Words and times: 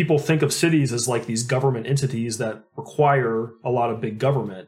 people 0.00 0.18
think 0.18 0.40
of 0.40 0.50
cities 0.50 0.94
as 0.94 1.06
like 1.06 1.26
these 1.26 1.42
government 1.42 1.86
entities 1.86 2.38
that 2.38 2.64
require 2.74 3.50
a 3.62 3.70
lot 3.70 3.90
of 3.90 4.00
big 4.00 4.18
government. 4.18 4.66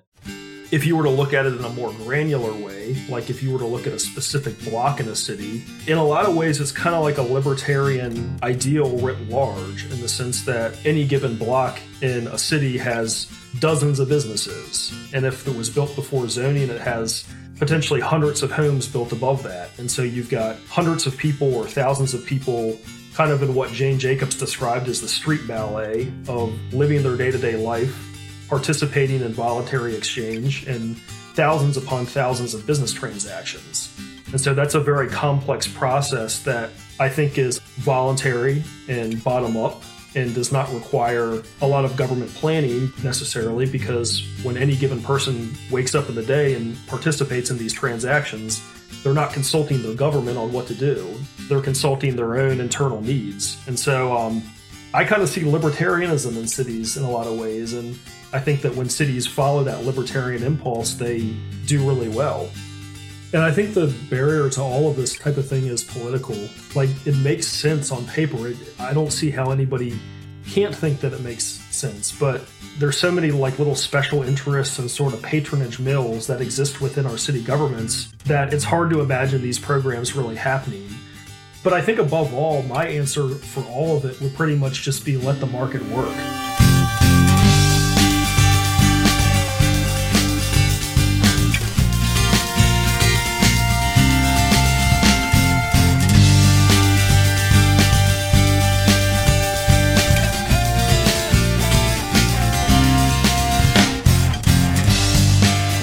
If 0.70 0.84
you 0.84 0.94
were 0.94 1.04
to 1.04 1.08
look 1.08 1.32
at 1.32 1.46
it 1.46 1.54
in 1.54 1.64
a 1.64 1.70
more 1.70 1.90
granular 2.04 2.52
way, 2.52 2.94
like 3.08 3.31
if 3.31 3.42
you 3.42 3.50
were 3.50 3.58
to 3.60 3.65
look 3.65 3.87
at 3.87 3.95
a 3.95 3.99
specific 3.99 4.63
block 4.63 5.00
in 5.00 5.08
a 5.08 5.17
city, 5.17 5.65
in 5.87 5.97
a 5.97 6.05
lot 6.05 6.26
of 6.26 6.37
ways 6.37 6.60
it's 6.60 6.71
kind 6.71 6.95
of 6.95 7.03
like 7.03 7.17
a 7.17 7.23
libertarian 7.23 8.39
ideal 8.43 8.98
writ 8.98 9.18
large 9.30 9.91
in 9.91 10.03
the 10.03 10.09
sense 10.09 10.45
that 10.45 10.77
any 10.84 11.07
given 11.07 11.39
block 11.39 11.80
in 12.03 12.27
a 12.27 12.37
city 12.37 12.77
has 12.77 13.27
dozens 13.59 14.01
of 14.01 14.11
businesses. 14.11 14.93
And 15.14 15.25
if 15.25 15.49
it 15.49 15.57
was 15.57 15.71
built 15.71 15.96
before 15.96 16.29
zoning, 16.29 16.69
it 16.69 16.80
has 16.83 17.27
potentially 17.59 18.01
hundreds 18.01 18.43
of 18.43 18.53
homes 18.53 18.87
built 18.87 19.12
above 19.12 19.43
that. 19.45 19.71
And 19.79 19.91
so 19.91 20.03
you've 20.03 20.29
got 20.29 20.59
hundreds 20.69 21.07
of 21.07 21.17
people 21.17 21.55
or 21.55 21.67
thousands 21.67 22.12
of 22.12 22.27
people 22.27 22.79
kind 23.15 23.31
of 23.31 23.43
in 23.43 23.55
what 23.55 23.71
Jane 23.73 23.99
Jacobs 23.99 24.37
described 24.37 24.89
as 24.89 25.01
the 25.01 25.09
street 25.09 25.47
ballet 25.47 26.12
of 26.29 26.53
living 26.73 27.03
their 27.03 27.16
day 27.16 27.30
to 27.30 27.39
day 27.39 27.57
life, 27.57 27.95
participating 28.48 29.20
in 29.20 29.33
voluntary 29.33 29.95
exchange, 29.95 30.66
and 30.66 30.97
thousands 31.34 31.77
upon 31.77 32.06
thousands 32.06 32.55
of 32.55 32.67
business 32.67 32.93
transactions. 32.93 33.95
And 34.33 34.41
so 34.41 34.55
that's 34.55 34.75
a 34.75 34.80
very 34.80 35.09
complex 35.09 35.69
process 35.69 36.39
that 36.41 36.70
I 36.98 37.09
think 37.09 37.37
is 37.37 37.59
voluntary 37.59 38.62
and 38.89 39.23
bottom 39.23 39.56
up 39.56 39.83
and 40.15 40.34
does 40.34 40.53
not 40.53 40.73
require 40.73 41.42
a 41.61 41.67
lot 41.67 41.84
of 41.84 41.97
government 41.97 42.33
planning 42.34 42.92
necessarily 43.03 43.67
because 43.67 44.23
when 44.42 44.56
any 44.56 44.77
given 44.77 45.03
person 45.03 45.55
wakes 45.70 45.95
up 45.95 46.09
in 46.09 46.15
the 46.15 46.23
day 46.23 46.55
and 46.55 46.77
participates 46.87 47.51
in 47.51 47.59
these 47.59 47.73
transactions, 47.73 48.62
they're 49.02 49.15
not 49.15 49.33
consulting 49.33 49.83
their 49.83 49.95
government 49.95 50.38
on 50.38 50.52
what 50.52 50.66
to 50.69 50.74
do. 50.74 51.15
They're 51.48 51.61
consulting 51.61 52.16
their 52.16 52.37
own 52.37 52.61
internal 52.61 53.01
needs. 53.01 53.59
And 53.66 53.78
so 53.78 54.16
um, 54.16 54.42
I 54.95 55.05
kind 55.05 55.23
of 55.23 55.28
see 55.28 55.42
libertarianism 55.42 56.37
in 56.37 56.47
cities 56.47 56.97
in 56.97 57.02
a 57.02 57.11
lot 57.11 57.27
of 57.27 57.38
ways. 57.38 57.73
And 57.73 57.98
I 58.33 58.38
think 58.38 58.62
that 58.62 58.75
when 58.75 58.88
cities 58.88 59.27
follow 59.27 59.64
that 59.64 59.84
libertarian 59.84 60.42
impulse, 60.42 60.95
they 60.95 61.34
do 61.67 61.86
really 61.86 62.08
well. 62.08 62.48
And 63.33 63.42
I 63.42 63.50
think 63.50 63.73
the 63.73 63.95
barrier 64.11 64.50
to 64.50 64.61
all 64.61 64.91
of 64.91 64.97
this 64.97 65.19
type 65.19 65.39
of 65.39 65.48
thing 65.48 65.67
is 65.67 65.83
political. 65.83 66.36
Like, 66.75 66.91
it 67.06 67.17
makes 67.17 67.47
sense 67.47 67.91
on 67.91 68.06
paper. 68.06 68.48
It, 68.48 68.56
I 68.78 68.92
don't 68.92 69.11
see 69.11 69.30
how 69.30 69.50
anybody 69.50 69.98
can't 70.51 70.75
think 70.75 71.01
that 71.01 71.12
it 71.12 71.21
makes 71.21 71.45
sense, 71.45 72.12
but 72.12 72.45
there's 72.79 72.98
so 72.98 73.11
many 73.11 73.31
like 73.31 73.59
little 73.59 73.75
special 73.75 74.23
interests 74.23 74.79
and 74.79 74.91
sort 74.91 75.15
of 75.15 75.23
patronage 75.23 75.79
mills 75.79 76.27
that 76.27 76.41
exist 76.41 76.81
within 76.81 77.07
our 77.07 77.19
city 77.19 77.43
governments 77.43 78.12
that 78.25 78.53
it's 78.53 78.65
hard 78.65 78.91
to 78.91 79.01
imagine 79.01 79.43
these 79.43 79.59
programs 79.59 80.17
really 80.17 80.37
happening. 80.37 80.89
But 81.63 81.73
I 81.73 81.81
think 81.81 81.98
above 81.98 82.35
all, 82.35 82.63
my 82.63 82.87
answer 82.87 83.29
for 83.29 83.63
all 83.65 83.97
of 83.97 84.05
it 84.05 84.20
would 84.20 84.35
pretty 84.35 84.57
much 84.57 84.83
just 84.83 85.05
be 85.05 85.17
let 85.17 85.39
the 85.39 85.47
market 85.47 85.83
work. 85.89 86.52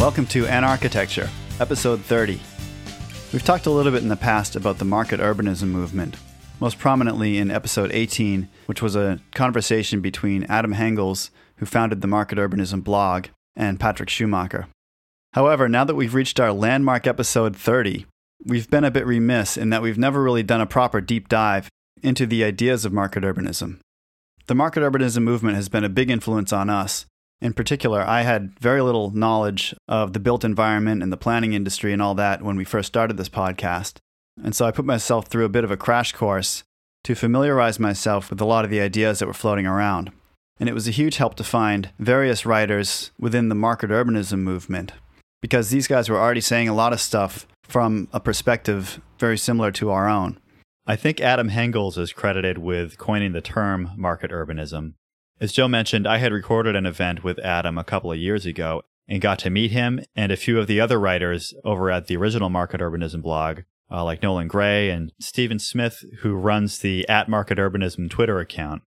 Welcome 0.09 0.25
to 0.25 0.45
Anarchitecture, 0.45 1.29
episode 1.59 2.01
30. 2.01 2.41
We've 3.31 3.43
talked 3.43 3.67
a 3.67 3.69
little 3.69 3.91
bit 3.91 4.01
in 4.01 4.09
the 4.09 4.15
past 4.15 4.55
about 4.55 4.79
the 4.79 4.83
market 4.83 5.19
urbanism 5.19 5.67
movement, 5.67 6.15
most 6.59 6.79
prominently 6.79 7.37
in 7.37 7.51
episode 7.51 7.91
18, 7.93 8.49
which 8.65 8.81
was 8.81 8.95
a 8.95 9.19
conversation 9.35 10.01
between 10.01 10.45
Adam 10.45 10.73
Hengels, 10.73 11.29
who 11.57 11.67
founded 11.67 12.01
the 12.01 12.07
Market 12.07 12.39
Urbanism 12.39 12.83
blog, 12.83 13.27
and 13.55 13.79
Patrick 13.79 14.09
Schumacher. 14.09 14.67
However, 15.33 15.69
now 15.69 15.83
that 15.83 15.93
we've 15.93 16.15
reached 16.15 16.39
our 16.39 16.53
landmark 16.53 17.05
episode 17.05 17.55
30, 17.55 18.07
we've 18.43 18.67
been 18.67 18.83
a 18.83 18.89
bit 18.89 19.05
remiss 19.05 19.57
in 19.57 19.69
that 19.69 19.83
we've 19.83 19.99
never 19.99 20.23
really 20.23 20.41
done 20.41 20.59
a 20.59 20.65
proper 20.65 21.01
deep 21.01 21.29
dive 21.29 21.69
into 22.01 22.25
the 22.25 22.43
ideas 22.43 22.83
of 22.83 22.91
market 22.91 23.21
urbanism. 23.21 23.77
The 24.47 24.55
market 24.55 24.81
urbanism 24.81 25.21
movement 25.21 25.55
has 25.55 25.69
been 25.69 25.83
a 25.83 25.87
big 25.87 26.09
influence 26.09 26.51
on 26.51 26.67
us, 26.67 27.05
in 27.41 27.53
particular, 27.53 28.01
I 28.01 28.23
had 28.23 28.59
very 28.59 28.81
little 28.81 29.11
knowledge 29.11 29.73
of 29.87 30.13
the 30.13 30.19
built 30.19 30.43
environment 30.43 31.01
and 31.01 31.11
the 31.11 31.17
planning 31.17 31.53
industry 31.53 31.93
and 31.93 32.01
all 32.01 32.15
that 32.15 32.41
when 32.41 32.57
we 32.57 32.65
first 32.65 32.87
started 32.87 33.17
this 33.17 33.29
podcast. 33.29 33.97
And 34.43 34.55
so 34.55 34.65
I 34.65 34.71
put 34.71 34.85
myself 34.85 35.27
through 35.27 35.45
a 35.45 35.49
bit 35.49 35.63
of 35.63 35.71
a 35.71 35.77
crash 35.77 36.11
course 36.11 36.63
to 37.03 37.15
familiarize 37.15 37.79
myself 37.79 38.29
with 38.29 38.41
a 38.41 38.45
lot 38.45 38.65
of 38.65 38.71
the 38.71 38.81
ideas 38.81 39.19
that 39.19 39.27
were 39.27 39.33
floating 39.33 39.65
around. 39.65 40.11
And 40.59 40.67
it 40.67 40.73
was 40.73 40.87
a 40.87 40.91
huge 40.91 41.17
help 41.17 41.35
to 41.35 41.43
find 41.43 41.91
various 41.97 42.45
writers 42.45 43.11
within 43.17 43.47
the 43.47 43.55
market 43.55 43.89
urbanism 43.89 44.39
movement 44.39 44.91
because 45.41 45.69
these 45.69 45.87
guys 45.87 46.09
were 46.09 46.19
already 46.19 46.41
saying 46.41 46.67
a 46.67 46.75
lot 46.75 46.91
of 46.91 46.99
stuff 46.99 47.47
from 47.63 48.09
a 48.11 48.19
perspective 48.19 48.99
very 49.17 49.37
similar 49.37 49.71
to 49.71 49.89
our 49.91 50.09
own. 50.09 50.37
I 50.85 50.95
think 50.95 51.21
Adam 51.21 51.49
Hengels 51.49 51.97
is 51.97 52.11
credited 52.11 52.57
with 52.57 52.97
coining 52.97 53.31
the 53.31 53.41
term 53.41 53.91
market 53.95 54.31
urbanism. 54.31 54.95
As 55.41 55.53
Joe 55.53 55.69
mentioned, 55.69 56.05
I 56.05 56.17
had 56.17 56.33
recorded 56.33 56.75
an 56.75 56.85
event 56.85 57.23
with 57.23 57.39
Adam 57.39 57.77
a 57.77 57.83
couple 57.85 58.11
of 58.11 58.17
years 58.17 58.45
ago 58.45 58.83
and 59.07 59.21
got 59.21 59.39
to 59.39 59.49
meet 59.49 59.71
him 59.71 60.01
and 60.13 60.31
a 60.31 60.37
few 60.37 60.59
of 60.59 60.67
the 60.67 60.81
other 60.81 60.99
writers 60.99 61.53
over 61.63 61.89
at 61.89 62.07
the 62.07 62.17
original 62.17 62.49
Market 62.49 62.81
Urbanism 62.81 63.21
blog, 63.21 63.61
uh, 63.89 64.03
like 64.03 64.21
Nolan 64.21 64.49
Gray 64.49 64.89
and 64.89 65.13
Stephen 65.19 65.57
Smith, 65.57 66.03
who 66.19 66.35
runs 66.35 66.79
the 66.79 67.07
at 67.07 67.29
Market 67.29 67.57
Urbanism 67.57 68.09
Twitter 68.09 68.39
account. 68.39 68.81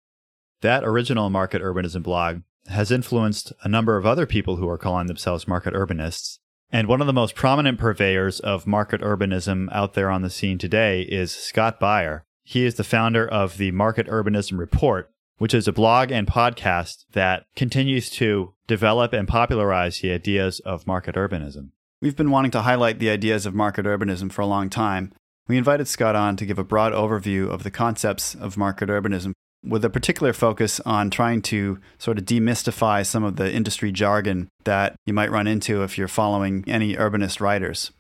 That 0.61 0.85
original 0.85 1.31
Market 1.31 1.63
Urbanism 1.63 2.03
blog 2.03 2.43
has 2.69 2.91
influenced 2.91 3.53
a 3.63 3.69
number 3.69 3.97
of 3.97 4.05
other 4.05 4.27
people 4.27 4.57
who 4.57 4.69
are 4.69 4.79
calling 4.79 5.07
themselves 5.07 5.49
market 5.49 5.75
urbanists. 5.75 6.39
And 6.71 6.87
one 6.87 7.01
of 7.01 7.07
the 7.07 7.13
most 7.13 7.35
prominent 7.35 7.79
purveyors 7.79 8.41
of 8.41 8.67
market 8.67 9.01
urbanism 9.01 9.69
out 9.73 9.95
there 9.95 10.11
on 10.11 10.23
the 10.23 10.31
scene 10.31 10.59
today 10.59 11.03
is 11.03 11.33
Scott 11.33 11.81
Beyer. 11.81 12.25
He 12.45 12.65
is 12.65 12.75
the 12.75 12.85
founder 12.85 13.27
of 13.27 13.57
the 13.57 13.71
Market 13.71 14.07
Urbanism 14.09 14.59
Report, 14.59 15.12
which 15.39 15.55
is 15.55 15.67
a 15.67 15.73
blog 15.73 16.11
and 16.11 16.27
podcast 16.27 17.05
that 17.13 17.45
continues 17.57 18.11
to 18.11 18.55
develop 18.67 19.13
and 19.13 19.27
popularize 19.27 20.01
the 20.01 20.13
ideas 20.13 20.61
of 20.61 20.87
market 20.87 21.15
urbanism. 21.15 21.71
We've 22.01 22.17
been 22.17 22.31
wanting 22.31 22.51
to 22.53 22.63
highlight 22.63 22.99
the 22.99 23.11
ideas 23.11 23.47
of 23.47 23.55
market 23.55 23.87
urbanism 23.87 24.33
for 24.33 24.43
a 24.43 24.47
long 24.47 24.71
time. 24.71 25.13
We 25.49 25.59
invited 25.59 25.89
Scott 25.89 26.17
on 26.17 26.37
to 26.37 26.47
give 26.47 26.59
a 26.59 26.65
broad 26.65 26.93
overview 26.93 27.49
of 27.49 27.63
the 27.63 27.71
concepts 27.71 28.35
of 28.35 28.57
market 28.57 28.89
urbanism 28.89 29.33
with 29.65 29.85
a 29.85 29.91
particular 29.91 30.33
focus 30.33 30.81
on 30.81 31.11
trying 31.11 31.43
to 31.43 31.79
sort 31.99 32.19
of 32.19 32.25
demystify 32.25 33.07
some 33.07 33.23
of 33.23 33.37
the 33.37 33.53
industry 33.53 33.93
jargon 33.93 34.49
that 34.65 34.97
you 35.07 35.13
might 35.13 35.31
run 35.31 35.47
into 35.47 35.83
if 35.83 35.97
you're 35.97 36.09
following 36.09 36.65
any 36.67 36.97
urbanist 36.97 37.41
writers. 37.41 37.93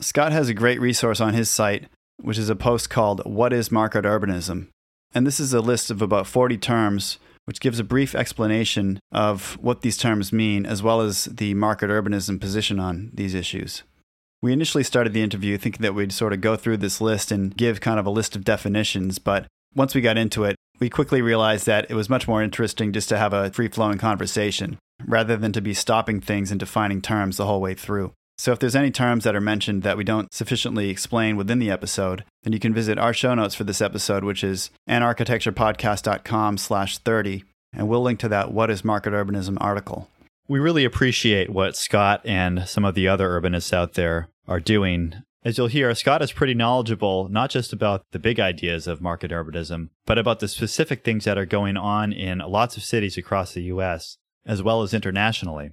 Scott 0.00 0.32
has 0.32 0.48
a 0.48 0.54
great 0.54 0.80
resource 0.80 1.20
on 1.20 1.32
his 1.32 1.48
site, 1.48 1.88
which 2.20 2.38
is 2.38 2.50
a 2.50 2.56
post 2.56 2.90
called 2.90 3.22
What 3.24 3.52
is 3.52 3.72
Market 3.72 4.04
Urbanism? 4.04 4.68
And 5.16 5.26
this 5.26 5.40
is 5.40 5.54
a 5.54 5.62
list 5.62 5.90
of 5.90 6.02
about 6.02 6.26
40 6.26 6.58
terms, 6.58 7.18
which 7.46 7.58
gives 7.58 7.78
a 7.78 7.84
brief 7.84 8.14
explanation 8.14 9.00
of 9.10 9.56
what 9.62 9.80
these 9.80 9.96
terms 9.96 10.30
mean, 10.30 10.66
as 10.66 10.82
well 10.82 11.00
as 11.00 11.24
the 11.24 11.54
market 11.54 11.88
urbanism 11.88 12.38
position 12.38 12.78
on 12.78 13.12
these 13.14 13.32
issues. 13.32 13.82
We 14.42 14.52
initially 14.52 14.84
started 14.84 15.14
the 15.14 15.22
interview 15.22 15.56
thinking 15.56 15.80
that 15.80 15.94
we'd 15.94 16.12
sort 16.12 16.34
of 16.34 16.42
go 16.42 16.54
through 16.54 16.76
this 16.76 17.00
list 17.00 17.32
and 17.32 17.56
give 17.56 17.80
kind 17.80 17.98
of 17.98 18.04
a 18.04 18.10
list 18.10 18.36
of 18.36 18.44
definitions, 18.44 19.18
but 19.18 19.46
once 19.74 19.94
we 19.94 20.02
got 20.02 20.18
into 20.18 20.44
it, 20.44 20.54
we 20.80 20.90
quickly 20.90 21.22
realized 21.22 21.64
that 21.64 21.90
it 21.90 21.94
was 21.94 22.10
much 22.10 22.28
more 22.28 22.42
interesting 22.42 22.92
just 22.92 23.08
to 23.08 23.16
have 23.16 23.32
a 23.32 23.50
free 23.52 23.68
flowing 23.68 23.96
conversation 23.96 24.76
rather 25.06 25.38
than 25.38 25.52
to 25.52 25.62
be 25.62 25.72
stopping 25.72 26.20
things 26.20 26.50
and 26.50 26.60
defining 26.60 27.00
terms 27.00 27.38
the 27.38 27.46
whole 27.46 27.62
way 27.62 27.72
through. 27.72 28.12
So 28.38 28.52
if 28.52 28.58
there's 28.58 28.76
any 28.76 28.90
terms 28.90 29.24
that 29.24 29.34
are 29.34 29.40
mentioned 29.40 29.82
that 29.82 29.96
we 29.96 30.04
don't 30.04 30.32
sufficiently 30.32 30.90
explain 30.90 31.36
within 31.36 31.58
the 31.58 31.70
episode, 31.70 32.24
then 32.42 32.52
you 32.52 32.58
can 32.58 32.74
visit 32.74 32.98
our 32.98 33.14
show 33.14 33.34
notes 33.34 33.54
for 33.54 33.64
this 33.64 33.80
episode, 33.80 34.24
which 34.24 34.44
is 34.44 34.70
anarchitecturepodcast.com 34.88 36.58
slash 36.58 36.98
30, 36.98 37.44
and 37.72 37.88
we'll 37.88 38.02
link 38.02 38.20
to 38.20 38.28
that 38.28 38.52
What 38.52 38.70
is 38.70 38.84
Market 38.84 39.14
Urbanism 39.14 39.56
article. 39.60 40.10
We 40.48 40.58
really 40.58 40.84
appreciate 40.84 41.50
what 41.50 41.76
Scott 41.76 42.20
and 42.24 42.68
some 42.68 42.84
of 42.84 42.94
the 42.94 43.08
other 43.08 43.28
urbanists 43.28 43.72
out 43.72 43.94
there 43.94 44.28
are 44.46 44.60
doing. 44.60 45.14
As 45.42 45.56
you'll 45.56 45.68
hear, 45.68 45.94
Scott 45.94 46.22
is 46.22 46.30
pretty 46.30 46.54
knowledgeable, 46.54 47.28
not 47.30 47.50
just 47.50 47.72
about 47.72 48.02
the 48.12 48.18
big 48.18 48.38
ideas 48.38 48.86
of 48.86 49.00
market 49.00 49.30
urbanism, 49.30 49.88
but 50.04 50.18
about 50.18 50.40
the 50.40 50.48
specific 50.48 51.04
things 51.04 51.24
that 51.24 51.38
are 51.38 51.46
going 51.46 51.76
on 51.76 52.12
in 52.12 52.38
lots 52.38 52.76
of 52.76 52.84
cities 52.84 53.16
across 53.16 53.54
the 53.54 53.62
US, 53.62 54.18
as 54.44 54.62
well 54.62 54.82
as 54.82 54.92
internationally 54.92 55.70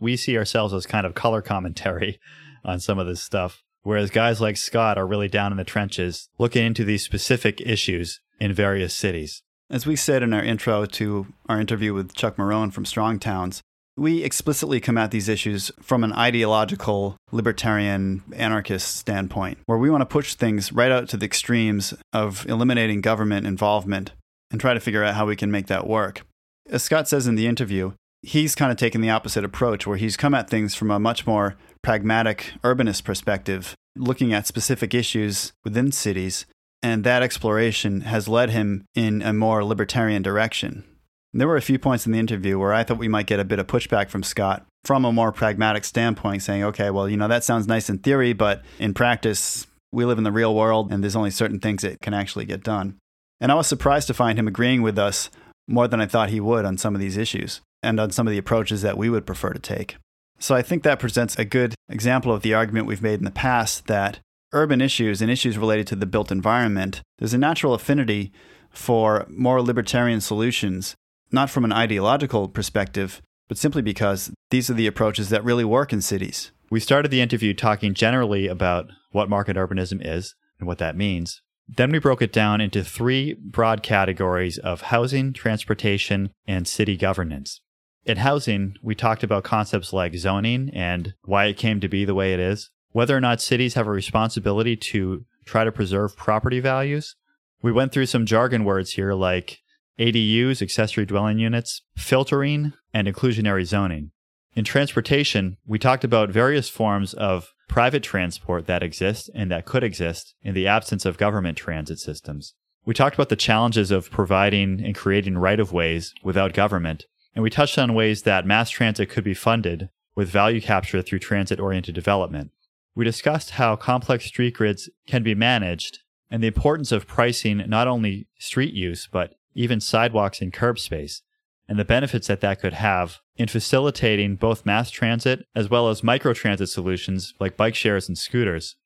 we 0.00 0.16
see 0.16 0.36
ourselves 0.36 0.74
as 0.74 0.86
kind 0.86 1.06
of 1.06 1.14
color 1.14 1.42
commentary 1.42 2.18
on 2.64 2.80
some 2.80 2.98
of 2.98 3.06
this 3.06 3.22
stuff. 3.22 3.62
Whereas 3.82 4.10
guys 4.10 4.40
like 4.40 4.56
Scott 4.56 4.98
are 4.98 5.06
really 5.06 5.28
down 5.28 5.52
in 5.52 5.58
the 5.58 5.64
trenches 5.64 6.28
looking 6.38 6.66
into 6.66 6.84
these 6.84 7.04
specific 7.04 7.60
issues 7.60 8.20
in 8.38 8.52
various 8.52 8.94
cities. 8.94 9.42
As 9.70 9.86
we 9.86 9.96
said 9.96 10.22
in 10.22 10.34
our 10.34 10.42
intro 10.42 10.84
to 10.84 11.26
our 11.48 11.60
interview 11.60 11.94
with 11.94 12.14
Chuck 12.14 12.36
Marohn 12.36 12.72
from 12.72 12.84
Strong 12.84 13.20
Towns, 13.20 13.62
we 13.96 14.24
explicitly 14.24 14.80
come 14.80 14.98
at 14.98 15.10
these 15.10 15.28
issues 15.28 15.70
from 15.80 16.02
an 16.04 16.12
ideological, 16.12 17.16
libertarian, 17.32 18.22
anarchist 18.34 18.96
standpoint, 18.96 19.58
where 19.66 19.78
we 19.78 19.90
want 19.90 20.00
to 20.00 20.06
push 20.06 20.34
things 20.34 20.72
right 20.72 20.90
out 20.90 21.08
to 21.10 21.16
the 21.16 21.26
extremes 21.26 21.94
of 22.12 22.46
eliminating 22.48 23.00
government 23.00 23.46
involvement 23.46 24.12
and 24.50 24.60
try 24.60 24.74
to 24.74 24.80
figure 24.80 25.04
out 25.04 25.14
how 25.14 25.26
we 25.26 25.36
can 25.36 25.50
make 25.50 25.66
that 25.66 25.86
work. 25.86 26.22
As 26.68 26.82
Scott 26.82 27.08
says 27.08 27.26
in 27.26 27.34
the 27.34 27.46
interview, 27.46 27.92
he's 28.22 28.54
kind 28.54 28.70
of 28.70 28.78
taken 28.78 29.00
the 29.00 29.10
opposite 29.10 29.44
approach 29.44 29.86
where 29.86 29.96
he's 29.96 30.16
come 30.16 30.34
at 30.34 30.50
things 30.50 30.74
from 30.74 30.90
a 30.90 30.98
much 30.98 31.26
more 31.26 31.56
pragmatic 31.82 32.52
urbanist 32.62 33.04
perspective, 33.04 33.74
looking 33.96 34.32
at 34.32 34.46
specific 34.46 34.94
issues 34.94 35.52
within 35.64 35.92
cities, 35.92 36.46
and 36.82 37.04
that 37.04 37.22
exploration 37.22 38.02
has 38.02 38.28
led 38.28 38.50
him 38.50 38.84
in 38.94 39.22
a 39.22 39.32
more 39.32 39.64
libertarian 39.64 40.22
direction. 40.22 40.84
There 41.32 41.48
were 41.48 41.56
a 41.56 41.62
few 41.62 41.78
points 41.78 42.06
in 42.06 42.12
the 42.12 42.18
interview 42.18 42.58
where 42.58 42.72
I 42.72 42.82
thought 42.82 42.98
we 42.98 43.08
might 43.08 43.26
get 43.26 43.40
a 43.40 43.44
bit 43.44 43.58
of 43.58 43.66
pushback 43.66 44.08
from 44.08 44.22
Scott 44.22 44.66
from 44.84 45.04
a 45.04 45.12
more 45.12 45.30
pragmatic 45.30 45.84
standpoint, 45.84 46.42
saying, 46.42 46.64
okay, 46.64 46.90
well, 46.90 47.08
you 47.08 47.16
know, 47.16 47.28
that 47.28 47.44
sounds 47.44 47.68
nice 47.68 47.90
in 47.90 47.98
theory, 47.98 48.32
but 48.32 48.62
in 48.78 48.94
practice, 48.94 49.66
we 49.92 50.04
live 50.04 50.18
in 50.18 50.24
the 50.24 50.32
real 50.32 50.54
world 50.54 50.92
and 50.92 51.02
there's 51.02 51.16
only 51.16 51.30
certain 51.30 51.60
things 51.60 51.82
that 51.82 52.00
can 52.00 52.14
actually 52.14 52.46
get 52.46 52.64
done. 52.64 52.96
And 53.40 53.52
I 53.52 53.54
was 53.54 53.66
surprised 53.66 54.06
to 54.08 54.14
find 54.14 54.38
him 54.38 54.48
agreeing 54.48 54.82
with 54.82 54.98
us 54.98 55.30
more 55.68 55.86
than 55.86 56.00
I 56.00 56.06
thought 56.06 56.30
he 56.30 56.40
would 56.40 56.64
on 56.64 56.78
some 56.78 56.94
of 56.94 57.00
these 57.00 57.16
issues 57.16 57.60
and 57.82 57.98
on 57.98 58.10
some 58.10 58.26
of 58.26 58.30
the 58.30 58.38
approaches 58.38 58.82
that 58.82 58.98
we 58.98 59.10
would 59.10 59.26
prefer 59.26 59.52
to 59.52 59.58
take. 59.58 59.96
So 60.38 60.54
I 60.54 60.62
think 60.62 60.82
that 60.82 60.98
presents 60.98 61.38
a 61.38 61.44
good 61.44 61.74
example 61.88 62.32
of 62.32 62.42
the 62.42 62.54
argument 62.54 62.86
we've 62.86 63.02
made 63.02 63.18
in 63.18 63.24
the 63.24 63.30
past 63.30 63.86
that 63.86 64.20
urban 64.52 64.80
issues 64.80 65.20
and 65.20 65.30
issues 65.30 65.58
related 65.58 65.86
to 65.88 65.96
the 65.96 66.06
built 66.06 66.32
environment, 66.32 67.02
there's 67.18 67.34
a 67.34 67.38
natural 67.38 67.74
affinity 67.74 68.32
for 68.70 69.26
more 69.28 69.60
libertarian 69.62 70.20
solutions 70.20 70.94
not 71.32 71.50
from 71.50 71.64
an 71.64 71.72
ideological 71.72 72.48
perspective, 72.48 73.22
but 73.48 73.58
simply 73.58 73.82
because 73.82 74.32
these 74.50 74.70
are 74.70 74.74
the 74.74 74.86
approaches 74.86 75.28
that 75.28 75.44
really 75.44 75.64
work 75.64 75.92
in 75.92 76.00
cities. 76.00 76.50
We 76.70 76.80
started 76.80 77.10
the 77.10 77.20
interview 77.20 77.54
talking 77.54 77.94
generally 77.94 78.46
about 78.46 78.90
what 79.10 79.28
market 79.28 79.56
urbanism 79.56 80.00
is 80.04 80.34
and 80.58 80.66
what 80.66 80.78
that 80.78 80.96
means. 80.96 81.42
Then 81.68 81.92
we 81.92 81.98
broke 81.98 82.22
it 82.22 82.32
down 82.32 82.60
into 82.60 82.82
three 82.82 83.34
broad 83.34 83.82
categories 83.82 84.58
of 84.58 84.82
housing, 84.82 85.32
transportation, 85.32 86.30
and 86.46 86.66
city 86.66 86.96
governance. 86.96 87.60
In 88.04 88.18
housing, 88.18 88.74
we 88.82 88.94
talked 88.94 89.22
about 89.22 89.44
concepts 89.44 89.92
like 89.92 90.14
zoning 90.14 90.70
and 90.72 91.14
why 91.24 91.46
it 91.46 91.58
came 91.58 91.80
to 91.80 91.88
be 91.88 92.04
the 92.04 92.14
way 92.14 92.32
it 92.32 92.40
is, 92.40 92.70
whether 92.92 93.16
or 93.16 93.20
not 93.20 93.40
cities 93.40 93.74
have 93.74 93.86
a 93.86 93.90
responsibility 93.92 94.76
to 94.76 95.24
try 95.44 95.64
to 95.64 95.72
preserve 95.72 96.16
property 96.16 96.60
values. 96.60 97.16
We 97.62 97.72
went 97.72 97.92
through 97.92 98.06
some 98.06 98.26
jargon 98.26 98.64
words 98.64 98.92
here 98.92 99.12
like 99.12 99.58
ADUs, 99.98 100.62
accessory 100.62 101.04
dwelling 101.04 101.38
units, 101.38 101.82
filtering, 101.96 102.72
and 102.94 103.06
inclusionary 103.06 103.64
zoning. 103.64 104.12
In 104.54 104.64
transportation, 104.64 105.58
we 105.66 105.78
talked 105.78 106.02
about 106.02 106.30
various 106.30 106.68
forms 106.68 107.14
of 107.14 107.52
private 107.68 108.02
transport 108.02 108.66
that 108.66 108.82
exist 108.82 109.30
and 109.34 109.50
that 109.50 109.66
could 109.66 109.84
exist 109.84 110.34
in 110.42 110.54
the 110.54 110.66
absence 110.66 111.04
of 111.04 111.18
government 111.18 111.56
transit 111.56 111.98
systems. 111.98 112.54
We 112.84 112.94
talked 112.94 113.14
about 113.14 113.28
the 113.28 113.36
challenges 113.36 113.90
of 113.90 114.10
providing 114.10 114.82
and 114.82 114.94
creating 114.94 115.38
right 115.38 115.60
of 115.60 115.72
ways 115.72 116.14
without 116.24 116.54
government, 116.54 117.04
and 117.34 117.42
we 117.42 117.50
touched 117.50 117.78
on 117.78 117.94
ways 117.94 118.22
that 118.22 118.46
mass 118.46 118.70
transit 118.70 119.08
could 119.08 119.24
be 119.24 119.34
funded 119.34 119.88
with 120.14 120.28
value 120.28 120.60
capture 120.60 121.02
through 121.02 121.18
transit 121.20 121.60
oriented 121.60 121.94
development. 121.94 122.50
We 122.94 123.04
discussed 123.04 123.50
how 123.50 123.76
complex 123.76 124.26
street 124.26 124.54
grids 124.54 124.90
can 125.06 125.22
be 125.22 125.34
managed 125.34 126.00
and 126.30 126.42
the 126.42 126.48
importance 126.48 126.92
of 126.92 127.06
pricing 127.06 127.62
not 127.66 127.88
only 127.88 128.26
street 128.38 128.74
use, 128.74 129.08
but 129.10 129.34
even 129.54 129.80
sidewalks 129.80 130.40
and 130.40 130.52
curb 130.52 130.78
space, 130.78 131.22
and 131.68 131.78
the 131.78 131.84
benefits 131.84 132.28
that 132.28 132.40
that 132.40 132.60
could 132.60 132.74
have 132.74 133.18
in 133.36 133.48
facilitating 133.48 134.36
both 134.36 134.66
mass 134.66 134.90
transit 134.90 135.46
as 135.54 135.70
well 135.70 135.88
as 135.88 136.02
microtransit 136.02 136.68
solutions 136.68 137.34
like 137.40 137.56
bike 137.56 137.74
shares 137.74 138.08
and 138.08 138.18
scooters. 138.18 138.76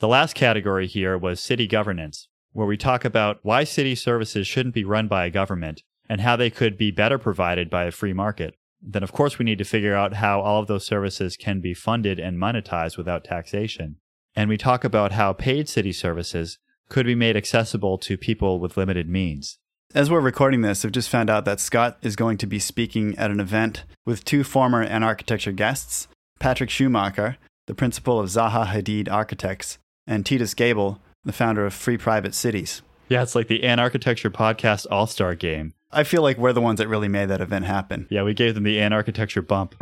The 0.00 0.08
last 0.08 0.34
category 0.34 0.86
here 0.86 1.16
was 1.16 1.40
city 1.40 1.66
governance, 1.66 2.28
where 2.52 2.66
we 2.66 2.76
talk 2.76 3.04
about 3.04 3.38
why 3.42 3.64
city 3.64 3.94
services 3.94 4.46
shouldn't 4.46 4.74
be 4.74 4.84
run 4.84 5.08
by 5.08 5.26
a 5.26 5.30
government 5.30 5.82
and 6.10 6.22
how 6.22 6.34
they 6.34 6.50
could 6.50 6.76
be 6.76 6.90
better 6.90 7.18
provided 7.18 7.70
by 7.70 7.84
a 7.84 7.92
free 7.92 8.12
market. 8.12 8.56
Then, 8.82 9.04
of 9.04 9.12
course, 9.12 9.38
we 9.38 9.44
need 9.44 9.58
to 9.58 9.64
figure 9.64 9.94
out 9.94 10.14
how 10.14 10.40
all 10.40 10.60
of 10.60 10.66
those 10.66 10.84
services 10.84 11.36
can 11.36 11.60
be 11.60 11.72
funded 11.72 12.18
and 12.18 12.36
monetized 12.36 12.98
without 12.98 13.22
taxation. 13.22 13.96
And 14.34 14.48
we 14.48 14.56
talk 14.56 14.82
about 14.82 15.12
how 15.12 15.32
paid 15.32 15.68
city 15.68 15.92
services 15.92 16.58
could 16.88 17.06
be 17.06 17.14
made 17.14 17.36
accessible 17.36 17.96
to 17.98 18.18
people 18.18 18.58
with 18.58 18.76
limited 18.76 19.08
means. 19.08 19.58
As 19.94 20.10
we're 20.10 20.20
recording 20.20 20.62
this, 20.62 20.84
I've 20.84 20.90
just 20.90 21.08
found 21.08 21.30
out 21.30 21.44
that 21.44 21.60
Scott 21.60 21.98
is 22.02 22.16
going 22.16 22.38
to 22.38 22.46
be 22.46 22.58
speaking 22.58 23.16
at 23.16 23.30
an 23.30 23.38
event 23.38 23.84
with 24.04 24.24
two 24.24 24.42
former 24.42 24.84
Anarchitecture 24.84 25.54
guests 25.54 26.08
Patrick 26.40 26.70
Schumacher, 26.70 27.36
the 27.68 27.74
principal 27.74 28.18
of 28.18 28.26
Zaha 28.30 28.66
Hadid 28.66 29.08
Architects, 29.08 29.78
and 30.08 30.26
Titus 30.26 30.54
Gebel, 30.54 31.00
the 31.24 31.32
founder 31.32 31.66
of 31.66 31.74
Free 31.74 31.98
Private 31.98 32.34
Cities. 32.34 32.82
Yeah, 33.08 33.22
it's 33.22 33.36
like 33.36 33.46
the 33.46 33.60
Anarchitecture 33.60 34.30
Podcast 34.30 34.86
All 34.90 35.06
Star 35.06 35.36
game. 35.36 35.74
I 35.92 36.04
feel 36.04 36.22
like 36.22 36.38
we're 36.38 36.52
the 36.52 36.60
ones 36.60 36.78
that 36.78 36.88
really 36.88 37.08
made 37.08 37.26
that 37.26 37.40
event 37.40 37.64
happen. 37.64 38.06
Yeah, 38.10 38.22
we 38.22 38.32
gave 38.32 38.54
them 38.54 38.62
the 38.62 38.76
Anarchitecture 38.76 39.46
bump. 39.46 39.74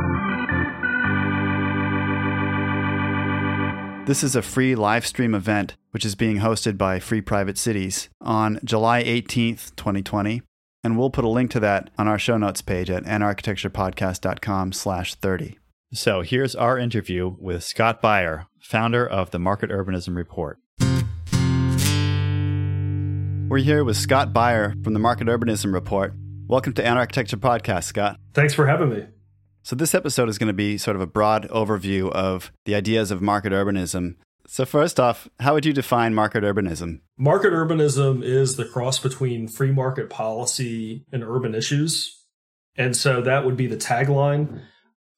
This 4.07 4.23
is 4.23 4.35
a 4.35 4.41
free 4.41 4.75
live 4.75 5.07
stream 5.07 5.35
event 5.35 5.77
which 5.91 6.07
is 6.07 6.15
being 6.15 6.39
hosted 6.39 6.79
by 6.79 6.99
Free 6.99 7.21
Private 7.21 7.59
Cities 7.59 8.09
on 8.23 8.59
July 8.65 9.03
18th, 9.03 9.77
2020. 9.77 10.41
And 10.83 10.97
we'll 10.97 11.11
put 11.11 11.25
a 11.25 11.29
link 11.29 11.51
to 11.51 11.61
that 11.61 11.91
on 11.99 12.09
our 12.09 12.19
show 12.19 12.39
notes 12.39 12.63
page 12.63 12.89
at 12.89 13.05
anarchitecturepodcast.com 13.05 14.73
slash 14.73 15.15
30. 15.17 15.59
So 15.93 16.23
here's 16.23 16.55
our 16.55 16.79
interview 16.79 17.37
with 17.39 17.65
Scott 17.65 18.01
Beyer, 18.01 18.47
founder 18.61 19.07
of 19.07 19.31
the 19.31 19.39
Market 19.39 19.71
Urbanism 19.71 20.17
Report. 20.17 20.59
We're 23.49 23.57
here 23.61 23.83
with 23.83 23.97
Scott 23.97 24.35
Beyer 24.35 24.75
from 24.85 24.93
the 24.93 24.99
Market 24.99 25.27
Urbanism 25.27 25.73
Report. 25.73 26.13
Welcome 26.49 26.75
to 26.75 26.83
Anarchitecture 26.83 27.37
Podcast, 27.37 27.85
Scott. 27.85 28.21
Thanks 28.35 28.53
for 28.53 28.67
having 28.67 28.91
me. 28.91 29.07
So, 29.63 29.75
this 29.75 29.95
episode 29.95 30.29
is 30.29 30.37
going 30.37 30.49
to 30.49 30.53
be 30.53 30.77
sort 30.77 30.97
of 30.97 31.01
a 31.01 31.07
broad 31.07 31.49
overview 31.49 32.13
of 32.13 32.53
the 32.67 32.75
ideas 32.75 33.11
of 33.11 33.23
market 33.23 33.55
urbanism. 33.55 34.17
So, 34.47 34.67
first 34.67 35.01
off, 35.01 35.31
how 35.41 35.55
would 35.55 35.65
you 35.65 35.73
define 35.73 36.15
market 36.15 36.45
urbanism? 36.45 37.01
Market 37.17 37.55
urbanism 37.55 38.23
is 38.23 38.57
the 38.57 38.67
cross 38.67 38.99
between 38.99 39.49
free 39.49 39.73
market 39.73 40.11
policy 40.11 41.07
and 41.11 41.25
urban 41.25 41.55
issues. 41.55 42.23
And 42.77 42.95
so 42.95 43.23
that 43.23 43.47
would 43.47 43.57
be 43.57 43.67
the 43.67 43.79
tagline. 43.79 44.61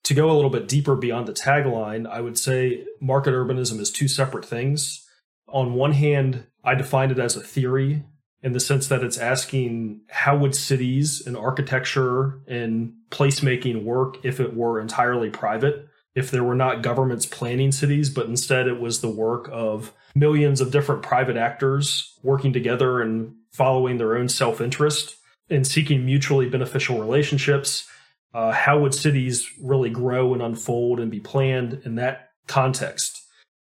To 0.05 0.15
go 0.15 0.31
a 0.31 0.37
little 0.37 0.51
bit 0.51 0.69
deeper 0.69 0.95
beyond 0.95 1.27
the 1.27 1.33
tagline, 1.33 2.09
I 2.09 2.21
would 2.21 2.39
say 2.39 2.85
market 3.01 3.35
urbanism 3.35 3.81
is 3.81 3.91
two 3.91 4.07
separate 4.07 4.45
things. 4.45 5.05
On 5.49 5.75
one 5.75 5.95
hand, 5.95 6.47
I 6.63 6.77
define 6.77 7.11
it 7.11 7.19
as 7.19 7.35
a 7.35 7.41
theory 7.41 8.05
in 8.43 8.53
the 8.53 8.61
sense 8.61 8.89
that 8.89 9.03
it's 9.03 9.19
asking 9.19 10.01
how 10.09 10.37
would 10.37 10.55
cities 10.55 11.27
and 11.27 11.37
architecture 11.37 12.41
and 12.47 12.95
placemaking 13.11 13.85
work 13.85 14.17
if 14.25 14.41
it 14.41 14.55
were 14.55 14.81
entirely 14.81 15.31
private 15.31 15.87
if 16.15 16.31
there 16.31 16.43
were 16.43 16.55
not 16.55 16.83
governments 16.83 17.27
planning 17.27 17.71
cities 17.73 18.11
but 18.11 18.27
instead 18.27 18.67
it 18.67 18.81
was 18.81 19.01
the 19.01 19.11
work 19.11 19.49
of 19.53 19.93
millions 20.15 20.61
of 20.61 20.71
different 20.71 21.03
private 21.03 21.37
actors 21.37 22.19
working 22.23 22.53
together 22.53 23.01
and 23.01 23.35
following 23.51 23.99
their 23.99 24.17
own 24.17 24.29
self-interest 24.29 25.17
and 25.49 25.67
seeking 25.67 26.05
mutually 26.05 26.49
beneficial 26.49 26.99
relationships. 26.99 27.89
Uh, 28.33 28.53
how 28.53 28.79
would 28.79 28.95
cities 28.95 29.51
really 29.61 29.91
grow 29.91 30.33
and 30.33 30.43
unfold 30.43 31.01
and 31.01 31.11
be 31.11 31.21
planned 31.21 31.83
in 31.85 31.97
that 31.97 32.31
context? 32.47 33.23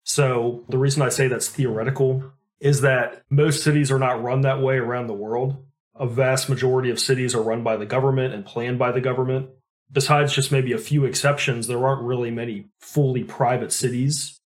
So 0.05 0.63
the 0.69 0.77
reason 0.77 1.01
i 1.01 1.09
say 1.09 1.27
that's 1.27 1.47
theoretical 1.47 2.23
is 2.63 2.79
that 2.79 3.21
most 3.29 3.61
cities 3.61 3.91
are 3.91 3.99
not 3.99 4.23
run 4.23 4.41
that 4.41 4.61
way 4.61 4.77
around 4.77 5.07
the 5.07 5.13
world. 5.13 5.57
A 5.95 6.07
vast 6.07 6.47
majority 6.47 6.89
of 6.89 6.99
cities 6.99 7.35
are 7.35 7.43
run 7.43 7.61
by 7.61 7.75
the 7.75 7.85
government 7.85 8.33
and 8.33 8.45
planned 8.45 8.79
by 8.79 8.93
the 8.93 9.01
government. 9.01 9.49
Besides 9.91 10.33
just 10.33 10.49
maybe 10.49 10.71
a 10.71 10.77
few 10.77 11.03
exceptions, 11.03 11.67
there 11.67 11.85
aren't 11.85 12.03
really 12.03 12.31
many 12.31 12.69
fully 12.79 13.25
private 13.25 13.73
cities. 13.73 14.39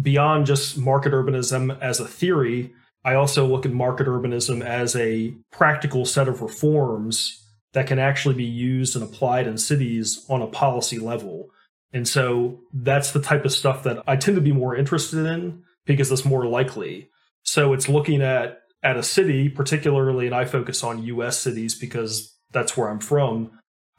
Beyond 0.00 0.44
just 0.44 0.76
market 0.76 1.12
urbanism 1.12 1.80
as 1.80 2.00
a 2.00 2.08
theory, 2.08 2.74
I 3.04 3.14
also 3.14 3.46
look 3.46 3.64
at 3.64 3.72
market 3.72 4.08
urbanism 4.08 4.60
as 4.60 4.96
a 4.96 5.32
practical 5.52 6.04
set 6.04 6.26
of 6.26 6.42
reforms 6.42 7.46
that 7.74 7.86
can 7.86 8.00
actually 8.00 8.34
be 8.34 8.44
used 8.44 8.96
and 8.96 9.04
applied 9.04 9.46
in 9.46 9.56
cities 9.56 10.26
on 10.28 10.42
a 10.42 10.48
policy 10.48 10.98
level. 10.98 11.48
And 11.92 12.08
so 12.08 12.58
that's 12.72 13.12
the 13.12 13.22
type 13.22 13.44
of 13.44 13.52
stuff 13.52 13.84
that 13.84 14.02
I 14.08 14.16
tend 14.16 14.34
to 14.34 14.40
be 14.40 14.52
more 14.52 14.74
interested 14.74 15.26
in 15.26 15.62
because 15.86 16.10
it's 16.10 16.24
more 16.24 16.44
likely. 16.46 17.08
So 17.42 17.72
it's 17.72 17.88
looking 17.88 18.22
at 18.22 18.58
at 18.82 18.96
a 18.96 19.02
city, 19.02 19.48
particularly, 19.48 20.26
and 20.26 20.34
I 20.34 20.44
focus 20.44 20.82
on 20.82 21.02
US 21.04 21.38
cities 21.38 21.74
because 21.74 22.36
that's 22.50 22.76
where 22.76 22.88
I'm 22.88 22.98
from. 22.98 23.50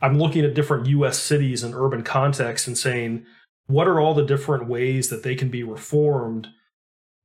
I'm 0.02 0.20
looking 0.20 0.44
at 0.44 0.54
different 0.54 0.88
US 0.88 1.18
cities 1.18 1.64
and 1.64 1.74
urban 1.74 2.04
contexts 2.04 2.68
and 2.68 2.78
saying, 2.78 3.26
what 3.68 3.88
are 3.88 4.00
all 4.00 4.14
the 4.14 4.26
different 4.26 4.68
ways 4.68 5.10
that 5.10 5.24
they 5.24 5.36
can 5.36 5.50
be 5.50 5.64
reformed, 5.64 6.50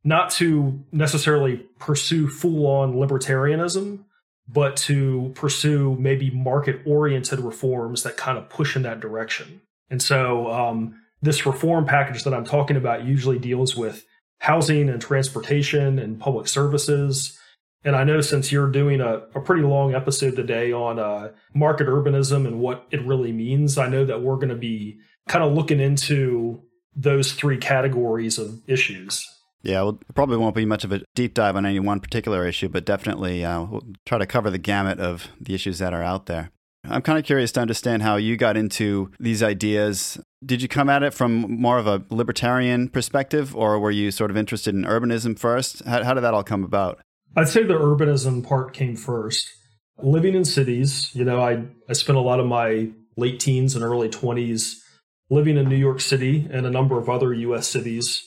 not 0.04 0.30
to 0.30 0.84
necessarily 0.92 1.66
pursue 1.78 2.28
full 2.28 2.66
on 2.66 2.94
libertarianism, 2.94 4.04
but 4.46 4.76
to 4.76 5.32
pursue 5.34 5.96
maybe 5.98 6.30
market 6.30 6.80
oriented 6.86 7.40
reforms 7.40 8.04
that 8.04 8.16
kind 8.16 8.38
of 8.38 8.48
push 8.48 8.76
in 8.76 8.82
that 8.82 9.00
direction. 9.00 9.60
And 9.90 10.00
so, 10.00 10.50
um, 10.50 11.00
this 11.20 11.44
reform 11.44 11.84
package 11.84 12.22
that 12.22 12.32
I'm 12.32 12.44
talking 12.44 12.76
about 12.76 13.04
usually 13.04 13.38
deals 13.38 13.76
with 13.76 14.04
housing 14.38 14.88
and 14.88 15.00
transportation 15.00 15.98
and 15.98 16.20
public 16.20 16.48
services. 16.48 17.38
And 17.84 17.94
I 17.94 18.04
know 18.04 18.20
since 18.20 18.50
you're 18.50 18.70
doing 18.70 19.00
a, 19.00 19.22
a 19.34 19.40
pretty 19.40 19.62
long 19.62 19.94
episode 19.94 20.36
today 20.36 20.72
on 20.72 20.98
uh, 20.98 21.30
market 21.54 21.86
urbanism 21.86 22.46
and 22.46 22.60
what 22.60 22.86
it 22.90 23.04
really 23.04 23.32
means, 23.32 23.78
I 23.78 23.88
know 23.88 24.04
that 24.04 24.22
we're 24.22 24.36
going 24.36 24.48
to 24.48 24.56
be 24.56 24.98
kind 25.28 25.44
of 25.44 25.52
looking 25.52 25.80
into 25.80 26.62
those 26.94 27.32
three 27.32 27.58
categories 27.58 28.38
of 28.38 28.60
issues. 28.66 29.26
Yeah, 29.62 29.82
well, 29.82 30.00
probably 30.14 30.36
won't 30.36 30.54
be 30.54 30.64
much 30.64 30.84
of 30.84 30.92
a 30.92 31.02
deep 31.14 31.34
dive 31.34 31.56
on 31.56 31.66
any 31.66 31.80
one 31.80 32.00
particular 32.00 32.46
issue, 32.46 32.68
but 32.68 32.84
definitely 32.84 33.44
uh, 33.44 33.62
we'll 33.64 33.82
try 34.06 34.18
to 34.18 34.26
cover 34.26 34.50
the 34.50 34.58
gamut 34.58 35.00
of 35.00 35.28
the 35.40 35.54
issues 35.54 35.78
that 35.78 35.92
are 35.92 36.02
out 36.02 36.26
there. 36.26 36.50
I'm 36.90 37.02
kind 37.02 37.18
of 37.18 37.24
curious 37.24 37.52
to 37.52 37.60
understand 37.60 38.02
how 38.02 38.16
you 38.16 38.36
got 38.36 38.56
into 38.56 39.10
these 39.20 39.42
ideas. 39.42 40.20
Did 40.44 40.62
you 40.62 40.68
come 40.68 40.88
at 40.88 41.02
it 41.02 41.12
from 41.12 41.60
more 41.60 41.78
of 41.78 41.86
a 41.86 42.04
libertarian 42.10 42.88
perspective, 42.88 43.54
or 43.54 43.78
were 43.78 43.90
you 43.90 44.10
sort 44.10 44.30
of 44.30 44.36
interested 44.36 44.74
in 44.74 44.84
urbanism 44.84 45.38
first? 45.38 45.84
How, 45.84 46.04
how 46.04 46.14
did 46.14 46.22
that 46.22 46.34
all 46.34 46.44
come 46.44 46.64
about? 46.64 47.00
I'd 47.36 47.48
say 47.48 47.62
the 47.62 47.74
urbanism 47.74 48.46
part 48.46 48.72
came 48.72 48.96
first. 48.96 49.48
Living 50.00 50.34
in 50.34 50.44
cities, 50.44 51.10
you 51.14 51.24
know, 51.24 51.42
I, 51.42 51.64
I 51.88 51.92
spent 51.92 52.18
a 52.18 52.22
lot 52.22 52.40
of 52.40 52.46
my 52.46 52.90
late 53.16 53.40
teens 53.40 53.74
and 53.74 53.84
early 53.84 54.08
20s 54.08 54.76
living 55.28 55.56
in 55.56 55.68
New 55.68 55.76
York 55.76 56.00
City 56.00 56.48
and 56.50 56.64
a 56.64 56.70
number 56.70 56.98
of 56.98 57.08
other 57.08 57.34
US 57.34 57.68
cities 57.68 58.24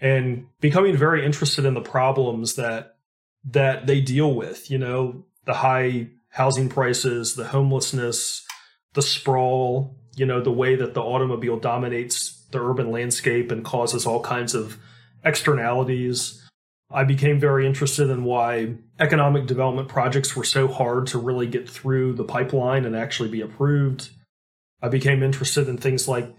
and 0.00 0.46
becoming 0.60 0.96
very 0.96 1.24
interested 1.24 1.64
in 1.64 1.74
the 1.74 1.80
problems 1.80 2.54
that 2.54 2.96
that 3.44 3.86
they 3.86 4.00
deal 4.00 4.34
with, 4.34 4.70
you 4.70 4.78
know, 4.78 5.24
the 5.46 5.54
high 5.54 6.08
housing 6.30 6.68
prices, 6.68 7.34
the 7.34 7.48
homelessness, 7.48 8.46
the 8.94 9.02
sprawl, 9.02 9.96
you 10.16 10.26
know, 10.26 10.40
the 10.40 10.52
way 10.52 10.76
that 10.76 10.94
the 10.94 11.02
automobile 11.02 11.58
dominates 11.58 12.46
the 12.50 12.60
urban 12.60 12.90
landscape 12.90 13.50
and 13.50 13.64
causes 13.64 14.06
all 14.06 14.20
kinds 14.20 14.54
of 14.54 14.76
externalities. 15.24 16.36
I 16.90 17.04
became 17.04 17.38
very 17.38 17.66
interested 17.66 18.10
in 18.10 18.24
why 18.24 18.74
economic 18.98 19.46
development 19.46 19.88
projects 19.88 20.34
were 20.34 20.44
so 20.44 20.66
hard 20.66 21.06
to 21.08 21.18
really 21.18 21.46
get 21.46 21.68
through 21.68 22.14
the 22.14 22.24
pipeline 22.24 22.84
and 22.84 22.96
actually 22.96 23.28
be 23.28 23.40
approved. 23.40 24.10
I 24.82 24.88
became 24.88 25.22
interested 25.22 25.68
in 25.68 25.78
things 25.78 26.08
like 26.08 26.34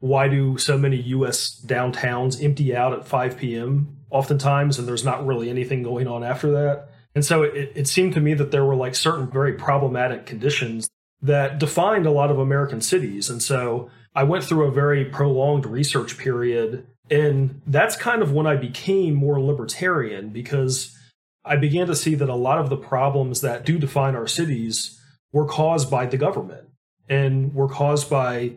why 0.00 0.26
do 0.26 0.58
so 0.58 0.76
many 0.76 0.96
US 0.96 1.64
downtowns 1.64 2.42
empty 2.42 2.74
out 2.74 2.92
at 2.92 3.06
5 3.06 3.38
p.m. 3.38 3.98
oftentimes 4.10 4.78
and 4.78 4.88
there's 4.88 5.04
not 5.04 5.24
really 5.24 5.48
anything 5.48 5.84
going 5.84 6.08
on 6.08 6.24
after 6.24 6.50
that? 6.50 6.88
And 7.14 7.24
so 7.24 7.42
it, 7.42 7.72
it 7.74 7.88
seemed 7.88 8.14
to 8.14 8.20
me 8.20 8.34
that 8.34 8.50
there 8.50 8.64
were 8.64 8.76
like 8.76 8.94
certain 8.94 9.30
very 9.30 9.52
problematic 9.52 10.26
conditions 10.26 10.88
that 11.20 11.58
defined 11.58 12.06
a 12.06 12.10
lot 12.10 12.30
of 12.30 12.38
American 12.38 12.80
cities. 12.80 13.30
And 13.30 13.42
so 13.42 13.90
I 14.14 14.24
went 14.24 14.44
through 14.44 14.66
a 14.66 14.72
very 14.72 15.04
prolonged 15.04 15.66
research 15.66 16.18
period. 16.18 16.86
And 17.10 17.60
that's 17.66 17.96
kind 17.96 18.22
of 18.22 18.32
when 18.32 18.46
I 18.46 18.56
became 18.56 19.14
more 19.14 19.40
libertarian 19.40 20.30
because 20.30 20.96
I 21.44 21.56
began 21.56 21.86
to 21.88 21.96
see 21.96 22.14
that 22.14 22.28
a 22.28 22.34
lot 22.34 22.58
of 22.58 22.70
the 22.70 22.76
problems 22.76 23.40
that 23.40 23.64
do 23.64 23.78
define 23.78 24.16
our 24.16 24.26
cities 24.26 25.00
were 25.32 25.46
caused 25.46 25.90
by 25.90 26.06
the 26.06 26.16
government 26.16 26.68
and 27.08 27.54
were 27.54 27.68
caused 27.68 28.08
by 28.08 28.52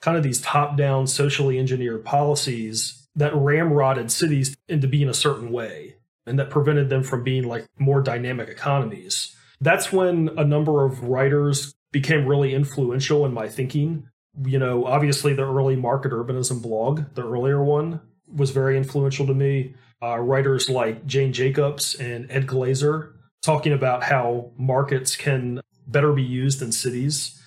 kind 0.00 0.16
of 0.16 0.22
these 0.22 0.40
top 0.40 0.76
down 0.76 1.06
socially 1.06 1.58
engineered 1.58 2.04
policies 2.04 3.06
that 3.16 3.32
ramrodded 3.32 4.10
cities 4.10 4.56
into 4.68 4.86
being 4.86 5.08
a 5.08 5.14
certain 5.14 5.50
way 5.50 5.97
and 6.28 6.38
that 6.38 6.50
prevented 6.50 6.88
them 6.88 7.02
from 7.02 7.24
being 7.24 7.44
like 7.44 7.66
more 7.78 8.00
dynamic 8.00 8.48
economies. 8.48 9.34
That's 9.60 9.92
when 9.92 10.30
a 10.36 10.44
number 10.44 10.84
of 10.84 11.02
writers 11.02 11.74
became 11.90 12.26
really 12.26 12.54
influential 12.54 13.26
in 13.26 13.32
my 13.32 13.48
thinking. 13.48 14.08
You 14.44 14.58
know, 14.58 14.84
obviously 14.84 15.34
the 15.34 15.46
early 15.46 15.74
market 15.74 16.12
urbanism 16.12 16.62
blog, 16.62 17.14
the 17.14 17.26
earlier 17.26 17.62
one, 17.62 18.00
was 18.32 18.50
very 18.50 18.76
influential 18.76 19.26
to 19.26 19.34
me. 19.34 19.74
Uh, 20.00 20.18
writers 20.18 20.68
like 20.68 21.04
Jane 21.06 21.32
Jacobs 21.32 21.94
and 21.96 22.30
Ed 22.30 22.46
Glaeser 22.46 23.14
talking 23.42 23.72
about 23.72 24.04
how 24.04 24.52
markets 24.56 25.16
can 25.16 25.60
better 25.88 26.12
be 26.12 26.22
used 26.22 26.62
in 26.62 26.70
cities. 26.70 27.42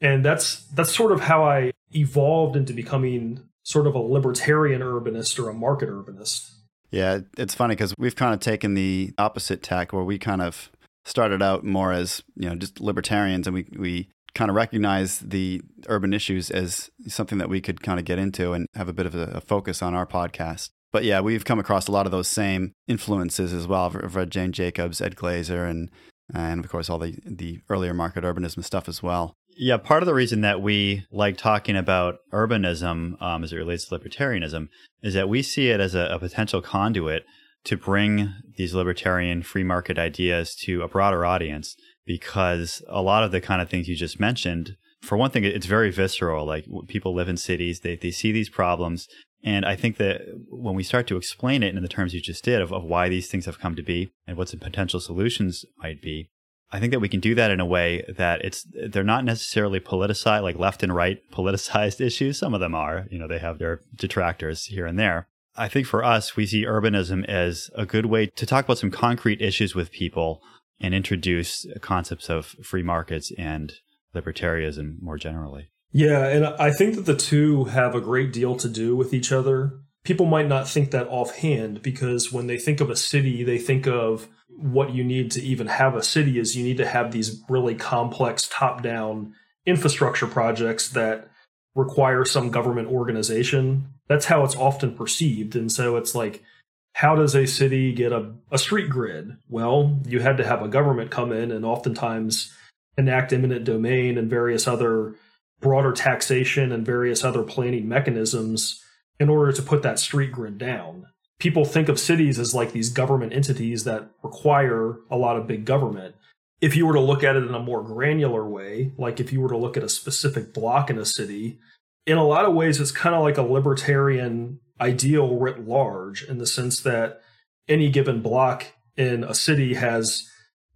And 0.00 0.24
that's 0.24 0.66
that's 0.66 0.94
sort 0.94 1.10
of 1.10 1.20
how 1.20 1.44
I 1.44 1.72
evolved 1.92 2.54
into 2.54 2.72
becoming 2.74 3.42
sort 3.62 3.86
of 3.86 3.94
a 3.94 3.98
libertarian 3.98 4.82
urbanist 4.82 5.42
or 5.42 5.48
a 5.48 5.54
market 5.54 5.88
urbanist. 5.88 6.50
Yeah, 6.96 7.18
it's 7.36 7.54
funny 7.54 7.74
because 7.74 7.94
we've 7.98 8.16
kind 8.16 8.32
of 8.32 8.40
taken 8.40 8.72
the 8.72 9.12
opposite 9.18 9.62
tack 9.62 9.92
where 9.92 10.02
we 10.02 10.18
kind 10.18 10.40
of 10.40 10.70
started 11.04 11.42
out 11.42 11.62
more 11.62 11.92
as, 11.92 12.22
you 12.36 12.48
know, 12.48 12.54
just 12.54 12.80
libertarians 12.80 13.46
and 13.46 13.52
we, 13.52 13.66
we 13.76 14.08
kind 14.34 14.48
of 14.48 14.56
recognize 14.56 15.18
the 15.18 15.60
urban 15.88 16.14
issues 16.14 16.50
as 16.50 16.90
something 17.06 17.36
that 17.36 17.50
we 17.50 17.60
could 17.60 17.82
kind 17.82 17.98
of 17.98 18.06
get 18.06 18.18
into 18.18 18.54
and 18.54 18.66
have 18.74 18.88
a 18.88 18.94
bit 18.94 19.04
of 19.04 19.14
a, 19.14 19.24
a 19.34 19.40
focus 19.42 19.82
on 19.82 19.92
our 19.92 20.06
podcast. 20.06 20.70
But 20.90 21.04
yeah, 21.04 21.20
we've 21.20 21.44
come 21.44 21.58
across 21.58 21.86
a 21.86 21.92
lot 21.92 22.06
of 22.06 22.12
those 22.12 22.28
same 22.28 22.72
influences 22.88 23.52
as 23.52 23.66
well. 23.66 23.92
I've 23.94 24.16
read 24.16 24.30
Jane 24.30 24.52
Jacobs, 24.52 25.02
Ed 25.02 25.16
Glaeser, 25.16 25.68
and 25.68 25.90
and 26.32 26.64
of 26.64 26.70
course 26.70 26.88
all 26.88 26.98
the 26.98 27.18
the 27.26 27.60
earlier 27.68 27.92
market 27.92 28.24
urbanism 28.24 28.64
stuff 28.64 28.88
as 28.88 29.02
well. 29.02 29.34
Yeah, 29.58 29.78
part 29.78 30.02
of 30.02 30.06
the 30.06 30.14
reason 30.14 30.42
that 30.42 30.60
we 30.60 31.06
like 31.10 31.38
talking 31.38 31.76
about 31.76 32.18
urbanism 32.30 33.20
um, 33.22 33.42
as 33.42 33.54
it 33.54 33.56
relates 33.56 33.88
to 33.88 33.98
libertarianism 33.98 34.68
is 35.02 35.14
that 35.14 35.30
we 35.30 35.42
see 35.42 35.70
it 35.70 35.80
as 35.80 35.94
a, 35.94 36.08
a, 36.12 36.18
potential 36.18 36.60
conduit 36.60 37.24
to 37.64 37.76
bring 37.76 38.34
these 38.56 38.74
libertarian 38.74 39.42
free 39.42 39.64
market 39.64 39.98
ideas 39.98 40.54
to 40.54 40.82
a 40.82 40.88
broader 40.88 41.24
audience 41.24 41.74
because 42.04 42.82
a 42.88 43.00
lot 43.00 43.24
of 43.24 43.32
the 43.32 43.40
kind 43.40 43.62
of 43.62 43.70
things 43.70 43.88
you 43.88 43.96
just 43.96 44.20
mentioned, 44.20 44.76
for 45.00 45.16
one 45.16 45.30
thing, 45.30 45.44
it's 45.44 45.66
very 45.66 45.90
visceral. 45.90 46.44
Like 46.44 46.66
people 46.86 47.14
live 47.14 47.28
in 47.28 47.38
cities, 47.38 47.80
they, 47.80 47.96
they 47.96 48.10
see 48.10 48.32
these 48.32 48.50
problems. 48.50 49.08
And 49.42 49.64
I 49.64 49.74
think 49.74 49.96
that 49.96 50.20
when 50.50 50.74
we 50.74 50.82
start 50.82 51.06
to 51.06 51.16
explain 51.16 51.62
it 51.62 51.74
in 51.74 51.82
the 51.82 51.88
terms 51.88 52.12
you 52.12 52.20
just 52.20 52.44
did 52.44 52.60
of, 52.60 52.72
of 52.74 52.84
why 52.84 53.08
these 53.08 53.28
things 53.28 53.46
have 53.46 53.58
come 53.58 53.74
to 53.76 53.82
be 53.82 54.10
and 54.26 54.36
what 54.36 54.50
some 54.50 54.60
potential 54.60 55.00
solutions 55.00 55.64
might 55.78 56.02
be, 56.02 56.28
I 56.72 56.80
think 56.80 56.92
that 56.92 57.00
we 57.00 57.08
can 57.08 57.20
do 57.20 57.34
that 57.36 57.50
in 57.50 57.60
a 57.60 57.66
way 57.66 58.04
that 58.08 58.44
it's 58.44 58.66
they're 58.72 59.04
not 59.04 59.24
necessarily 59.24 59.80
politicized, 59.80 60.42
like 60.42 60.58
left 60.58 60.82
and 60.82 60.94
right 60.94 61.20
politicized 61.32 62.00
issues. 62.00 62.38
Some 62.38 62.54
of 62.54 62.60
them 62.60 62.74
are, 62.74 63.06
you 63.10 63.18
know, 63.18 63.28
they 63.28 63.38
have 63.38 63.58
their 63.58 63.80
detractors 63.94 64.66
here 64.66 64.86
and 64.86 64.98
there. 64.98 65.28
I 65.56 65.68
think 65.68 65.86
for 65.86 66.04
us, 66.04 66.36
we 66.36 66.44
see 66.46 66.64
urbanism 66.64 67.24
as 67.26 67.70
a 67.74 67.86
good 67.86 68.06
way 68.06 68.26
to 68.26 68.46
talk 68.46 68.66
about 68.66 68.78
some 68.78 68.90
concrete 68.90 69.40
issues 69.40 69.74
with 69.74 69.90
people 69.90 70.42
and 70.80 70.94
introduce 70.94 71.66
concepts 71.80 72.28
of 72.28 72.46
free 72.62 72.82
markets 72.82 73.32
and 73.38 73.72
libertarianism 74.14 75.00
more 75.00 75.16
generally. 75.16 75.70
Yeah, 75.92 76.26
and 76.26 76.44
I 76.44 76.72
think 76.72 76.94
that 76.96 77.06
the 77.06 77.16
two 77.16 77.64
have 77.64 77.94
a 77.94 78.00
great 78.00 78.32
deal 78.32 78.56
to 78.56 78.68
do 78.68 78.94
with 78.94 79.14
each 79.14 79.32
other. 79.32 79.80
People 80.06 80.26
might 80.26 80.46
not 80.46 80.68
think 80.68 80.92
that 80.92 81.08
offhand 81.08 81.82
because 81.82 82.32
when 82.32 82.46
they 82.46 82.58
think 82.58 82.80
of 82.80 82.90
a 82.90 82.94
city, 82.96 83.42
they 83.42 83.58
think 83.58 83.88
of 83.88 84.28
what 84.48 84.94
you 84.94 85.02
need 85.02 85.32
to 85.32 85.42
even 85.42 85.66
have 85.66 85.96
a 85.96 86.02
city 86.02 86.38
is 86.38 86.56
you 86.56 86.62
need 86.62 86.76
to 86.76 86.86
have 86.86 87.10
these 87.10 87.42
really 87.48 87.74
complex 87.74 88.48
top 88.48 88.84
down 88.84 89.34
infrastructure 89.66 90.28
projects 90.28 90.90
that 90.90 91.28
require 91.74 92.24
some 92.24 92.52
government 92.52 92.86
organization. 92.86 93.88
That's 94.06 94.26
how 94.26 94.44
it's 94.44 94.54
often 94.54 94.94
perceived. 94.94 95.56
And 95.56 95.72
so 95.72 95.96
it's 95.96 96.14
like, 96.14 96.44
how 96.92 97.16
does 97.16 97.34
a 97.34 97.44
city 97.44 97.92
get 97.92 98.12
a, 98.12 98.32
a 98.52 98.58
street 98.58 98.88
grid? 98.88 99.36
Well, 99.48 100.00
you 100.06 100.20
had 100.20 100.36
to 100.36 100.46
have 100.46 100.62
a 100.62 100.68
government 100.68 101.10
come 101.10 101.32
in 101.32 101.50
and 101.50 101.64
oftentimes 101.64 102.54
enact 102.96 103.32
eminent 103.32 103.64
domain 103.64 104.18
and 104.18 104.30
various 104.30 104.68
other 104.68 105.16
broader 105.60 105.90
taxation 105.90 106.70
and 106.70 106.86
various 106.86 107.24
other 107.24 107.42
planning 107.42 107.88
mechanisms 107.88 108.84
in 109.18 109.28
order 109.28 109.52
to 109.52 109.62
put 109.62 109.82
that 109.82 109.98
street 109.98 110.32
grid 110.32 110.58
down 110.58 111.06
people 111.38 111.64
think 111.64 111.88
of 111.88 112.00
cities 112.00 112.38
as 112.38 112.54
like 112.54 112.72
these 112.72 112.90
government 112.90 113.32
entities 113.32 113.84
that 113.84 114.10
require 114.22 114.96
a 115.10 115.16
lot 115.16 115.36
of 115.36 115.46
big 115.46 115.64
government. 115.64 116.14
If 116.60 116.74
you 116.74 116.86
were 116.86 116.94
to 116.94 117.00
look 117.00 117.22
at 117.22 117.36
it 117.36 117.44
in 117.44 117.54
a 117.54 117.60
more 117.60 117.82
granular 117.82 118.48
way, 118.48 118.92
like 118.96 119.20
if 119.20 119.32
you 119.32 119.40
were 119.40 119.50
to 119.50 119.58
look 119.58 119.76
at 119.76 119.82
a 119.82 119.88
specific 119.88 120.54
block 120.54 120.88
in 120.88 120.98
a 120.98 121.04
city, 121.04 121.58
in 122.06 122.16
a 122.16 122.24
lot 122.24 122.46
of 122.46 122.54
ways, 122.54 122.80
it's 122.80 122.92
kind 122.92 123.14
of 123.14 123.22
like 123.22 123.36
a 123.36 123.42
libertarian 123.42 124.60
ideal 124.80 125.36
writ 125.36 125.66
large 125.66 126.22
in 126.22 126.38
the 126.38 126.46
sense 126.46 126.80
that 126.80 127.20
any 127.68 127.90
given 127.90 128.22
block 128.22 128.66
in 128.96 129.24
a 129.24 129.34
city 129.34 129.74
has 129.74 130.30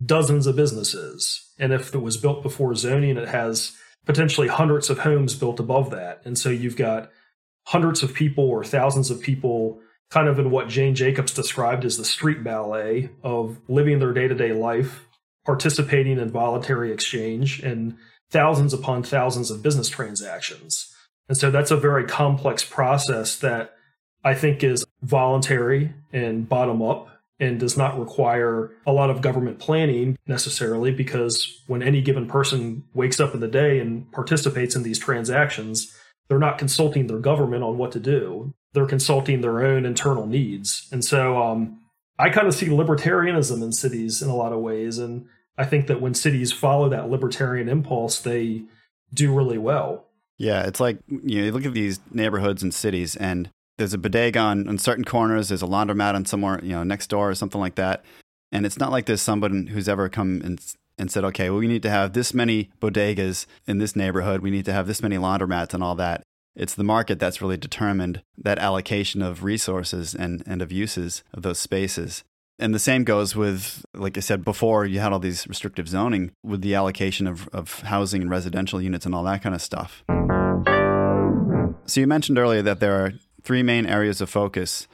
dozens 0.05 0.47
of 0.47 0.57
businesses. 0.57 1.51
And 1.59 1.73
if 1.73 1.95
it 1.95 1.99
was 1.99 2.17
built 2.17 2.43
before 2.43 2.75
zoning, 2.75 3.17
it 3.17 3.29
has 3.29 3.77
potentially 4.05 4.49
hundreds 4.49 4.91
of 4.91 4.99
homes 4.99 5.35
built 5.35 5.61
above 5.61 5.91
that. 5.91 6.21
And 6.25 6.37
so 6.37 6.51
you've 6.51 6.77
got 6.77 7.11
hundreds 7.65 8.03
of 8.03 8.15
people 8.15 8.45
or 8.45 8.65
thousands 8.65 9.11
of 9.11 9.21
people 9.21 9.81
kind 10.11 10.29
of 10.29 10.39
in 10.39 10.51
what 10.51 10.69
Jane 10.69 10.95
Jacobs 10.95 11.33
described 11.33 11.85
as 11.85 11.97
the 11.97 12.05
street 12.05 12.43
ballet 12.43 13.11
of 13.23 13.59
living 13.69 13.99
their 14.01 14.13
day 14.13 14.29
to 14.29 14.35
day 14.35 14.53
life, 14.53 15.07
participating 15.47 16.19
in 16.19 16.31
voluntary 16.31 16.93
exchange, 16.93 17.61
and 17.61 17.97
thousands 18.31 18.73
upon 18.73 19.03
thousands 19.03 19.51
of 19.51 19.63
business 19.63 19.89
transactions. 19.89 20.95
And 21.29 21.39
so 21.39 21.51
that's 21.51 21.71
a 21.71 21.77
very 21.77 22.05
complex 22.07 22.65
process 22.65 23.37
that 23.37 23.75
I 24.25 24.35
think 24.35 24.65
is 24.65 24.85
voluntary 25.03 25.95
and 26.13 26.49
bottom 26.49 26.83
up 26.83 27.09
and 27.39 27.59
does 27.59 27.77
not 27.77 27.99
require 27.99 28.71
a 28.87 28.93
lot 28.93 29.11
of 29.11 29.23
government 29.23 29.59
planning 29.59 30.19
necessarily 30.27 30.91
because 30.91 31.63
when 31.67 31.83
any 31.83 32.03
given 32.03 32.29
person 32.29 32.85
wakes 32.93 33.19
up 33.19 33.33
in 33.33 33.41
the 33.41 33.49
day 33.49 33.79
and 33.79 34.11
participates 34.13 34.77
in 34.77 34.83
these 34.83 34.99
transactions, 34.99 35.97
they're 36.31 36.39
not 36.39 36.57
consulting 36.57 37.07
their 37.07 37.19
government 37.19 37.63
on 37.63 37.77
what 37.77 37.93
to 37.93 38.01
do 38.01 38.55
they're 38.73 38.87
consulting 38.87 39.41
their 39.41 39.65
own 39.65 39.85
internal 39.85 40.27
needs. 40.27 40.89
And 40.93 41.05
so 41.05 41.43
um, 41.43 41.81
I 42.19 42.31
kind 42.31 42.47
of 42.47 42.55
see 42.55 42.67
libertarianism 42.67 43.63
in 43.63 43.73
cities 43.73 44.23
in 44.23 44.29
a 44.29 44.37
lot 44.37 44.53
of 44.53 44.61
ways. 44.61 44.99
And 44.99 45.27
I 45.59 45.65
think 45.65 45.87
that 45.89 46.01
when 46.01 46.15
cities 46.15 46.53
follow 46.53 46.89
that 46.89 47.11
libertarian 47.11 47.69
impulse, 47.69 48.21
they 48.21 48.63
do 49.13 49.35
really 49.35 49.59
well. 49.59 50.07
Yeah, 50.39 50.63
it's 50.63 50.81
like 50.81 50.99
you, 51.09 51.41
know, 51.41 51.45
you 51.47 51.53
look 51.53 51.67
at 51.67 51.75
these 51.75 52.01
neighborhoods 52.11 52.63
and 52.63 52.73
cities, 52.73 53.15
and 53.15 53.51
there's 53.77 53.93
a 53.93 53.99
bodega 53.99 54.39
on, 54.39 54.69
on 54.69 54.79
certain 54.79 55.05
corners, 55.05 55.49
there's 55.49 55.63
a 55.63 55.67
laundromat 55.67 56.15
on 56.15 56.25
somewhere, 56.25 56.61
you 56.63 56.71
know, 56.71 56.83
next 56.83 57.09
door 57.09 57.29
or 57.29 57.35
something 57.35 57.61
like 57.61 57.75
that. 57.75 58.05
And 58.51 58.65
it's 58.65 58.79
not 58.79 58.91
like 58.91 59.05
there's 59.05 59.21
someone 59.21 59.67
who's 59.67 59.89
ever 59.89 60.09
come 60.09 60.41
and, 60.43 60.59
and 61.01 61.11
said, 61.11 61.25
okay, 61.25 61.49
well, 61.49 61.59
we 61.59 61.67
need 61.67 61.83
to 61.83 61.89
have 61.89 62.13
this 62.13 62.35
many 62.35 62.71
bodegas 62.79 63.47
in 63.67 63.79
this 63.79 63.97
neighborhood, 63.97 64.43
we 64.43 64.51
need 64.51 64.67
to 64.67 64.73
have 64.73 64.87
this 64.87 65.03
many 65.03 65.17
laundromats 65.17 65.73
and 65.73 65.83
all 65.83 65.95
that. 65.95 66.23
It's 66.55 66.75
the 66.75 66.85
market 66.85 67.19
that's 67.19 67.41
really 67.41 67.57
determined 67.57 68.23
that 68.37 68.59
allocation 68.59 69.23
of 69.23 69.43
resources 69.43 70.15
and, 70.15 70.43
and 70.47 70.61
of 70.61 70.71
uses 70.71 71.25
of 71.33 71.43
those 71.43 71.59
spaces. 71.59 72.23
And 72.59 72.75
the 72.75 72.79
same 72.79 73.05
goes 73.05 73.35
with, 73.35 73.83
like 73.95 74.19
I 74.19 74.21
said 74.21 74.45
before, 74.45 74.85
you 74.85 75.01
had 75.01 75.11
all 75.11 75.19
these 75.19 75.49
restrictive 75.49 75.89
zoning 75.89 76.33
with 76.45 76.61
the 76.61 76.75
allocation 76.75 77.27
of, 77.27 77.49
of 77.49 77.81
housing 77.81 78.21
and 78.21 78.31
residential 78.31 78.83
units 78.83 79.07
and 79.07 79.15
all 79.15 79.25
that 79.25 79.43
kind 79.43 79.55
of 79.55 79.63
stuff. 79.63 80.05
So 81.87 82.01
you 82.01 82.07
mentioned 82.07 82.39
earlier 82.39 82.61
that 82.61 82.81
there 82.81 83.03
are 83.03 83.15
three 83.43 83.63
main 83.63 83.87
areas 83.87 84.21
of 84.21 84.29
focus, 84.29 84.87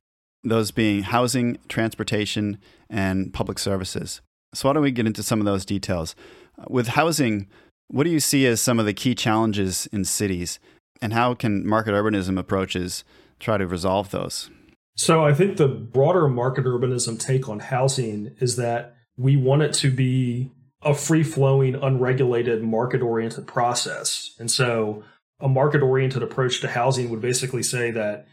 those 0.45 0.71
being 0.71 1.03
housing, 1.03 1.59
transportation, 1.69 2.59
and 2.89 3.35
public 3.35 3.59
services. 3.59 4.21
So 4.57 4.69
why 4.69 4.73
don't 4.73 4.83
we 4.83 4.91
get 4.91 5.07
into 5.07 5.23
some 5.23 5.39
of 5.39 5.45
those 5.45 5.65
details? 5.65 6.17
Uh, 6.59 6.65
with 6.69 6.89
housing, 6.89 7.47
what 7.89 8.05
do 8.05 8.11
you 8.11 8.21
see 8.21 8.47
as 8.47 8.61
some 8.61 8.79
of 8.79 8.87
the 8.87 8.95
key 8.95 9.15
challenges 9.15 9.87
in 9.93 10.05
cities, 10.05 10.59
and 11.03 11.13
how 11.13 11.35
can 11.35 11.67
market 11.67 11.93
urbanism 11.93 12.39
approaches 12.39 13.05
try 13.39 13.59
to 13.59 13.67
resolve 13.67 14.11
those? 14.11 14.51
So 14.97 15.25
I 15.25 15.35
think 15.35 15.59
the 15.59 15.69
broader 15.69 16.27
market 16.27 16.65
urbanism 16.65 17.21
take 17.21 17.49
on 17.51 17.59
housing 17.59 18.35
is 18.41 18.57
that 18.57 18.97
we 19.19 19.37
want 19.37 19.63
it 19.63 19.75
to 19.75 19.91
be 19.91 20.51
a 20.83 20.95
free 20.95 21.23
flowing, 21.23 21.75
unregulated, 21.75 22.63
market 22.63 23.03
oriented 23.03 23.47
process. 23.47 24.35
And 24.39 24.51
so 24.51 25.05
a 25.39 25.49
market 25.49 25.83
oriented 25.83 26.23
approach 26.23 26.61
to 26.61 26.69
housing 26.69 27.11
would 27.11 27.21
basically 27.21 27.63
say 27.63 27.91
that 27.91 28.27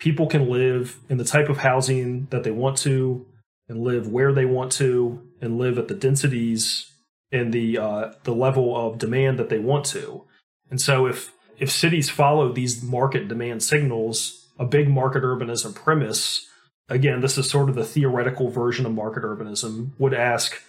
people 0.00 0.26
can 0.26 0.48
live 0.48 0.98
in 1.08 1.18
the 1.18 1.24
type 1.24 1.48
of 1.48 1.58
housing 1.58 2.26
that 2.30 2.42
they 2.42 2.50
want 2.50 2.76
to 2.78 3.26
and 3.68 3.84
live 3.84 4.08
where 4.08 4.32
they 4.32 4.44
want 4.44 4.72
to 4.72 5.29
and 5.40 5.58
live 5.58 5.78
at 5.78 5.88
the 5.88 5.94
densities 5.94 6.92
and 7.32 7.52
the 7.52 7.78
uh, 7.78 8.12
the 8.24 8.34
level 8.34 8.76
of 8.76 8.98
demand 8.98 9.38
that 9.38 9.48
they 9.48 9.58
want 9.58 9.84
to. 9.86 10.24
And 10.70 10.80
so 10.80 11.06
if 11.06 11.32
if 11.58 11.70
cities 11.70 12.10
follow 12.10 12.52
these 12.52 12.82
market 12.82 13.28
demand 13.28 13.62
signals 13.62 14.48
a 14.58 14.64
big 14.64 14.88
market 14.88 15.22
urbanism 15.22 15.74
premise, 15.74 16.46
again, 16.88 17.20
this 17.20 17.38
is 17.38 17.48
sort 17.48 17.68
of 17.68 17.74
the 17.74 17.84
theoretical 17.84 18.50
version 18.50 18.84
of 18.84 18.92
market 18.92 19.22
urbanism, 19.22 19.90
would 19.98 20.14
ask 20.14 20.62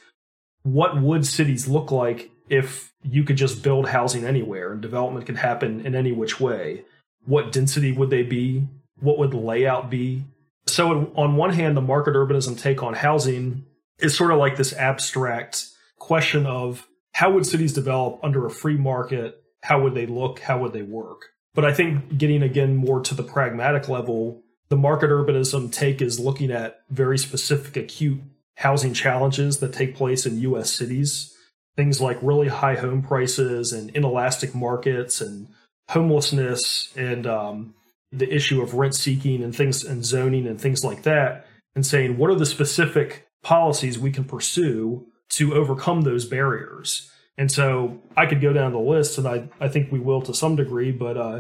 what 0.64 1.02
would 1.02 1.26
cities 1.26 1.68
look 1.68 1.92
like 1.92 2.30
if 2.50 2.92
you 3.04 3.24
could 3.24 3.36
just 3.36 3.64
build 3.64 3.90
housing 3.90 4.24
anywhere 4.24 4.72
and 4.72 4.82
development 4.82 5.26
could 5.26 5.38
happen 5.38 5.86
in 5.86 5.96
any 5.96 6.12
which 6.12 6.40
way? 6.40 6.84
What 7.26 7.52
density 7.52 7.92
would 7.92 8.10
they 8.10 8.24
be? 8.24 8.68
What 9.00 9.18
would 9.18 9.32
the 9.32 9.38
layout 9.38 9.90
be? 9.90 10.24
So, 10.68 11.12
on 11.16 11.36
one 11.36 11.54
hand, 11.54 11.76
the 11.76 11.82
market 11.82 12.14
urbanism 12.14 12.60
take 12.60 12.84
on 12.84 12.94
housing 12.94 13.66
is 14.02 14.16
sort 14.16 14.32
of 14.32 14.40
like 14.40 14.58
this 14.58 14.74
abstract 14.74 15.68
question 16.00 16.46
of 16.46 16.88
how 17.14 17.32
would 17.32 17.46
cities 17.46 17.74
develop 17.74 18.20
under 18.24 18.46
a 18.46 18.50
free 18.50 18.78
market? 18.78 19.44
How 19.64 19.82
would 19.82 19.94
they 19.94 20.06
look? 20.06 20.40
How 20.40 20.60
would 20.60 20.74
they 20.74 20.82
work? 20.82 21.28
But 21.54 21.66
I 21.66 21.74
think 21.74 22.18
getting 22.18 22.42
again 22.44 22.76
more 22.76 23.02
to 23.02 23.14
the 23.14 23.24
pragmatic 23.24 23.90
level, 23.90 24.42
the 24.70 24.78
market 24.78 25.10
urbanism 25.10 25.72
take 25.72 26.02
is 26.02 26.20
looking 26.20 26.52
at 26.52 26.82
very 26.90 27.18
specific 27.18 27.76
acute 27.76 28.22
housing 28.56 28.94
challenges 28.94 29.58
that 29.58 29.74
take 29.74 29.96
place 29.96 30.26
in 30.26 30.40
US 30.40 30.72
cities. 30.72 31.36
Things 31.76 32.00
like 32.00 32.18
really 32.22 32.48
high 32.48 32.76
home 32.76 33.02
prices 33.02 33.74
and 33.74 33.90
inelastic 33.92 34.56
markets 34.56 35.20
and 35.20 35.48
homelessness 35.90 36.94
and 36.96 37.28
um, 37.28 37.74
the 38.12 38.34
issue 38.34 38.62
of 38.62 38.74
rent 38.74 38.96
seeking 38.96 39.44
and 39.44 39.56
things 39.56 39.84
and 39.84 40.06
zoning 40.06 40.48
and 40.48 40.60
things 40.60 40.84
like 40.84 41.04
that, 41.04 41.48
and 41.76 41.86
saying 41.86 42.18
what 42.18 42.30
are 42.30 42.36
the 42.36 42.46
specific 42.46 43.28
policies 43.44 43.98
we 43.98 44.12
can 44.12 44.24
pursue 44.24 45.08
to 45.30 45.54
overcome 45.54 46.02
those 46.02 46.26
barriers. 46.26 47.10
And 47.38 47.52
so 47.52 48.00
I 48.16 48.26
could 48.26 48.42
go 48.42 48.54
down 48.54 48.74
the 48.74 48.80
list, 48.80 49.18
and 49.18 49.28
I, 49.28 49.50
I 49.60 49.68
think 49.68 49.92
we 49.92 50.00
will 50.00 50.22
to 50.24 50.34
some 50.34 50.56
degree, 50.56 50.92
but 50.92 51.18
uh, 51.18 51.40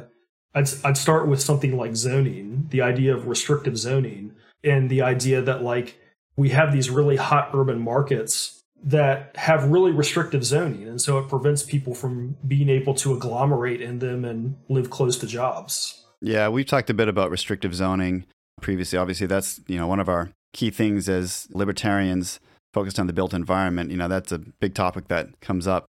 I'd, 0.55 0.69
I'd 0.83 0.97
start 0.97 1.27
with 1.27 1.41
something 1.41 1.77
like 1.77 1.95
zoning, 1.95 2.67
the 2.69 2.81
idea 2.81 3.13
of 3.15 3.27
restrictive 3.27 3.77
zoning, 3.77 4.33
and 4.63 4.89
the 4.89 5.01
idea 5.01 5.41
that 5.41 5.63
like 5.63 5.99
we 6.35 6.49
have 6.49 6.71
these 6.71 6.89
really 6.89 7.17
hot 7.17 7.51
urban 7.53 7.79
markets 7.79 8.61
that 8.83 9.35
have 9.35 9.65
really 9.65 9.91
restrictive 9.91 10.43
zoning. 10.43 10.87
And 10.87 10.99
so 10.99 11.19
it 11.19 11.29
prevents 11.29 11.61
people 11.61 11.93
from 11.93 12.35
being 12.47 12.69
able 12.69 12.93
to 12.95 13.13
agglomerate 13.13 13.81
in 13.81 13.99
them 13.99 14.25
and 14.25 14.55
live 14.69 14.89
close 14.89 15.17
to 15.19 15.27
jobs. 15.27 16.03
Yeah, 16.21 16.49
we've 16.49 16.65
talked 16.65 16.89
a 16.89 16.93
bit 16.93 17.07
about 17.07 17.29
restrictive 17.29 17.75
zoning 17.75 18.25
previously. 18.61 18.97
Obviously, 18.97 19.27
that's 19.27 19.59
you 19.67 19.77
know 19.77 19.87
one 19.87 19.99
of 19.99 20.09
our 20.09 20.31
key 20.53 20.69
things 20.69 21.07
as 21.09 21.47
libertarians 21.51 22.39
focused 22.73 22.99
on 22.99 23.07
the 23.07 23.13
built 23.13 23.33
environment. 23.33 23.91
You 23.91 23.97
know, 23.97 24.07
that's 24.07 24.31
a 24.31 24.39
big 24.39 24.73
topic 24.73 25.07
that 25.07 25.39
comes 25.41 25.67
up. 25.67 25.85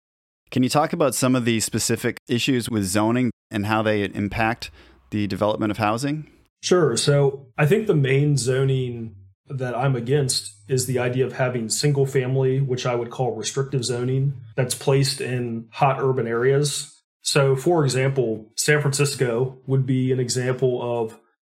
Can 0.51 0.63
you 0.63 0.69
talk 0.69 0.93
about 0.93 1.15
some 1.15 1.37
of 1.37 1.45
the 1.45 1.61
specific 1.61 2.19
issues 2.29 2.71
with 2.71 2.85
zoning 2.85 3.31
and 3.51 3.67
how 3.67 3.83
they 3.83 4.05
impact 4.05 4.71
the 5.11 5.27
development 5.27 5.71
of 5.71 5.79
housing? 5.79 6.31
Sure. 6.63 6.97
So 6.97 7.47
I 7.57 7.67
think 7.67 7.87
the 7.87 7.95
main 7.95 8.37
zoning 8.37 9.15
that 9.49 9.75
I'm 9.75 9.97
against 9.97 10.55
is 10.69 10.87
the 10.87 10.99
idea 10.99 11.27
of 11.27 11.35
having 11.35 11.69
single 11.69 12.07
family, 12.07 12.61
which 12.61 12.87
I 12.87 12.95
would 12.95 13.11
call 13.11 13.35
restrictive 13.35 13.85
zoning, 13.85 14.35
that's 14.57 14.75
placed 14.75 15.21
in 15.21 15.69
hot 15.71 15.99
urban 16.01 16.27
areas. 16.27 16.95
So, 17.23 17.57
for 17.57 17.85
example, 17.85 18.47
San 18.57 18.81
Francisco 18.81 19.59
would 19.67 19.87
be 19.87 20.13
an 20.13 20.21
example 20.21 21.03
of 21.03 21.19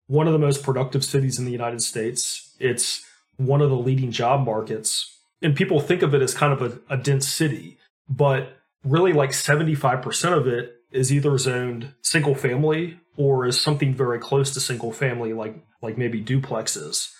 one 0.09 0.25
of 0.25 0.33
the 0.33 0.39
most 0.39 0.63
productive 0.63 1.05
cities 1.05 1.37
in 1.37 1.45
the 1.45 1.51
United 1.51 1.81
States. 1.81 2.55
It's 2.59 3.05
one 3.37 3.61
of 3.61 3.69
the 3.69 3.77
leading 3.77 4.11
job 4.11 4.43
markets. 4.43 5.17
And 5.41 5.55
people 5.55 5.79
think 5.79 6.01
of 6.01 6.15
it 6.15 6.21
as 6.21 6.33
kind 6.33 6.51
of 6.51 6.61
a, 6.61 6.93
a 6.93 6.97
dense 6.97 7.27
city, 7.27 7.77
but 8.09 8.57
really 8.83 9.13
like 9.13 9.29
75% 9.29 10.35
of 10.35 10.47
it 10.47 10.75
is 10.91 11.13
either 11.13 11.37
zoned 11.37 11.93
single 12.01 12.33
family 12.33 12.99
or 13.17 13.45
is 13.45 13.61
something 13.61 13.93
very 13.93 14.17
close 14.17 14.51
to 14.53 14.59
single 14.59 14.91
family, 14.91 15.31
like 15.31 15.63
like 15.81 15.97
maybe 15.97 16.21
duplexes. 16.21 17.13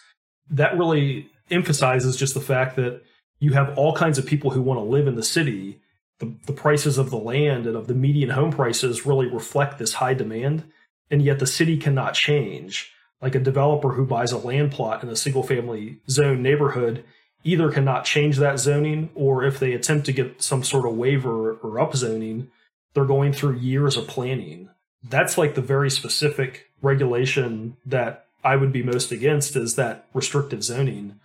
That 0.50 0.78
really 0.78 1.30
emphasizes 1.52 2.18
just 2.18 2.34
the 2.34 2.42
fact 2.42 2.76
that 2.78 3.04
you 3.40 3.54
have 3.54 3.78
all 3.78 3.94
kinds 3.96 4.18
of 4.18 4.26
people 4.26 4.50
who 4.50 4.64
want 4.64 4.80
to 4.80 4.84
live 4.84 5.08
in 5.08 5.16
the 5.16 5.24
city. 5.24 5.80
The, 6.18 6.34
the 6.48 6.54
prices 6.54 6.98
of 6.98 7.12
the 7.12 7.18
land 7.18 7.66
and 7.66 7.78
of 7.78 7.88
the 7.88 7.94
median 7.94 8.32
home 8.32 8.52
prices 8.52 9.06
really 9.06 9.28
reflect 9.28 9.78
this 9.78 9.94
high 9.94 10.16
demand, 10.16 10.64
and 11.12 11.22
yet 11.22 11.40
the 11.40 11.48
city 11.48 11.78
cannot 11.78 12.14
change. 12.14 12.92
Like 13.22 13.36
a 13.36 13.40
developer 13.40 13.90
who 13.90 14.06
buys 14.06 14.32
a 14.32 14.38
land 14.38 14.72
plot 14.72 15.04
in 15.04 15.10
a 15.10 15.16
single 15.16 15.44
family 15.44 15.98
zone 16.10 16.42
neighborhood 16.42 17.04
either 17.44 17.72
cannot 17.72 18.06
change 18.06 18.38
that 18.38 18.60
zoning 18.60 19.10
or 19.16 19.44
if 19.44 19.60
they 19.60 19.74
attempt 19.74 20.06
to 20.06 20.14
get 20.14 20.42
some 20.42 20.64
sort 20.64 20.86
of 20.86 20.98
waiver 20.98 21.54
or 21.54 21.76
upzoning, 21.76 22.48
they're 22.94 23.06
going 23.06 23.34
through 23.34 23.58
years 23.58 23.98
of 23.98 24.08
planning. 24.08 24.70
That's 25.04 25.38
like 25.38 25.56
the 25.56 25.62
very 25.62 25.90
specific 25.90 26.70
regulation 26.82 27.78
that 27.86 28.26
I 28.44 28.56
would 28.56 28.72
be 28.72 28.84
most 28.84 29.12
against 29.12 29.56
is 29.56 29.76
that 29.76 30.06
restrictive 30.14 30.64
zoning. 30.64 31.20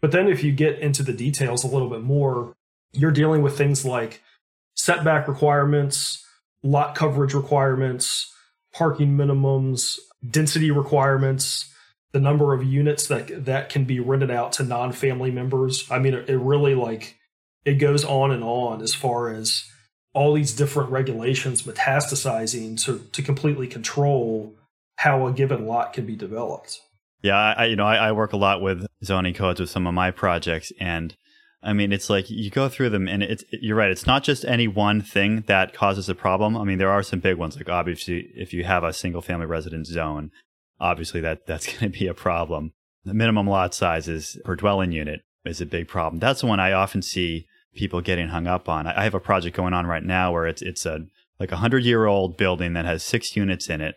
But 0.00 0.12
then 0.12 0.28
if 0.28 0.44
you 0.44 0.52
get 0.52 0.78
into 0.78 1.02
the 1.02 1.12
details 1.12 1.64
a 1.64 1.68
little 1.68 1.88
bit 1.88 2.02
more, 2.02 2.54
you're 2.92 3.10
dealing 3.10 3.42
with 3.42 3.56
things 3.56 3.84
like 3.84 4.22
setback 4.74 5.28
requirements, 5.28 6.26
lot 6.62 6.94
coverage 6.94 7.34
requirements, 7.34 8.33
parking 8.74 9.16
minimums, 9.16 9.98
density 10.28 10.70
requirements, 10.70 11.72
the 12.12 12.20
number 12.20 12.52
of 12.52 12.62
units 12.62 13.08
that 13.08 13.44
that 13.44 13.70
can 13.70 13.84
be 13.84 14.00
rented 14.00 14.30
out 14.30 14.52
to 14.52 14.62
non-family 14.62 15.30
members. 15.30 15.90
I 15.90 15.98
mean, 15.98 16.14
it, 16.14 16.28
really 16.28 16.74
like 16.74 17.16
it 17.64 17.74
goes 17.74 18.04
on 18.04 18.30
and 18.30 18.44
on 18.44 18.82
as 18.82 18.94
far 18.94 19.30
as 19.30 19.64
all 20.12 20.32
these 20.32 20.54
different 20.54 20.90
regulations 20.90 21.62
metastasizing 21.62 22.82
to 22.84 23.00
to 23.12 23.22
completely 23.22 23.66
control 23.66 24.54
how 24.96 25.26
a 25.26 25.32
given 25.32 25.66
lot 25.66 25.92
can 25.92 26.06
be 26.06 26.14
developed. 26.16 26.80
Yeah, 27.22 27.36
I, 27.36 27.64
you 27.64 27.76
know, 27.76 27.86
I, 27.86 27.96
I 27.96 28.12
work 28.12 28.32
a 28.32 28.36
lot 28.36 28.60
with 28.60 28.86
zoning 29.02 29.34
codes 29.34 29.58
with 29.58 29.70
some 29.70 29.86
of 29.86 29.94
my 29.94 30.10
projects, 30.10 30.72
and 30.78 31.16
I 31.64 31.72
mean, 31.72 31.92
it's 31.92 32.10
like 32.10 32.28
you 32.28 32.50
go 32.50 32.68
through 32.68 32.90
them, 32.90 33.08
and 33.08 33.22
it's 33.22 33.42
you're 33.50 33.76
right. 33.76 33.90
It's 33.90 34.06
not 34.06 34.22
just 34.22 34.44
any 34.44 34.68
one 34.68 35.00
thing 35.00 35.44
that 35.46 35.72
causes 35.72 36.08
a 36.08 36.14
problem. 36.14 36.56
I 36.56 36.64
mean, 36.64 36.78
there 36.78 36.90
are 36.90 37.02
some 37.02 37.20
big 37.20 37.36
ones, 37.36 37.56
like 37.56 37.70
obviously, 37.70 38.28
if 38.34 38.52
you 38.52 38.64
have 38.64 38.84
a 38.84 38.92
single 38.92 39.22
family 39.22 39.46
residence 39.46 39.88
zone, 39.88 40.30
obviously 40.78 41.20
that 41.22 41.46
that's 41.46 41.66
going 41.72 41.90
to 41.90 41.98
be 41.98 42.06
a 42.06 42.14
problem. 42.14 42.72
The 43.04 43.14
minimum 43.14 43.46
lot 43.46 43.74
sizes 43.74 44.38
per 44.44 44.56
dwelling 44.56 44.92
unit 44.92 45.22
is 45.44 45.60
a 45.60 45.66
big 45.66 45.88
problem. 45.88 46.20
That's 46.20 46.42
the 46.42 46.46
one 46.46 46.60
I 46.60 46.72
often 46.72 47.02
see 47.02 47.46
people 47.74 48.00
getting 48.00 48.28
hung 48.28 48.46
up 48.46 48.68
on. 48.68 48.86
I 48.86 49.04
have 49.04 49.14
a 49.14 49.20
project 49.20 49.56
going 49.56 49.74
on 49.74 49.86
right 49.86 50.04
now 50.04 50.32
where 50.32 50.46
it's 50.46 50.62
it's 50.62 50.86
a 50.86 51.06
like 51.40 51.50
a 51.52 51.56
hundred 51.56 51.84
year 51.84 52.06
old 52.06 52.36
building 52.36 52.74
that 52.74 52.84
has 52.84 53.02
six 53.02 53.36
units 53.36 53.68
in 53.68 53.80
it, 53.80 53.96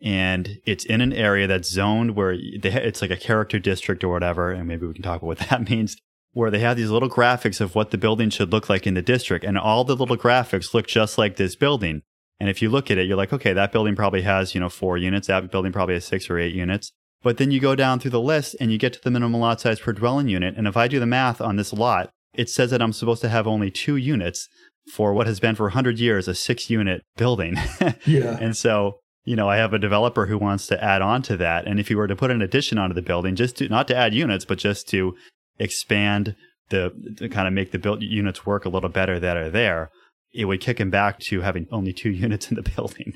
and 0.00 0.58
it's 0.64 0.84
in 0.84 1.00
an 1.00 1.12
area 1.12 1.46
that's 1.46 1.70
zoned 1.70 2.16
where 2.16 2.34
it's 2.34 3.02
like 3.02 3.10
a 3.10 3.16
character 3.16 3.58
district 3.58 4.02
or 4.02 4.08
whatever. 4.08 4.50
And 4.50 4.66
maybe 4.66 4.86
we 4.86 4.94
can 4.94 5.02
talk 5.02 5.22
about 5.22 5.26
what 5.26 5.38
that 5.50 5.68
means. 5.68 5.96
Where 6.32 6.50
they 6.50 6.60
have 6.60 6.76
these 6.76 6.90
little 6.90 7.10
graphics 7.10 7.60
of 7.60 7.74
what 7.74 7.90
the 7.90 7.98
building 7.98 8.30
should 8.30 8.52
look 8.52 8.70
like 8.70 8.86
in 8.86 8.94
the 8.94 9.02
district, 9.02 9.44
and 9.44 9.58
all 9.58 9.84
the 9.84 9.96
little 9.96 10.16
graphics 10.16 10.72
look 10.72 10.86
just 10.86 11.18
like 11.18 11.36
this 11.36 11.56
building. 11.56 12.02
And 12.40 12.48
if 12.48 12.60
you 12.60 12.70
look 12.70 12.90
at 12.90 12.98
it, 12.98 13.06
you're 13.06 13.16
like, 13.16 13.32
okay, 13.32 13.52
that 13.52 13.70
building 13.70 13.94
probably 13.94 14.22
has, 14.22 14.54
you 14.54 14.60
know, 14.60 14.68
four 14.68 14.98
units. 14.98 15.28
That 15.28 15.50
building 15.50 15.72
probably 15.72 15.94
has 15.94 16.04
six 16.04 16.28
or 16.28 16.38
eight 16.38 16.54
units. 16.54 16.90
But 17.22 17.36
then 17.36 17.50
you 17.50 17.60
go 17.60 17.74
down 17.74 18.00
through 18.00 18.10
the 18.10 18.20
list 18.20 18.56
and 18.60 18.72
you 18.72 18.78
get 18.78 18.94
to 18.94 19.00
the 19.00 19.10
minimum 19.10 19.40
lot 19.40 19.60
size 19.60 19.78
per 19.78 19.92
dwelling 19.92 20.28
unit. 20.28 20.56
And 20.56 20.66
if 20.66 20.76
I 20.76 20.88
do 20.88 20.98
the 20.98 21.06
math 21.06 21.40
on 21.40 21.56
this 21.56 21.72
lot, 21.72 22.10
it 22.34 22.50
says 22.50 22.70
that 22.70 22.82
I'm 22.82 22.92
supposed 22.92 23.22
to 23.22 23.28
have 23.28 23.46
only 23.46 23.70
two 23.70 23.96
units 23.96 24.48
for 24.90 25.14
what 25.14 25.26
has 25.26 25.38
been 25.38 25.54
for 25.54 25.64
100 25.66 25.98
years 25.98 26.26
a 26.26 26.34
six 26.34 26.68
unit 26.68 27.02
building. 27.16 27.56
yeah. 28.06 28.38
and 28.40 28.56
so, 28.56 28.98
you 29.24 29.36
know, 29.36 29.48
I 29.48 29.56
have 29.56 29.72
a 29.72 29.78
developer 29.78 30.26
who 30.26 30.38
wants 30.38 30.66
to 30.68 30.82
add 30.82 31.02
on 31.02 31.22
to 31.22 31.36
that. 31.36 31.66
And 31.66 31.78
if 31.78 31.90
you 31.90 31.96
were 31.96 32.08
to 32.08 32.16
put 32.16 32.32
an 32.32 32.42
addition 32.42 32.78
onto 32.78 32.94
the 32.94 33.02
building, 33.02 33.36
just 33.36 33.56
to 33.58 33.68
not 33.68 33.86
to 33.88 33.96
add 33.96 34.14
units, 34.14 34.44
but 34.44 34.58
just 34.58 34.88
to 34.88 35.14
expand 35.58 36.34
the, 36.70 36.92
to 37.18 37.28
kind 37.28 37.46
of 37.46 37.54
make 37.54 37.70
the 37.70 37.78
built 37.78 38.00
units 38.00 38.46
work 38.46 38.64
a 38.64 38.68
little 38.68 38.88
better 38.88 39.20
that 39.20 39.36
are 39.36 39.50
there, 39.50 39.90
it 40.32 40.46
would 40.46 40.60
kick 40.60 40.80
him 40.80 40.90
back 40.90 41.18
to 41.18 41.42
having 41.42 41.66
only 41.70 41.92
two 41.92 42.10
units 42.24 42.50
in 42.50 42.56
the 42.56 42.62
building. 42.62 43.14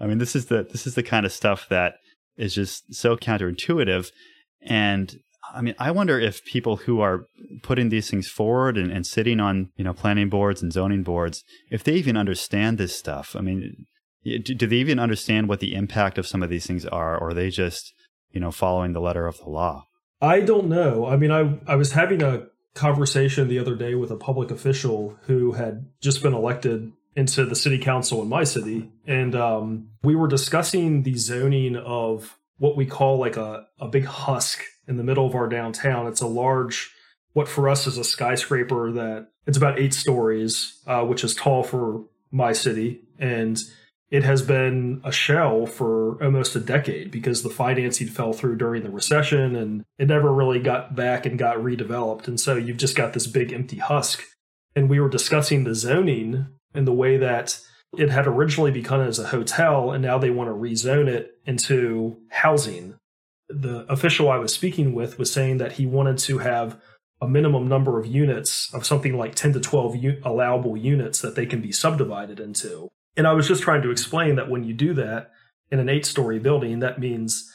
I 0.00 0.06
mean, 0.06 0.18
this 0.18 0.34
is 0.34 0.46
the 0.46 0.64
this 0.64 0.86
is 0.86 0.94
the 0.94 1.02
kind 1.02 1.26
of 1.26 1.32
stuff 1.32 1.68
that 1.68 1.94
is 2.36 2.54
just 2.54 2.94
so 2.94 3.16
counterintuitive. 3.16 4.10
And 4.62 5.16
I 5.54 5.60
mean, 5.60 5.74
I 5.78 5.90
wonder 5.90 6.18
if 6.18 6.44
people 6.44 6.76
who 6.76 7.00
are 7.00 7.26
putting 7.62 7.90
these 7.90 8.10
things 8.10 8.28
forward 8.28 8.78
and, 8.78 8.90
and 8.90 9.06
sitting 9.06 9.40
on, 9.40 9.70
you 9.76 9.84
know, 9.84 9.92
planning 9.92 10.28
boards 10.28 10.62
and 10.62 10.72
zoning 10.72 11.02
boards, 11.02 11.44
if 11.70 11.84
they 11.84 11.94
even 11.94 12.16
understand 12.16 12.78
this 12.78 12.96
stuff. 12.96 13.36
I 13.36 13.40
mean, 13.40 13.86
do, 14.24 14.38
do 14.38 14.66
they 14.66 14.76
even 14.76 14.98
understand 14.98 15.48
what 15.48 15.60
the 15.60 15.74
impact 15.74 16.16
of 16.16 16.26
some 16.26 16.42
of 16.42 16.48
these 16.48 16.66
things 16.66 16.86
are, 16.86 17.18
or 17.18 17.30
are 17.30 17.34
they 17.34 17.50
just, 17.50 17.92
you 18.30 18.40
know, 18.40 18.50
following 18.50 18.94
the 18.94 19.00
letter 19.00 19.26
of 19.26 19.36
the 19.38 19.50
law? 19.50 19.84
I 20.24 20.40
don't 20.40 20.68
know. 20.68 21.06
I 21.06 21.16
mean, 21.16 21.30
I 21.30 21.58
I 21.66 21.76
was 21.76 21.92
having 21.92 22.22
a 22.22 22.46
conversation 22.74 23.48
the 23.48 23.58
other 23.58 23.76
day 23.76 23.94
with 23.94 24.10
a 24.10 24.16
public 24.16 24.50
official 24.50 25.16
who 25.26 25.52
had 25.52 25.86
just 26.00 26.22
been 26.22 26.34
elected 26.34 26.92
into 27.14 27.44
the 27.44 27.54
city 27.54 27.78
council 27.78 28.22
in 28.22 28.28
my 28.28 28.44
city, 28.44 28.90
and 29.06 29.36
um, 29.36 29.90
we 30.02 30.16
were 30.16 30.26
discussing 30.26 31.02
the 31.02 31.16
zoning 31.16 31.76
of 31.76 32.38
what 32.58 32.76
we 32.76 32.86
call 32.86 33.18
like 33.18 33.36
a, 33.36 33.66
a 33.78 33.88
big 33.88 34.04
husk 34.06 34.62
in 34.88 34.96
the 34.96 35.04
middle 35.04 35.26
of 35.26 35.34
our 35.34 35.48
downtown. 35.48 36.06
It's 36.06 36.20
a 36.20 36.26
large, 36.26 36.90
what 37.32 37.48
for 37.48 37.68
us 37.68 37.86
is 37.86 37.98
a 37.98 38.04
skyscraper 38.04 38.92
that 38.92 39.28
it's 39.46 39.58
about 39.58 39.78
eight 39.78 39.94
stories, 39.94 40.80
uh, 40.86 41.02
which 41.04 41.22
is 41.22 41.34
tall 41.34 41.62
for 41.62 42.04
my 42.30 42.52
city. 42.52 43.02
And 43.18 43.60
it 44.14 44.22
has 44.22 44.42
been 44.42 45.00
a 45.02 45.10
shell 45.10 45.66
for 45.66 46.22
almost 46.22 46.54
a 46.54 46.60
decade 46.60 47.10
because 47.10 47.42
the 47.42 47.50
financing 47.50 48.06
fell 48.06 48.32
through 48.32 48.54
during 48.54 48.84
the 48.84 48.90
recession 48.90 49.56
and 49.56 49.84
it 49.98 50.06
never 50.06 50.32
really 50.32 50.60
got 50.60 50.94
back 50.94 51.26
and 51.26 51.36
got 51.36 51.56
redeveloped. 51.56 52.28
And 52.28 52.38
so 52.38 52.54
you've 52.54 52.76
just 52.76 52.94
got 52.94 53.12
this 53.12 53.26
big 53.26 53.52
empty 53.52 53.78
husk. 53.78 54.22
And 54.76 54.88
we 54.88 55.00
were 55.00 55.08
discussing 55.08 55.64
the 55.64 55.74
zoning 55.74 56.46
and 56.72 56.86
the 56.86 56.92
way 56.92 57.16
that 57.16 57.58
it 57.98 58.10
had 58.10 58.28
originally 58.28 58.70
begun 58.70 59.00
as 59.00 59.18
a 59.18 59.26
hotel 59.26 59.90
and 59.90 60.00
now 60.00 60.16
they 60.16 60.30
want 60.30 60.48
to 60.48 60.54
rezone 60.54 61.08
it 61.08 61.32
into 61.44 62.16
housing. 62.30 62.94
The 63.48 63.80
official 63.92 64.30
I 64.30 64.36
was 64.36 64.54
speaking 64.54 64.94
with 64.94 65.18
was 65.18 65.32
saying 65.32 65.58
that 65.58 65.72
he 65.72 65.86
wanted 65.86 66.18
to 66.18 66.38
have 66.38 66.80
a 67.20 67.26
minimum 67.26 67.66
number 67.66 67.98
of 67.98 68.06
units 68.06 68.72
of 68.72 68.86
something 68.86 69.18
like 69.18 69.34
10 69.34 69.54
to 69.54 69.60
12 69.60 69.96
u- 69.96 70.22
allowable 70.22 70.76
units 70.76 71.20
that 71.20 71.34
they 71.34 71.46
can 71.46 71.60
be 71.60 71.72
subdivided 71.72 72.38
into. 72.38 72.92
And 73.16 73.26
I 73.26 73.32
was 73.32 73.46
just 73.46 73.62
trying 73.62 73.82
to 73.82 73.90
explain 73.90 74.36
that 74.36 74.50
when 74.50 74.64
you 74.64 74.74
do 74.74 74.94
that 74.94 75.30
in 75.70 75.78
an 75.78 75.88
eight 75.88 76.06
story 76.06 76.38
building, 76.38 76.80
that 76.80 76.98
means 76.98 77.50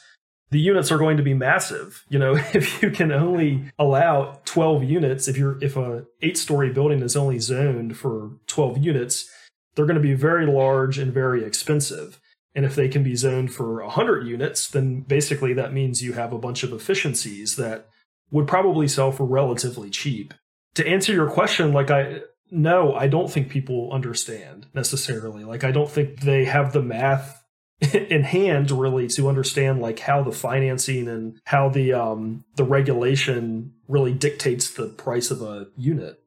the 0.50 0.60
units 0.60 0.90
are 0.90 0.98
going 0.98 1.16
to 1.16 1.22
be 1.22 1.34
massive. 1.34 2.04
You 2.08 2.18
know, 2.18 2.34
if 2.54 2.82
you 2.82 2.90
can 2.90 3.12
only 3.12 3.70
allow 3.78 4.40
12 4.44 4.84
units, 4.84 5.28
if 5.28 5.36
you're 5.36 5.62
if 5.62 5.76
a 5.76 6.04
eight 6.22 6.38
story 6.38 6.72
building 6.72 7.02
is 7.02 7.16
only 7.16 7.38
zoned 7.38 7.96
for 7.96 8.32
12 8.46 8.78
units, 8.78 9.30
they're 9.74 9.86
going 9.86 9.96
to 9.96 10.02
be 10.02 10.14
very 10.14 10.46
large 10.46 10.98
and 10.98 11.12
very 11.12 11.44
expensive. 11.44 12.20
And 12.54 12.64
if 12.64 12.74
they 12.74 12.88
can 12.88 13.04
be 13.04 13.14
zoned 13.14 13.54
for 13.54 13.80
100 13.82 14.26
units, 14.26 14.68
then 14.68 15.02
basically 15.02 15.52
that 15.54 15.72
means 15.72 16.02
you 16.02 16.14
have 16.14 16.32
a 16.32 16.38
bunch 16.38 16.64
of 16.64 16.72
efficiencies 16.72 17.56
that 17.56 17.88
would 18.32 18.48
probably 18.48 18.88
sell 18.88 19.12
for 19.12 19.24
relatively 19.24 19.88
cheap. 19.88 20.34
To 20.74 20.86
answer 20.86 21.12
your 21.12 21.30
question, 21.30 21.72
like 21.72 21.90
I 21.90 22.22
no, 22.50 22.94
I 22.94 23.06
don't 23.06 23.30
think 23.30 23.48
people 23.48 23.92
understand 23.92 24.66
necessarily. 24.74 25.44
Like 25.44 25.64
I 25.64 25.70
don't 25.70 25.90
think 25.90 26.20
they 26.20 26.44
have 26.44 26.72
the 26.72 26.82
math 26.82 27.42
in 27.94 28.24
hand 28.24 28.70
really 28.70 29.08
to 29.08 29.28
understand 29.28 29.80
like 29.80 30.00
how 30.00 30.22
the 30.22 30.32
financing 30.32 31.08
and 31.08 31.40
how 31.44 31.68
the 31.68 31.92
um 31.92 32.44
the 32.56 32.64
regulation 32.64 33.72
really 33.88 34.12
dictates 34.12 34.70
the 34.70 34.86
price 34.86 35.30
of 35.30 35.42
a 35.42 35.68
unit. 35.76 36.22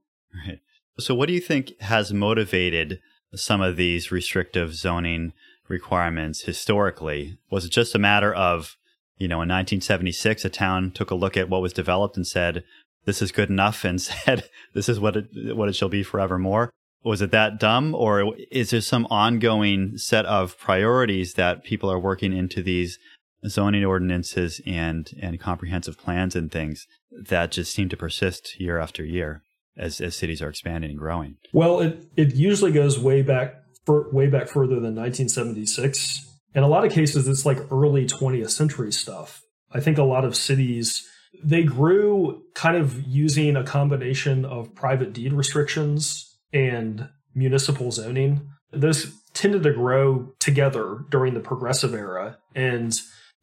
Right. 0.48 0.60
So 1.00 1.16
what 1.16 1.28
do 1.28 1.34
you 1.34 1.42
think 1.42 1.80
has 1.82 2.14
motivated 2.14 3.00
some 3.36 3.62
of 3.62 3.78
these 3.78 4.12
restrictive 4.12 4.76
zoning 4.76 5.34
requirements 5.68 6.42
historically? 6.42 7.38
Was 7.50 7.66
it 7.66 7.72
just 7.72 7.96
a 7.96 8.00
matter 8.00 8.34
of, 8.34 8.78
you 9.18 9.28
know, 9.28 9.38
in 9.38 9.50
1976, 9.50 10.46
a 10.46 10.50
town 10.50 10.92
took 10.92 11.12
a 11.12 11.16
look 11.16 11.36
at 11.38 11.50
what 11.50 11.62
was 11.62 11.74
developed 11.74 12.16
and 12.16 12.28
said, 12.28 12.64
this 13.06 13.22
is 13.22 13.32
good 13.32 13.50
enough 13.50 13.84
and 13.84 14.02
said, 14.02 14.50
this 14.74 14.89
is 14.89 15.00
what 15.00 15.16
it, 15.16 15.56
what 15.56 15.70
it 15.70 15.76
shall 15.76 15.89
be 15.89 16.04
forevermore? 16.04 16.70
Was 17.04 17.22
it 17.22 17.32
that 17.32 17.60
dumb 17.60 17.94
or 17.96 18.34
is 18.50 18.70
there 18.70 18.80
some 18.80 19.06
ongoing 19.10 19.98
set 19.98 20.26
of 20.26 20.58
priorities 20.58 21.34
that 21.34 21.63
people 21.63 21.92
are 21.92 22.00
working 22.00 22.32
into 22.32 22.63
these 22.63 22.98
zoning 23.46 23.84
ordinances 23.84 24.62
and, 24.66 25.12
and 25.22 25.38
comprehensive 25.38 25.98
plans 25.98 26.34
and 26.34 26.50
things 26.50 26.88
that 27.12 27.52
just 27.52 27.74
seem 27.74 27.89
to 27.89 27.98
persist 27.98 28.58
year 28.58 28.80
after 28.80 29.04
year? 29.04 29.44
as, 29.78 30.02
as 30.02 30.16
cities 30.16 30.42
are 30.42 30.50
expanding 30.50 30.92
and 30.92 31.00
growing? 31.00 31.38
Well, 31.52 31.80
it, 31.80 32.06
it 32.16 32.36
usually 32.36 32.72
goes 32.72 33.00
way 33.00 33.22
back 33.22 33.56
for, 33.86 34.10
way 34.12 34.28
back 34.28 34.48
further 34.48 34.76
than 34.76 34.96
1976. 34.96 36.30
In 36.56 36.63
a 36.63 36.68
lot 36.68 36.86
of 36.86 36.92
cases, 36.92 37.28
it's 37.28 37.46
like 37.46 37.60
early 37.72 38.06
20th 38.06 38.52
century 38.52 38.92
stuff. 38.92 39.42
I 39.72 39.80
think 39.80 39.98
a 39.98 40.04
lot 40.04 40.26
of 40.26 40.36
cities 40.36 41.08
they 41.44 41.64
grew 41.64 42.44
kind 42.54 42.78
of 42.78 43.06
using 43.06 43.56
a 43.56 43.64
combination 43.64 44.46
of 44.46 44.74
private 44.76 45.14
deed 45.14 45.34
restrictions 45.34 46.38
and 46.52 47.10
municipal 47.36 47.92
zoning. 47.92 48.50
Those 48.72 49.14
tended 49.34 49.64
to 49.64 49.74
grow 49.74 50.34
together 50.40 51.00
during 51.10 51.34
the 51.34 51.40
progressive 51.40 51.94
era. 51.94 52.38
And 52.56 52.94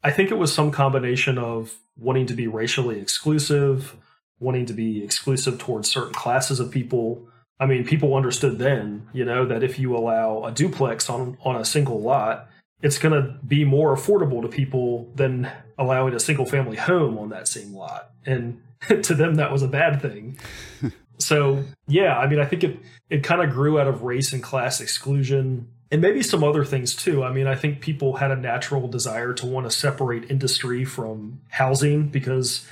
I 0.03 0.11
think 0.11 0.31
it 0.31 0.37
was 0.37 0.53
some 0.53 0.71
combination 0.71 1.37
of 1.37 1.77
wanting 1.97 2.25
to 2.27 2.33
be 2.33 2.47
racially 2.47 2.99
exclusive, 2.99 3.95
wanting 4.39 4.65
to 4.65 4.73
be 4.73 5.03
exclusive 5.03 5.59
towards 5.59 5.91
certain 5.91 6.13
classes 6.13 6.59
of 6.59 6.71
people. 6.71 7.27
I 7.59 7.65
mean, 7.65 7.85
people 7.85 8.15
understood 8.15 8.57
then, 8.57 9.07
you 9.13 9.25
know, 9.25 9.45
that 9.45 9.63
if 9.63 9.77
you 9.77 9.95
allow 9.95 10.43
a 10.43 10.51
duplex 10.51 11.09
on 11.09 11.37
on 11.43 11.57
a 11.57 11.65
single 11.65 12.01
lot, 12.01 12.49
it's 12.81 12.97
going 12.97 13.13
to 13.13 13.37
be 13.45 13.63
more 13.63 13.95
affordable 13.95 14.41
to 14.41 14.47
people 14.47 15.11
than 15.15 15.51
allowing 15.77 16.13
a 16.13 16.19
single 16.19 16.45
family 16.45 16.77
home 16.77 17.17
on 17.17 17.29
that 17.29 17.47
same 17.47 17.73
lot. 17.73 18.11
And 18.25 18.61
to 19.03 19.13
them 19.13 19.35
that 19.35 19.51
was 19.51 19.63
a 19.63 19.67
bad 19.67 20.01
thing. 20.01 20.37
so, 21.17 21.63
yeah, 21.87 22.17
I 22.17 22.27
mean, 22.27 22.39
I 22.39 22.45
think 22.45 22.63
it 22.63 22.79
it 23.09 23.23
kind 23.23 23.41
of 23.41 23.51
grew 23.51 23.79
out 23.79 23.87
of 23.87 24.03
race 24.03 24.33
and 24.33 24.41
class 24.41 24.79
exclusion 24.79 25.67
and 25.91 26.01
maybe 26.01 26.23
some 26.23 26.43
other 26.43 26.63
things 26.63 26.95
too. 26.95 27.23
I 27.23 27.31
mean, 27.31 27.47
I 27.47 27.55
think 27.55 27.81
people 27.81 28.15
had 28.15 28.31
a 28.31 28.35
natural 28.35 28.87
desire 28.87 29.33
to 29.33 29.45
want 29.45 29.69
to 29.69 29.75
separate 29.75 30.31
industry 30.31 30.85
from 30.85 31.41
housing 31.49 32.07
because 32.07 32.65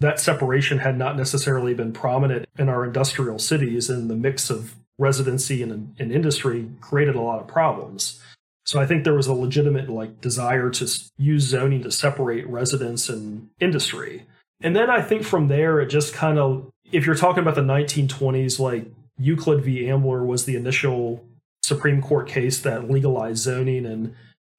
that 0.00 0.18
separation 0.18 0.78
had 0.78 0.96
not 0.96 1.16
necessarily 1.16 1.74
been 1.74 1.92
prominent 1.92 2.46
in 2.58 2.68
our 2.68 2.84
industrial 2.84 3.38
cities, 3.38 3.88
and 3.88 4.10
the 4.10 4.16
mix 4.16 4.50
of 4.50 4.74
residency 4.98 5.62
and, 5.62 5.94
and 5.98 6.10
industry 6.10 6.68
created 6.80 7.14
a 7.14 7.20
lot 7.20 7.40
of 7.40 7.46
problems. 7.46 8.20
So 8.64 8.80
I 8.80 8.86
think 8.86 9.04
there 9.04 9.14
was 9.14 9.26
a 9.26 9.34
legitimate 9.34 9.88
like 9.88 10.20
desire 10.20 10.70
to 10.70 10.88
use 11.18 11.44
zoning 11.44 11.82
to 11.82 11.90
separate 11.90 12.46
residents 12.46 13.08
and 13.08 13.48
industry. 13.60 14.26
And 14.60 14.76
then 14.76 14.88
I 14.88 15.02
think 15.02 15.24
from 15.24 15.48
there 15.48 15.80
it 15.80 15.86
just 15.86 16.14
kind 16.14 16.38
of 16.38 16.70
if 16.92 17.06
you're 17.06 17.14
talking 17.14 17.42
about 17.42 17.54
the 17.54 17.62
1920s 17.62 18.58
like 18.58 18.86
Euclid 19.18 19.64
v 19.64 19.88
Ambler 19.88 20.24
was 20.24 20.44
the 20.44 20.56
initial 20.56 21.24
Supreme 21.62 22.00
Court 22.00 22.28
case 22.28 22.60
that 22.60 22.90
legalized 22.90 23.38
zoning 23.38 23.86
and 23.86 24.14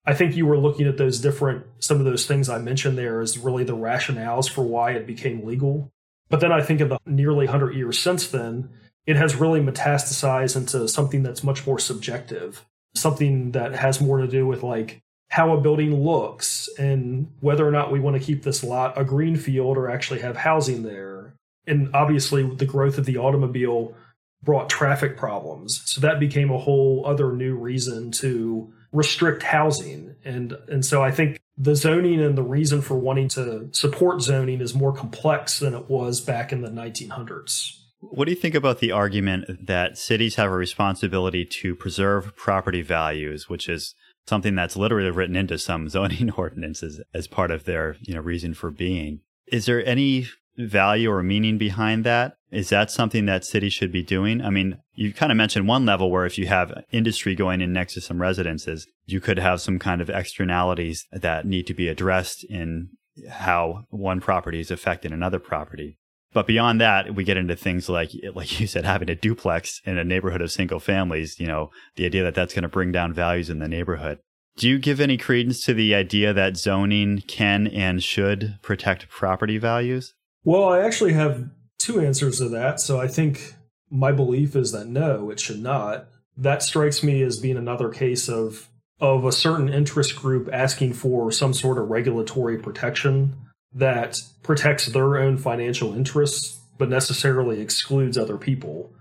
I 0.06 0.14
think 0.14 0.36
you 0.36 0.46
were 0.46 0.58
looking 0.58 0.88
at 0.88 0.98
those 0.98 1.20
different, 1.20 1.66
some 1.80 2.00
of 2.00 2.06
those 2.06 2.26
things 2.26 2.50
I 2.50 2.58
mentioned 2.58 2.98
there 2.98 3.22
as 3.22 3.38
really 3.38 3.64
the 3.64 3.76
rationales 3.76 4.50
for 4.50 4.64
why 4.64 4.92
it 4.92 5.08
became 5.08 5.46
legal. 5.46 5.92
But 6.30 6.42
then 6.42 6.52
I 6.52 6.62
think 6.62 6.82
in 6.82 6.90
the 6.90 7.00
nearly 7.06 7.46
100 7.46 7.74
years 7.74 8.00
since 8.00 8.28
then, 8.28 8.70
it 9.06 9.16
has 9.16 9.36
really 9.36 9.62
metastasized 9.62 10.56
into 10.56 10.88
something 10.88 11.24
that's 11.24 11.44
much 11.44 11.66
more 11.66 11.80
subjective, 11.80 12.66
something 12.96 13.52
that 13.52 13.74
has 13.76 14.02
more 14.02 14.20
to 14.20 14.28
do 14.28 14.46
with 14.46 14.64
like 14.64 15.02
how 15.30 15.52
a 15.52 15.60
building 15.60 16.04
looks 16.04 16.70
and 16.78 17.32
whether 17.40 17.68
or 17.68 17.72
not 17.72 17.92
we 17.92 18.00
want 18.00 18.16
to 18.16 18.24
keep 18.24 18.44
this 18.44 18.64
lot 18.64 19.00
a 19.00 19.04
green 19.04 19.36
field 19.36 19.78
or 19.78 19.90
actually 19.90 20.20
have 20.20 20.38
housing 20.38 20.84
there. 20.84 21.34
And 21.66 21.90
obviously, 21.96 22.44
the 22.44 22.66
growth 22.66 22.98
of 22.98 23.06
the 23.06 23.18
automobile 23.18 23.96
brought 24.44 24.70
traffic 24.70 25.18
problems. 25.18 25.82
So 25.86 26.02
that 26.02 26.20
became 26.20 26.52
a 26.52 26.58
whole 26.58 27.04
other 27.06 27.32
new 27.32 27.56
reason 27.56 28.12
to 28.12 28.72
restrict 28.92 29.42
housing. 29.44 30.16
And 30.24 30.54
and 30.68 30.86
so 30.86 31.02
I 31.02 31.12
think 31.12 31.40
the 31.58 31.76
zoning 31.76 32.22
and 32.22 32.38
the 32.38 32.44
reason 32.44 32.82
for 32.82 32.96
wanting 32.96 33.30
to 33.30 33.70
support 33.72 34.22
zoning 34.22 34.62
is 34.62 34.74
more 34.74 34.94
complex 34.94 35.60
than 35.60 35.74
it 35.74 35.90
was 35.90 36.22
back 36.22 36.52
in 36.52 36.62
the 36.62 36.70
1900s. 36.70 37.80
What 38.10 38.26
do 38.26 38.32
you 38.32 38.38
think 38.38 38.56
about 38.56 38.80
the 38.80 38.92
argument 38.92 39.66
that 39.66 39.98
cities 39.98 40.36
have 40.36 40.52
a 40.52 40.56
responsibility 40.56 41.46
to 41.46 41.76
preserve 41.76 42.36
property 42.36 42.82
values, 42.82 43.50
which 43.50 43.70
is 43.70 43.96
something 44.28 44.56
that's 44.56 44.76
literally 44.76 45.12
written 45.12 45.36
into 45.36 45.58
some 45.58 45.90
zoning 45.90 46.32
ordinances 46.32 47.02
as 47.14 47.28
part 47.28 47.52
of 47.52 47.66
their, 47.66 47.98
you 48.02 48.14
know, 48.14 48.22
reason 48.22 48.54
for 48.54 48.72
being? 48.72 49.22
Is 49.48 49.66
there 49.66 49.86
any 49.86 50.28
value 50.58 51.12
or 51.12 51.24
meaning 51.24 51.58
behind 51.58 52.04
that? 52.04 52.38
Is 52.52 52.70
that 52.70 52.92
something 52.92 53.26
that 53.26 53.46
cities 53.46 53.74
should 53.74 53.92
be 53.92 54.04
doing? 54.04 54.42
I 54.42 54.52
mean, 54.52 54.78
you 54.94 55.12
kind 55.14 55.32
of 55.32 55.38
mentioned 55.38 55.68
one 55.68 55.86
level 55.86 56.12
where 56.12 56.26
if 56.26 56.38
you 56.38 56.46
have 56.48 56.84
industry 56.92 57.34
going 57.34 57.62
in 57.62 57.74
next 57.74 57.96
to 57.96 58.02
some 58.02 58.22
residences, 58.22 58.88
you 59.06 59.20
could 59.20 59.40
have 59.40 59.62
some 59.62 59.80
kind 59.80 60.02
of 60.02 60.10
externalities 60.10 61.08
that 61.12 61.48
need 61.48 61.66
to 61.68 61.74
be 61.74 61.88
addressed 61.88 62.44
in 62.44 62.90
how 63.30 63.86
one 63.90 64.22
property 64.22 64.60
is 64.60 64.72
affecting 64.72 65.12
another 65.12 65.40
property. 65.40 65.98
But 66.34 66.48
beyond 66.48 66.82
that, 66.82 67.14
we 67.14 67.24
get 67.24 67.38
into 67.38 67.56
things 67.56 67.88
like, 67.88 68.12
like 68.34 68.60
you 68.60 68.68
said, 68.68 68.86
having 68.86 69.10
a 69.10 69.16
duplex 69.16 69.82
in 69.86 69.98
a 69.98 70.04
neighborhood 70.04 70.42
of 70.42 70.52
single 70.52 70.80
families, 70.80 71.40
you 71.40 71.48
know, 71.48 71.70
the 71.96 72.06
idea 72.06 72.24
that 72.24 72.36
that's 72.36 72.54
going 72.54 72.64
to 72.64 72.70
bring 72.70 72.92
down 72.92 73.14
values 73.14 73.50
in 73.50 73.60
the 73.60 73.68
neighborhood. 73.68 74.20
Do 74.58 74.70
you 74.70 74.78
give 74.78 75.00
any 75.00 75.18
credence 75.18 75.66
to 75.66 75.74
the 75.74 75.96
idea 75.96 76.34
that 76.34 76.58
zoning 76.58 77.24
can 77.28 77.68
and 77.68 78.04
should 78.04 78.60
protect 78.62 79.10
property 79.10 79.58
values? 79.58 80.14
Well, 80.44 80.70
I 80.70 80.82
actually 80.82 81.14
have 81.14 81.50
two 81.80 82.00
answers 82.00 82.38
to 82.38 82.50
that. 82.50 82.80
So 82.80 83.00
I 83.00 83.08
think 83.08 83.56
my 83.90 84.12
belief 84.12 84.56
is 84.56 84.72
that 84.72 84.88
no, 84.88 85.30
it 85.30 85.40
should 85.40 85.62
not. 85.62 86.08
That 86.36 86.64
strikes 86.64 87.04
me 87.04 87.22
as 87.22 87.40
being 87.40 87.58
another 87.58 87.90
case 87.90 88.28
of 88.28 88.70
of 89.00 89.26
a 89.26 89.32
certain 89.32 89.70
interest 89.70 90.16
group 90.16 90.48
asking 90.54 90.94
for 90.94 91.32
some 91.32 91.54
sort 91.54 91.78
of 91.78 91.90
regulatory 91.90 92.58
protection 92.58 93.36
that 93.76 94.22
protects 94.44 94.88
their 94.88 95.18
own 95.18 95.38
financial 95.38 95.94
interests 95.94 96.60
but 96.78 96.90
necessarily 96.90 97.62
excludes 97.62 98.18
other 98.18 98.38
people. 98.38 98.92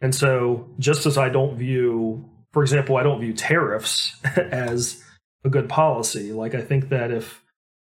And 0.00 0.14
so, 0.14 0.68
just 0.78 1.06
as 1.06 1.18
I 1.18 1.28
don't 1.28 1.56
view, 1.56 2.28
for 2.52 2.62
example, 2.62 2.96
I 2.96 3.02
don't 3.02 3.20
view 3.20 3.32
tariffs 3.32 4.16
as 4.36 5.02
a 5.44 5.50
good 5.50 5.68
policy, 5.68 6.32
like 6.32 6.54
I 6.54 6.62
think 6.62 6.88
that 6.88 7.10
if 7.10 7.42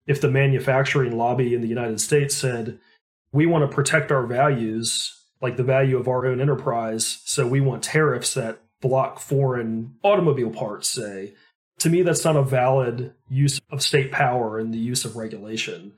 if 0.07 0.21
the 0.21 0.31
manufacturing 0.31 1.17
lobby 1.17 1.55
in 1.55 1.61
the 1.61 1.69
United 1.69 2.01
States 2.01 2.35
said, 2.35 2.79
we 3.33 3.47
want 3.47 3.69
to 3.69 3.75
protect 3.75 4.11
our 4.11 4.27
values, 4.27 5.17
like 5.41 5.57
the 5.57 5.63
value 5.63 5.97
of 5.97 6.09
our 6.09 6.27
own 6.27 6.41
enterprise, 6.41 7.21
so 7.25 7.47
we 7.47 7.61
want 7.61 7.85
tariffs 7.85 8.35
that 8.35 8.61
block 8.81 9.21
foreign 9.21 9.95
automobile 10.03 10.51
parts, 10.51 10.89
say, 10.89 11.35
to 11.79 11.89
me, 11.89 12.03
that's 12.03 12.25
not 12.25 12.37
a 12.37 12.43
valid 12.43 13.15
use 13.29 13.61
of 13.71 13.83
state 13.83 14.11
power 14.11 14.59
and 14.59 14.75
the 14.75 14.79
use 14.79 15.05
of 15.05 15.17
regulation. 15.17 15.93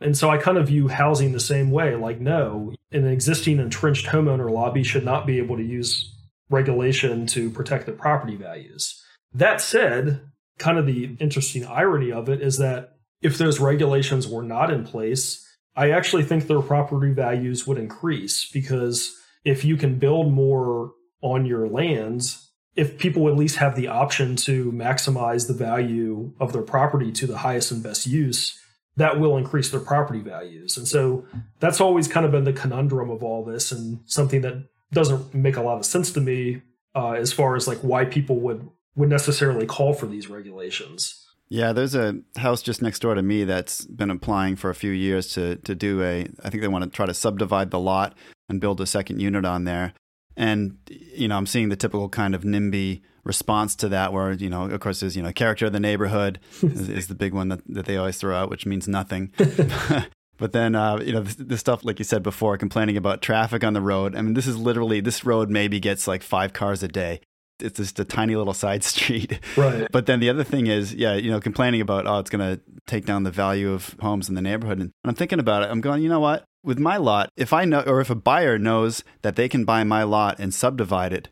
And 0.00 0.16
so 0.16 0.28
I 0.28 0.36
kind 0.36 0.58
of 0.58 0.66
view 0.66 0.88
housing 0.88 1.32
the 1.32 1.40
same 1.40 1.70
way. 1.70 1.94
Like, 1.94 2.20
no, 2.20 2.74
an 2.92 3.06
existing 3.06 3.58
entrenched 3.58 4.06
homeowner 4.06 4.50
lobby 4.50 4.82
should 4.82 5.04
not 5.04 5.26
be 5.26 5.38
able 5.38 5.56
to 5.56 5.62
use 5.62 6.14
regulation 6.50 7.26
to 7.28 7.50
protect 7.50 7.86
their 7.86 7.94
property 7.94 8.36
values. 8.36 9.02
That 9.32 9.60
said, 9.60 10.20
kind 10.58 10.78
of 10.78 10.86
the 10.86 11.16
interesting 11.18 11.66
irony 11.66 12.12
of 12.12 12.28
it 12.28 12.40
is 12.40 12.58
that 12.58 12.96
if 13.22 13.38
those 13.38 13.60
regulations 13.60 14.28
were 14.28 14.42
not 14.42 14.70
in 14.70 14.84
place, 14.84 15.42
I 15.74 15.90
actually 15.90 16.24
think 16.24 16.46
their 16.46 16.62
property 16.62 17.12
values 17.12 17.66
would 17.66 17.78
increase 17.78 18.50
because 18.50 19.14
if 19.44 19.64
you 19.64 19.76
can 19.76 19.98
build 19.98 20.32
more 20.32 20.92
on 21.22 21.46
your 21.46 21.68
lands, 21.68 22.50
if 22.74 22.98
people 22.98 23.28
at 23.28 23.36
least 23.36 23.56
have 23.56 23.74
the 23.74 23.88
option 23.88 24.36
to 24.36 24.70
maximize 24.72 25.46
the 25.46 25.54
value 25.54 26.32
of 26.38 26.52
their 26.52 26.62
property 26.62 27.10
to 27.12 27.26
the 27.26 27.38
highest 27.38 27.72
and 27.72 27.82
best 27.82 28.06
use, 28.06 28.58
that 28.96 29.20
will 29.20 29.36
increase 29.36 29.70
their 29.70 29.80
property 29.80 30.20
values. 30.20 30.76
And 30.76 30.88
so 30.88 31.26
that's 31.60 31.80
always 31.80 32.08
kind 32.08 32.24
of 32.24 32.32
been 32.32 32.44
the 32.44 32.52
conundrum 32.52 33.10
of 33.10 33.22
all 33.22 33.44
this 33.44 33.70
and 33.70 34.00
something 34.06 34.40
that 34.40 34.64
doesn't 34.92 35.34
make 35.34 35.56
a 35.56 35.62
lot 35.62 35.76
of 35.76 35.84
sense 35.84 36.10
to 36.12 36.20
me 36.20 36.62
uh, 36.94 37.12
as 37.12 37.32
far 37.32 37.56
as 37.56 37.68
like 37.68 37.78
why 37.78 38.04
people 38.04 38.36
would 38.40 38.68
would 38.94 39.10
necessarily 39.10 39.66
call 39.66 39.92
for 39.92 40.06
these 40.06 40.28
regulations. 40.28 41.26
Yeah, 41.48 41.72
there's 41.72 41.94
a 41.94 42.20
house 42.38 42.62
just 42.62 42.82
next 42.82 43.00
door 43.00 43.14
to 43.14 43.22
me 43.22 43.44
that's 43.44 43.84
been 43.84 44.10
applying 44.10 44.56
for 44.56 44.70
a 44.70 44.74
few 44.74 44.90
years 44.90 45.28
to 45.34 45.56
to 45.56 45.74
do 45.74 46.02
a 46.02 46.26
I 46.42 46.50
think 46.50 46.62
they 46.62 46.68
want 46.68 46.84
to 46.84 46.90
try 46.90 47.06
to 47.06 47.14
subdivide 47.14 47.70
the 47.70 47.78
lot 47.78 48.16
and 48.48 48.60
build 48.60 48.80
a 48.80 48.86
second 48.86 49.20
unit 49.20 49.44
on 49.44 49.64
there. 49.64 49.92
And 50.36 50.78
you 50.88 51.28
know, 51.28 51.36
I'm 51.36 51.46
seeing 51.46 51.68
the 51.68 51.76
typical 51.76 52.08
kind 52.08 52.34
of 52.34 52.42
NIMBY 52.42 53.02
response 53.26 53.74
to 53.76 53.88
that, 53.88 54.12
where 54.12 54.32
you 54.32 54.48
know, 54.48 54.64
of 54.64 54.80
course, 54.80 55.00
there's 55.00 55.16
you 55.16 55.22
know, 55.22 55.32
character 55.32 55.66
of 55.66 55.72
the 55.72 55.80
neighborhood 55.80 56.38
is, 56.62 56.88
is, 56.88 57.06
the 57.08 57.14
big 57.14 57.34
one 57.34 57.48
that, 57.48 57.60
that 57.68 57.86
they 57.86 57.96
always 57.96 58.16
throw 58.16 58.34
out, 58.34 58.48
which 58.48 58.66
means 58.66 58.88
nothing. 58.88 59.32
but 60.38 60.52
then 60.52 60.74
uh, 60.74 60.98
you 60.98 61.12
know, 61.12 61.22
the, 61.22 61.44
the 61.44 61.58
stuff 61.58 61.84
like 61.84 61.98
you 61.98 62.04
said 62.04 62.22
before, 62.22 62.56
complaining 62.56 62.96
about 62.96 63.22
traffic 63.22 63.64
on 63.64 63.74
the 63.74 63.82
road. 63.82 64.14
I 64.14 64.22
mean, 64.22 64.34
this 64.34 64.46
is 64.46 64.56
literally 64.56 65.00
this 65.00 65.24
road 65.24 65.50
maybe 65.50 65.80
gets 65.80 66.06
like 66.06 66.22
five 66.22 66.52
cars 66.52 66.82
a 66.82 66.88
day 66.88 67.20
it's 67.60 67.78
just 67.78 67.98
a 67.98 68.04
tiny 68.04 68.36
little 68.36 68.54
side 68.54 68.84
street. 68.84 69.40
Right. 69.56 69.88
But 69.90 70.06
then 70.06 70.20
the 70.20 70.30
other 70.30 70.44
thing 70.44 70.66
is, 70.66 70.94
yeah, 70.94 71.14
you 71.14 71.30
know, 71.30 71.40
complaining 71.40 71.80
about, 71.80 72.06
oh, 72.06 72.18
it's 72.18 72.30
going 72.30 72.56
to 72.56 72.60
take 72.86 73.06
down 73.06 73.22
the 73.22 73.30
value 73.30 73.72
of 73.72 73.96
homes 74.00 74.28
in 74.28 74.34
the 74.34 74.42
neighborhood. 74.42 74.78
And 74.78 74.92
I'm 75.04 75.14
thinking 75.14 75.40
about 75.40 75.62
it. 75.62 75.70
I'm 75.70 75.80
going, 75.80 76.02
you 76.02 76.08
know 76.08 76.20
what? 76.20 76.44
With 76.62 76.78
my 76.78 76.96
lot, 76.96 77.30
if 77.36 77.52
I 77.52 77.64
know, 77.64 77.80
or 77.80 78.00
if 78.00 78.10
a 78.10 78.14
buyer 78.14 78.58
knows 78.58 79.04
that 79.22 79.36
they 79.36 79.48
can 79.48 79.64
buy 79.64 79.84
my 79.84 80.02
lot 80.02 80.38
and 80.38 80.52
subdivide 80.52 81.12
it, 81.12 81.28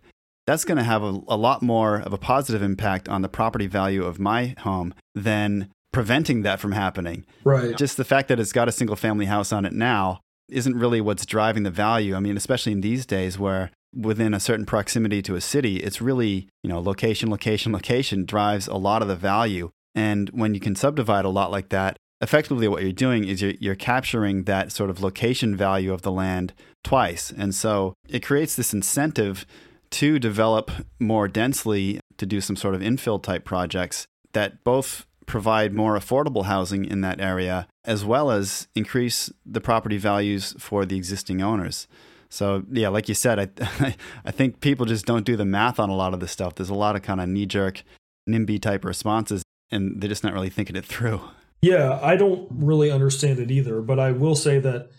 that's 0.47 0.65
going 0.65 0.79
to 0.79 0.85
have 0.85 1.03
a, 1.03 1.21
a 1.29 1.37
lot 1.37 1.63
more 1.63 2.01
of 2.01 2.13
a 2.13 2.19
positive 2.19 2.63
impact 2.63 3.09
on 3.09 3.23
the 3.23 3.29
property 3.29 3.67
value 3.67 4.05
of 4.05 4.19
my 4.19 4.55
home 4.59 4.95
than 5.15 5.71
preventing 5.93 6.43
that 6.43 6.61
from 6.61 6.73
happening. 6.73 7.25
Right. 7.45 7.77
Just 7.77 7.97
the 7.97 8.05
fact 8.05 8.29
that 8.29 8.41
it's 8.41 8.53
got 8.53 8.69
a 8.69 8.73
single 8.73 8.97
family 8.97 9.27
house 9.27 9.53
on 9.53 9.65
it 9.65 9.73
now 9.73 10.21
isn't 10.49 10.77
really 10.77 11.01
what's 11.01 11.25
driving 11.25 11.63
the 11.63 11.71
value. 11.71 12.15
I 12.15 12.21
mean, 12.21 12.37
especially 12.37 12.73
in 12.73 12.81
these 12.81 13.07
days 13.07 13.39
where 13.39 13.71
within 13.95 14.35
a 14.35 14.41
certain 14.41 14.67
proximity 14.67 15.23
to 15.23 15.37
a 15.37 15.41
city, 15.41 15.77
it's 15.77 16.03
really, 16.03 16.49
you 16.63 16.69
know, 16.69 16.81
location, 16.81 17.31
location, 17.31 17.73
location 17.73 18.25
drives 18.25 18.67
a 18.67 18.75
lot 18.75 19.03
of 19.03 19.09
the 19.09 19.17
value. 19.17 19.71
And 19.95 20.29
when 20.31 20.53
you 20.53 20.61
can 20.61 20.75
subdivide 20.75 21.25
a 21.25 21.31
lot 21.31 21.51
like 21.51 21.69
that, 21.69 21.97
effectively 22.21 22.67
what 22.67 22.83
you're 22.83 22.93
doing 22.93 23.25
is 23.27 23.41
you're, 23.41 23.53
you're 23.61 23.75
capturing 23.75 24.45
that 24.45 24.73
sort 24.73 24.91
of 24.91 25.01
location 25.01 25.57
value 25.57 25.93
of 25.93 26.03
the 26.03 26.11
land 26.11 26.53
twice. 26.83 27.33
And 27.37 27.55
so 27.55 27.95
it 28.09 28.25
creates 28.25 28.57
this 28.57 28.75
incentive 28.75 29.47
to 29.95 30.19
develop 30.19 30.73
more 30.99 31.29
densely 31.29 32.01
to 32.17 32.27
do 32.27 32.41
some 32.41 32.57
sort 32.57 32.75
of 32.75 32.81
infill 32.81 33.23
type 33.23 33.45
projects 33.45 34.09
that 34.33 34.65
both 34.65 35.07
provide 35.25 35.73
more 35.73 35.97
affordable 35.97 36.47
housing 36.47 36.85
in 36.85 37.01
that 37.01 37.21
area 37.21 37.69
as 37.85 38.05
well 38.05 38.33
as 38.33 38.67
increase 38.75 39.33
the 39.47 39.61
property 39.61 39.97
values 39.97 40.53
for 40.59 40.85
the 40.85 40.97
existing 40.97 41.41
owners. 41.41 41.87
So 42.29 42.65
yeah, 42.73 42.89
like 42.89 43.09
you 43.09 43.15
said, 43.15 43.39
I 43.39 43.97
I 44.25 44.33
think 44.33 44.61
people 44.61 44.85
just 44.85 45.07
don't 45.07 45.25
do 45.25 45.37
the 45.37 45.45
math 45.45 45.79
on 45.79 45.91
a 45.91 45.95
lot 45.95 46.13
of 46.13 46.19
this 46.19 46.33
stuff. 46.33 46.57
There's 46.57 46.71
a 46.71 46.75
lot 46.75 46.97
of 46.97 47.03
kind 47.03 47.21
of 47.21 47.29
knee 47.29 47.47
jerk, 47.47 47.85
NIMBY 48.29 48.61
type 48.61 48.85
responses, 48.85 49.45
and 49.71 50.01
they're 50.01 50.09
just 50.09 50.25
not 50.25 50.33
really 50.33 50.51
thinking 50.51 50.75
it 50.75 50.85
through. 50.85 51.21
Yeah, 51.63 52.01
I 52.03 52.17
don't 52.17 52.49
really 52.51 52.91
understand 52.91 53.39
it 53.39 53.53
either, 53.53 53.81
but 53.81 54.01
I 54.01 54.11
will 54.11 54.35
say 54.35 54.59
that 54.59 54.91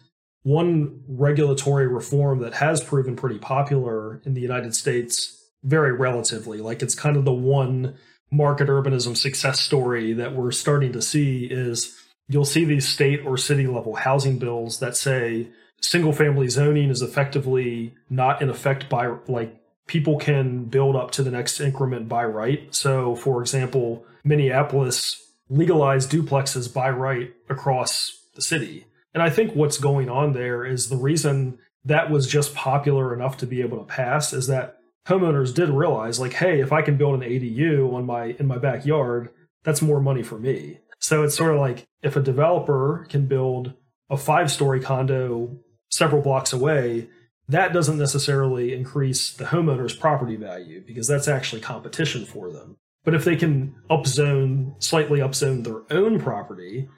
one 0.46 1.02
regulatory 1.08 1.88
reform 1.88 2.38
that 2.38 2.54
has 2.54 2.80
proven 2.80 3.16
pretty 3.16 3.40
popular 3.40 4.22
in 4.26 4.36
the 4.36 4.42
United 4.42 4.76
States, 4.76 5.44
very 5.64 5.92
relatively, 5.92 6.60
like 6.60 6.84
it's 6.84 6.94
kind 6.94 7.18
of 7.18 7.26
the 7.26 7.34
one 7.34 7.96
market 8.30 8.68
urbanism 8.68 9.18
success 9.18 9.60
story 9.60 10.14
that 10.14 10.36
we're 10.36 10.52
starting 10.52 10.94
to 10.94 11.02
see 11.02 11.46
is 11.46 11.98
you'll 12.28 12.46
see 12.46 12.64
these 12.64 12.88
state 12.88 13.26
or 13.26 13.38
city 13.38 13.66
level 13.66 13.96
housing 13.96 14.38
bills 14.38 14.80
that 14.80 14.96
say 14.96 15.48
single 15.82 16.14
family 16.14 16.48
zoning 16.48 16.92
is 16.92 17.02
effectively 17.02 17.96
not 18.12 18.40
in 18.40 18.48
effect 18.48 18.88
by 18.88 19.08
like 19.28 19.60
people 19.88 20.20
can 20.20 20.66
build 20.66 20.96
up 20.96 21.10
to 21.10 21.24
the 21.24 21.32
next 21.32 21.60
increment 21.60 22.08
by 22.08 22.24
right. 22.24 22.68
So, 22.70 23.16
for 23.16 23.42
example, 23.42 24.06
Minneapolis 24.24 25.24
legalized 25.50 26.12
duplexes 26.12 26.72
by 26.72 26.92
right 26.92 27.34
across 27.50 28.22
the 28.36 28.44
city. 28.44 28.86
And 29.16 29.24
I 29.24 29.32
think 29.32 29.56
what's 29.56 29.80
going 29.80 30.10
on 30.10 30.34
there 30.34 30.64
is 30.64 30.90
the 30.90 30.98
reason 30.98 31.58
that 31.86 32.12
was 32.12 32.28
just 32.28 32.54
popular 32.54 33.14
enough 33.14 33.38
to 33.38 33.48
be 33.48 33.62
able 33.62 33.80
to 33.80 33.86
pass 33.86 34.34
is 34.34 34.46
that 34.48 34.78
homeowners 35.08 35.54
did 35.56 35.70
realize 35.70 36.20
like 36.20 36.34
hey 36.34 36.60
if 36.62 36.74
i 36.74 36.82
can 36.82 36.98
build 36.98 37.14
an 37.14 37.30
adu 37.30 37.94
on 37.94 38.08
my 38.08 38.36
in 38.40 38.48
my 38.48 38.58
backyard 38.58 39.30
that's 39.64 39.80
more 39.80 40.02
money 40.02 40.24
for 40.24 40.40
me 40.40 40.80
so 41.00 41.22
it's 41.22 41.36
sort 41.36 41.54
of 41.54 41.60
like 41.60 41.86
if 42.02 42.16
a 42.16 42.22
developer 42.22 43.06
can 43.08 43.28
build 43.28 43.74
a 44.10 44.18
five 44.18 44.52
story 44.52 44.80
condo 44.80 45.56
several 45.90 46.22
blocks 46.22 46.54
away, 46.54 47.08
that 47.48 47.74
doesn't 47.74 47.98
necessarily 47.98 48.74
increase 48.74 49.32
the 49.32 49.46
homeowner's 49.46 49.96
property 49.96 50.36
value 50.36 50.84
because 50.86 51.08
that's 51.08 51.28
actually 51.28 51.62
competition 51.62 52.26
for 52.26 52.52
them. 52.52 52.78
But 53.04 53.14
if 53.14 53.24
they 53.24 53.36
can 53.36 53.76
upzone, 53.90 54.82
slightly 54.84 55.20
upzone 55.20 55.64
their 55.64 55.84
own 55.96 56.20
property, 56.20 56.90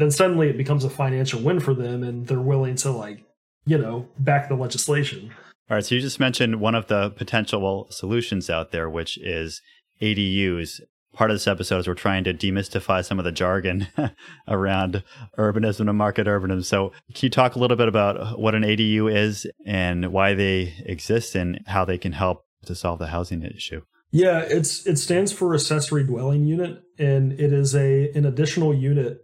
then 0.00 0.10
suddenly 0.10 0.48
it 0.48 0.56
becomes 0.56 0.84
a 0.84 0.90
financial 0.90 1.40
win 1.40 1.60
for 1.60 1.74
them 1.74 2.02
and 2.02 2.26
they're 2.26 2.40
willing 2.40 2.76
to, 2.76 2.90
like, 2.90 3.24
you 3.66 3.78
know, 3.78 4.08
back 4.18 4.48
the 4.48 4.54
legislation. 4.54 5.32
All 5.70 5.76
right. 5.76 5.84
So 5.84 5.94
you 5.94 6.00
just 6.00 6.18
mentioned 6.18 6.60
one 6.60 6.74
of 6.74 6.88
the 6.88 7.10
potential 7.10 7.86
solutions 7.90 8.50
out 8.50 8.72
there, 8.72 8.90
which 8.90 9.18
is 9.18 9.62
ADUs. 10.02 10.80
part 11.12 11.30
of 11.30 11.34
this 11.36 11.46
episode 11.46 11.78
is 11.78 11.88
we're 11.88 11.94
trying 11.94 12.24
to 12.24 12.34
demystify 12.34 13.04
some 13.04 13.18
of 13.18 13.24
the 13.24 13.32
jargon 13.32 13.86
around 14.48 15.04
urbanism 15.38 15.88
and 15.88 15.96
market 15.96 16.26
urbanism. 16.26 16.64
So, 16.64 16.92
can 17.14 17.26
you 17.26 17.30
talk 17.30 17.54
a 17.54 17.58
little 17.58 17.76
bit 17.76 17.88
about 17.88 18.40
what 18.40 18.54
an 18.54 18.62
ADU 18.62 19.14
is 19.14 19.46
and 19.64 20.12
why 20.12 20.34
they 20.34 20.74
exist 20.86 21.34
and 21.36 21.60
how 21.66 21.84
they 21.84 21.98
can 21.98 22.12
help 22.12 22.44
to 22.66 22.74
solve 22.74 22.98
the 22.98 23.08
housing 23.08 23.42
issue? 23.42 23.82
Yeah, 24.10 24.40
it's 24.40 24.86
it 24.86 24.96
stands 24.96 25.30
for 25.30 25.54
accessory 25.54 26.02
dwelling 26.02 26.44
unit, 26.44 26.82
and 26.98 27.32
it 27.32 27.52
is 27.52 27.76
a 27.76 28.10
an 28.12 28.26
additional 28.26 28.74
unit 28.74 29.20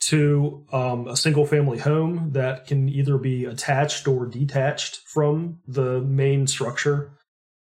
to 0.00 0.64
um, 0.72 1.06
a 1.06 1.16
single 1.16 1.46
family 1.46 1.78
home 1.78 2.30
that 2.32 2.66
can 2.66 2.88
either 2.88 3.18
be 3.18 3.44
attached 3.44 4.08
or 4.08 4.26
detached 4.26 5.00
from 5.06 5.60
the 5.66 6.00
main 6.00 6.46
structure. 6.46 7.12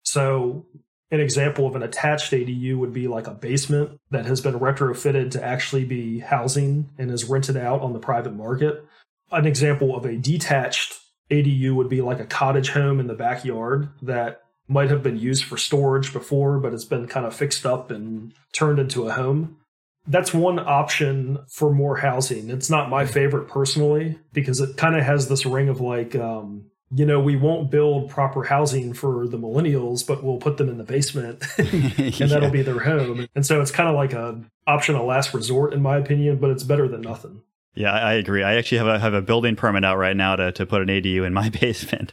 So, 0.03 0.67
an 1.11 1.21
example 1.21 1.67
of 1.67 1.77
an 1.77 1.83
attached 1.83 2.33
ADU 2.33 2.77
would 2.77 2.93
be 2.93 3.07
like 3.07 3.29
a 3.29 3.35
basement 3.35 4.01
that 4.11 4.27
has 4.27 4.41
been 4.41 4.59
retrofitted 4.59 5.31
to 5.33 5.45
actually 5.45 5.85
be 5.85 6.19
housing 6.19 6.91
and 6.99 7.11
is 7.11 7.25
rented 7.25 7.57
out 7.57 7.83
on 7.83 7.93
the 7.93 8.01
private 8.01 8.35
market. 8.35 8.85
An 9.31 9.47
example 9.47 9.95
of 9.95 10.05
a 10.05 10.17
detached 10.17 10.99
ADU 11.31 11.75
would 11.75 11.89
be 11.89 12.01
like 12.01 12.21
a 12.21 12.27
cottage 12.27 12.71
home 12.71 12.99
in 12.99 13.07
the 13.07 13.15
backyard 13.15 13.91
that 14.03 14.43
might 14.67 14.91
have 14.91 15.03
been 15.03 15.19
used 15.19 15.45
for 15.45 15.57
storage 15.57 16.13
before, 16.13 16.59
but 16.59 16.73
it's 16.73 16.85
been 16.85 17.07
kind 17.07 17.27
of 17.27 17.35
fixed 17.35 17.65
up 17.65 17.91
and 17.91 18.33
turned 18.53 18.79
into 18.79 19.07
a 19.07 19.13
home. 19.13 19.59
That's 20.07 20.35
one 20.35 20.59
option 20.59 21.39
for 21.49 21.73
more 21.73 21.97
housing. 21.97 22.51
It's 22.51 22.69
not 22.69 22.91
my 22.91 23.07
favorite 23.07 23.49
personally 23.49 24.19
because 24.33 24.61
it 24.61 24.77
kind 24.77 24.97
of 24.97 25.03
has 25.03 25.29
this 25.29 25.47
ring 25.47 25.69
of 25.69 25.81
like, 25.81 26.15
um, 26.15 26.67
you 26.91 27.07
know, 27.07 27.21
we 27.21 27.37
won't 27.37 27.71
build 27.71 28.11
proper 28.11 28.45
housing 28.45 28.93
for 28.93 29.27
the 29.27 29.39
millennials, 29.39 30.07
but 30.07 30.23
we'll 30.23 30.39
put 30.39 30.59
them 30.59 30.69
in 30.69 30.79
the 30.79 30.85
basement 30.85 31.43
and 31.59 32.21
yeah. 32.21 32.27
that'll 32.27 32.51
be 32.51 32.63
their 32.63 32.81
home. 32.81 33.27
And 33.35 33.47
so 33.47 33.61
it's 33.61 33.71
kind 33.71 33.89
of 33.89 33.95
like 33.95 34.13
a 34.13 34.43
option 34.67 34.95
of 34.95 35.05
last 35.05 35.33
resort, 35.35 35.73
in 35.73 35.83
my 35.83 35.97
opinion, 35.97 36.39
but 36.39 36.51
it's 36.51 36.63
better 36.63 36.87
than 36.87 37.01
nothing. 37.01 37.43
Yeah, 37.75 37.93
I 37.93 38.15
agree. 38.15 38.45
I 38.45 38.55
actually 38.55 38.79
have 38.79 38.87
a 38.87 38.99
have 39.01 39.15
a 39.15 39.23
building 39.23 39.57
permit 39.57 39.85
out 39.85 39.97
right 39.97 40.17
now 40.17 40.37
to 40.37 40.53
to 40.53 40.67
put 40.67 40.83
an 40.83 40.89
ADU 40.89 41.27
in 41.27 41.35
my 41.35 41.49
basement 41.61 42.13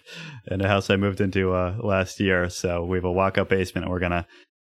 in 0.49 0.61
a 0.61 0.67
house 0.67 0.89
I 0.89 0.95
moved 0.95 1.21
into 1.21 1.53
uh, 1.53 1.77
last 1.79 2.19
year. 2.19 2.49
So 2.49 2.83
we 2.83 2.97
have 2.97 3.05
a 3.05 3.11
walk 3.11 3.37
up 3.37 3.49
basement, 3.49 3.85
and 3.85 3.91
we're 3.91 3.99
gonna 3.99 4.25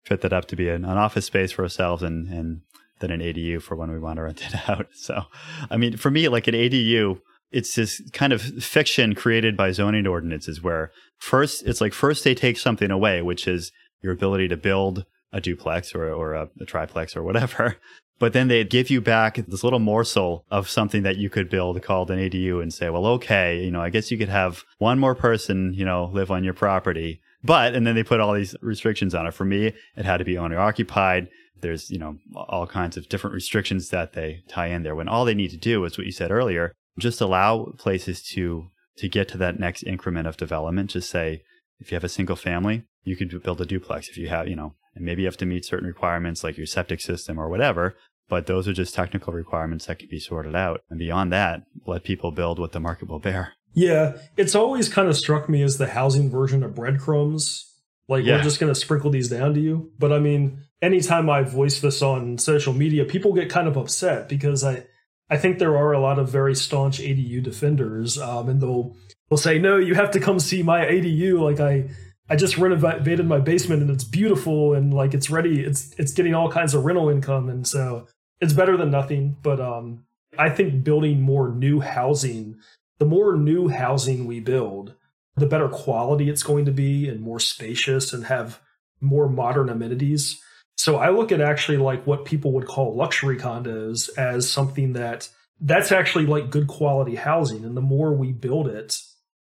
fit 0.03 0.21
that 0.21 0.33
up 0.33 0.45
to 0.45 0.55
be 0.55 0.69
an, 0.69 0.85
an 0.85 0.97
office 0.97 1.25
space 1.25 1.51
for 1.51 1.61
ourselves 1.61 2.01
and 2.01 2.27
and 2.27 2.61
then 2.99 3.11
an 3.11 3.21
ADU 3.21 3.61
for 3.61 3.75
when 3.75 3.91
we 3.91 3.99
want 3.99 4.17
to 4.17 4.23
rent 4.23 4.45
it 4.45 4.69
out. 4.69 4.87
So, 4.93 5.23
I 5.69 5.77
mean, 5.77 5.97
for 5.97 6.11
me, 6.11 6.27
like 6.27 6.47
an 6.47 6.55
ADU, 6.55 7.19
it's 7.51 7.75
this 7.75 8.01
kind 8.13 8.31
of 8.31 8.41
fiction 8.41 9.15
created 9.15 9.57
by 9.57 9.71
zoning 9.71 10.05
ordinances 10.05 10.61
where 10.61 10.91
first 11.17 11.63
it's 11.65 11.81
like 11.81 11.93
first 11.93 12.23
they 12.23 12.35
take 12.35 12.57
something 12.57 12.91
away, 12.91 13.21
which 13.21 13.47
is 13.47 13.71
your 14.01 14.13
ability 14.13 14.47
to 14.49 14.57
build 14.57 15.05
a 15.31 15.41
duplex 15.41 15.93
or, 15.93 16.11
or 16.11 16.33
a, 16.33 16.49
a 16.59 16.65
triplex 16.65 17.15
or 17.15 17.23
whatever. 17.23 17.77
But 18.19 18.33
then 18.33 18.49
they 18.49 18.65
give 18.65 18.89
you 18.89 18.99
back 18.99 19.35
this 19.35 19.63
little 19.63 19.79
morsel 19.79 20.43
of 20.51 20.69
something 20.69 21.03
that 21.03 21.15
you 21.15 21.29
could 21.29 21.49
build 21.49 21.81
called 21.81 22.11
an 22.11 22.19
ADU 22.19 22.61
and 22.61 22.73
say, 22.73 22.89
well, 22.89 23.05
okay, 23.05 23.63
you 23.63 23.71
know, 23.71 23.81
I 23.81 23.89
guess 23.89 24.11
you 24.11 24.17
could 24.17 24.27
have 24.27 24.65
one 24.77 24.99
more 24.99 25.15
person, 25.15 25.73
you 25.73 25.85
know, 25.85 26.09
live 26.13 26.29
on 26.29 26.43
your 26.43 26.53
property. 26.53 27.21
But, 27.45 27.73
and 27.73 27.87
then 27.87 27.95
they 27.95 28.03
put 28.03 28.19
all 28.19 28.33
these 28.33 28.55
restrictions 28.61 29.15
on 29.15 29.25
it. 29.25 29.33
For 29.33 29.45
me, 29.45 29.73
it 29.95 30.05
had 30.05 30.17
to 30.17 30.25
be 30.25 30.37
owner 30.37 30.59
occupied. 30.59 31.29
There's, 31.61 31.89
you 31.89 31.99
know, 31.99 32.17
all 32.35 32.67
kinds 32.67 32.97
of 32.97 33.09
different 33.09 33.33
restrictions 33.33 33.89
that 33.89 34.13
they 34.13 34.43
tie 34.47 34.67
in 34.67 34.83
there 34.83 34.95
when 34.95 35.07
all 35.07 35.25
they 35.25 35.33
need 35.33 35.51
to 35.51 35.57
do 35.57 35.83
is 35.85 35.97
what 35.97 36.05
you 36.05 36.11
said 36.11 36.31
earlier, 36.31 36.73
just 36.97 37.21
allow 37.21 37.73
places 37.77 38.21
to, 38.33 38.69
to 38.97 39.09
get 39.09 39.27
to 39.29 39.37
that 39.37 39.59
next 39.59 39.83
increment 39.83 40.27
of 40.27 40.37
development. 40.37 40.91
Just 40.91 41.09
say, 41.09 41.43
if 41.79 41.91
you 41.91 41.95
have 41.95 42.03
a 42.03 42.09
single 42.09 42.35
family, 42.35 42.83
you 43.03 43.15
could 43.15 43.43
build 43.43 43.61
a 43.61 43.65
duplex. 43.65 44.09
If 44.09 44.17
you 44.17 44.27
have, 44.29 44.47
you 44.47 44.55
know, 44.55 44.75
and 44.95 45.05
maybe 45.05 45.21
you 45.21 45.27
have 45.27 45.37
to 45.37 45.45
meet 45.45 45.65
certain 45.65 45.87
requirements 45.87 46.43
like 46.43 46.57
your 46.57 46.65
septic 46.65 46.99
system 47.01 47.39
or 47.39 47.49
whatever, 47.49 47.95
but 48.27 48.47
those 48.47 48.67
are 48.67 48.73
just 48.73 48.93
technical 48.93 49.33
requirements 49.33 49.85
that 49.85 49.99
can 49.99 50.09
be 50.09 50.19
sorted 50.19 50.55
out. 50.55 50.81
And 50.89 50.99
beyond 50.99 51.31
that, 51.33 51.63
let 51.85 52.03
people 52.03 52.31
build 52.31 52.59
what 52.59 52.73
the 52.73 52.79
market 52.79 53.09
will 53.09 53.19
bear. 53.19 53.53
Yeah, 53.73 54.17
it's 54.35 54.55
always 54.55 54.89
kind 54.89 55.07
of 55.07 55.15
struck 55.15 55.47
me 55.47 55.61
as 55.61 55.77
the 55.77 55.87
housing 55.87 56.29
version 56.29 56.63
of 56.63 56.75
breadcrumbs. 56.75 57.65
Like 58.07 58.25
yeah. 58.25 58.37
we're 58.37 58.43
just 58.43 58.59
going 58.59 58.73
to 58.73 58.79
sprinkle 58.79 59.11
these 59.11 59.29
down 59.29 59.53
to 59.53 59.59
you. 59.59 59.91
But 59.99 60.11
I 60.11 60.19
mean, 60.19 60.63
anytime 60.81 61.29
I 61.29 61.43
voice 61.43 61.79
this 61.79 62.01
on 62.01 62.37
social 62.37 62.73
media, 62.73 63.05
people 63.05 63.33
get 63.33 63.49
kind 63.49 63.67
of 63.67 63.77
upset 63.77 64.29
because 64.29 64.63
I 64.63 64.85
I 65.29 65.37
think 65.37 65.59
there 65.59 65.77
are 65.77 65.93
a 65.93 65.99
lot 65.99 66.17
of 66.17 66.29
very 66.29 66.55
staunch 66.55 66.99
ADU 66.99 67.43
defenders, 67.43 68.17
um, 68.17 68.49
and 68.49 68.61
they'll 68.61 68.95
they'll 69.29 69.37
say, 69.37 69.59
"No, 69.59 69.77
you 69.77 69.95
have 69.95 70.11
to 70.11 70.19
come 70.19 70.39
see 70.39 70.63
my 70.63 70.85
ADU." 70.85 71.39
Like 71.39 71.59
I 71.59 71.89
I 72.29 72.35
just 72.35 72.57
renovated 72.57 73.25
my 73.25 73.39
basement 73.39 73.81
and 73.81 73.89
it's 73.89 74.03
beautiful 74.03 74.73
and 74.73 74.93
like 74.93 75.13
it's 75.13 75.29
ready. 75.29 75.61
It's 75.61 75.93
it's 75.97 76.13
getting 76.13 76.35
all 76.35 76.51
kinds 76.51 76.73
of 76.73 76.85
rental 76.85 77.09
income, 77.09 77.49
and 77.49 77.67
so 77.67 78.07
it's 78.39 78.53
better 78.53 78.77
than 78.77 78.91
nothing. 78.91 79.37
But 79.41 79.59
um, 79.59 80.05
I 80.37 80.49
think 80.49 80.83
building 80.83 81.21
more 81.21 81.49
new 81.49 81.79
housing, 81.79 82.57
the 82.99 83.05
more 83.05 83.35
new 83.35 83.67
housing 83.67 84.25
we 84.25 84.39
build, 84.39 84.95
the 85.35 85.47
better 85.47 85.69
quality 85.69 86.29
it's 86.29 86.43
going 86.43 86.65
to 86.65 86.71
be 86.71 87.07
and 87.07 87.21
more 87.21 87.39
spacious 87.39 88.13
and 88.13 88.25
have 88.25 88.61
more 89.01 89.29
modern 89.29 89.69
amenities. 89.69 90.41
So 90.79 90.95
I 90.95 91.09
look 91.09 91.33
at 91.33 91.41
actually 91.41 91.77
like 91.77 92.07
what 92.07 92.23
people 92.23 92.53
would 92.53 92.65
call 92.65 92.95
luxury 92.95 93.35
condos 93.35 94.09
as 94.17 94.49
something 94.49 94.93
that 94.93 95.27
that's 95.59 95.91
actually 95.91 96.25
like 96.25 96.51
good 96.51 96.67
quality 96.67 97.15
housing. 97.15 97.65
And 97.65 97.75
the 97.75 97.81
more 97.81 98.13
we 98.13 98.31
build 98.31 98.69
it, 98.69 98.95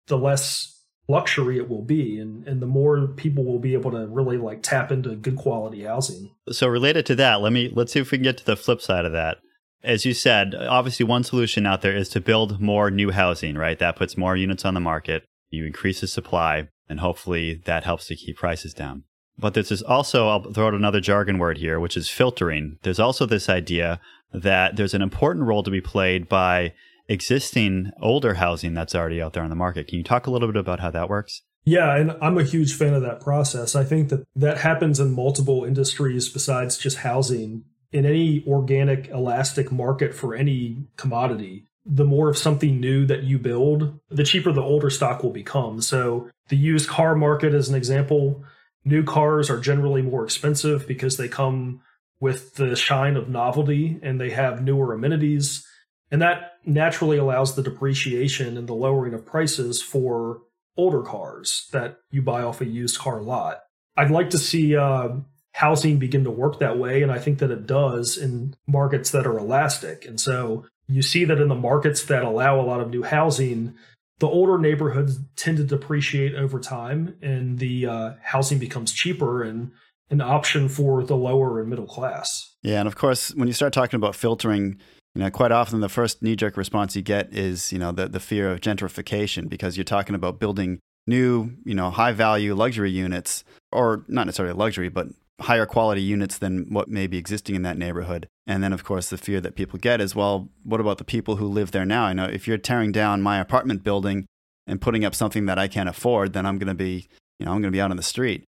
the 0.06 0.16
less 0.16 0.80
luxury 1.08 1.58
it 1.58 1.68
will 1.68 1.82
be. 1.82 2.20
And 2.20 2.46
and 2.46 2.62
the 2.62 2.68
more 2.68 3.08
people 3.08 3.44
will 3.44 3.58
be 3.58 3.72
able 3.72 3.90
to 3.90 4.06
really 4.06 4.36
like 4.36 4.62
tap 4.62 4.92
into 4.92 5.16
good 5.16 5.34
quality 5.34 5.82
housing. 5.82 6.30
So 6.52 6.68
related 6.68 7.04
to 7.06 7.16
that 7.16 7.40
let 7.40 7.52
me 7.52 7.68
let's 7.74 7.92
see 7.92 7.98
if 7.98 8.12
we 8.12 8.18
can 8.18 8.22
get 8.22 8.38
to 8.38 8.46
the 8.46 8.54
flip 8.54 8.80
side 8.80 9.04
of 9.04 9.10
that. 9.10 9.38
As 9.82 10.04
you 10.04 10.14
said 10.14 10.54
obviously 10.54 11.04
one 11.04 11.24
solution 11.24 11.66
out 11.66 11.82
there 11.82 11.96
is 11.96 12.10
to 12.10 12.20
build 12.20 12.60
more 12.60 12.92
new 12.92 13.10
housing 13.10 13.56
right? 13.56 13.80
That 13.80 13.96
puts 13.96 14.16
more 14.16 14.36
units 14.36 14.64
on 14.64 14.74
the 14.74 14.80
market. 14.80 15.24
You 15.50 15.66
increase 15.66 16.00
the 16.00 16.06
supply 16.06 16.68
and 16.88 17.00
hopefully 17.00 17.60
that 17.64 17.82
helps 17.82 18.06
to 18.06 18.14
keep 18.14 18.36
prices 18.36 18.72
down 18.72 19.02
but 19.38 19.54
this 19.54 19.70
is 19.70 19.82
also 19.82 20.28
i'll 20.28 20.52
throw 20.52 20.68
out 20.68 20.74
another 20.74 21.00
jargon 21.00 21.38
word 21.38 21.58
here 21.58 21.80
which 21.80 21.96
is 21.96 22.08
filtering 22.08 22.78
there's 22.82 23.00
also 23.00 23.26
this 23.26 23.48
idea 23.48 24.00
that 24.32 24.76
there's 24.76 24.94
an 24.94 25.02
important 25.02 25.46
role 25.46 25.62
to 25.62 25.70
be 25.70 25.80
played 25.80 26.28
by 26.28 26.72
existing 27.08 27.92
older 28.00 28.34
housing 28.34 28.74
that's 28.74 28.94
already 28.94 29.20
out 29.22 29.32
there 29.32 29.42
on 29.42 29.50
the 29.50 29.56
market. 29.56 29.86
Can 29.86 29.98
you 29.98 30.04
talk 30.04 30.26
a 30.26 30.30
little 30.30 30.48
bit 30.48 30.56
about 30.58 30.80
how 30.80 30.90
that 30.90 31.08
works? 31.08 31.42
Yeah, 31.64 31.96
and 31.96 32.16
I'm 32.20 32.36
a 32.36 32.44
huge 32.44 32.74
fan 32.74 32.92
of 32.92 33.02
that 33.02 33.20
process. 33.20 33.74
I 33.74 33.84
think 33.84 34.10
that 34.10 34.24
that 34.36 34.58
happens 34.58 35.00
in 35.00 35.14
multiple 35.14 35.64
industries 35.64 36.28
besides 36.28 36.76
just 36.76 36.98
housing. 36.98 37.64
In 37.90 38.04
any 38.04 38.44
organic, 38.46 39.08
elastic 39.08 39.70
market 39.70 40.14
for 40.14 40.34
any 40.34 40.88
commodity, 40.96 41.66
the 41.86 42.04
more 42.04 42.28
of 42.28 42.36
something 42.36 42.80
new 42.80 43.06
that 43.06 43.22
you 43.22 43.38
build, 43.38 43.98
the 44.08 44.24
cheaper 44.24 44.52
the 44.52 44.60
older 44.60 44.90
stock 44.90 45.22
will 45.22 45.30
become. 45.30 45.80
So, 45.80 46.28
the 46.48 46.56
used 46.56 46.88
car 46.88 47.14
market, 47.14 47.54
as 47.54 47.68
an 47.68 47.76
example, 47.76 48.42
new 48.84 49.02
cars 49.02 49.50
are 49.50 49.60
generally 49.60 50.02
more 50.02 50.24
expensive 50.24 50.86
because 50.86 51.16
they 51.16 51.28
come 51.28 51.80
with 52.20 52.54
the 52.54 52.76
shine 52.76 53.16
of 53.16 53.28
novelty 53.28 53.98
and 54.02 54.20
they 54.20 54.30
have 54.30 54.62
newer 54.62 54.92
amenities 54.92 55.66
and 56.14 56.22
that 56.22 56.52
naturally 56.64 57.16
allows 57.16 57.56
the 57.56 57.62
depreciation 57.62 58.56
and 58.56 58.68
the 58.68 58.74
lowering 58.74 59.14
of 59.14 59.26
prices 59.26 59.82
for 59.82 60.42
older 60.76 61.02
cars 61.02 61.68
that 61.72 61.98
you 62.10 62.22
buy 62.22 62.42
off 62.42 62.60
a 62.60 62.66
used 62.66 62.98
car 62.98 63.20
lot. 63.20 63.62
I'd 63.96 64.12
like 64.12 64.30
to 64.30 64.38
see 64.38 64.76
uh, 64.76 65.08
housing 65.54 65.98
begin 65.98 66.22
to 66.22 66.30
work 66.30 66.58
that 66.58 66.78
way, 66.78 67.02
and 67.02 67.10
I 67.10 67.18
think 67.18 67.38
that 67.38 67.50
it 67.50 67.66
does 67.66 68.16
in 68.16 68.54
markets 68.66 69.10
that 69.10 69.26
are 69.26 69.38
elastic. 69.38 70.04
And 70.04 70.20
so 70.20 70.66
you 70.88 71.02
see 71.02 71.24
that 71.24 71.40
in 71.40 71.48
the 71.48 71.56
markets 71.56 72.04
that 72.04 72.22
allow 72.22 72.60
a 72.60 72.62
lot 72.62 72.80
of 72.80 72.90
new 72.90 73.02
housing, 73.02 73.74
the 74.18 74.28
older 74.28 74.58
neighborhoods 74.58 75.18
tend 75.36 75.56
to 75.58 75.64
depreciate 75.64 76.34
over 76.34 76.60
time, 76.60 77.16
and 77.20 77.58
the 77.58 77.86
uh, 77.86 78.12
housing 78.22 78.58
becomes 78.58 78.92
cheaper 78.92 79.42
and 79.42 79.72
an 80.10 80.20
option 80.20 80.68
for 80.68 81.02
the 81.02 81.16
lower 81.16 81.60
and 81.60 81.68
middle 81.68 81.86
class. 81.86 82.54
Yeah, 82.62 82.78
and 82.78 82.86
of 82.86 82.96
course, 82.96 83.34
when 83.34 83.48
you 83.48 83.54
start 83.54 83.72
talking 83.72 83.96
about 83.96 84.14
filtering, 84.14 84.78
you 85.14 85.22
know, 85.22 85.30
quite 85.30 85.52
often 85.52 85.80
the 85.80 85.88
first 85.88 86.22
knee 86.22 86.36
jerk 86.36 86.56
response 86.56 86.94
you 86.94 87.02
get 87.02 87.32
is, 87.32 87.72
you 87.72 87.78
know, 87.78 87.92
the, 87.92 88.08
the 88.08 88.20
fear 88.20 88.50
of 88.50 88.60
gentrification 88.60 89.48
because 89.48 89.76
you're 89.76 89.84
talking 89.84 90.14
about 90.14 90.38
building 90.38 90.78
new, 91.06 91.52
you 91.64 91.74
know, 91.74 91.90
high 91.90 92.12
value 92.12 92.54
luxury 92.54 92.90
units, 92.90 93.44
or 93.72 94.04
not 94.08 94.26
necessarily 94.26 94.54
luxury, 94.54 94.88
but 94.88 95.08
higher 95.40 95.66
quality 95.66 96.02
units 96.02 96.38
than 96.38 96.66
what 96.70 96.88
may 96.88 97.06
be 97.06 97.18
existing 97.18 97.54
in 97.54 97.62
that 97.62 97.78
neighborhood. 97.78 98.28
And 98.46 98.62
then, 98.62 98.72
of 98.72 98.84
course, 98.84 99.10
the 99.10 99.18
fear 99.18 99.40
that 99.40 99.56
people 99.56 99.78
get 99.78 100.00
is, 100.00 100.14
well, 100.14 100.48
what 100.62 100.80
about 100.80 100.98
the 100.98 101.04
people 101.04 101.36
who 101.36 101.46
live 101.46 101.72
there 101.72 101.84
now? 101.84 102.04
I 102.04 102.12
know 102.12 102.26
if 102.26 102.46
you're 102.46 102.58
tearing 102.58 102.92
down 102.92 103.22
my 103.22 103.40
apartment 103.40 103.82
building 103.82 104.26
and 104.66 104.80
putting 104.80 105.04
up 105.04 105.14
something 105.14 105.46
that 105.46 105.58
I 105.58 105.68
can't 105.68 105.88
afford, 105.88 106.32
then 106.32 106.46
I'm 106.46 106.58
going 106.58 106.68
to 106.68 106.74
be, 106.74 107.08
you 107.38 107.46
know, 107.46 107.52
I'm 107.52 107.60
going 107.60 107.72
to 107.72 107.76
be 107.76 107.80
out 107.80 107.90
on 107.90 107.96
the 107.96 108.02
street. 108.02 108.44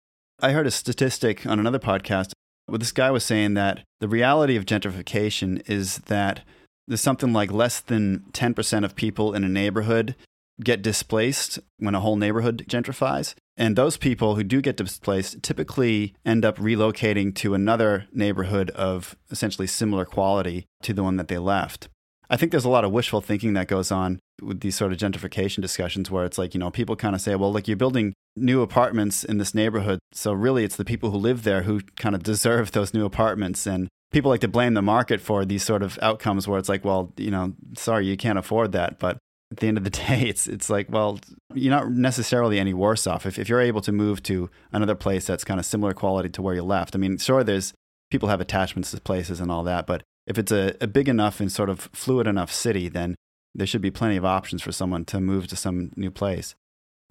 I 0.42 0.52
heard 0.52 0.66
a 0.66 0.72
statistic 0.72 1.46
on 1.46 1.60
another 1.60 1.80
podcast 1.80 2.32
well, 2.72 2.80
this 2.80 2.94
guy 2.94 3.12
was 3.12 3.26
saying 3.26 3.56
that 3.56 3.84
the 4.00 4.08
reality 4.08 4.56
of 4.56 4.66
gentrification 4.66 5.70
is 5.70 5.98
that 6.06 6.42
there's 6.88 7.02
something 7.02 7.34
like 7.34 7.52
less 7.52 7.82
than 7.82 8.26
10% 8.32 8.86
of 8.86 8.96
people 8.96 9.34
in 9.34 9.44
a 9.44 9.50
neighborhood 9.50 10.16
get 10.64 10.82
displaced 10.82 11.60
when 11.80 11.96
a 11.96 12.00
whole 12.00 12.16
neighborhood 12.16 12.66
gentrifies. 12.70 13.36
And 13.58 13.76
those 13.76 13.98
people 13.98 14.36
who 14.36 14.44
do 14.44 14.62
get 14.62 14.78
displaced 14.78 15.44
typically 15.44 16.16
end 16.26 16.46
up 16.46 16.58
relocating 16.58 17.36
to 17.36 17.54
another 17.54 18.08
neighborhood 18.12 18.70
of 18.72 19.16
essentially 19.30 19.68
similar 19.68 20.06
quality 20.06 20.66
to 20.84 20.94
the 20.94 21.04
one 21.04 21.18
that 21.18 21.28
they 21.28 21.38
left. 21.38 21.90
I 22.30 22.38
think 22.38 22.52
there's 22.52 22.66
a 22.66 22.70
lot 22.70 22.86
of 22.86 22.92
wishful 22.92 23.20
thinking 23.20 23.54
that 23.54 23.68
goes 23.68 23.92
on 23.92 24.20
with 24.42 24.62
these 24.62 24.76
sort 24.76 24.94
of 24.94 24.98
gentrification 24.98 25.62
discussions 25.62 26.10
where 26.10 26.24
it's 26.24 26.38
like, 26.38 26.54
you 26.54 26.60
know, 26.60 26.72
people 26.72 26.96
kind 26.96 27.14
of 27.14 27.20
say, 27.20 27.36
well, 27.36 27.52
look, 27.52 27.68
you're 27.68 27.76
building 27.76 28.14
new 28.38 28.62
apartments 28.62 29.26
in 29.26 29.38
this 29.38 29.54
neighborhood. 29.54 30.00
So 30.14 30.32
really, 30.32 30.64
it's 30.64 30.78
the 30.78 30.86
people 30.86 31.12
who 31.12 31.18
live 31.18 31.44
there 31.44 31.64
who 31.64 31.82
kind 31.98 32.16
of 32.16 32.24
deserve 32.24 32.72
those 32.72 32.94
new 32.94 33.06
apartments. 33.06 33.68
And 33.68 33.90
people 34.14 34.32
like 34.32 34.40
to 34.42 34.48
blame 34.48 34.76
the 34.76 34.82
market 34.82 35.20
for 35.20 35.44
these 35.44 35.64
sort 35.64 35.84
of 35.84 36.00
outcomes 36.02 36.48
where 36.48 36.58
it's 36.58 36.70
like, 36.70 36.86
well, 36.86 37.12
you 37.18 37.32
know, 37.32 37.54
sorry, 37.76 38.08
you 38.08 38.16
can't 38.16 38.40
afford 38.40 38.72
that. 38.72 38.98
But 38.98 39.18
at 39.52 39.58
the 39.58 39.68
end 39.68 39.78
of 39.78 39.84
the 39.84 39.90
day, 40.08 40.24
it's 40.28 40.48
it's 40.48 40.70
like, 40.70 40.88
well, 40.90 41.20
you're 41.54 41.76
not 41.76 41.92
necessarily 41.92 42.60
any 42.60 42.74
worse 42.74 43.06
off 43.06 43.26
if, 43.26 43.38
if 43.38 43.50
you're 43.50 43.62
able 43.62 43.82
to 43.82 43.92
move 43.92 44.24
to 44.24 44.50
another 44.72 44.96
place 44.96 45.26
that's 45.26 45.44
kind 45.44 45.60
of 45.60 45.66
similar 45.66 45.94
quality 45.94 46.30
to 46.30 46.42
where 46.42 46.56
you 46.56 46.64
left. 46.64 46.96
I 46.96 47.00
mean, 47.00 47.18
sure, 47.18 47.44
there's 47.44 47.74
people 48.10 48.30
have 48.30 48.42
attachments 48.42 48.92
to 48.92 49.02
places 49.02 49.40
and 49.40 49.52
all 49.52 49.64
that, 49.64 49.86
but 49.86 50.04
if 50.28 50.38
it's 50.38 50.52
a, 50.52 50.76
a 50.80 50.88
big 50.88 51.10
enough 51.10 51.40
and 51.40 51.52
sort 51.52 51.70
of 51.70 51.90
fluid 51.94 52.28
enough 52.28 52.52
city, 52.52 52.88
then 52.88 53.16
there 53.54 53.68
should 53.68 53.82
be 53.82 53.92
plenty 53.92 54.16
of 54.16 54.26
options 54.26 54.62
for 54.62 54.72
someone 54.72 55.06
to 55.06 55.20
move 55.20 55.48
to 55.48 55.56
some 55.56 55.92
new 55.96 56.12
place. 56.12 56.56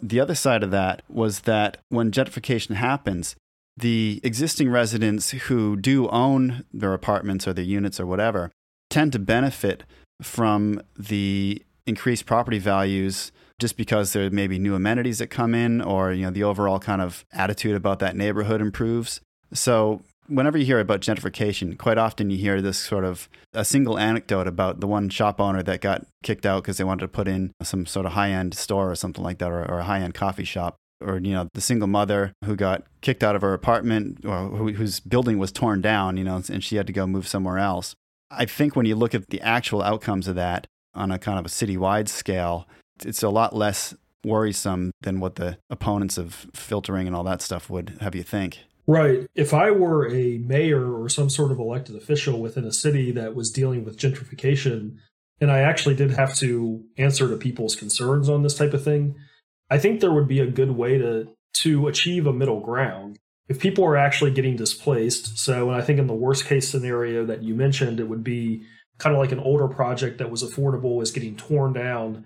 The 0.03 0.21
other 0.21 0.35
side 0.35 0.63
of 0.63 0.71
that 0.71 1.03
was 1.09 1.41
that 1.41 1.79
when 1.89 2.11
gentrification 2.11 2.77
happens, 2.77 3.37
the 3.77 4.21
existing 4.23 4.71
residents 4.71 5.31
who 5.31 5.77
do 5.77 6.09
own 6.09 6.65
their 6.73 6.95
apartments 6.95 7.47
or 7.47 7.53
their 7.53 7.65
units 7.65 8.01
or 8.01 8.07
whatever 8.07 8.51
tend 8.89 9.13
to 9.13 9.19
benefit 9.19 9.85
from 10.23 10.81
the 10.99 11.63
increased 11.87 12.27
property 12.27 12.59
values 12.59 13.33
just 13.59 13.77
because 13.77 14.13
there 14.13 14.31
may 14.31 14.47
be 14.47 14.59
new 14.59 14.75
amenities 14.75 15.19
that 15.19 15.29
come 15.29 15.55
in 15.55 15.81
or 15.81 16.13
you 16.13 16.25
know 16.25 16.31
the 16.31 16.43
overall 16.43 16.79
kind 16.79 17.03
of 17.03 17.25
attitude 17.33 17.77
about 17.77 17.99
that 17.99 18.17
neighborhood 18.17 18.61
improves. 18.61 19.21
So 19.53 20.03
whenever 20.31 20.57
you 20.57 20.65
hear 20.65 20.81
about 20.81 21.01
gentrification, 21.01 21.77
quite 21.77 21.99
often 21.99 22.31
you 22.31 22.39
hear 22.39 22.63
this 22.63 22.79
sort 22.79 23.05
of 23.05 23.29
a 23.53 23.65
single 23.65 23.99
anecdote 23.99 24.47
about 24.47 24.81
the 24.81 24.87
one 24.87 25.09
shop 25.09 25.41
owner 25.41 25.63
that 25.63 25.81
got 25.81 26.07
kicked 26.23 26.47
out 26.47 26.63
because 26.63 26.79
they 26.79 26.85
wanted 26.85 27.03
to 27.03 27.09
put 27.09 27.29
in 27.29 27.53
some 27.63 27.85
sort 27.85 28.07
of 28.07 28.13
high 28.13 28.31
end 28.31 28.55
store 28.55 28.91
or 28.91 28.95
something 28.95 29.23
like 29.23 29.39
that, 29.39 29.51
or, 29.51 29.71
or 29.71 29.81
a 29.81 29.85
high 29.85 30.01
end 30.01 30.15
coffee 30.15 30.45
shop. 30.45 30.77
Or 31.03 31.19
you 31.19 31.33
know 31.33 31.49
the 31.55 31.63
single 31.63 31.89
mother 31.89 32.35
who 32.45 32.57
got 32.57 32.85
kicked 33.01 33.25
out 33.25 33.35
of 33.35 33.41
her 33.41 33.55
apartment 33.55 34.25
or 34.25 34.49
who, 34.49 34.73
whose 34.73 35.01
building 35.01 35.39
was 35.39 35.51
torn 35.51 35.81
down, 35.81 36.19
you 36.19 36.25
know, 36.25 36.43
and 36.49 36.63
she 36.63 36.77
had 36.77 36.87
to 36.87 36.93
go 36.93 37.07
move 37.07 37.27
somewhere 37.27 37.59
else. 37.59 37.95
I 38.31 38.45
think 38.45 38.77
when 38.77 38.87
you 38.87 38.95
look 38.95 39.15
at 39.15 39.29
the 39.31 39.41
actual 39.41 39.83
outcomes 39.83 40.29
of 40.29 40.37
that 40.37 40.67
on 40.95 41.11
a 41.11 41.19
kind 41.19 41.39
of 41.39 41.47
a 41.47 41.49
citywide 41.49 42.09
scale, 42.09 42.69
it's 43.05 43.23
a 43.23 43.29
lot 43.29 43.55
less 43.55 43.95
worrisome 44.25 44.93
than 45.01 45.21
what 45.21 45.37
the 45.37 45.59
opponents 45.71 46.19
of 46.19 46.47
filtering 46.53 47.07
and 47.07 47.17
all 47.17 47.25
that 47.25 47.41
stuff 47.41 47.71
would 47.71 47.99
have 48.01 48.15
you 48.15 48.23
think. 48.23 48.59
Right. 48.87 49.27
If 49.35 49.55
I 49.55 49.71
were 49.71 50.09
a 50.09 50.39
mayor 50.39 50.93
or 50.93 51.09
some 51.09 51.31
sort 51.31 51.53
of 51.53 51.59
elected 51.59 51.97
official 51.97 52.41
within 52.41 52.65
a 52.65 52.73
city 52.73 53.13
that 53.13 53.35
was 53.35 53.51
dealing 53.51 53.85
with 53.85 53.97
gentrification, 53.97 54.97
and 55.41 55.51
I 55.51 55.61
actually 55.61 55.95
did 55.95 56.11
have 56.13 56.35
to 56.37 56.85
answer 56.99 57.29
to 57.29 57.37
people's 57.37 57.77
concerns 57.77 58.29
on 58.29 58.43
this 58.43 58.57
type 58.57 58.75
of 58.75 58.83
thing, 58.83 59.15
I 59.71 59.79
think 59.79 60.01
there 60.01 60.13
would 60.13 60.29
be 60.29 60.41
a 60.41 60.47
good 60.47 60.73
way 60.73 60.99
to 60.99 61.29
to 61.53 61.89
achieve 61.89 62.27
a 62.27 62.33
middle 62.33 62.61
ground. 62.61 63.19
If 63.49 63.59
people 63.59 63.85
are 63.85 63.97
actually 63.97 64.31
getting 64.31 64.57
displaced, 64.57 65.39
so 65.39 65.69
and 65.69 65.77
I 65.81 65.83
think 65.85 65.99
in 65.99 66.07
the 66.07 66.15
worst 66.15 66.47
case 66.47 66.69
scenario 66.69 67.25
that 67.27 67.43
you 67.43 67.55
mentioned, 67.55 68.01
it 68.01 68.09
would 68.09 68.25
be 68.25 68.65
kind 69.01 69.17
of 69.17 69.21
like 69.21 69.33
an 69.33 69.41
older 69.41 69.67
project 69.67 70.19
that 70.19 70.31
was 70.31 70.45
affordable 70.45 71.03
is 71.03 71.11
getting 71.11 71.35
torn 71.35 71.73
down 71.73 72.25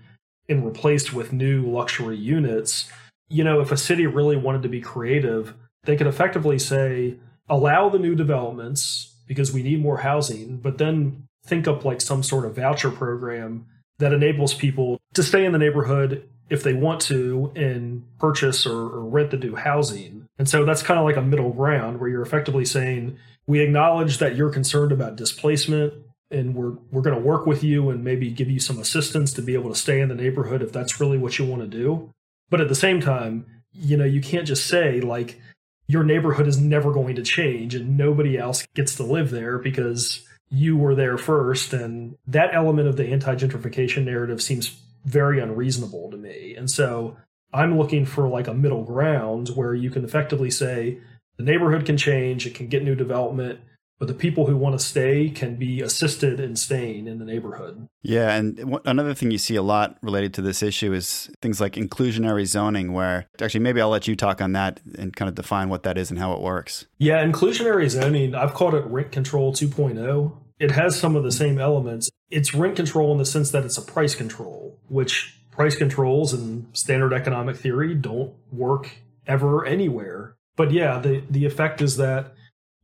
and 0.49 0.67
replaced 0.67 1.15
with 1.15 1.33
new 1.33 1.63
luxury 1.63 2.17
units. 2.17 2.91
You 3.29 3.45
know, 3.45 3.61
if 3.61 3.73
a 3.73 3.77
city 3.77 4.07
really 4.07 4.37
wanted 4.37 4.63
to 4.65 4.69
be 4.69 4.81
creative, 4.81 5.55
they 5.85 5.97
could 5.97 6.09
effectively 6.09 6.59
say, 6.59 7.17
allow 7.49 7.89
the 7.89 7.99
new 7.99 8.15
developments 8.15 9.15
because 9.27 9.53
we 9.53 9.63
need 9.63 9.81
more 9.81 9.99
housing, 9.99 10.59
but 10.59 10.79
then 10.79 11.27
think 11.47 11.69
up 11.69 11.85
like 11.85 12.01
some 12.01 12.23
sort 12.23 12.45
of 12.45 12.57
voucher 12.57 12.91
program 12.91 13.67
that 13.99 14.13
enables 14.13 14.53
people 14.53 14.99
to 15.15 15.23
stay 15.23 15.45
in 15.45 15.53
the 15.53 15.59
neighborhood 15.59 16.29
if 16.51 16.63
they 16.63 16.75
want 16.75 17.01
to 17.03 17.53
and 17.55 18.05
purchase 18.19 18.67
or, 18.67 18.77
or 18.77 19.05
rent 19.05 19.31
the 19.31 19.37
new 19.37 19.55
housing. 19.55 20.27
And 20.39 20.49
so 20.49 20.65
that's 20.65 20.83
kind 20.83 20.99
of 20.99 21.07
like 21.07 21.17
a 21.17 21.23
middle 21.23 21.53
ground 21.53 22.01
where 22.01 22.11
you're 22.11 22.23
effectively 22.23 22.65
saying, 22.65 23.17
we 23.47 23.61
acknowledge 23.61 24.19
that 24.19 24.37
you're 24.37 24.51
concerned 24.51 24.91
about 24.91 25.17
displacement 25.17 25.95
and 26.35 26.55
we're 26.55 26.73
we're 26.91 27.03
going 27.03 27.17
to 27.17 27.23
work 27.23 27.47
with 27.47 27.63
you 27.63 27.91
and 27.91 28.05
maybe 28.05 28.31
give 28.31 28.51
you 28.51 28.61
some 28.61 28.79
assistance 28.79 29.33
to 29.35 29.43
be 29.43 29.55
able 29.55 29.71
to 29.71 29.79
stay 29.79 30.01
in 30.01 30.09
the 30.09 30.15
neighborhood 30.15 30.63
if 30.63 30.73
that's 30.73 31.01
really 31.01 31.19
what 31.19 31.39
you 31.39 31.45
want 31.45 31.63
to 31.63 31.69
do. 31.69 32.13
But 32.51 32.61
at 32.61 32.69
the 32.69 32.75
same 32.75 33.01
time, 33.01 33.47
you 33.73 33.97
know, 33.97 34.05
you 34.05 34.21
can't 34.21 34.47
just 34.47 34.67
say 34.67 35.01
like 35.01 35.41
your 35.87 36.05
neighborhood 36.05 36.47
is 36.47 36.59
never 36.59 36.93
going 36.93 37.17
to 37.17 37.23
change 37.23 37.75
and 37.75 37.97
nobody 37.97 38.39
else 38.39 38.67
gets 38.75 38.97
to 38.97 39.03
live 39.03 39.31
there 39.31 39.59
because 39.59 40.27
you 40.51 40.77
were 40.77 40.95
there 40.95 41.19
first. 41.19 41.73
And 41.73 42.17
that 42.27 42.55
element 42.55 42.89
of 42.89 42.97
the 42.97 43.07
anti 43.07 43.35
gentrification 43.35 44.05
narrative 44.05 44.43
seems 44.43 44.81
very 45.05 45.41
unreasonable 45.41 46.11
to 46.11 46.17
me. 46.17 46.55
And 46.57 46.71
so 46.71 47.17
I'm 47.53 47.79
looking 47.79 48.07
for 48.07 48.29
like 48.29 48.49
a 48.49 48.55
middle 48.55 48.85
ground 48.85 49.49
where 49.49 49.75
you 49.75 49.91
can 49.91 50.05
effectively 50.05 50.51
say 50.51 50.99
the 51.37 51.45
neighborhood 51.45 51.85
can 51.85 51.97
change, 51.97 52.47
it 52.47 52.55
can 52.55 52.69
get 52.69 52.85
new 52.85 52.95
development, 52.95 53.61
but 53.99 54.09
the 54.09 54.15
people 54.15 54.47
who 54.47 54.57
want 54.57 54.79
to 54.79 54.85
stay 54.85 55.31
can 55.31 55.57
be 55.57 55.81
assisted 55.81 56.41
in 56.41 56.57
staying 56.57 57.07
in 57.07 57.19
the 57.19 57.25
neighborhood. 57.25 57.89
Yeah, 58.03 58.35
and 58.35 58.79
another 58.85 59.15
thing 59.15 59.31
you 59.31 59.39
see 59.39 59.57
a 59.57 59.63
lot 59.63 59.97
related 60.03 60.35
to 60.35 60.43
this 60.43 60.63
issue 60.63 60.93
is 60.93 61.31
things 61.41 61.61
like 61.61 61.75
inclusionary 61.75 62.47
zoning, 62.47 62.93
where 62.93 63.27
actually 63.41 63.61
maybe 63.61 63.81
I'll 63.81 63.89
let 63.89 64.09
you 64.09 64.17
talk 64.17 64.41
on 64.41 64.53
that 64.53 64.81
and 64.99 65.15
kind 65.15 65.29
of 65.29 65.35
define 65.35 65.69
what 65.69 65.85
that 65.85 65.97
is 65.97 66.11
and 66.11 66.19
how 66.19 66.33
it 66.33 66.41
works. 66.41 66.87
Yeah, 66.99 67.25
inclusionary 67.25 67.89
zoning, 67.89 68.35
I've 68.35 68.55
called 68.55 68.75
it 68.75 68.85
rent 68.87 69.13
control 69.13 69.53
2.0. 69.53 70.37
It 70.59 70.73
has 70.73 70.99
some 70.99 71.17
of 71.17 71.23
the 71.23 71.33
same 71.33 71.59
elements. 71.59 72.11
It's 72.31 72.55
rent 72.55 72.77
control 72.77 73.13
in 73.13 73.19
the 73.19 73.27
sense 73.27 73.51
that 73.53 73.65
it's 73.65 73.79
a 73.79 73.83
price 73.83 74.15
control, 74.15 74.79
which 74.89 75.39
price 75.51 75.77
controls 75.77 76.35
in 76.35 76.67
standard 76.73 77.13
economic 77.13 77.57
theory 77.57 77.95
don't 77.95 78.35
work 78.53 78.91
ever 79.27 79.65
anywhere. 79.65 80.37
But 80.57 80.73
yeah, 80.73 80.99
the, 80.99 81.23
the 81.31 81.45
effect 81.45 81.81
is 81.81 81.97
that 81.97 82.35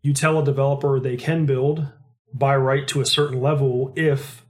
you 0.03 0.13
tell 0.13 0.39
a 0.39 0.45
developer 0.45 0.99
they 0.99 1.17
can 1.17 1.47
build 1.47 1.87
by 2.33 2.57
right 2.57 2.87
to 2.89 3.01
a 3.01 3.07
certain 3.07 3.41
level 3.41 3.93
if 3.97 4.45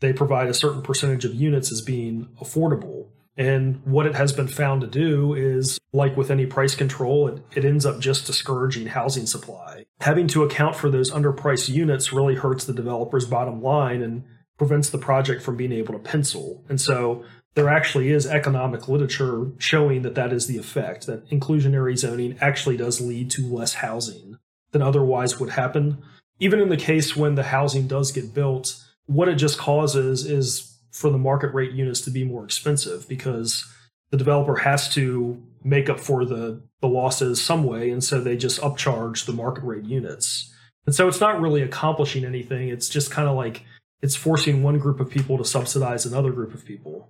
they 0.00 0.12
provide 0.12 0.48
a 0.48 0.54
certain 0.54 0.82
percentage 0.82 1.24
of 1.24 1.34
units 1.34 1.72
as 1.72 1.80
being 1.80 2.28
affordable. 2.40 3.08
And 3.36 3.80
what 3.84 4.06
it 4.06 4.14
has 4.14 4.32
been 4.32 4.48
found 4.48 4.82
to 4.82 4.86
do 4.86 5.32
is, 5.32 5.78
like 5.92 6.16
with 6.16 6.30
any 6.30 6.44
price 6.44 6.74
control, 6.74 7.28
it, 7.28 7.42
it 7.54 7.64
ends 7.64 7.86
up 7.86 7.98
just 7.98 8.26
discouraging 8.26 8.88
housing 8.88 9.24
supply. 9.24 9.86
Having 10.00 10.26
to 10.28 10.42
account 10.42 10.76
for 10.76 10.90
those 10.90 11.10
underpriced 11.10 11.70
units 11.70 12.12
really 12.12 12.34
hurts 12.34 12.64
the 12.64 12.74
developer's 12.74 13.24
bottom 13.24 13.62
line 13.62 14.02
and 14.02 14.24
prevents 14.58 14.90
the 14.90 14.98
project 14.98 15.42
from 15.42 15.56
being 15.56 15.72
able 15.72 15.94
to 15.94 15.98
pencil. 15.98 16.62
And 16.68 16.78
so 16.78 17.24
there 17.54 17.68
actually 17.68 18.10
is 18.10 18.26
economic 18.26 18.86
literature 18.86 19.50
showing 19.58 20.02
that 20.02 20.14
that 20.14 20.32
is 20.32 20.46
the 20.46 20.58
effect, 20.58 21.06
that 21.06 21.28
inclusionary 21.30 21.96
zoning 21.96 22.36
actually 22.40 22.76
does 22.76 23.00
lead 23.00 23.30
to 23.32 23.46
less 23.46 23.74
housing 23.74 24.31
than 24.72 24.82
otherwise 24.82 25.38
would 25.38 25.50
happen. 25.50 26.02
Even 26.40 26.60
in 26.60 26.68
the 26.68 26.76
case 26.76 27.16
when 27.16 27.34
the 27.34 27.44
housing 27.44 27.86
does 27.86 28.10
get 28.10 28.34
built, 28.34 28.82
what 29.06 29.28
it 29.28 29.36
just 29.36 29.58
causes 29.58 30.26
is 30.26 30.76
for 30.90 31.10
the 31.10 31.18
market 31.18 31.54
rate 31.54 31.72
units 31.72 32.00
to 32.02 32.10
be 32.10 32.24
more 32.24 32.44
expensive 32.44 33.08
because 33.08 33.64
the 34.10 34.16
developer 34.16 34.56
has 34.56 34.92
to 34.94 35.42
make 35.64 35.88
up 35.88 36.00
for 36.00 36.24
the, 36.24 36.60
the 36.80 36.88
losses 36.88 37.40
some 37.40 37.64
way. 37.64 37.90
And 37.90 38.02
so 38.02 38.20
they 38.20 38.36
just 38.36 38.60
upcharge 38.60 39.24
the 39.24 39.32
market 39.32 39.64
rate 39.64 39.84
units. 39.84 40.52
And 40.84 40.94
so 40.94 41.08
it's 41.08 41.20
not 41.20 41.40
really 41.40 41.62
accomplishing 41.62 42.24
anything. 42.24 42.68
It's 42.68 42.88
just 42.88 43.10
kind 43.10 43.28
of 43.28 43.36
like 43.36 43.64
it's 44.02 44.16
forcing 44.16 44.62
one 44.62 44.78
group 44.78 45.00
of 45.00 45.08
people 45.08 45.38
to 45.38 45.44
subsidize 45.44 46.04
another 46.04 46.32
group 46.32 46.54
of 46.54 46.64
people. 46.64 47.08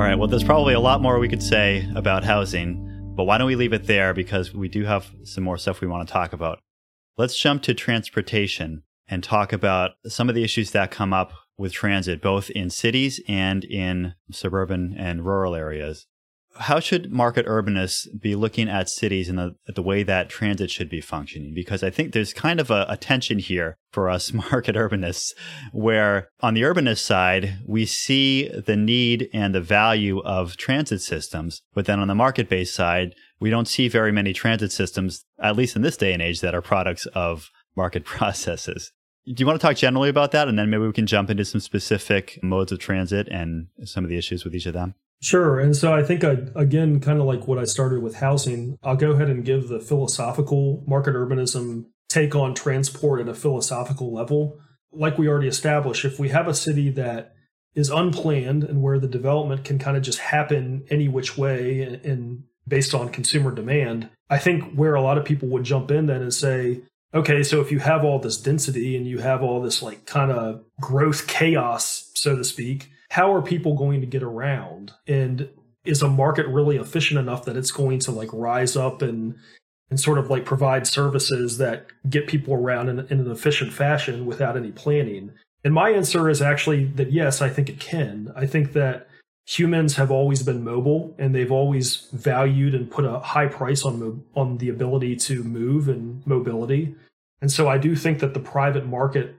All 0.00 0.06
right. 0.06 0.18
Well, 0.18 0.28
there's 0.28 0.42
probably 0.42 0.72
a 0.72 0.80
lot 0.80 1.02
more 1.02 1.18
we 1.18 1.28
could 1.28 1.42
say 1.42 1.86
about 1.94 2.24
housing, 2.24 3.12
but 3.14 3.24
why 3.24 3.36
don't 3.36 3.46
we 3.46 3.54
leave 3.54 3.74
it 3.74 3.84
there 3.84 4.14
because 4.14 4.54
we 4.54 4.66
do 4.66 4.86
have 4.86 5.10
some 5.24 5.44
more 5.44 5.58
stuff 5.58 5.82
we 5.82 5.88
want 5.88 6.08
to 6.08 6.10
talk 6.10 6.32
about. 6.32 6.58
Let's 7.18 7.36
jump 7.38 7.62
to 7.64 7.74
transportation 7.74 8.84
and 9.08 9.22
talk 9.22 9.52
about 9.52 9.90
some 10.06 10.30
of 10.30 10.34
the 10.34 10.42
issues 10.42 10.70
that 10.70 10.90
come 10.90 11.12
up 11.12 11.34
with 11.58 11.74
transit, 11.74 12.22
both 12.22 12.48
in 12.48 12.70
cities 12.70 13.20
and 13.28 13.62
in 13.62 14.14
suburban 14.32 14.96
and 14.96 15.26
rural 15.26 15.54
areas 15.54 16.06
how 16.58 16.80
should 16.80 17.12
market 17.12 17.46
urbanists 17.46 18.06
be 18.20 18.34
looking 18.34 18.68
at 18.68 18.88
cities 18.88 19.28
and 19.28 19.38
the, 19.38 19.54
the 19.72 19.82
way 19.82 20.02
that 20.02 20.28
transit 20.28 20.70
should 20.70 20.88
be 20.88 21.00
functioning? 21.00 21.54
Because 21.54 21.82
I 21.82 21.90
think 21.90 22.12
there's 22.12 22.32
kind 22.32 22.60
of 22.60 22.70
a, 22.70 22.86
a, 22.88 22.96
tension 22.96 23.38
here 23.38 23.76
for 23.92 24.10
us 24.10 24.32
market 24.50 24.76
urbanists, 24.76 25.30
where 25.72 26.28
on 26.40 26.54
the 26.54 26.62
urbanist 26.62 26.98
side, 26.98 27.58
we 27.66 27.86
see 27.86 28.48
the 28.48 28.76
need 28.76 29.28
and 29.32 29.54
the 29.54 29.60
value 29.60 30.20
of 30.20 30.56
transit 30.56 31.02
systems. 31.02 31.62
But 31.72 31.86
then 31.86 32.00
on 32.00 32.08
the 32.08 32.14
market 32.14 32.48
based 32.48 32.74
side, 32.74 33.14
we 33.38 33.50
don't 33.50 33.68
see 33.68 33.88
very 33.88 34.12
many 34.12 34.32
transit 34.32 34.72
systems, 34.72 35.24
at 35.40 35.56
least 35.56 35.76
in 35.76 35.82
this 35.82 35.96
day 35.96 36.12
and 36.12 36.20
age, 36.20 36.40
that 36.40 36.54
are 36.54 36.62
products 36.62 37.06
of 37.06 37.50
market 37.76 38.04
processes 38.16 38.92
Do 39.24 39.34
you 39.38 39.46
want 39.46 39.60
to 39.60 39.66
talk 39.66 39.76
generally 39.76 40.08
about 40.08 40.32
that? 40.32 40.48
And 40.48 40.58
then 40.58 40.68
maybe 40.68 40.86
we 40.86 40.92
can 40.92 41.06
jump 41.06 41.30
into 41.30 41.44
some 41.44 41.60
specific 41.60 42.40
modes 42.42 42.72
of 42.72 42.80
transit 42.80 43.28
and 43.28 43.68
some 43.84 44.04
of 44.04 44.10
the 44.10 44.18
issues 44.18 44.44
with 44.44 44.54
each 44.54 44.66
of 44.66 44.74
them? 44.74 44.94
Sure. 45.22 45.60
And 45.60 45.76
so 45.76 45.92
I 45.92 46.02
think, 46.02 46.24
I, 46.24 46.38
again, 46.54 47.00
kind 47.00 47.20
of 47.20 47.26
like 47.26 47.46
what 47.46 47.58
I 47.58 47.64
started 47.64 48.02
with 48.02 48.16
housing, 48.16 48.78
I'll 48.82 48.96
go 48.96 49.12
ahead 49.12 49.28
and 49.28 49.44
give 49.44 49.68
the 49.68 49.80
philosophical 49.80 50.82
market 50.86 51.14
urbanism 51.14 51.86
take 52.08 52.34
on 52.34 52.54
transport 52.54 53.20
at 53.20 53.28
a 53.28 53.34
philosophical 53.34 54.12
level. 54.12 54.58
Like 54.92 55.18
we 55.18 55.28
already 55.28 55.48
established, 55.48 56.04
if 56.04 56.18
we 56.18 56.30
have 56.30 56.48
a 56.48 56.54
city 56.54 56.90
that 56.90 57.34
is 57.74 57.90
unplanned 57.90 58.64
and 58.64 58.82
where 58.82 58.98
the 58.98 59.06
development 59.06 59.64
can 59.64 59.78
kind 59.78 59.96
of 59.96 60.02
just 60.02 60.18
happen 60.18 60.84
any 60.90 61.06
which 61.06 61.36
way 61.36 61.82
and, 61.82 62.04
and 62.04 62.44
based 62.66 62.94
on 62.94 63.10
consumer 63.10 63.54
demand, 63.54 64.08
I 64.28 64.38
think 64.38 64.74
where 64.74 64.94
a 64.94 65.02
lot 65.02 65.18
of 65.18 65.24
people 65.24 65.48
would 65.48 65.64
jump 65.64 65.90
in 65.90 66.06
then 66.06 66.22
and 66.22 66.34
say, 66.34 66.80
okay, 67.12 67.42
so 67.42 67.60
if 67.60 67.70
you 67.70 67.80
have 67.80 68.04
all 68.04 68.18
this 68.18 68.36
density 68.36 68.96
and 68.96 69.06
you 69.06 69.18
have 69.18 69.42
all 69.42 69.60
this 69.60 69.82
like 69.82 70.06
kind 70.06 70.32
of 70.32 70.64
growth 70.80 71.26
chaos, 71.26 72.10
so 72.14 72.36
to 72.36 72.44
speak, 72.44 72.89
how 73.10 73.32
are 73.32 73.42
people 73.42 73.74
going 73.74 74.00
to 74.00 74.06
get 74.06 74.22
around? 74.22 74.92
And 75.06 75.48
is 75.84 76.02
a 76.02 76.08
market 76.08 76.46
really 76.46 76.76
efficient 76.76 77.18
enough 77.18 77.44
that 77.44 77.56
it's 77.56 77.70
going 77.70 77.98
to 78.00 78.10
like 78.10 78.30
rise 78.32 78.76
up 78.76 79.02
and 79.02 79.36
and 79.90 79.98
sort 79.98 80.18
of 80.18 80.30
like 80.30 80.44
provide 80.44 80.86
services 80.86 81.58
that 81.58 81.86
get 82.08 82.28
people 82.28 82.54
around 82.54 82.88
in, 82.88 83.00
in 83.08 83.18
an 83.18 83.30
efficient 83.30 83.72
fashion 83.72 84.24
without 84.26 84.56
any 84.56 84.70
planning? 84.70 85.32
And 85.64 85.74
my 85.74 85.90
answer 85.90 86.30
is 86.30 86.40
actually 86.40 86.84
that 86.84 87.12
yes, 87.12 87.42
I 87.42 87.48
think 87.48 87.68
it 87.68 87.80
can. 87.80 88.32
I 88.36 88.46
think 88.46 88.72
that 88.74 89.08
humans 89.46 89.96
have 89.96 90.12
always 90.12 90.44
been 90.44 90.62
mobile 90.62 91.14
and 91.18 91.34
they've 91.34 91.50
always 91.50 92.08
valued 92.12 92.74
and 92.74 92.90
put 92.90 93.04
a 93.04 93.18
high 93.18 93.48
price 93.48 93.84
on 93.84 93.98
mo- 93.98 94.22
on 94.36 94.58
the 94.58 94.68
ability 94.68 95.16
to 95.16 95.42
move 95.42 95.88
and 95.88 96.24
mobility. 96.26 96.94
And 97.40 97.50
so 97.50 97.68
I 97.68 97.78
do 97.78 97.96
think 97.96 98.20
that 98.20 98.34
the 98.34 98.40
private 98.40 98.86
market 98.86 99.34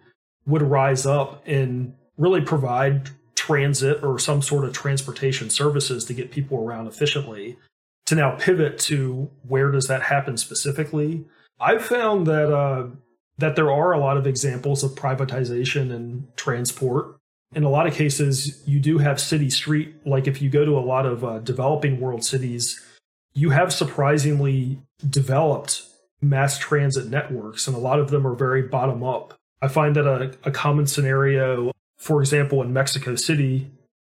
would 0.45 0.63
rise 0.63 1.05
up 1.05 1.41
and 1.45 1.93
really 2.17 2.41
provide 2.41 3.09
transit 3.35 4.03
or 4.03 4.19
some 4.19 4.41
sort 4.41 4.65
of 4.65 4.73
transportation 4.73 5.49
services 5.49 6.05
to 6.05 6.13
get 6.13 6.31
people 6.31 6.57
around 6.59 6.87
efficiently. 6.87 7.57
To 8.07 8.15
now 8.15 8.35
pivot 8.35 8.77
to 8.79 9.29
where 9.47 9.71
does 9.71 9.87
that 9.87 10.01
happen 10.01 10.35
specifically? 10.37 11.25
I've 11.59 11.85
found 11.85 12.27
that 12.27 12.53
uh, 12.53 12.87
that 13.37 13.55
there 13.55 13.71
are 13.71 13.93
a 13.93 13.99
lot 13.99 14.17
of 14.17 14.27
examples 14.27 14.83
of 14.83 14.91
privatization 14.91 15.93
and 15.93 16.27
transport. 16.35 17.17
In 17.53 17.63
a 17.63 17.69
lot 17.69 17.87
of 17.87 17.93
cases, 17.93 18.63
you 18.65 18.79
do 18.79 18.97
have 18.97 19.19
city 19.19 19.49
street. 19.49 19.95
Like 20.05 20.27
if 20.27 20.41
you 20.41 20.49
go 20.49 20.65
to 20.65 20.77
a 20.77 20.79
lot 20.79 21.05
of 21.05 21.23
uh, 21.23 21.39
developing 21.39 21.99
world 21.99 22.23
cities, 22.23 22.81
you 23.33 23.49
have 23.51 23.73
surprisingly 23.73 24.79
developed 25.09 25.83
mass 26.21 26.57
transit 26.57 27.07
networks, 27.07 27.67
and 27.67 27.75
a 27.75 27.79
lot 27.79 27.99
of 27.99 28.09
them 28.09 28.25
are 28.27 28.35
very 28.35 28.63
bottom 28.63 29.03
up. 29.03 29.33
I 29.61 29.67
find 29.67 29.95
that 29.95 30.07
a, 30.07 30.35
a 30.43 30.51
common 30.51 30.87
scenario, 30.87 31.71
for 32.01 32.19
example, 32.19 32.63
in 32.63 32.73
Mexico 32.73 33.15
City, 33.15 33.69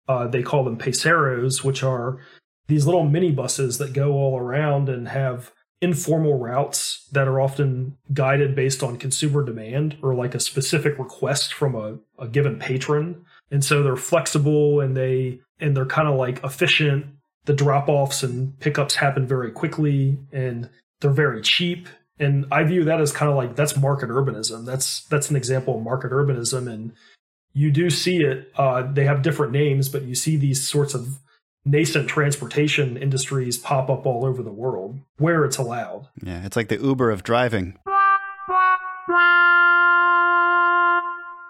uh, 0.07 0.27
they 0.27 0.43
call 0.43 0.63
them 0.63 0.77
peseros, 0.77 1.63
which 1.63 1.81
are 1.81 2.19
these 2.67 2.85
little 2.85 3.03
minibuses 3.03 3.79
that 3.79 3.93
go 3.93 4.13
all 4.13 4.37
around 4.37 4.89
and 4.89 5.07
have 5.07 5.51
informal 5.81 6.37
routes 6.37 7.07
that 7.13 7.27
are 7.27 7.41
often 7.41 7.97
guided 8.13 8.55
based 8.55 8.83
on 8.83 8.97
consumer 8.97 9.43
demand 9.43 9.97
or 10.03 10.13
like 10.13 10.35
a 10.35 10.39
specific 10.39 10.99
request 10.99 11.51
from 11.51 11.73
a, 11.73 11.97
a 12.19 12.27
given 12.27 12.59
patron. 12.59 13.25
And 13.49 13.65
so 13.65 13.81
they're 13.81 13.95
flexible 13.95 14.81
and 14.81 14.95
they 14.95 15.41
and 15.59 15.75
they're 15.75 15.87
kind 15.87 16.07
of 16.07 16.15
like 16.15 16.43
efficient. 16.43 17.07
The 17.45 17.53
drop-offs 17.53 18.21
and 18.21 18.59
pickups 18.59 18.95
happen 18.95 19.25
very 19.25 19.49
quickly 19.49 20.19
and 20.31 20.69
they're 21.01 21.09
very 21.09 21.41
cheap. 21.41 21.87
And 22.19 22.45
i 22.51 22.63
view 22.63 22.83
that 22.83 23.01
as 23.01 23.11
kind 23.11 23.31
of 23.31 23.35
like 23.35 23.55
that's 23.55 23.75
market 23.75 24.09
urbanism. 24.09 24.65
That's 24.65 25.05
that's 25.05 25.31
an 25.31 25.35
example 25.35 25.77
of 25.77 25.83
market 25.83 26.11
urbanism 26.11 26.71
and 26.71 26.91
you 27.59 27.71
do 27.71 27.89
see 27.89 28.17
it 28.17 28.51
uh, 28.55 28.81
they 28.93 29.05
have 29.05 29.21
different 29.21 29.51
names 29.51 29.89
but 29.89 30.03
you 30.03 30.15
see 30.15 30.37
these 30.37 30.67
sorts 30.67 30.93
of 30.93 31.19
nascent 31.65 32.07
transportation 32.07 32.97
industries 32.97 33.57
pop 33.57 33.89
up 33.89 34.05
all 34.05 34.25
over 34.25 34.41
the 34.41 34.51
world 34.51 34.99
where 35.17 35.45
it's 35.45 35.57
allowed. 35.57 36.07
Yeah, 36.21 36.45
it's 36.45 36.55
like 36.55 36.69
the 36.69 36.81
Uber 36.81 37.11
of 37.11 37.23
driving. 37.23 37.77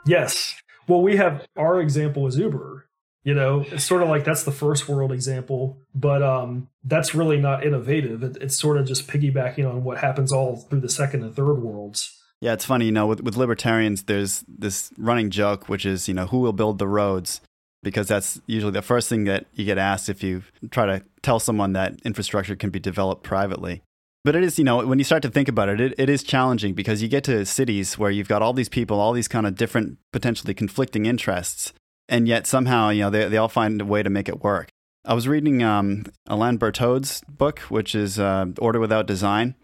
Yes. 0.05 0.55
Well, 0.88 1.01
we 1.01 1.18
have 1.18 1.45
our 1.55 1.80
example 1.80 2.26
is 2.28 2.38
Uber. 2.38 2.86
You 3.24 3.36
know, 3.36 3.66
it's 3.70 3.84
sort 3.84 4.01
of 4.01 4.10
like 4.10 4.24
that's 4.24 4.43
the 4.43 4.51
first 4.51 4.88
world 4.88 5.12
example, 5.12 5.78
but 5.93 6.24
um, 6.24 6.70
that's 6.84 7.14
really 7.14 7.38
not 7.38 7.66
innovative. 7.66 8.24
It, 8.24 8.38
it's 8.41 8.57
sort 8.57 8.78
of 8.78 8.88
just 8.88 9.07
piggybacking 9.07 9.70
on 9.70 9.84
what 9.84 9.99
happens 9.99 10.32
all 10.32 10.55
through 10.55 10.80
the 10.80 10.89
second 10.89 11.24
and 11.24 11.36
third 11.36 11.62
worlds. 11.62 12.18
Yeah, 12.42 12.54
it's 12.54 12.66
funny, 12.66 12.86
you 12.86 12.92
know, 12.92 13.06
with, 13.06 13.22
with 13.22 13.36
libertarians, 13.36 14.04
there's 14.04 14.46
this 14.48 14.92
running 14.98 15.30
joke, 15.30 15.68
which 15.68 15.86
is, 15.86 16.08
you 16.08 16.14
know, 16.14 16.28
who 16.28 16.40
will 16.40 16.54
build 16.54 16.80
the 16.80 16.88
roads? 16.88 17.42
because 17.84 18.08
that's 18.08 18.42
usually 18.46 18.72
the 18.72 18.82
first 18.82 19.10
thing 19.10 19.24
that 19.26 19.46
you 19.54 19.66
get 19.66 19.78
asked 19.78 20.10
if 20.10 20.24
you 20.24 20.44
try 20.72 20.86
to 20.86 21.04
tell 21.22 21.40
someone 21.40 21.74
that 21.74 21.96
infrastructure 22.04 22.56
can 22.56 22.70
be 22.70 22.80
developed 22.80 23.24
privately. 23.24 23.82
But 24.26 24.36
it 24.36 24.44
is, 24.44 24.58
you 24.60 24.66
know, 24.66 24.86
when 24.86 25.00
you 25.00 25.06
start 25.06 25.22
to 25.24 25.30
think 25.30 25.48
about 25.48 25.70
it, 25.70 25.80
it, 25.80 25.96
it 25.98 26.10
is 26.10 26.24
challenging 26.24 26.74
because 26.74 27.02
you 27.02 27.08
get 27.08 27.24
to 27.26 27.46
cities 27.46 27.98
where 27.98 28.12
you've 28.12 28.28
got 28.28 28.42
all 28.42 28.52
these 28.52 28.68
people, 28.68 29.00
all 29.00 29.14
these 29.14 29.30
kind 29.30 29.48
of 29.48 29.56
different, 29.56 29.98
potentially 30.12 30.54
conflicting 30.54 31.06
interests, 31.06 31.72
and 32.10 32.28
yet 32.28 32.46
somehow, 32.46 32.90
you 32.90 33.04
know, 33.04 33.10
they, 33.10 33.30
they 33.30 33.38
all 33.38 33.48
find 33.48 33.80
a 33.80 33.86
way 33.86 34.04
to 34.04 34.10
make 34.10 34.28
it 34.28 34.44
work. 34.44 34.70
I 35.06 35.14
was 35.14 35.30
reading 35.30 35.64
um, 35.64 36.06
Alain 36.28 36.58
Bertaud's 36.58 37.22
book, 37.30 37.60
which 37.60 37.96
is 37.96 38.20
uh, 38.20 38.48
Order 38.60 38.82
Without 38.82 39.08
Design, 39.08 39.56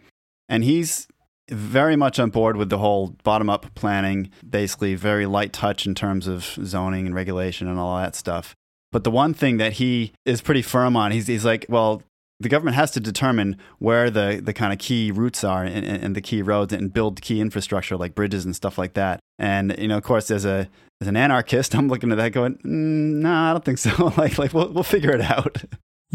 and 0.47 0.63
he's 0.63 1.07
very 1.49 1.95
much 1.95 2.19
on 2.19 2.29
board 2.29 2.57
with 2.57 2.69
the 2.69 2.77
whole 2.77 3.15
bottom 3.23 3.49
up 3.49 3.73
planning, 3.75 4.29
basically 4.47 4.95
very 4.95 5.25
light 5.25 5.53
touch 5.53 5.85
in 5.85 5.95
terms 5.95 6.27
of 6.27 6.43
zoning 6.63 7.05
and 7.05 7.15
regulation 7.15 7.67
and 7.67 7.79
all 7.79 7.97
that 7.97 8.15
stuff. 8.15 8.55
But 8.91 9.03
the 9.03 9.11
one 9.11 9.33
thing 9.33 9.57
that 9.57 9.73
he 9.73 10.13
is 10.25 10.41
pretty 10.41 10.61
firm 10.61 10.95
on, 10.95 11.11
he's, 11.11 11.27
he's 11.27 11.45
like, 11.45 11.65
well, 11.69 12.01
the 12.39 12.49
government 12.49 12.75
has 12.75 12.91
to 12.91 12.99
determine 12.99 13.57
where 13.79 14.09
the, 14.09 14.41
the 14.43 14.53
kind 14.53 14.73
of 14.73 14.79
key 14.79 15.11
routes 15.11 15.43
are 15.43 15.63
and, 15.63 15.85
and 15.85 16.15
the 16.15 16.21
key 16.21 16.41
roads 16.41 16.73
and 16.73 16.93
build 16.93 17.21
key 17.21 17.39
infrastructure 17.39 17.95
like 17.95 18.15
bridges 18.15 18.45
and 18.45 18.55
stuff 18.55 18.77
like 18.77 18.93
that. 18.93 19.19
And, 19.39 19.75
you 19.77 19.87
know, 19.87 19.97
of 19.97 20.03
course, 20.03 20.29
as 20.31 20.45
a, 20.45 20.69
as 21.01 21.07
an 21.07 21.15
anarchist, 21.15 21.75
I'm 21.75 21.87
looking 21.87 22.11
at 22.11 22.17
that 22.17 22.31
going, 22.31 22.55
mm, 22.57 23.21
no, 23.21 23.31
I 23.31 23.51
don't 23.53 23.63
think 23.63 23.77
so. 23.77 24.13
like, 24.17 24.37
like 24.37 24.53
we'll, 24.53 24.69
we'll 24.69 24.83
figure 24.83 25.11
it 25.11 25.21
out. 25.21 25.63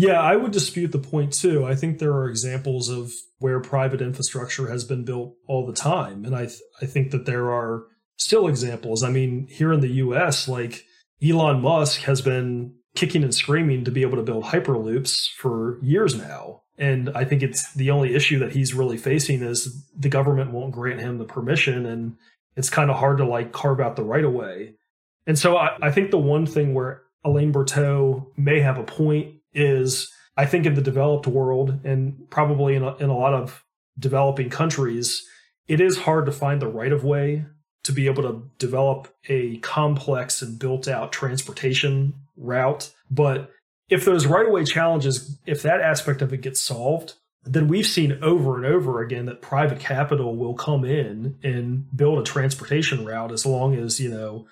Yeah, 0.00 0.18
I 0.18 0.34
would 0.34 0.52
dispute 0.52 0.92
the 0.92 0.98
point 0.98 1.34
too. 1.34 1.66
I 1.66 1.74
think 1.74 1.98
there 1.98 2.14
are 2.14 2.26
examples 2.26 2.88
of 2.88 3.12
where 3.38 3.60
private 3.60 4.00
infrastructure 4.00 4.70
has 4.70 4.82
been 4.82 5.04
built 5.04 5.34
all 5.46 5.66
the 5.66 5.74
time, 5.74 6.24
and 6.24 6.34
I 6.34 6.46
th- 6.46 6.62
I 6.80 6.86
think 6.86 7.10
that 7.10 7.26
there 7.26 7.50
are 7.50 7.82
still 8.16 8.48
examples. 8.48 9.02
I 9.02 9.10
mean, 9.10 9.46
here 9.50 9.74
in 9.74 9.80
the 9.80 9.92
U.S., 10.04 10.48
like 10.48 10.84
Elon 11.22 11.60
Musk 11.60 12.00
has 12.04 12.22
been 12.22 12.76
kicking 12.94 13.22
and 13.22 13.34
screaming 13.34 13.84
to 13.84 13.90
be 13.90 14.00
able 14.00 14.16
to 14.16 14.22
build 14.22 14.44
hyperloops 14.44 15.28
for 15.36 15.78
years 15.82 16.14
now, 16.14 16.62
and 16.78 17.10
I 17.14 17.26
think 17.26 17.42
it's 17.42 17.70
the 17.74 17.90
only 17.90 18.14
issue 18.14 18.38
that 18.38 18.52
he's 18.52 18.72
really 18.72 18.96
facing 18.96 19.42
is 19.42 19.84
the 19.94 20.08
government 20.08 20.50
won't 20.50 20.72
grant 20.72 21.00
him 21.00 21.18
the 21.18 21.26
permission, 21.26 21.84
and 21.84 22.16
it's 22.56 22.70
kind 22.70 22.90
of 22.90 22.96
hard 22.96 23.18
to 23.18 23.26
like 23.26 23.52
carve 23.52 23.80
out 23.80 23.96
the 23.96 24.04
right 24.04 24.24
of 24.24 24.32
way. 24.32 24.76
And 25.26 25.38
so 25.38 25.58
I, 25.58 25.76
I 25.82 25.90
think 25.90 26.10
the 26.10 26.16
one 26.16 26.46
thing 26.46 26.72
where 26.72 27.02
Alain 27.22 27.52
Bertaud 27.52 28.28
may 28.38 28.60
have 28.60 28.78
a 28.78 28.82
point 28.82 29.39
is 29.52 30.12
I 30.36 30.46
think 30.46 30.66
in 30.66 30.74
the 30.74 30.80
developed 30.80 31.26
world 31.26 31.80
and 31.84 32.28
probably 32.30 32.74
in 32.74 32.82
a, 32.82 32.96
in 32.96 33.10
a 33.10 33.16
lot 33.16 33.34
of 33.34 33.64
developing 33.98 34.50
countries, 34.50 35.24
it 35.68 35.80
is 35.80 35.98
hard 35.98 36.26
to 36.26 36.32
find 36.32 36.60
the 36.60 36.68
right 36.68 36.92
of 36.92 37.04
way 37.04 37.44
to 37.82 37.92
be 37.92 38.06
able 38.06 38.22
to 38.22 38.50
develop 38.58 39.08
a 39.28 39.56
complex 39.58 40.42
and 40.42 40.58
built 40.58 40.86
out 40.86 41.12
transportation 41.12 42.14
route. 42.36 42.92
But 43.10 43.50
if 43.88 44.04
those 44.04 44.26
right 44.26 44.46
of 44.46 44.52
way 44.52 44.64
challenges, 44.64 45.38
if 45.46 45.62
that 45.62 45.80
aspect 45.80 46.22
of 46.22 46.32
it 46.32 46.42
gets 46.42 46.60
solved, 46.60 47.14
then 47.44 47.68
we've 47.68 47.86
seen 47.86 48.18
over 48.22 48.56
and 48.56 48.66
over 48.66 49.00
again 49.00 49.26
that 49.26 49.40
private 49.40 49.80
capital 49.80 50.36
will 50.36 50.54
come 50.54 50.84
in 50.84 51.38
and 51.42 51.84
build 51.96 52.18
a 52.18 52.22
transportation 52.22 53.04
route 53.04 53.32
as 53.32 53.46
long 53.46 53.74
as, 53.74 53.98
you 53.98 54.10
know, 54.10 54.46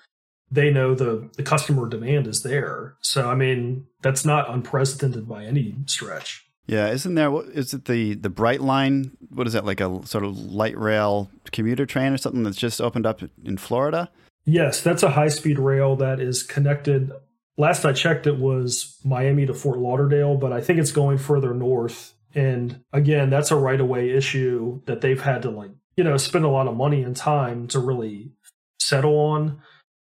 they 0.51 0.71
know 0.71 0.95
the 0.95 1.29
the 1.37 1.43
customer 1.43 1.87
demand 1.87 2.27
is 2.27 2.43
there. 2.43 2.95
So 3.01 3.29
I 3.29 3.35
mean, 3.35 3.85
that's 4.01 4.25
not 4.25 4.49
unprecedented 4.49 5.27
by 5.27 5.45
any 5.45 5.75
stretch. 5.85 6.45
Yeah, 6.67 6.89
isn't 6.89 7.15
there? 7.15 7.31
Is 7.51 7.73
it 7.73 7.85
the 7.85 8.13
the 8.13 8.29
Brightline? 8.29 9.11
What 9.29 9.47
is 9.47 9.53
that 9.53 9.65
like 9.65 9.81
a 9.81 10.05
sort 10.05 10.23
of 10.23 10.37
light 10.37 10.77
rail 10.77 11.31
commuter 11.51 11.85
train 11.85 12.13
or 12.13 12.17
something 12.17 12.43
that's 12.43 12.57
just 12.57 12.79
opened 12.79 13.05
up 13.05 13.21
in 13.43 13.57
Florida? 13.57 14.09
Yes, 14.45 14.81
that's 14.81 15.03
a 15.03 15.11
high 15.11 15.29
speed 15.29 15.59
rail 15.59 15.95
that 15.97 16.19
is 16.19 16.43
connected. 16.43 17.11
Last 17.57 17.85
I 17.85 17.93
checked, 17.93 18.25
it 18.25 18.37
was 18.37 18.99
Miami 19.03 19.45
to 19.45 19.53
Fort 19.53 19.79
Lauderdale, 19.79 20.37
but 20.37 20.53
I 20.53 20.61
think 20.61 20.79
it's 20.79 20.91
going 20.91 21.17
further 21.17 21.53
north. 21.53 22.13
And 22.33 22.81
again, 22.93 23.29
that's 23.29 23.51
a 23.51 23.55
right 23.55 23.81
of 23.81 23.87
way 23.87 24.11
issue 24.11 24.81
that 24.85 25.01
they've 25.01 25.21
had 25.21 25.41
to 25.41 25.49
like 25.49 25.71
you 25.97 26.03
know 26.03 26.17
spend 26.17 26.45
a 26.45 26.49
lot 26.49 26.67
of 26.67 26.77
money 26.77 27.03
and 27.03 27.15
time 27.15 27.67
to 27.69 27.79
really 27.79 28.31
settle 28.79 29.17
on. 29.17 29.61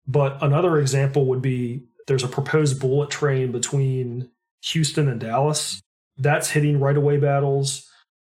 But 0.08 0.38
another 0.42 0.80
example 0.80 1.26
would 1.28 1.42
be 1.42 1.84
there's 2.08 2.24
a 2.24 2.28
proposed 2.28 2.80
bullet 2.80 3.10
train 3.10 3.52
between 3.52 4.30
Houston 4.66 5.08
and 5.08 5.20
Dallas. 5.20 5.82
That's 6.18 6.52
hitting 6.52 6.80
right 6.80 6.98
away 6.98 7.18
battles. 7.18 7.90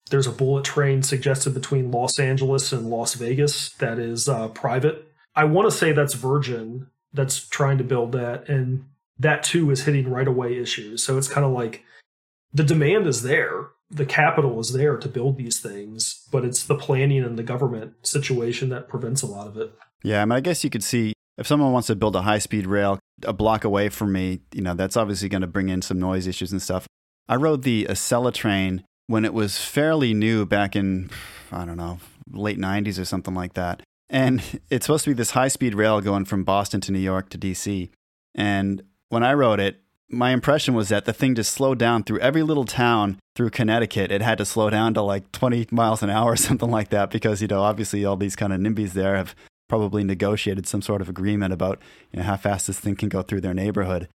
There's 0.10 0.28
a 0.28 0.32
bullet 0.32 0.66
train 0.66 1.04
suggested 1.04 1.54
between 1.54 1.92
Los 1.92 2.20
Angeles 2.20 2.72
and 2.72 2.90
Las 2.90 3.14
Vegas 3.14 3.70
that 3.74 4.00
is 4.00 4.28
uh, 4.28 4.48
private. 4.50 5.12
I 5.36 5.44
want 5.44 5.70
to 5.70 5.76
say 5.76 5.92
that's 5.92 6.16
Virgin 6.16 6.88
that's 7.14 7.48
trying 7.48 7.78
to 7.78 7.84
build 7.84 8.12
that, 8.14 8.50
and 8.50 8.86
that 9.20 9.44
too 9.44 9.70
is 9.70 9.84
hitting 9.84 10.10
right 10.10 10.28
away 10.28 10.58
issues. 10.58 11.04
So 11.04 11.18
it's 11.18 11.28
kind 11.28 11.46
of 11.46 11.52
like 11.52 11.84
the 12.52 12.64
demand 12.64 13.06
is 13.06 13.22
there, 13.22 13.68
the 13.92 14.06
capital 14.06 14.60
is 14.60 14.74
there 14.74 14.98
to 14.98 15.08
build 15.08 15.38
these 15.38 15.60
things, 15.60 16.26
but 16.32 16.44
it's 16.44 16.64
the 16.64 16.76
planning 16.76 17.24
and 17.24 17.38
the 17.38 17.44
government 17.44 17.94
situation 18.02 18.70
that 18.70 18.90
prevents 18.90 19.22
a 19.22 19.28
lot 19.28 19.48
of 19.48 19.58
it. 19.58 19.72
Yeah, 20.04 20.22
I 20.22 20.26
mean, 20.26 20.32
I 20.32 20.40
guess 20.40 20.64
you 20.64 20.70
could 20.70 20.84
see 20.84 21.14
if 21.40 21.48
someone 21.48 21.72
wants 21.72 21.88
to 21.88 21.96
build 21.96 22.16
a 22.16 22.22
high 22.22 22.38
speed 22.38 22.68
rail 22.68 23.00
a 23.24 23.34
block 23.34 23.64
away 23.64 23.90
from 23.90 24.12
me, 24.12 24.42
you 24.54 24.62
know, 24.62 24.74
that's 24.74 24.98
obviously 24.98 25.30
going 25.30 25.42
to 25.42 25.48
bring 25.48 25.70
in 25.70 25.82
some 25.82 26.00
noise 26.00 26.28
issues 26.28 26.52
and 26.52 26.62
stuff. 26.62 26.86
I 27.28 27.36
rode 27.36 27.64
the 27.64 27.86
Acela 27.90 28.34
train 28.34 28.84
when 29.08 29.26
it 29.26 29.34
was 29.34 29.58
fairly 29.58 30.14
new 30.14 30.46
back 30.46 30.76
in, 30.76 31.10
I 31.52 31.66
don't 31.66 31.78
know, 31.78 32.00
late 32.32 32.60
90s 32.60 33.00
or 33.00 33.06
something 33.06 33.34
like 33.34 33.54
that. 33.54 33.82
And 34.10 34.62
it's 34.70 34.86
supposed 34.86 35.06
to 35.06 35.12
be 35.12 35.16
this 35.16 35.32
high 35.32 35.48
speed 35.48 35.76
rail 35.76 36.02
going 36.02 36.26
from 36.26 36.44
Boston 36.44 36.82
to 36.82 36.92
New 36.92 37.00
York 37.00 37.30
to 37.30 37.38
DC. 37.38 37.90
And 38.36 38.84
when 39.10 39.24
I 39.24 39.34
rode 39.34 39.60
it, 39.60 39.82
my 40.10 40.32
impression 40.32 40.74
was 40.74 40.90
that 40.90 41.06
the 41.06 41.14
thing 41.14 41.36
just 41.36 41.54
slowed 41.54 41.78
down 41.78 42.04
through 42.04 42.20
every 42.20 42.42
little 42.42 42.66
town 42.66 43.20
through 43.36 43.52
Connecticut. 43.52 44.12
It 44.12 44.22
had 44.22 44.40
to 44.40 44.46
slow 44.46 44.70
down 44.70 44.96
to 44.96 45.02
like 45.04 45.32
20 45.32 45.68
miles 45.72 46.02
an 46.02 46.10
hour 46.10 46.32
or 46.32 46.36
something 46.36 46.72
like 46.72 46.90
that 46.90 47.12
because, 47.12 47.42
you 47.42 47.48
know, 47.48 47.62
obviously 47.62 48.04
all 48.04 48.18
these 48.18 48.36
kind 48.36 48.52
of 48.52 48.60
NIMBYs 48.60 48.94
there 48.94 49.16
have 49.16 49.36
probably 49.70 50.04
negotiated 50.04 50.68
some 50.68 50.82
sort 50.82 51.02
of 51.02 51.08
agreement 51.08 51.54
about 51.54 51.80
you 52.12 52.18
know, 52.18 52.26
how 52.26 52.36
fast 52.36 52.68
this 52.68 52.80
thing 52.80 52.98
can 52.98 53.08
go 53.08 53.22
through 53.22 53.40
their 53.40 53.54
neighborhood. 53.54 54.10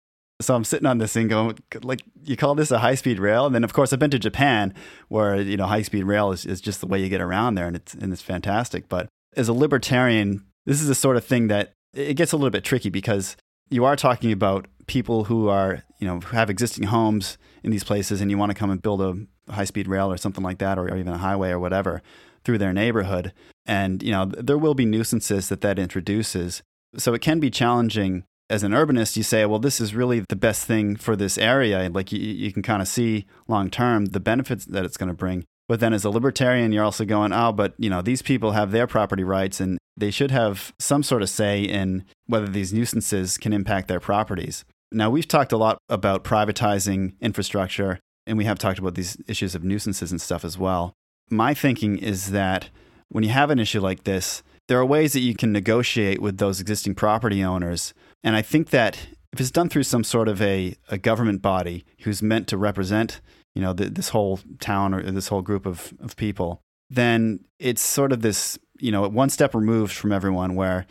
So 0.41 0.55
I'm 0.55 0.63
sitting 0.63 0.87
on 0.87 0.97
this 0.97 1.13
thing 1.13 1.27
going, 1.27 1.59
like, 1.83 2.01
you 2.23 2.35
call 2.35 2.55
this 2.55 2.71
a 2.71 2.79
high 2.79 2.95
speed 2.95 3.19
rail? 3.19 3.45
And 3.45 3.53
then, 3.53 3.63
of 3.63 3.73
course, 3.73 3.93
I've 3.93 3.99
been 3.99 4.09
to 4.09 4.17
Japan 4.17 4.73
where, 5.07 5.39
you 5.39 5.55
know, 5.55 5.67
high 5.67 5.83
speed 5.83 6.05
rail 6.05 6.31
is, 6.31 6.47
is 6.47 6.59
just 6.59 6.81
the 6.81 6.87
way 6.87 6.99
you 6.99 7.09
get 7.09 7.21
around 7.21 7.53
there 7.53 7.67
and 7.67 7.75
it's, 7.75 7.93
and 7.93 8.11
it's 8.11 8.23
fantastic. 8.23 8.89
But 8.89 9.07
as 9.37 9.47
a 9.47 9.53
libertarian, 9.53 10.43
this 10.65 10.81
is 10.81 10.87
the 10.87 10.95
sort 10.95 11.15
of 11.15 11.23
thing 11.23 11.47
that 11.49 11.73
it 11.93 12.15
gets 12.15 12.31
a 12.31 12.37
little 12.37 12.49
bit 12.49 12.63
tricky 12.63 12.89
because 12.89 13.37
you 13.69 13.85
are 13.85 13.95
talking 13.95 14.31
about 14.31 14.67
people 14.87 15.25
who 15.25 15.47
are, 15.47 15.83
you 15.99 16.07
know, 16.07 16.19
have 16.31 16.49
existing 16.49 16.85
homes 16.85 17.37
in 17.63 17.69
these 17.69 17.83
places 17.83 18.19
and 18.19 18.31
you 18.31 18.37
want 18.37 18.49
to 18.49 18.57
come 18.57 18.71
and 18.71 18.81
build 18.81 19.01
a 19.01 19.51
high 19.51 19.65
speed 19.65 19.87
rail 19.87 20.11
or 20.11 20.17
something 20.17 20.43
like 20.43 20.57
that, 20.57 20.79
or, 20.79 20.85
or 20.85 20.97
even 20.97 21.13
a 21.13 21.17
highway 21.17 21.51
or 21.51 21.59
whatever 21.59 22.01
through 22.43 22.57
their 22.57 22.73
neighborhood. 22.73 23.31
And, 23.65 24.01
you 24.01 24.11
know, 24.11 24.25
there 24.25 24.57
will 24.57 24.73
be 24.73 24.85
nuisances 24.85 25.49
that 25.49 25.61
that 25.61 25.79
introduces. 25.79 26.61
So 26.97 27.13
it 27.13 27.21
can 27.21 27.39
be 27.39 27.49
challenging 27.49 28.23
as 28.49 28.63
an 28.63 28.73
urbanist, 28.73 29.15
you 29.15 29.23
say, 29.23 29.45
well, 29.45 29.59
this 29.59 29.79
is 29.79 29.95
really 29.95 30.25
the 30.27 30.35
best 30.35 30.65
thing 30.65 30.97
for 30.97 31.15
this 31.15 31.37
area. 31.37 31.89
Like 31.89 32.11
you, 32.11 32.19
you 32.19 32.51
can 32.51 32.61
kind 32.61 32.81
of 32.81 32.87
see 32.87 33.25
long 33.47 33.69
term 33.69 34.07
the 34.07 34.19
benefits 34.19 34.65
that 34.65 34.83
it's 34.83 34.97
going 34.97 35.07
to 35.07 35.15
bring. 35.15 35.45
But 35.69 35.79
then 35.79 35.93
as 35.93 36.03
a 36.03 36.09
libertarian, 36.09 36.73
you're 36.73 36.83
also 36.83 37.05
going, 37.05 37.31
oh, 37.31 37.53
but 37.53 37.73
you 37.77 37.89
know, 37.89 38.01
these 38.01 38.21
people 38.21 38.51
have 38.51 38.71
their 38.71 38.87
property 38.87 39.23
rights 39.23 39.61
and 39.61 39.77
they 39.95 40.11
should 40.11 40.31
have 40.31 40.73
some 40.79 41.01
sort 41.01 41.21
of 41.21 41.29
say 41.29 41.61
in 41.63 42.03
whether 42.25 42.47
these 42.47 42.73
nuisances 42.73 43.37
can 43.37 43.53
impact 43.53 43.87
their 43.87 44.01
properties. 44.01 44.65
Now, 44.91 45.09
we've 45.09 45.27
talked 45.27 45.53
a 45.53 45.57
lot 45.57 45.77
about 45.87 46.25
privatizing 46.25 47.13
infrastructure, 47.21 47.99
and 48.27 48.37
we 48.37 48.43
have 48.43 48.59
talked 48.59 48.79
about 48.79 48.95
these 48.95 49.15
issues 49.27 49.55
of 49.55 49.63
nuisances 49.63 50.11
and 50.11 50.19
stuff 50.19 50.43
as 50.43 50.57
well. 50.57 50.91
My 51.29 51.53
thinking 51.53 51.97
is 51.97 52.31
that 52.31 52.69
when 53.11 53.23
you 53.23 53.29
have 53.29 53.49
an 53.49 53.59
issue 53.59 53.81
like 53.81 54.05
this, 54.05 54.41
there 54.67 54.79
are 54.79 54.85
ways 54.85 55.13
that 55.13 55.19
you 55.19 55.35
can 55.35 55.51
negotiate 55.51 56.21
with 56.21 56.37
those 56.37 56.61
existing 56.61 56.95
property 56.95 57.43
owners. 57.43 57.93
And 58.23 58.35
I 58.35 58.41
think 58.41 58.69
that 58.69 59.07
if 59.33 59.39
it's 59.39 59.51
done 59.51 59.69
through 59.69 59.83
some 59.83 60.03
sort 60.03 60.29
of 60.29 60.41
a, 60.41 60.75
a 60.89 60.97
government 60.97 61.41
body 61.41 61.83
who's 62.01 62.23
meant 62.23 62.47
to 62.47 62.57
represent, 62.57 63.19
you 63.53 63.61
know, 63.61 63.73
the, 63.73 63.89
this 63.89 64.09
whole 64.09 64.39
town 64.59 64.93
or 64.93 65.03
this 65.11 65.27
whole 65.27 65.41
group 65.41 65.65
of, 65.65 65.93
of 66.01 66.15
people, 66.15 66.61
then 66.89 67.41
it's 67.59 67.81
sort 67.81 68.13
of 68.13 68.21
this, 68.21 68.57
you 68.79 68.91
know, 68.91 69.07
one 69.07 69.29
step 69.29 69.53
removed 69.53 69.93
from 69.93 70.13
everyone 70.13 70.55
where 70.55 70.85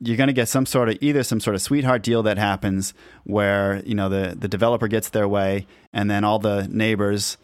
you're 0.00 0.16
going 0.16 0.28
to 0.28 0.32
get 0.32 0.48
some 0.48 0.66
sort 0.66 0.88
of 0.88 0.98
either 1.00 1.22
some 1.22 1.40
sort 1.40 1.54
of 1.54 1.62
sweetheart 1.62 2.02
deal 2.02 2.22
that 2.22 2.38
happens 2.38 2.94
where 3.24 3.82
you 3.84 3.94
know 3.94 4.08
the 4.08 4.34
the 4.34 4.48
developer 4.48 4.88
gets 4.88 5.10
their 5.10 5.28
way 5.28 5.66
and 5.92 6.10
then 6.10 6.24
all 6.24 6.38
the 6.38 6.66
neighbors 6.68 7.36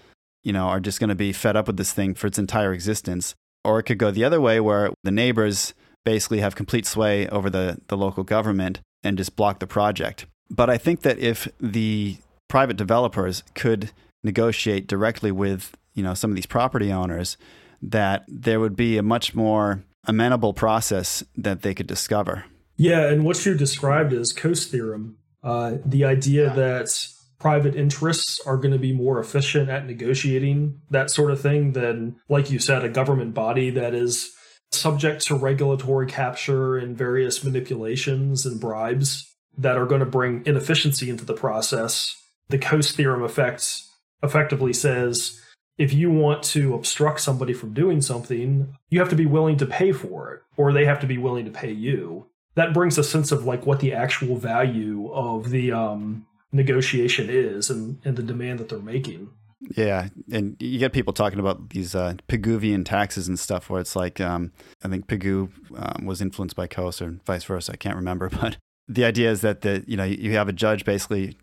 you 0.42 0.54
know 0.54 0.64
are 0.64 0.80
just 0.80 0.98
going 0.98 1.08
to 1.08 1.14
be 1.14 1.32
fed 1.32 1.54
up 1.54 1.66
with 1.66 1.76
this 1.76 1.92
thing 1.92 2.14
for 2.14 2.26
its 2.26 2.38
entire 2.38 2.72
existence 2.72 3.34
or 3.66 3.78
it 3.78 3.82
could 3.82 3.98
go 3.98 4.10
the 4.10 4.24
other 4.24 4.40
way 4.40 4.60
where 4.60 4.90
the 5.02 5.10
neighbors 5.10 5.74
basically 6.04 6.40
have 6.40 6.54
complete 6.54 6.86
sway 6.86 7.28
over 7.28 7.50
the 7.50 7.78
the 7.88 7.96
local 7.96 8.24
government 8.24 8.80
and 9.02 9.18
just 9.18 9.36
block 9.36 9.58
the 9.58 9.66
project 9.66 10.26
but 10.48 10.70
i 10.70 10.78
think 10.78 11.02
that 11.02 11.18
if 11.18 11.48
the 11.60 12.16
private 12.48 12.76
developers 12.76 13.42
could 13.54 13.90
negotiate 14.22 14.86
directly 14.86 15.32
with 15.32 15.76
you 15.94 16.02
know 16.02 16.14
some 16.14 16.30
of 16.30 16.36
these 16.36 16.46
property 16.46 16.92
owners 16.92 17.36
that 17.82 18.24
there 18.28 18.60
would 18.60 18.76
be 18.76 18.96
a 18.98 19.02
much 19.02 19.34
more 19.34 19.82
amenable 20.06 20.54
process 20.54 21.24
that 21.36 21.62
they 21.62 21.74
could 21.74 21.86
discover. 21.86 22.44
Yeah, 22.76 23.08
and 23.08 23.24
what 23.24 23.44
you 23.44 23.54
described 23.54 24.12
is 24.12 24.32
Coase 24.32 24.66
theorem. 24.66 25.16
Uh, 25.42 25.76
the 25.84 26.04
idea 26.04 26.52
that 26.54 27.08
private 27.38 27.76
interests 27.76 28.40
are 28.46 28.56
going 28.56 28.72
to 28.72 28.78
be 28.78 28.92
more 28.92 29.18
efficient 29.20 29.68
at 29.68 29.86
negotiating 29.86 30.80
that 30.90 31.10
sort 31.10 31.30
of 31.30 31.40
thing 31.40 31.72
than, 31.72 32.16
like 32.28 32.50
you 32.50 32.58
said, 32.58 32.84
a 32.84 32.88
government 32.88 33.34
body 33.34 33.70
that 33.70 33.94
is 33.94 34.32
subject 34.72 35.22
to 35.26 35.34
regulatory 35.34 36.06
capture 36.06 36.76
and 36.76 36.96
various 36.96 37.44
manipulations 37.44 38.46
and 38.46 38.60
bribes 38.60 39.34
that 39.56 39.76
are 39.76 39.86
going 39.86 40.00
to 40.00 40.06
bring 40.06 40.42
inefficiency 40.46 41.08
into 41.08 41.24
the 41.24 41.34
process. 41.34 42.14
The 42.48 42.58
Coase 42.58 42.92
theorem 42.92 43.22
effect 43.22 43.82
effectively 44.22 44.72
says 44.72 45.40
if 45.78 45.92
you 45.92 46.10
want 46.10 46.42
to 46.42 46.74
obstruct 46.74 47.20
somebody 47.20 47.52
from 47.52 47.74
doing 47.74 48.00
something, 48.00 48.74
you 48.88 48.98
have 48.98 49.10
to 49.10 49.16
be 49.16 49.26
willing 49.26 49.58
to 49.58 49.66
pay 49.66 49.92
for 49.92 50.32
it, 50.32 50.42
or 50.56 50.72
they 50.72 50.86
have 50.86 51.00
to 51.00 51.06
be 51.06 51.18
willing 51.18 51.44
to 51.44 51.50
pay 51.50 51.70
you. 51.70 52.26
That 52.54 52.72
brings 52.72 52.96
a 52.96 53.04
sense 53.04 53.30
of 53.30 53.44
like 53.44 53.66
what 53.66 53.80
the 53.80 53.92
actual 53.92 54.36
value 54.36 55.12
of 55.12 55.50
the 55.50 55.72
um, 55.72 56.26
negotiation 56.56 57.28
is 57.30 57.70
and, 57.70 58.00
and 58.04 58.16
the 58.16 58.22
demand 58.22 58.58
that 58.58 58.68
they're 58.68 58.78
making. 58.78 59.30
Yeah, 59.74 60.08
and 60.30 60.56
you 60.60 60.78
get 60.78 60.92
people 60.92 61.12
talking 61.12 61.38
about 61.38 61.70
these 61.70 61.94
uh, 61.94 62.14
Pigouvian 62.28 62.84
taxes 62.84 63.26
and 63.26 63.38
stuff, 63.38 63.70
where 63.70 63.80
it's 63.80 63.96
like 63.96 64.20
um, 64.20 64.52
I 64.84 64.88
think 64.88 65.06
Pigou 65.06 65.50
um, 65.76 66.04
was 66.04 66.20
influenced 66.20 66.56
by 66.56 66.66
Coase 66.66 67.00
or 67.00 67.18
vice 67.24 67.44
versa. 67.44 67.72
I 67.72 67.76
can't 67.76 67.96
remember, 67.96 68.28
but 68.40 68.58
the 68.88 69.04
idea 69.04 69.30
is 69.30 69.40
that 69.40 69.62
the 69.62 69.84
you 69.86 69.96
know 69.96 70.04
you 70.04 70.32
have 70.32 70.48
a 70.48 70.52
judge 70.52 70.84
basically 70.84 71.36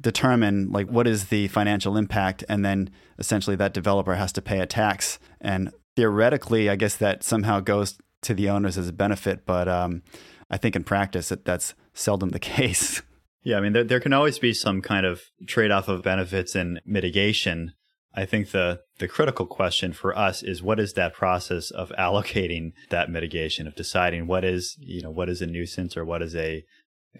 determine 0.00 0.70
like 0.70 0.88
what 0.88 1.06
is 1.06 1.26
the 1.26 1.48
financial 1.48 1.96
impact 1.96 2.44
and 2.48 2.64
then 2.64 2.90
essentially 3.18 3.56
that 3.56 3.74
developer 3.74 4.14
has 4.14 4.32
to 4.32 4.40
pay 4.40 4.60
a 4.60 4.66
tax 4.66 5.18
and 5.40 5.72
theoretically 5.96 6.70
i 6.70 6.76
guess 6.76 6.96
that 6.96 7.24
somehow 7.24 7.58
goes 7.58 7.98
to 8.22 8.32
the 8.32 8.48
owners 8.48 8.78
as 8.78 8.88
a 8.88 8.92
benefit 8.92 9.44
but 9.44 9.66
um, 9.68 10.02
i 10.50 10.56
think 10.56 10.76
in 10.76 10.84
practice 10.84 11.30
that 11.30 11.44
that's 11.44 11.74
seldom 11.94 12.28
the 12.28 12.38
case 12.38 13.02
yeah 13.48 13.56
i 13.56 13.60
mean 13.60 13.72
there, 13.72 13.84
there 13.84 14.00
can 14.00 14.12
always 14.12 14.38
be 14.38 14.52
some 14.52 14.80
kind 14.82 15.06
of 15.06 15.22
trade-off 15.46 15.88
of 15.88 16.02
benefits 16.02 16.54
and 16.54 16.80
mitigation 16.84 17.72
i 18.14 18.24
think 18.24 18.50
the 18.50 18.80
the 18.98 19.08
critical 19.08 19.46
question 19.46 19.92
for 19.92 20.16
us 20.16 20.42
is 20.42 20.62
what 20.62 20.78
is 20.78 20.92
that 20.92 21.14
process 21.14 21.70
of 21.70 21.90
allocating 21.98 22.72
that 22.90 23.10
mitigation 23.10 23.66
of 23.66 23.74
deciding 23.74 24.26
what 24.26 24.44
is 24.44 24.76
you 24.78 25.02
know 25.02 25.10
what 25.10 25.28
is 25.28 25.42
a 25.42 25.46
nuisance 25.46 25.96
or 25.96 26.04
what 26.04 26.22
is 26.22 26.36
a 26.36 26.64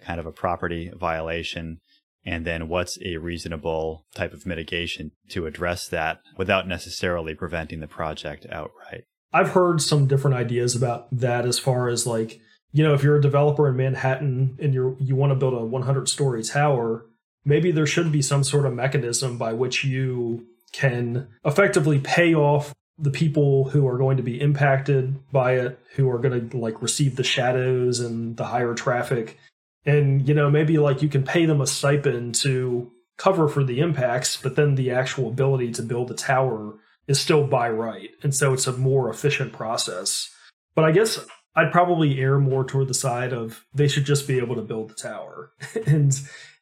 kind 0.01 0.19
of 0.19 0.25
a 0.25 0.31
property 0.31 0.91
violation 0.95 1.79
and 2.25 2.45
then 2.45 2.67
what's 2.67 2.97
a 3.03 3.17
reasonable 3.17 4.05
type 4.13 4.33
of 4.33 4.45
mitigation 4.45 5.11
to 5.29 5.45
address 5.45 5.87
that 5.87 6.19
without 6.37 6.67
necessarily 6.67 7.33
preventing 7.33 7.79
the 7.79 7.87
project 7.87 8.45
outright. 8.51 9.05
I've 9.31 9.49
heard 9.49 9.81
some 9.81 10.07
different 10.07 10.35
ideas 10.35 10.75
about 10.75 11.07
that 11.11 11.45
as 11.45 11.59
far 11.59 11.87
as 11.87 12.05
like, 12.05 12.39
you 12.71 12.83
know, 12.83 12.93
if 12.93 13.03
you're 13.03 13.15
a 13.15 13.21
developer 13.21 13.67
in 13.67 13.75
Manhattan 13.75 14.57
and 14.59 14.73
you're 14.73 14.95
you 14.99 15.15
want 15.15 15.31
to 15.31 15.35
build 15.35 15.53
a 15.53 15.65
100 15.65 16.07
story 16.07 16.43
tower, 16.43 17.05
maybe 17.43 17.71
there 17.71 17.87
should 17.87 18.11
be 18.11 18.21
some 18.21 18.43
sort 18.43 18.65
of 18.65 18.73
mechanism 18.73 19.37
by 19.37 19.53
which 19.53 19.83
you 19.83 20.45
can 20.71 21.27
effectively 21.43 21.99
pay 21.99 22.35
off 22.35 22.73
the 22.97 23.09
people 23.09 23.69
who 23.69 23.87
are 23.87 23.97
going 23.97 24.17
to 24.17 24.23
be 24.23 24.39
impacted 24.39 25.15
by 25.31 25.53
it, 25.53 25.79
who 25.95 26.09
are 26.09 26.19
going 26.19 26.49
to 26.49 26.57
like 26.57 26.81
receive 26.81 27.15
the 27.15 27.23
shadows 27.23 27.99
and 27.99 28.37
the 28.37 28.45
higher 28.45 28.75
traffic. 28.75 29.37
And 29.85 30.27
you 30.27 30.33
know 30.33 30.51
maybe 30.51 30.77
like 30.77 31.01
you 31.01 31.09
can 31.09 31.23
pay 31.23 31.45
them 31.45 31.61
a 31.61 31.67
stipend 31.67 32.35
to 32.35 32.91
cover 33.17 33.49
for 33.49 33.65
the 33.65 33.79
impacts 33.79 34.37
but 34.37 34.55
then 34.55 34.75
the 34.75 34.91
actual 34.91 35.27
ability 35.27 35.71
to 35.73 35.81
build 35.81 36.07
the 36.07 36.13
tower 36.13 36.75
is 37.07 37.19
still 37.19 37.45
by 37.47 37.69
right. 37.69 38.11
And 38.21 38.35
so 38.35 38.53
it's 38.53 38.67
a 38.67 38.77
more 38.77 39.09
efficient 39.09 39.53
process. 39.53 40.29
But 40.75 40.85
i 40.85 40.91
guess 40.91 41.19
i'd 41.59 41.71
probably 41.71 42.19
err 42.19 42.39
more 42.39 42.63
toward 42.63 42.87
the 42.87 42.93
side 42.93 43.33
of 43.33 43.65
they 43.73 43.87
should 43.87 44.05
just 44.05 44.27
be 44.27 44.37
able 44.37 44.55
to 44.55 44.61
build 44.61 44.89
the 44.89 44.95
tower 44.95 45.51
and 45.85 46.21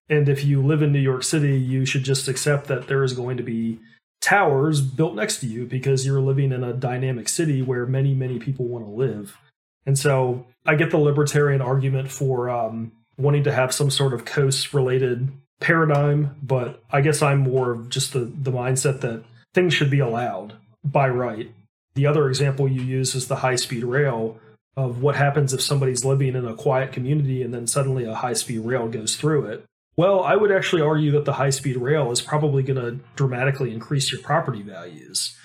and 0.10 0.30
if 0.30 0.44
you 0.44 0.62
live 0.62 0.82
in 0.82 0.92
new 0.92 1.00
york 1.00 1.24
city 1.24 1.58
you 1.58 1.86
should 1.86 2.04
just 2.04 2.28
accept 2.28 2.68
that 2.68 2.88
there 2.88 3.04
is 3.04 3.14
going 3.14 3.38
to 3.38 3.44
be 3.44 3.80
towers 4.22 4.82
built 4.82 5.16
next 5.16 5.40
to 5.40 5.48
you 5.48 5.66
because 5.66 6.06
you're 6.06 6.20
living 6.20 6.52
in 6.52 6.64
a 6.64 6.74
dynamic 6.74 7.30
city 7.30 7.62
where 7.62 7.86
many 7.86 8.14
many 8.14 8.40
people 8.40 8.66
want 8.66 8.86
to 8.86 8.92
live 8.92 9.38
and 9.86 9.98
so 9.98 10.46
i 10.66 10.76
get 10.76 10.92
the 10.92 10.98
libertarian 10.98 11.62
argument 11.62 12.12
for 12.12 12.50
um, 12.50 12.92
wanting 13.18 13.44
to 13.44 13.52
have 13.52 13.74
some 13.74 13.90
sort 13.90 14.14
of 14.14 14.26
Coase 14.26 14.74
related 14.74 15.30
paradigm, 15.60 16.36
but 16.42 16.84
I 16.92 17.02
guess 17.02 17.22
I'm 17.22 17.40
more 17.40 17.72
of 17.72 17.90
just 17.90 18.14
the, 18.14 18.20
the 18.20 18.52
mindset 18.52 19.02
that 19.02 19.24
things 19.54 19.74
should 19.74 19.90
be 19.90 20.00
allowed 20.00 20.54
by 20.84 21.10
right. 21.10 21.52
The 21.96 22.06
other 22.06 22.30
example 22.30 22.68
you 22.68 22.82
use 22.82 23.16
is 23.16 23.28
the 23.28 23.38
high 23.38 23.56
speed 23.56 23.84
rail. 23.84 24.38
Of 24.78 25.02
what 25.02 25.16
happens 25.16 25.54
if 25.54 25.62
somebody's 25.62 26.06
living 26.06 26.36
in 26.36 26.46
a 26.46 26.54
quiet 26.54 26.92
community 26.92 27.42
and 27.42 27.52
then 27.52 27.66
suddenly 27.66 28.06
a 28.06 28.14
high 28.14 28.34
speed 28.34 28.60
rail 28.60 28.88
goes 28.88 29.16
through 29.16 29.48
it. 29.48 29.66
Well, 29.98 30.24
I 30.24 30.36
would 30.36 30.52
actually 30.52 30.84
argue 30.84 31.12
that 31.14 31.26
the 31.26 31.34
high 31.34 31.50
speed 31.50 31.78
rail 31.78 32.12
is 32.12 32.22
probably 32.22 32.62
going 32.62 32.80
to 32.80 33.04
dramatically 33.16 33.74
increase 33.74 34.12
your 34.12 34.22
property 34.22 34.62
values. 34.62 35.36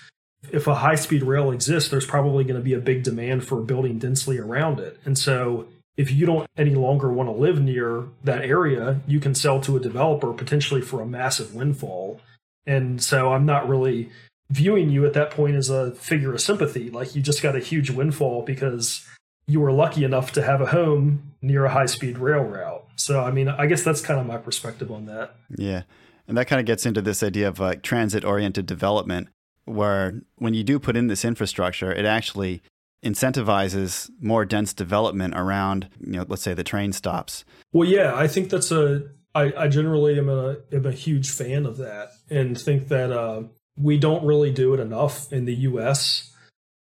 If 0.51 0.67
a 0.67 0.75
high 0.75 0.97
speed 0.97 1.23
rail 1.23 1.51
exists, 1.51 1.89
there's 1.89 2.05
probably 2.05 2.45
going 2.45 2.61
to 2.61 2.63
be 2.63 2.75
a 2.75 2.79
big 2.79 3.05
demand 3.05 3.47
for 3.47 3.63
building 3.63 3.99
densely 3.99 4.39
around 4.39 4.79
it. 4.79 5.01
And 5.07 5.17
so 5.17 5.67
if 5.97 6.13
you 6.13 6.27
don't 6.27 6.47
any 6.59 6.75
longer 6.75 7.11
want 7.11 7.31
to 7.31 7.35
live 7.35 7.59
near 7.59 8.05
that 8.25 8.43
area, 8.43 9.01
you 9.07 9.19
can 9.19 9.35
sell 9.35 9.61
to 9.63 9.77
a 9.77 9.81
developer 9.81 10.35
potentially 10.35 10.83
for 10.83 11.01
a 11.01 11.07
massive 11.07 11.55
windfall. 11.55 12.21
And 12.67 13.03
so 13.03 13.33
I'm 13.33 13.47
not 13.47 13.67
really 13.67 14.11
viewing 14.51 14.91
you 14.91 15.07
at 15.07 15.15
that 15.15 15.31
point 15.31 15.57
as 15.57 15.71
a 15.71 15.93
figure 15.93 16.35
of 16.35 16.41
sympathy. 16.43 16.91
Like 16.91 17.17
you 17.17 17.23
just 17.23 17.43
got 17.43 17.57
a 17.57 17.61
huge 17.61 17.89
windfall 17.89 18.43
because 18.43 19.07
you 19.53 19.61
were 19.61 19.71
lucky 19.71 20.03
enough 20.03 20.33
to 20.33 20.43
have 20.43 20.63
a 20.63 20.67
home 20.67 21.35
near 21.43 21.67
a 21.67 21.71
high 21.71 21.85
speed 21.85 22.17
rail 22.17 22.43
route. 22.43 22.87
So, 22.97 23.23
I 23.23 23.31
mean, 23.31 23.49
I 23.49 23.67
guess 23.67 23.83
that's 23.83 24.01
kind 24.01 24.19
of 24.19 24.25
my 24.25 24.39
perspective 24.39 24.91
on 24.91 25.05
that. 25.07 25.35
Yeah. 25.55 25.83
And 26.27 26.39
that 26.39 26.47
kind 26.47 26.59
of 26.59 26.65
gets 26.65 26.87
into 26.87 27.03
this 27.03 27.23
idea 27.23 27.49
of 27.49 27.59
like 27.59 27.83
transit 27.83 28.25
oriented 28.25 28.65
development, 28.65 29.29
where 29.67 30.23
when 30.37 30.55
you 30.55 30.65
do 30.65 30.79
put 30.79 30.97
in 30.97 31.09
this 31.09 31.23
infrastructure, 31.23 31.93
it 31.93 32.07
actually 32.07 32.63
incentivizes 33.05 34.11
more 34.23 34.47
dense 34.47 34.73
development 34.73 35.35
around, 35.37 35.91
you 36.01 36.13
know, 36.13 36.25
let's 36.27 36.43
say 36.43 36.55
the 36.55 36.65
train 36.65 36.93
stops. 36.93 37.45
Well, 37.73 37.87
yeah, 37.87 38.15
I 38.15 38.29
think 38.29 38.49
that's 38.49 38.73
a, 38.73 39.03
I, 39.35 39.53
I 39.59 39.69
generally 39.69 40.19
am 40.19 40.31
a, 40.31 40.57
am 40.73 40.87
a 40.87 40.93
huge 40.93 41.29
fan 41.29 41.67
of 41.67 41.77
that 41.77 42.13
and 42.31 42.59
think 42.59 42.89
that 42.89 43.13
uh, 43.13 43.43
we 43.77 43.99
don't 43.99 44.25
really 44.25 44.51
do 44.51 44.73
it 44.73 44.81
enough 44.81 45.31
in 45.31 45.45
the 45.45 45.55
US 45.55 46.32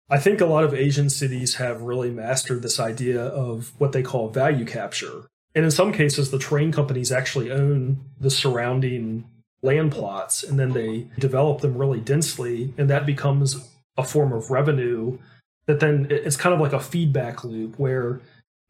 I 0.09 0.19
think 0.19 0.41
a 0.41 0.45
lot 0.45 0.63
of 0.63 0.73
Asian 0.73 1.09
cities 1.09 1.55
have 1.55 1.81
really 1.81 2.11
mastered 2.11 2.61
this 2.61 2.79
idea 2.79 3.21
of 3.21 3.73
what 3.77 3.93
they 3.93 4.03
call 4.03 4.29
value 4.29 4.65
capture. 4.65 5.27
And 5.55 5.63
in 5.65 5.71
some 5.71 5.93
cases, 5.93 6.31
the 6.31 6.39
train 6.39 6.71
companies 6.71 7.11
actually 7.11 7.51
own 7.51 8.03
the 8.19 8.29
surrounding 8.29 9.25
land 9.61 9.91
plots 9.91 10.43
and 10.43 10.59
then 10.59 10.73
they 10.73 11.07
develop 11.17 11.61
them 11.61 11.77
really 11.77 12.01
densely. 12.01 12.73
And 12.77 12.89
that 12.89 13.05
becomes 13.05 13.67
a 13.97 14.03
form 14.03 14.33
of 14.33 14.51
revenue 14.51 15.17
that 15.65 15.79
then 15.79 16.07
it's 16.09 16.35
kind 16.35 16.53
of 16.53 16.59
like 16.59 16.73
a 16.73 16.79
feedback 16.79 17.43
loop 17.43 17.79
where 17.79 18.19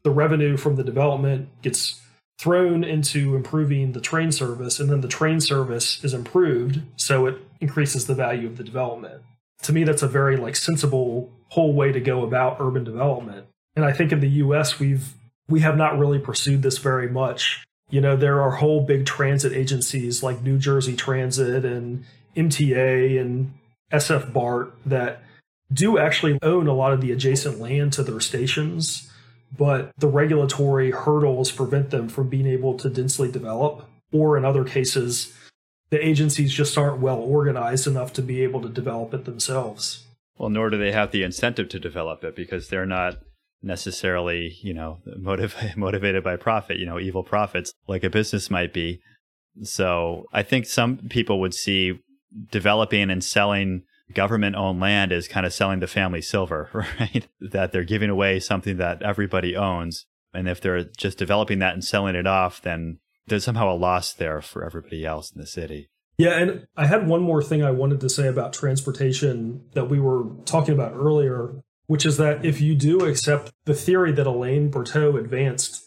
the 0.04 0.10
revenue 0.10 0.56
from 0.56 0.76
the 0.76 0.84
development 0.84 1.48
gets 1.62 2.00
thrown 2.38 2.84
into 2.84 3.34
improving 3.34 3.92
the 3.92 4.00
train 4.00 4.30
service 4.30 4.78
and 4.78 4.90
then 4.90 5.00
the 5.00 5.08
train 5.08 5.40
service 5.40 6.02
is 6.04 6.14
improved 6.14 6.82
so 6.96 7.26
it 7.26 7.36
increases 7.60 8.06
the 8.06 8.14
value 8.14 8.46
of 8.46 8.56
the 8.56 8.64
development 8.64 9.22
to 9.64 9.72
me 9.72 9.84
that's 9.84 10.02
a 10.02 10.08
very 10.08 10.36
like 10.36 10.56
sensible 10.56 11.32
whole 11.48 11.72
way 11.72 11.92
to 11.92 12.00
go 12.00 12.24
about 12.24 12.56
urban 12.60 12.84
development. 12.84 13.46
And 13.76 13.84
i 13.84 13.92
think 13.92 14.12
in 14.12 14.20
the 14.20 14.28
us 14.28 14.78
we've 14.78 15.14
we 15.48 15.60
have 15.60 15.76
not 15.76 15.98
really 15.98 16.18
pursued 16.18 16.62
this 16.62 16.78
very 16.78 17.08
much. 17.08 17.64
You 17.90 18.00
know 18.00 18.16
there 18.16 18.40
are 18.40 18.52
whole 18.52 18.84
big 18.84 19.06
transit 19.06 19.52
agencies 19.52 20.22
like 20.22 20.42
new 20.42 20.58
jersey 20.58 20.96
transit 20.96 21.64
and 21.64 22.04
mta 22.36 23.20
and 23.20 23.54
sf 23.92 24.32
bart 24.32 24.74
that 24.84 25.22
do 25.72 25.98
actually 25.98 26.38
own 26.42 26.66
a 26.66 26.74
lot 26.74 26.92
of 26.92 27.00
the 27.00 27.12
adjacent 27.12 27.60
land 27.60 27.92
to 27.92 28.02
their 28.02 28.20
stations 28.20 29.10
but 29.56 29.92
the 29.98 30.08
regulatory 30.08 30.90
hurdles 30.90 31.52
prevent 31.52 31.90
them 31.90 32.08
from 32.08 32.28
being 32.28 32.46
able 32.46 32.76
to 32.76 32.88
densely 32.88 33.30
develop 33.30 33.88
or 34.12 34.36
in 34.36 34.44
other 34.44 34.64
cases 34.64 35.32
the 35.90 36.04
agencies 36.04 36.52
just 36.52 36.76
aren't 36.76 37.00
well 37.00 37.18
organized 37.18 37.86
enough 37.86 38.12
to 38.14 38.22
be 38.22 38.42
able 38.42 38.60
to 38.62 38.68
develop 38.68 39.14
it 39.14 39.24
themselves. 39.24 40.04
Well, 40.36 40.50
nor 40.50 40.70
do 40.70 40.78
they 40.78 40.92
have 40.92 41.12
the 41.12 41.22
incentive 41.22 41.68
to 41.70 41.78
develop 41.78 42.24
it 42.24 42.34
because 42.34 42.68
they're 42.68 42.86
not 42.86 43.18
necessarily, 43.62 44.56
you 44.62 44.74
know, 44.74 44.98
motiv- 45.16 45.76
motivated 45.76 46.24
by 46.24 46.36
profit, 46.36 46.78
you 46.78 46.86
know, 46.86 46.98
evil 46.98 47.22
profits 47.22 47.72
like 47.86 48.04
a 48.04 48.10
business 48.10 48.50
might 48.50 48.72
be. 48.72 49.00
So 49.62 50.26
I 50.32 50.42
think 50.42 50.66
some 50.66 50.98
people 51.08 51.40
would 51.40 51.54
see 51.54 52.00
developing 52.50 53.10
and 53.10 53.22
selling 53.22 53.84
government 54.12 54.56
owned 54.56 54.80
land 54.80 55.12
as 55.12 55.28
kind 55.28 55.46
of 55.46 55.52
selling 55.52 55.80
the 55.80 55.86
family 55.86 56.20
silver, 56.20 56.68
right? 57.00 57.26
that 57.40 57.72
they're 57.72 57.84
giving 57.84 58.10
away 58.10 58.40
something 58.40 58.76
that 58.78 59.02
everybody 59.02 59.56
owns. 59.56 60.06
And 60.32 60.48
if 60.48 60.60
they're 60.60 60.84
just 60.84 61.16
developing 61.16 61.60
that 61.60 61.74
and 61.74 61.84
selling 61.84 62.16
it 62.16 62.26
off, 62.26 62.60
then 62.60 62.98
there's 63.26 63.44
somehow 63.44 63.72
a 63.72 63.76
loss 63.76 64.12
there 64.12 64.40
for 64.40 64.64
everybody 64.64 65.04
else 65.04 65.32
in 65.32 65.40
the 65.40 65.46
city. 65.46 65.88
Yeah, 66.16 66.38
and 66.38 66.66
I 66.76 66.86
had 66.86 67.08
one 67.08 67.22
more 67.22 67.42
thing 67.42 67.62
I 67.62 67.72
wanted 67.72 68.00
to 68.00 68.08
say 68.08 68.28
about 68.28 68.52
transportation 68.52 69.64
that 69.72 69.88
we 69.90 69.98
were 69.98 70.24
talking 70.44 70.74
about 70.74 70.92
earlier, 70.94 71.62
which 71.86 72.06
is 72.06 72.18
that 72.18 72.44
if 72.44 72.60
you 72.60 72.74
do 72.74 73.04
accept 73.04 73.52
the 73.64 73.74
theory 73.74 74.12
that 74.12 74.26
Alain 74.26 74.70
Bertaud 74.70 75.18
advanced, 75.18 75.82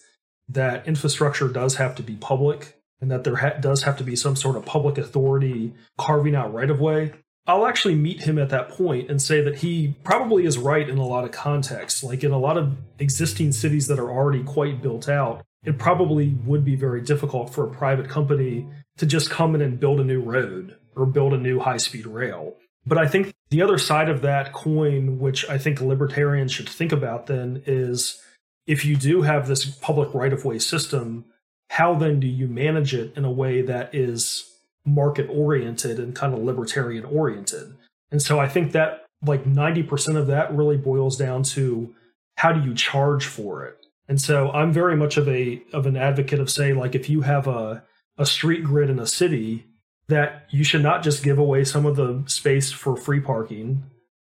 that 0.50 0.88
infrastructure 0.88 1.48
does 1.48 1.76
have 1.76 1.96
to 1.96 2.04
be 2.04 2.16
public 2.16 2.78
and 3.00 3.12
that 3.12 3.24
there 3.24 3.38
ha- 3.38 3.60
does 3.60 3.84
have 3.84 3.98
to 3.98 4.04
be 4.04 4.16
some 4.16 4.36
sort 4.36 4.56
of 4.56 4.66
public 4.66 4.98
authority 4.98 5.74
carving 5.98 6.36
out 6.36 6.54
right 6.54 6.70
of 6.70 6.80
way, 6.80 7.14
I'll 7.46 7.66
actually 7.66 7.96
meet 7.96 8.24
him 8.24 8.38
at 8.38 8.50
that 8.50 8.70
point 8.70 9.10
and 9.10 9.22
say 9.22 9.42
that 9.42 9.60
he 9.60 9.96
probably 10.04 10.46
is 10.46 10.58
right 10.58 10.88
in 10.88 10.98
a 10.98 11.06
lot 11.06 11.24
of 11.24 11.32
contexts. 11.32 12.04
Like 12.04 12.24
in 12.24 12.32
a 12.32 12.38
lot 12.38 12.58
of 12.58 12.76
existing 13.00 13.54
cities 13.54 13.88
that 13.88 14.00
are 14.00 14.12
already 14.12 14.44
quite 14.44 14.82
built 14.82 15.08
out, 15.08 15.46
it 15.68 15.78
probably 15.78 16.30
would 16.46 16.64
be 16.64 16.78
very 16.78 17.02
difficult 17.02 17.54
for 17.54 17.66
a 17.66 17.70
private 17.70 18.08
company 18.08 18.66
to 18.98 19.06
just 19.06 19.30
come 19.30 19.54
in 19.54 19.62
and 19.62 19.82
build 19.82 20.00
a 20.00 20.04
new 20.04 20.22
road 20.22 20.78
or 20.96 21.06
build 21.06 21.34
a 21.34 21.38
new 21.38 21.60
high 21.60 21.76
speed 21.76 22.08
rail. 22.08 22.56
But 22.86 22.98
I 22.98 23.06
think 23.06 23.34
the 23.50 23.62
other 23.62 23.78
side 23.78 24.08
of 24.08 24.22
that 24.22 24.54
coin, 24.54 25.20
which 25.20 25.48
I 25.50 25.58
think 25.58 25.82
libertarians 25.82 26.54
should 26.54 26.70
think 26.70 26.94
about 26.94 27.28
then, 27.28 27.64
is 27.66 28.24
if 28.66 28.86
you 28.86 28.96
do 28.96 29.24
have 29.24 29.50
this 29.50 29.66
public 29.66 30.14
right 30.14 30.32
of 30.32 30.46
way 30.46 30.58
system, 30.58 31.26
how 31.70 31.96
then 31.96 32.22
do 32.22 32.28
you 32.28 32.48
manage 32.48 32.94
it 32.94 33.12
in 33.18 33.26
a 33.26 33.32
way 33.32 33.62
that 33.62 33.94
is 33.94 34.50
market 34.86 35.28
oriented 35.30 36.00
and 36.00 36.16
kind 36.16 36.34
of 36.34 36.40
libertarian 36.40 37.04
oriented? 37.04 37.76
And 38.10 38.22
so 38.22 38.40
I 38.40 38.48
think 38.48 38.72
that 38.72 39.06
like 39.22 39.44
90% 39.44 40.16
of 40.16 40.28
that 40.28 40.56
really 40.56 40.78
boils 40.78 41.18
down 41.18 41.44
to 41.44 41.94
how 42.38 42.54
do 42.54 42.62
you 42.62 42.74
charge 42.74 43.26
for 43.26 43.66
it? 43.66 43.77
And 44.08 44.22
so 44.22 44.52
I'm 44.52 44.72
very 44.72 44.96
much 44.96 45.18
of 45.18 45.28
a 45.28 45.62
of 45.74 45.86
an 45.86 45.98
advocate 45.98 46.40
of 46.40 46.50
say 46.50 46.74
like 46.74 46.96
if 46.96 47.10
you 47.10 47.22
have 47.22 47.48
a 47.48 47.84
a 48.18 48.26
street 48.26 48.64
grid 48.64 48.90
in 48.90 49.00
a 49.00 49.08
city 49.08 49.66
that 50.08 50.48
you 50.50 50.64
should 50.64 50.82
not 50.82 51.04
just 51.04 51.24
give 51.24 51.38
away 51.38 51.64
some 51.64 51.86
of 51.86 51.96
the 51.96 52.24
space 52.28 52.72
for 52.72 52.96
free 52.96 53.20
parking 53.20 53.84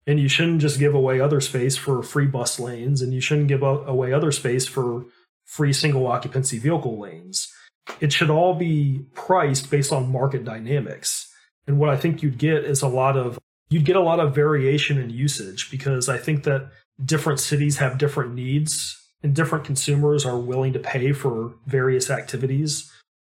and 0.07 0.19
you 0.19 0.29
shouldn't 0.29 0.61
just 0.61 0.79
give 0.79 0.95
away 0.95 1.21
other 1.21 1.41
space 1.41 1.77
for 1.77 2.03
free 2.03 2.27
bus 2.27 2.59
lanes 2.59 3.01
and 3.01 3.15
you 3.15 3.21
shouldn't 3.21 3.49
give 3.49 3.63
away 3.63 4.13
other 4.13 4.33
space 4.33 4.67
for 4.67 5.05
free 5.45 5.73
single 5.73 6.07
occupancy 6.07 6.59
vehicle 6.59 6.99
lanes. 6.99 7.53
It 8.01 8.13
should 8.13 8.31
all 8.31 8.55
be 8.55 9.05
priced 9.15 9.71
based 9.71 9.93
on 9.93 10.13
market 10.13 10.45
dynamics. 10.45 11.33
And 11.67 11.79
what 11.79 11.89
I 11.89 11.97
think 11.97 12.23
you'd 12.23 12.39
get 12.39 12.65
is 12.65 12.83
a 12.83 12.89
lot 12.89 13.17
of 13.17 13.39
you'd 13.69 13.85
get 13.85 13.97
a 13.97 14.01
lot 14.01 14.19
of 14.19 14.35
variation 14.35 14.99
in 14.99 15.11
usage 15.11 15.71
because 15.71 16.09
I 16.09 16.19
think 16.19 16.43
that 16.45 16.71
different 17.05 17.39
cities 17.39 17.79
have 17.79 17.99
different 17.99 18.35
needs 18.35 19.00
and 19.23 19.35
different 19.35 19.65
consumers 19.65 20.25
are 20.25 20.39
willing 20.39 20.73
to 20.73 20.79
pay 20.79 21.13
for 21.13 21.55
various 21.67 22.11
activities. 22.11 22.91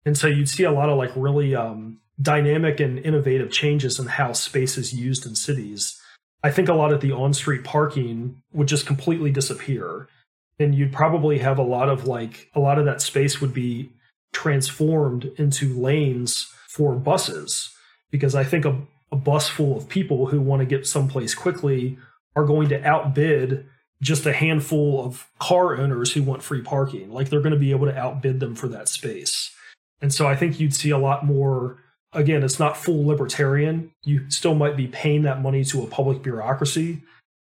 And 0.05 0.17
so 0.17 0.27
you'd 0.27 0.49
see 0.49 0.63
a 0.63 0.71
lot 0.71 0.89
of 0.89 0.97
like 0.97 1.11
really 1.15 1.55
um, 1.55 1.99
dynamic 2.21 2.79
and 2.79 2.99
innovative 2.99 3.51
changes 3.51 3.99
in 3.99 4.07
how 4.07 4.33
space 4.33 4.77
is 4.77 4.93
used 4.93 5.25
in 5.25 5.35
cities. 5.35 5.99
I 6.43 6.51
think 6.51 6.69
a 6.69 6.73
lot 6.73 6.93
of 6.93 7.01
the 7.01 7.11
on 7.11 7.33
street 7.33 7.63
parking 7.63 8.41
would 8.53 8.67
just 8.67 8.85
completely 8.85 9.31
disappear. 9.31 10.07
And 10.59 10.73
you'd 10.73 10.93
probably 10.93 11.39
have 11.39 11.57
a 11.57 11.63
lot 11.63 11.89
of 11.89 12.07
like, 12.07 12.49
a 12.53 12.59
lot 12.59 12.79
of 12.79 12.85
that 12.85 13.01
space 13.01 13.41
would 13.41 13.53
be 13.53 13.91
transformed 14.31 15.31
into 15.37 15.73
lanes 15.73 16.47
for 16.69 16.93
buses. 16.93 17.71
Because 18.11 18.35
I 18.35 18.43
think 18.43 18.63
a, 18.63 18.79
a 19.11 19.15
bus 19.15 19.49
full 19.49 19.75
of 19.75 19.89
people 19.89 20.27
who 20.27 20.39
want 20.39 20.61
to 20.61 20.65
get 20.65 20.87
someplace 20.87 21.35
quickly 21.35 21.97
are 22.35 22.45
going 22.45 22.69
to 22.69 22.87
outbid 22.87 23.67
just 24.01 24.25
a 24.25 24.33
handful 24.33 25.03
of 25.03 25.27
car 25.39 25.77
owners 25.77 26.13
who 26.13 26.23
want 26.23 26.43
free 26.43 26.61
parking. 26.61 27.11
Like 27.11 27.29
they're 27.29 27.41
going 27.41 27.53
to 27.53 27.59
be 27.59 27.71
able 27.71 27.85
to 27.85 27.97
outbid 27.97 28.39
them 28.39 28.55
for 28.55 28.67
that 28.67 28.89
space. 28.89 29.51
And 30.01 30.13
so 30.13 30.27
I 30.27 30.35
think 30.35 30.59
you'd 30.59 30.73
see 30.73 30.89
a 30.89 30.97
lot 30.97 31.25
more. 31.25 31.77
Again, 32.13 32.43
it's 32.43 32.59
not 32.59 32.77
full 32.77 33.05
libertarian. 33.05 33.91
You 34.03 34.29
still 34.29 34.55
might 34.55 34.77
be 34.77 34.87
paying 34.87 35.23
that 35.23 35.41
money 35.41 35.65
to 35.65 35.83
a 35.83 35.87
public 35.87 36.23
bureaucracy, 36.23 37.01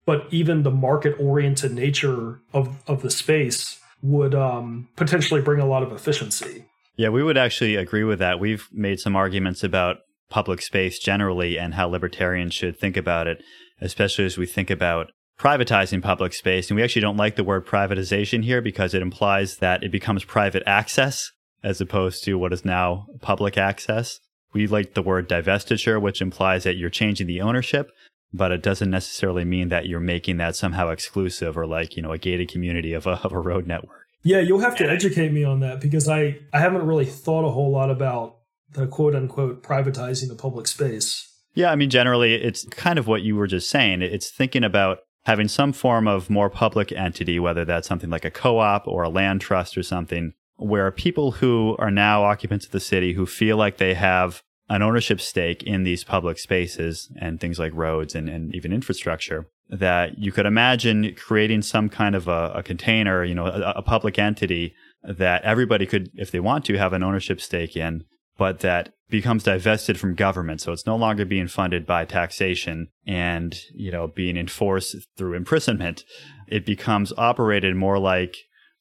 but 0.06 0.26
even 0.30 0.62
the 0.62 0.70
market 0.70 1.14
oriented 1.20 1.72
nature 1.72 2.40
of, 2.52 2.82
of 2.88 3.02
the 3.02 3.10
space 3.10 3.78
would 4.02 4.34
um, 4.34 4.88
potentially 4.96 5.40
bring 5.40 5.60
a 5.60 5.66
lot 5.66 5.82
of 5.82 5.92
efficiency. 5.92 6.64
Yeah, 6.96 7.10
we 7.10 7.22
would 7.22 7.36
actually 7.36 7.76
agree 7.76 8.04
with 8.04 8.18
that. 8.20 8.40
We've 8.40 8.66
made 8.72 8.98
some 8.98 9.14
arguments 9.14 9.62
about 9.62 9.98
public 10.30 10.62
space 10.62 10.98
generally 10.98 11.58
and 11.58 11.74
how 11.74 11.88
libertarians 11.88 12.54
should 12.54 12.78
think 12.78 12.96
about 12.96 13.26
it, 13.26 13.42
especially 13.80 14.24
as 14.24 14.38
we 14.38 14.46
think 14.46 14.70
about 14.70 15.10
privatizing 15.38 16.02
public 16.02 16.32
space. 16.32 16.70
And 16.70 16.76
we 16.76 16.82
actually 16.82 17.02
don't 17.02 17.16
like 17.16 17.36
the 17.36 17.44
word 17.44 17.66
privatization 17.66 18.42
here 18.44 18.62
because 18.62 18.94
it 18.94 19.02
implies 19.02 19.58
that 19.58 19.82
it 19.82 19.92
becomes 19.92 20.24
private 20.24 20.62
access 20.66 21.30
as 21.62 21.80
opposed 21.80 22.24
to 22.24 22.38
what 22.38 22.52
is 22.52 22.64
now 22.64 23.06
public 23.20 23.58
access. 23.58 24.18
We 24.52 24.66
like 24.66 24.94
the 24.94 25.02
word 25.02 25.28
divestiture, 25.28 26.00
which 26.00 26.22
implies 26.22 26.64
that 26.64 26.76
you're 26.76 26.90
changing 26.90 27.26
the 27.26 27.42
ownership. 27.42 27.90
but 28.32 28.52
it 28.52 28.62
doesn't 28.62 28.90
necessarily 28.90 29.44
mean 29.44 29.68
that 29.68 29.86
you're 29.86 30.00
making 30.00 30.36
that 30.38 30.56
somehow 30.56 30.90
exclusive 30.90 31.56
or 31.56 31.66
like, 31.66 31.96
you 31.96 32.02
know, 32.02 32.12
a 32.12 32.18
gated 32.18 32.48
community 32.48 32.92
of 32.92 33.06
a, 33.06 33.20
of 33.22 33.32
a 33.32 33.38
road 33.40 33.66
network. 33.66 34.06
Yeah, 34.22 34.40
you'll 34.40 34.60
have 34.60 34.76
to 34.76 34.88
educate 34.88 35.32
me 35.32 35.44
on 35.44 35.60
that 35.60 35.80
because 35.80 36.08
I, 36.08 36.38
I 36.52 36.58
haven't 36.58 36.86
really 36.86 37.06
thought 37.06 37.44
a 37.44 37.50
whole 37.50 37.70
lot 37.70 37.90
about 37.90 38.38
the 38.72 38.86
quote 38.86 39.14
unquote 39.14 39.62
privatizing 39.62 40.28
the 40.28 40.34
public 40.34 40.66
space. 40.66 41.32
Yeah, 41.54 41.70
I 41.70 41.76
mean, 41.76 41.88
generally, 41.88 42.34
it's 42.34 42.64
kind 42.66 42.98
of 42.98 43.06
what 43.06 43.22
you 43.22 43.36
were 43.36 43.46
just 43.46 43.70
saying. 43.70 44.02
It's 44.02 44.30
thinking 44.30 44.64
about 44.64 44.98
having 45.26 45.48
some 45.48 45.72
form 45.72 46.06
of 46.06 46.30
more 46.30 46.48
public 46.48 46.92
entity, 46.92 47.40
whether 47.40 47.64
that's 47.64 47.88
something 47.88 48.10
like 48.10 48.24
a 48.24 48.30
co 48.30 48.58
op 48.58 48.86
or 48.86 49.02
a 49.02 49.08
land 49.08 49.40
trust 49.40 49.76
or 49.76 49.82
something, 49.82 50.32
where 50.54 50.90
people 50.92 51.32
who 51.32 51.74
are 51.80 51.90
now 51.90 52.22
occupants 52.22 52.64
of 52.64 52.70
the 52.70 52.80
city 52.80 53.12
who 53.12 53.26
feel 53.26 53.56
like 53.56 53.76
they 53.76 53.94
have 53.94 54.40
an 54.68 54.82
ownership 54.82 55.20
stake 55.20 55.64
in 55.64 55.82
these 55.82 56.04
public 56.04 56.38
spaces 56.38 57.12
and 57.20 57.40
things 57.40 57.58
like 57.58 57.72
roads 57.74 58.14
and, 58.14 58.28
and 58.28 58.54
even 58.54 58.72
infrastructure 58.72 59.48
that 59.68 60.16
you 60.16 60.30
could 60.30 60.46
imagine 60.46 61.12
creating 61.16 61.60
some 61.60 61.88
kind 61.88 62.14
of 62.14 62.28
a, 62.28 62.52
a 62.54 62.62
container, 62.62 63.24
you 63.24 63.34
know, 63.34 63.46
a, 63.46 63.74
a, 63.76 63.82
public 63.82 64.16
entity 64.18 64.74
that 65.02 65.42
everybody 65.42 65.86
could, 65.86 66.08
if 66.14 66.30
they 66.30 66.38
want 66.38 66.64
to, 66.64 66.78
have 66.78 66.92
an 66.92 67.02
ownership 67.02 67.40
stake 67.40 67.76
in, 67.76 68.04
but 68.38 68.60
that 68.60 68.92
becomes 69.08 69.44
divested 69.44 69.98
from 69.98 70.14
government. 70.14 70.60
So 70.60 70.72
it's 70.72 70.86
no 70.86 70.96
longer 70.96 71.24
being 71.24 71.48
funded 71.48 71.86
by 71.86 72.04
taxation 72.04 72.88
and, 73.06 73.56
you 73.74 73.92
know, 73.92 74.08
being 74.08 74.36
enforced 74.36 74.96
through 75.16 75.34
imprisonment. 75.34 76.04
It 76.48 76.66
becomes 76.66 77.12
operated 77.16 77.76
more 77.76 77.98
like 77.98 78.36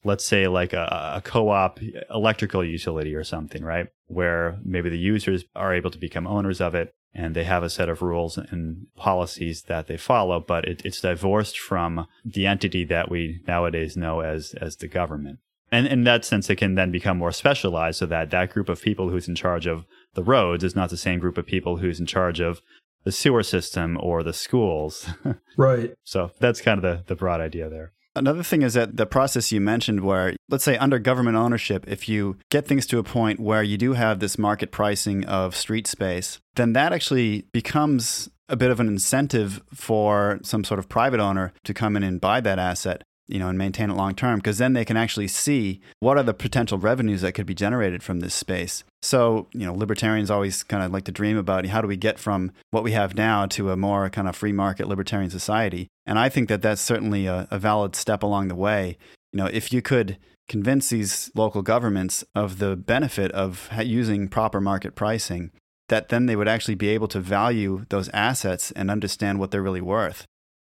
let's 0.05 0.25
say 0.25 0.47
like 0.47 0.71
a, 0.71 1.15
a, 1.15 1.21
co-op 1.21 1.79
electrical 2.13 2.63
utility 2.63 3.15
or 3.15 3.23
something, 3.23 3.63
right? 3.63 3.87
Where 4.05 4.59
maybe 4.63 4.89
the 4.89 4.99
users 4.99 5.43
are 5.55 5.73
able 5.73 5.89
to 5.89 5.97
become 5.97 6.27
owners 6.27 6.61
of 6.61 6.75
it 6.75 6.93
and 7.13 7.35
they 7.35 7.43
have 7.45 7.63
a 7.63 7.69
set 7.69 7.89
of 7.89 8.01
rules 8.01 8.37
and 8.37 8.85
policies 8.95 9.63
that 9.63 9.87
they 9.87 9.97
follow, 9.97 10.39
but 10.39 10.65
it, 10.65 10.85
it's 10.85 11.01
divorced 11.01 11.57
from 11.57 12.07
the 12.23 12.45
entity 12.45 12.85
that 12.85 13.09
we 13.09 13.41
nowadays 13.47 13.97
know 13.97 14.19
as 14.19 14.53
as 14.61 14.75
the 14.75 14.87
government. 14.87 15.39
And 15.71 15.87
in 15.87 16.03
that 16.03 16.23
sense, 16.23 16.49
it 16.49 16.57
can 16.57 16.75
then 16.75 16.91
become 16.91 17.17
more 17.17 17.31
specialized 17.31 17.99
so 17.99 18.05
that 18.05 18.29
that 18.29 18.51
group 18.51 18.69
of 18.69 18.81
people 18.81 19.09
who's 19.09 19.27
in 19.27 19.35
charge 19.35 19.65
of 19.65 19.85
the 20.15 20.23
roads 20.23 20.63
is 20.63 20.75
not 20.75 20.89
the 20.89 20.97
same 20.97 21.19
group 21.19 21.37
of 21.37 21.45
people 21.45 21.77
who's 21.77 21.99
in 21.99 22.05
charge 22.05 22.39
of 22.39 22.61
the 23.03 23.11
sewer 23.11 23.43
system 23.43 23.97
or 24.01 24.23
the 24.23 24.33
schools. 24.33 25.09
right. 25.57 25.93
So 26.03 26.31
that's 26.39 26.61
kind 26.61 26.77
of 26.77 26.81
the, 26.81 27.03
the 27.05 27.15
broad 27.15 27.39
idea 27.39 27.69
there. 27.69 27.91
Another 28.17 28.43
thing 28.43 28.61
is 28.61 28.75
that 28.75 28.95
the 28.95 29.05
process 29.05 29.51
you 29.51 29.59
mentioned, 29.59 29.99
where 29.99 30.33
let's 30.47 30.63
say 30.63 30.77
under 30.77 30.99
government 30.99 31.35
ownership, 31.35 31.83
if 31.87 32.07
you 32.07 32.37
get 32.49 32.65
things 32.65 32.85
to 32.87 32.97
a 32.97 33.03
point 33.03 33.41
where 33.41 33.61
you 33.61 33.77
do 33.77 33.93
have 33.93 34.19
this 34.19 34.37
market 34.37 34.71
pricing 34.71 35.25
of 35.25 35.55
street 35.55 35.85
space, 35.85 36.39
then 36.55 36.71
that 36.73 36.93
actually 36.93 37.45
becomes 37.51 38.29
a 38.47 38.55
bit 38.55 38.71
of 38.71 38.79
an 38.79 38.87
incentive 38.87 39.61
for 39.73 40.39
some 40.43 40.63
sort 40.63 40.79
of 40.79 40.87
private 40.87 41.19
owner 41.19 41.51
to 41.65 41.73
come 41.73 41.97
in 41.97 42.03
and 42.03 42.21
buy 42.21 42.39
that 42.39 42.57
asset 42.59 43.03
you 43.27 43.39
know, 43.39 43.49
and 43.49 43.57
maintain 43.57 43.89
it 43.89 43.95
long 43.95 44.13
term 44.13 44.39
because 44.39 44.57
then 44.57 44.73
they 44.73 44.85
can 44.85 44.97
actually 44.97 45.27
see 45.27 45.81
what 45.99 46.17
are 46.17 46.23
the 46.23 46.33
potential 46.33 46.77
revenues 46.77 47.21
that 47.21 47.33
could 47.33 47.45
be 47.45 47.55
generated 47.55 48.03
from 48.03 48.19
this 48.19 48.33
space. 48.33 48.83
So, 49.01 49.47
you 49.53 49.65
know, 49.65 49.73
libertarians 49.73 50.31
always 50.31 50.63
kind 50.63 50.83
of 50.83 50.91
like 50.91 51.05
to 51.05 51.11
dream 51.11 51.37
about 51.37 51.65
how 51.65 51.81
do 51.81 51.87
we 51.87 51.97
get 51.97 52.19
from 52.19 52.51
what 52.71 52.83
we 52.83 52.91
have 52.91 53.15
now 53.15 53.45
to 53.47 53.71
a 53.71 53.77
more 53.77 54.09
kind 54.09 54.27
of 54.27 54.35
free 54.35 54.51
market 54.51 54.87
libertarian 54.87 55.29
society. 55.29 55.87
And 56.05 56.19
I 56.19 56.29
think 56.29 56.49
that 56.49 56.61
that's 56.61 56.81
certainly 56.81 57.25
a, 57.25 57.47
a 57.51 57.59
valid 57.59 57.95
step 57.95 58.23
along 58.23 58.47
the 58.47 58.55
way. 58.55 58.97
You 59.33 59.37
know, 59.37 59.47
if 59.47 59.73
you 59.73 59.81
could 59.81 60.17
convince 60.47 60.89
these 60.89 61.31
local 61.33 61.61
governments 61.61 62.23
of 62.35 62.59
the 62.59 62.75
benefit 62.75 63.31
of 63.31 63.69
using 63.83 64.27
proper 64.27 64.61
market 64.61 64.95
pricing, 64.95 65.51
that 65.89 66.09
then 66.09 66.25
they 66.25 66.35
would 66.35 66.47
actually 66.47 66.75
be 66.75 66.89
able 66.89 67.07
to 67.07 67.19
value 67.19 67.85
those 67.89 68.09
assets 68.09 68.71
and 68.71 68.89
understand 68.89 69.39
what 69.39 69.51
they're 69.51 69.61
really 69.61 69.81
worth. 69.81 70.25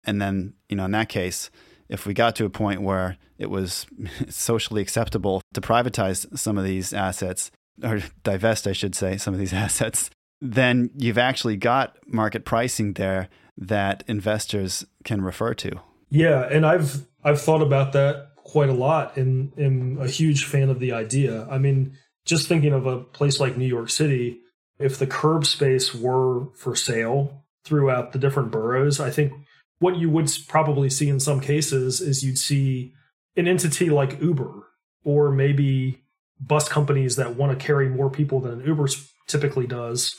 And 0.05 0.21
then, 0.21 0.53
you 0.69 0.75
know, 0.75 0.85
in 0.85 0.91
that 0.91 1.09
case, 1.09 1.49
if 1.89 2.05
we 2.05 2.13
got 2.13 2.35
to 2.37 2.45
a 2.45 2.49
point 2.49 2.81
where 2.81 3.17
it 3.37 3.49
was 3.49 3.85
socially 4.29 4.81
acceptable 4.81 5.41
to 5.53 5.61
privatize 5.61 6.37
some 6.37 6.57
of 6.57 6.63
these 6.63 6.93
assets, 6.93 7.51
or 7.83 8.01
divest, 8.23 8.67
I 8.67 8.73
should 8.73 8.95
say, 8.95 9.17
some 9.17 9.33
of 9.33 9.39
these 9.39 9.53
assets, 9.65 10.09
then 10.41 10.89
you've 10.97 11.17
actually 11.17 11.57
got 11.57 11.97
market 12.07 12.45
pricing 12.45 12.93
there 12.93 13.29
that 13.57 14.03
investors 14.07 14.85
can 15.03 15.21
refer 15.21 15.53
to. 15.53 15.79
Yeah, 16.09 16.43
and 16.43 16.65
I've 16.65 17.05
I've 17.23 17.41
thought 17.41 17.61
about 17.61 17.93
that 17.93 18.31
quite 18.35 18.69
a 18.69 18.73
lot 18.73 19.17
and 19.17 19.51
am 19.57 19.97
a 19.99 20.07
huge 20.07 20.45
fan 20.45 20.69
of 20.69 20.79
the 20.79 20.93
idea. 20.93 21.47
I 21.49 21.57
mean, 21.57 21.97
just 22.25 22.47
thinking 22.47 22.73
of 22.73 22.85
a 22.85 22.99
place 22.99 23.39
like 23.39 23.57
New 23.57 23.65
York 23.65 23.89
City, 23.89 24.39
if 24.77 24.99
the 24.99 25.07
curb 25.07 25.45
space 25.45 25.95
were 25.95 26.47
for 26.53 26.75
sale 26.75 27.43
throughout 27.63 28.11
the 28.11 28.19
different 28.19 28.51
boroughs, 28.51 28.99
I 28.99 29.09
think 29.09 29.33
what 29.79 29.97
you 29.97 30.09
would 30.09 30.31
probably 30.47 30.89
see 30.89 31.09
in 31.09 31.19
some 31.19 31.39
cases 31.39 32.01
is 32.01 32.23
you'd 32.23 32.37
see 32.37 32.93
an 33.35 33.47
entity 33.47 33.89
like 33.89 34.21
Uber 34.21 34.63
or 35.03 35.31
maybe 35.31 36.01
bus 36.39 36.67
companies 36.67 37.15
that 37.15 37.35
want 37.35 37.57
to 37.57 37.65
carry 37.65 37.89
more 37.89 38.09
people 38.09 38.39
than 38.39 38.65
Uber 38.65 38.87
typically 39.27 39.67
does 39.67 40.15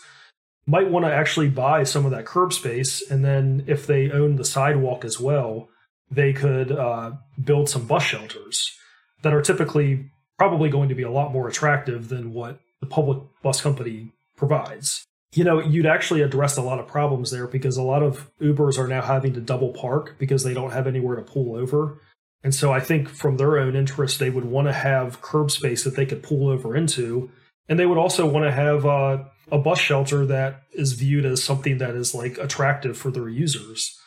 might 0.67 0.91
want 0.91 1.05
to 1.07 1.13
actually 1.13 1.49
buy 1.49 1.85
some 1.85 2.05
of 2.05 2.11
that 2.11 2.27
curb 2.27 2.53
space 2.53 3.09
and 3.11 3.25
then 3.25 3.65
if 3.67 3.87
they 3.87 4.11
own 4.11 4.37
the 4.37 4.45
sidewalk 4.45 5.05
as 5.05 5.21
well 5.21 5.69
they 6.11 6.33
could 6.33 6.73
uh, 6.73 7.13
build 7.43 7.69
some 7.69 7.87
bus 7.87 8.03
shelters 8.03 8.77
that 9.23 9.35
are 9.35 9.43
typically 9.43 10.11
probably 10.39 10.69
going 10.69 10.89
to 10.89 10.95
be 10.95 11.03
a 11.03 11.11
lot 11.11 11.33
more 11.33 11.49
attractive 11.49 12.09
than 12.09 12.33
what 12.33 12.61
the 12.81 12.87
public 12.87 13.19
bus 13.43 13.61
company 13.61 14.13
provides 14.37 15.05
you 15.37 15.45
know, 15.45 15.61
you'd 15.61 15.87
actually 15.87 16.22
address 16.22 16.57
a 16.57 16.62
lot 16.62 16.80
of 16.80 16.89
problems 16.89 17.30
there 17.30 17.47
because 17.47 17.76
a 17.76 17.82
lot 17.82 18.03
of 18.03 18.30
Ubers 18.41 18.78
are 18.78 18.89
now 18.89 19.03
having 19.03 19.34
to 19.34 19.41
double 19.41 19.72
park 19.72 20.16
because 20.18 20.43
they 20.43 20.55
don't 20.55 20.72
have 20.72 20.87
anywhere 20.87 21.16
to 21.16 21.22
pull 21.22 21.55
over. 21.55 22.01
And 22.43 22.55
so 22.55 22.72
I 22.72 22.80
think 22.80 23.11
from 23.11 23.37
their 23.37 23.59
own 23.59 23.76
interest, 23.76 24.18
they 24.18 24.30
would 24.30 24.47
want 24.47 24.68
to 24.68 24.72
have 24.72 25.20
curb 25.20 25.51
space 25.51 25.84
that 25.84 25.95
they 25.95 26.07
could 26.07 26.22
pull 26.22 26.49
over 26.49 26.74
into. 26.74 27.30
And 27.68 27.78
they 27.78 27.84
would 27.84 27.99
also 27.99 28.26
want 28.26 28.47
to 28.47 28.53
have 28.53 28.87
uh, 28.87 29.24
a 29.53 29.59
bus 29.59 29.78
shelter 29.78 30.24
that 30.24 30.62
is 30.72 30.95
viewed 30.95 31.26
as 31.26 31.45
something 31.45 31.78
that 31.78 31.95
is 31.95 32.14
like 32.14 32.39
attractive 32.39 32.97
for 32.97 33.11
their 33.11 33.28
users. 33.28 33.99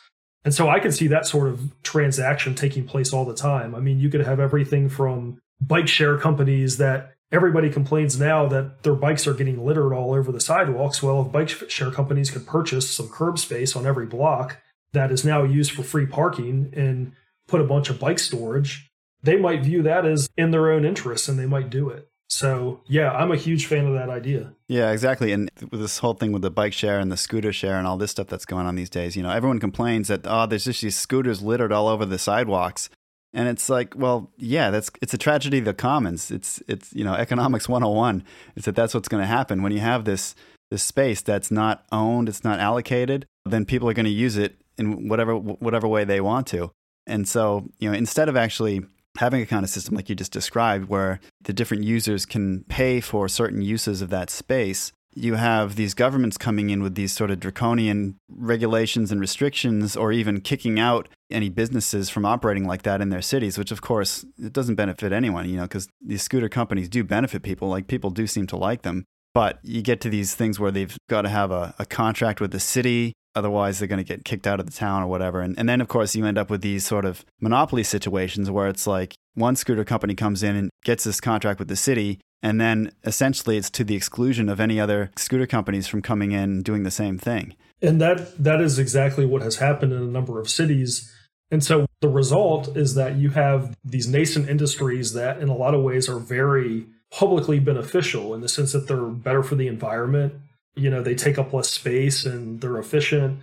And 0.44 0.52
so 0.52 0.68
I 0.68 0.80
can 0.80 0.90
see 0.90 1.06
that 1.08 1.26
sort 1.26 1.48
of 1.48 1.70
transaction 1.82 2.56
taking 2.56 2.86
place 2.86 3.12
all 3.12 3.24
the 3.24 3.34
time. 3.34 3.74
I 3.74 3.80
mean, 3.80 4.00
you 4.00 4.08
could 4.08 4.26
have 4.26 4.40
everything 4.40 4.88
from 4.88 5.38
bike 5.60 5.86
share 5.86 6.18
companies 6.18 6.78
that 6.78 7.12
everybody 7.32 7.70
complains 7.70 8.18
now 8.18 8.46
that 8.48 8.82
their 8.82 8.94
bikes 8.94 9.26
are 9.26 9.34
getting 9.34 9.64
littered 9.64 9.92
all 9.92 10.12
over 10.12 10.32
the 10.32 10.40
sidewalks. 10.40 11.02
Well, 11.02 11.22
if 11.22 11.32
bike 11.32 11.48
share 11.48 11.90
companies 11.90 12.30
could 12.30 12.46
purchase 12.46 12.90
some 12.90 13.08
curb 13.08 13.38
space 13.38 13.76
on 13.76 13.86
every 13.86 14.06
block 14.06 14.58
that 14.92 15.12
is 15.12 15.24
now 15.24 15.44
used 15.44 15.72
for 15.72 15.82
free 15.82 16.06
parking 16.06 16.72
and 16.74 17.12
put 17.46 17.60
a 17.60 17.64
bunch 17.64 17.90
of 17.90 18.00
bike 18.00 18.18
storage, 18.18 18.90
they 19.22 19.36
might 19.36 19.62
view 19.62 19.82
that 19.82 20.06
as 20.06 20.28
in 20.36 20.50
their 20.50 20.70
own 20.70 20.84
interest 20.84 21.28
and 21.28 21.38
they 21.38 21.46
might 21.46 21.70
do 21.70 21.88
it. 21.88 22.08
So, 22.28 22.80
yeah, 22.86 23.10
I'm 23.10 23.32
a 23.32 23.36
huge 23.36 23.66
fan 23.66 23.86
of 23.86 23.94
that 23.94 24.08
idea. 24.08 24.54
Yeah, 24.68 24.92
exactly. 24.92 25.32
And 25.32 25.50
with 25.70 25.80
this 25.80 25.98
whole 25.98 26.14
thing 26.14 26.30
with 26.30 26.42
the 26.42 26.50
bike 26.50 26.72
share 26.72 27.00
and 27.00 27.10
the 27.10 27.16
scooter 27.16 27.52
share 27.52 27.76
and 27.76 27.88
all 27.88 27.96
this 27.96 28.12
stuff 28.12 28.28
that's 28.28 28.44
going 28.44 28.66
on 28.66 28.76
these 28.76 28.88
days, 28.88 29.16
you 29.16 29.22
know, 29.22 29.30
everyone 29.30 29.58
complains 29.58 30.06
that, 30.08 30.20
oh, 30.24 30.46
there's 30.46 30.64
just 30.64 30.80
these 30.80 30.96
scooters 30.96 31.42
littered 31.42 31.72
all 31.72 31.88
over 31.88 32.06
the 32.06 32.20
sidewalks. 32.20 32.88
And 33.32 33.48
it's 33.48 33.68
like, 33.68 33.94
well, 33.96 34.30
yeah, 34.36 34.70
that's 34.70 34.90
it's 35.00 35.14
a 35.14 35.18
tragedy 35.18 35.58
of 35.58 35.64
the 35.64 35.74
commons. 35.74 36.30
It's 36.30 36.62
it's 36.66 36.92
you 36.92 37.04
know 37.04 37.14
economics 37.14 37.68
101 37.68 38.24
is 38.56 38.64
that 38.64 38.74
that's 38.74 38.92
what's 38.94 39.08
going 39.08 39.22
to 39.22 39.26
happen 39.26 39.62
when 39.62 39.72
you 39.72 39.80
have 39.80 40.04
this 40.04 40.34
this 40.70 40.82
space 40.82 41.20
that's 41.20 41.50
not 41.50 41.84
owned, 41.92 42.28
it's 42.28 42.44
not 42.44 42.60
allocated, 42.60 43.26
then 43.44 43.64
people 43.64 43.88
are 43.88 43.94
going 43.94 44.04
to 44.04 44.10
use 44.10 44.36
it 44.36 44.56
in 44.78 45.08
whatever 45.08 45.36
whatever 45.36 45.86
way 45.88 46.04
they 46.04 46.20
want 46.20 46.46
to. 46.48 46.70
And 47.06 47.28
so, 47.28 47.68
you 47.78 47.90
know, 47.90 47.96
instead 47.96 48.28
of 48.28 48.36
actually 48.36 48.82
having 49.18 49.42
a 49.42 49.46
kind 49.46 49.64
of 49.64 49.70
system 49.70 49.96
like 49.96 50.08
you 50.08 50.14
just 50.14 50.32
described 50.32 50.88
where 50.88 51.20
the 51.42 51.52
different 51.52 51.82
users 51.84 52.24
can 52.24 52.64
pay 52.68 53.00
for 53.00 53.28
certain 53.28 53.60
uses 53.60 54.00
of 54.02 54.10
that 54.10 54.30
space, 54.30 54.92
you 55.14 55.34
have 55.34 55.76
these 55.76 55.94
governments 55.94 56.38
coming 56.38 56.70
in 56.70 56.82
with 56.82 56.94
these 56.94 57.12
sort 57.12 57.30
of 57.30 57.40
draconian 57.40 58.16
regulations 58.28 59.10
and 59.10 59.20
restrictions, 59.20 59.96
or 59.96 60.12
even 60.12 60.40
kicking 60.40 60.78
out 60.78 61.08
any 61.30 61.48
businesses 61.48 62.10
from 62.10 62.24
operating 62.24 62.66
like 62.66 62.82
that 62.82 63.00
in 63.00 63.10
their 63.10 63.22
cities, 63.22 63.58
which 63.58 63.72
of 63.72 63.80
course 63.80 64.24
it 64.38 64.52
doesn't 64.52 64.76
benefit 64.76 65.12
anyone, 65.12 65.48
you 65.48 65.56
know, 65.56 65.64
because 65.64 65.88
these 66.00 66.22
scooter 66.22 66.48
companies 66.48 66.88
do 66.88 67.02
benefit 67.02 67.42
people. 67.42 67.68
Like 67.68 67.86
people 67.86 68.10
do 68.10 68.26
seem 68.26 68.46
to 68.48 68.56
like 68.56 68.82
them. 68.82 69.04
But 69.32 69.60
you 69.62 69.80
get 69.82 70.00
to 70.02 70.10
these 70.10 70.34
things 70.34 70.58
where 70.58 70.72
they've 70.72 70.96
got 71.08 71.22
to 71.22 71.28
have 71.28 71.50
a, 71.52 71.74
a 71.78 71.86
contract 71.86 72.40
with 72.40 72.50
the 72.50 72.60
city. 72.60 73.12
Otherwise, 73.36 73.78
they're 73.78 73.86
going 73.86 74.04
to 74.04 74.04
get 74.04 74.24
kicked 74.24 74.46
out 74.46 74.58
of 74.58 74.66
the 74.66 74.72
town 74.72 75.02
or 75.02 75.06
whatever. 75.06 75.40
And, 75.40 75.56
and 75.56 75.68
then, 75.68 75.80
of 75.80 75.86
course, 75.86 76.16
you 76.16 76.26
end 76.26 76.36
up 76.36 76.50
with 76.50 76.62
these 76.62 76.84
sort 76.84 77.04
of 77.04 77.24
monopoly 77.40 77.84
situations 77.84 78.50
where 78.50 78.66
it's 78.66 78.88
like 78.88 79.14
one 79.34 79.54
scooter 79.54 79.84
company 79.84 80.16
comes 80.16 80.42
in 80.42 80.56
and 80.56 80.70
gets 80.84 81.04
this 81.04 81.20
contract 81.20 81.60
with 81.60 81.68
the 81.68 81.76
city, 81.76 82.18
and 82.42 82.60
then 82.60 82.92
essentially 83.04 83.56
it's 83.56 83.70
to 83.70 83.84
the 83.84 83.94
exclusion 83.94 84.48
of 84.48 84.60
any 84.60 84.80
other 84.80 85.10
scooter 85.16 85.46
companies 85.46 85.86
from 85.86 86.02
coming 86.02 86.32
in 86.32 86.62
doing 86.62 86.82
the 86.82 86.90
same 86.90 87.18
thing. 87.18 87.54
And 87.82 88.00
that 88.00 88.42
that 88.42 88.60
is 88.60 88.78
exactly 88.78 89.26
what 89.26 89.42
has 89.42 89.56
happened 89.56 89.92
in 89.92 90.02
a 90.02 90.06
number 90.06 90.40
of 90.40 90.48
cities. 90.48 91.14
And 91.50 91.64
so 91.64 91.86
the 92.00 92.08
result 92.08 92.76
is 92.76 92.94
that 92.94 93.16
you 93.16 93.30
have 93.30 93.76
these 93.84 94.06
nascent 94.06 94.48
industries 94.48 95.12
that 95.14 95.40
in 95.40 95.48
a 95.48 95.56
lot 95.56 95.74
of 95.74 95.82
ways 95.82 96.08
are 96.08 96.18
very 96.18 96.86
publicly 97.10 97.58
beneficial 97.58 98.34
in 98.34 98.40
the 98.40 98.48
sense 98.48 98.72
that 98.72 98.86
they're 98.86 99.06
better 99.06 99.42
for 99.42 99.56
the 99.56 99.66
environment. 99.66 100.34
You 100.76 100.90
know, 100.90 101.02
they 101.02 101.16
take 101.16 101.38
up 101.38 101.52
less 101.52 101.68
space 101.68 102.24
and 102.24 102.60
they're 102.60 102.78
efficient 102.78 103.40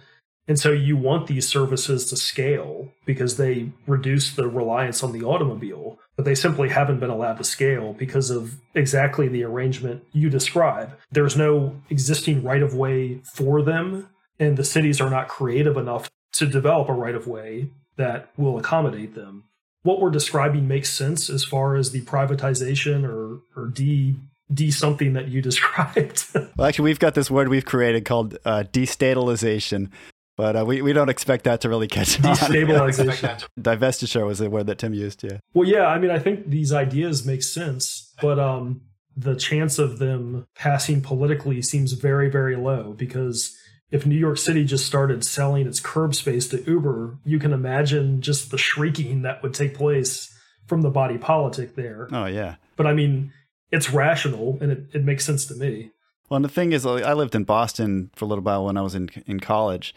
And 0.48 0.58
so 0.60 0.72
you 0.72 0.96
want 0.96 1.28
these 1.28 1.48
services 1.48 2.06
to 2.10 2.16
scale 2.16 2.92
because 3.06 3.38
they 3.38 3.72
reduce 3.86 4.34
the 4.34 4.48
reliance 4.48 5.04
on 5.04 5.12
the 5.12 5.24
automobile, 5.24 6.00
but 6.16 6.24
they 6.24 6.36
simply 6.36 6.70
haven't 6.70 7.00
been 7.00 7.10
allowed 7.10 7.38
to 7.38 7.44
scale 7.44 7.94
because 7.94 8.30
of 8.30 8.56
exactly 8.74 9.28
the 9.28 9.44
arrangement 9.44 10.04
you 10.14 10.30
describe. 10.30 10.98
There's 11.12 11.36
no 11.36 11.76
existing 11.90 12.44
right 12.44 12.64
of 12.64 12.74
way 12.74 13.22
for 13.34 13.62
them, 13.62 14.08
and 14.40 14.56
the 14.56 14.64
cities 14.64 15.02
are 15.02 15.10
not 15.10 15.28
creative 15.28 15.76
enough 15.76 16.10
to 16.34 16.46
develop 16.46 16.88
a 16.88 16.94
right 16.94 17.16
of 17.16 17.28
way 17.28 17.72
that 17.98 18.30
will 18.38 18.58
accommodate 18.58 19.16
them. 19.16 19.44
What 19.84 20.00
we're 20.00 20.12
describing 20.12 20.68
makes 20.68 20.90
sense 20.90 21.30
as 21.30 21.44
far 21.44 21.76
as 21.76 21.92
the 21.92 22.02
privatization 22.02 23.04
or, 23.04 23.42
or 23.56 23.68
de 23.68 24.16
de 24.54 24.72
something 24.72 25.14
that 25.14 25.28
you 25.28 25.42
described. 25.52 26.26
well, 26.34 26.68
actually, 26.68 26.86
we've 26.86 27.00
got 27.00 27.16
this 27.16 27.30
word 27.30 27.50
we've 27.50 27.66
created 27.66 28.06
called 28.06 28.38
uh, 28.46 28.64
destatalization, 28.72 29.90
but 30.38 30.56
uh, 30.56 30.64
we, 30.66 30.82
we 30.82 30.94
don't 30.94 31.10
expect 31.10 31.44
that 31.46 31.62
to 31.62 31.70
really 31.70 31.88
catch 31.88 32.24
on. 32.24 32.36
Destabilization. 32.36 33.46
Divestiture 33.60 34.26
was 34.26 34.40
the 34.40 34.50
word 34.50 34.68
that 34.68 34.78
Tim 34.78 34.94
used, 34.94 35.24
yeah. 35.24 35.40
Well, 35.54 35.68
yeah, 35.68 35.88
I 35.88 35.98
mean, 35.98 36.12
I 36.12 36.20
think 36.20 36.48
these 36.48 36.72
ideas 36.72 37.26
make 37.26 37.44
sense, 37.44 38.14
but 38.22 38.40
um, 38.40 38.82
the 39.16 39.36
chance 39.36 39.80
of 39.80 39.98
them 39.98 40.46
passing 40.56 41.02
politically 41.02 41.62
seems 41.64 41.94
very, 41.94 42.30
very 42.30 42.56
low 42.56 42.94
because 42.94 43.58
if 43.90 44.06
New 44.06 44.16
York 44.16 44.38
City 44.38 44.64
just 44.64 44.86
started 44.86 45.26
selling 45.26 45.66
its 45.66 45.80
curb 45.80 46.14
space 46.14 46.48
to 46.50 46.64
Uber, 46.70 47.18
you 47.26 47.40
can 47.40 47.52
imagine 47.52 48.22
just 48.22 48.52
the 48.52 48.58
shrieking 48.58 49.24
that 49.24 49.42
would 49.42 49.54
take 49.54 49.74
place 49.74 50.34
from 50.68 50.82
the 50.82 50.90
body 50.92 51.18
politic 51.18 51.76
there. 51.76 52.08
Oh, 52.12 52.26
yeah. 52.26 52.56
But 52.76 52.86
I 52.86 52.94
mean, 52.94 53.34
it's 53.72 53.92
rational 53.92 54.58
and 54.62 54.72
it, 54.72 54.84
it 54.94 55.04
makes 55.04 55.26
sense 55.26 55.46
to 55.48 55.56
me. 55.56 55.92
Well, 56.30 56.36
and 56.36 56.46
the 56.46 56.50
thing 56.50 56.74
is, 56.74 56.86
I 56.86 57.14
lived 57.14 57.36
in 57.36 57.46
Boston 57.46 58.12
for 58.14 58.26
a 58.26 58.28
little 58.28 58.44
while 58.44 58.66
when 58.66 58.78
I 58.78 58.82
was 58.82 58.94
in 58.94 59.10
in 59.26 59.40
college, 59.40 59.96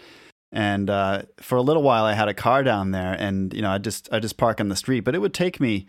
and 0.53 0.91
uh, 0.91 1.23
for 1.41 1.57
a 1.57 1.63
little 1.63 1.83
while 1.83 2.05
I 2.05 2.15
had 2.15 2.29
a 2.29 2.35
car 2.35 2.63
down 2.63 2.91
there, 2.91 3.13
and 3.13 3.53
you 3.55 3.63
know 3.63 3.71
I 3.71 3.79
just 3.79 4.09
I 4.13 4.19
just 4.19 4.37
park 4.37 4.61
on 4.61 4.69
the 4.69 4.77
street, 4.77 5.01
but 5.01 5.15
it 5.15 5.19
would 5.19 5.35
take 5.35 5.61
me 5.61 5.87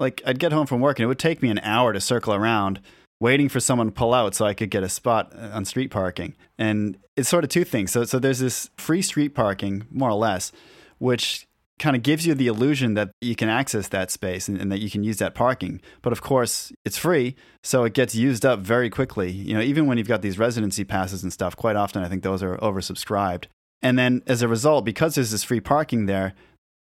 like 0.00 0.22
I'd 0.26 0.38
get 0.38 0.52
home 0.52 0.66
from 0.66 0.80
work 0.80 0.98
and 0.98 1.04
it 1.04 1.08
would 1.08 1.18
take 1.18 1.42
me 1.42 1.50
an 1.50 1.60
hour 1.60 1.92
to 1.92 2.00
circle 2.00 2.34
around 2.34 2.80
waiting 3.20 3.48
for 3.48 3.60
someone 3.60 3.86
to 3.86 3.92
pull 3.92 4.12
out 4.12 4.34
so 4.34 4.44
I 4.44 4.54
could 4.54 4.70
get 4.70 4.82
a 4.82 4.88
spot 4.88 5.32
uh, 5.34 5.50
on 5.52 5.64
street 5.64 5.90
parking. 5.90 6.34
And 6.58 6.98
it's 7.16 7.28
sort 7.28 7.44
of 7.44 7.50
two 7.50 7.64
things. 7.64 7.92
So 7.92 8.04
so 8.04 8.18
there's 8.18 8.40
this 8.40 8.70
free 8.76 9.02
street 9.02 9.34
parking, 9.34 9.86
more 9.90 10.10
or 10.10 10.18
less, 10.18 10.52
which 10.98 11.46
kind 11.78 11.96
of 11.96 12.02
gives 12.02 12.26
you 12.26 12.34
the 12.34 12.46
illusion 12.46 12.94
that 12.94 13.10
you 13.20 13.34
can 13.34 13.48
access 13.48 13.88
that 13.88 14.10
space 14.10 14.46
and, 14.46 14.60
and, 14.60 14.70
that 14.70 14.78
you 14.78 14.88
can 14.88 15.02
use 15.02 15.16
that 15.18 15.34
parking. 15.34 15.80
But 16.02 16.12
of 16.12 16.22
course, 16.22 16.72
it's 16.84 16.96
free, 16.96 17.34
so 17.64 17.82
it 17.82 17.94
gets 17.94 18.14
used 18.14 18.46
up 18.46 18.60
very 18.60 18.88
quickly. 18.88 19.30
You 19.30 19.54
know, 19.54 19.60
even 19.60 19.86
when 19.86 19.98
you've 19.98 20.06
got 20.06 20.22
these 20.22 20.38
residency 20.38 20.84
passes 20.84 21.24
and 21.24 21.32
stuff, 21.32 21.56
quite 21.56 21.74
often 21.74 22.04
I 22.04 22.08
think 22.08 22.22
those 22.22 22.44
are 22.44 22.56
oversubscribed. 22.58 23.46
And 23.84 23.98
then 23.98 24.22
as 24.26 24.42
a 24.42 24.48
result, 24.48 24.84
because 24.84 25.14
there's 25.14 25.30
this 25.30 25.44
free 25.44 25.60
parking 25.60 26.06
there, 26.06 26.34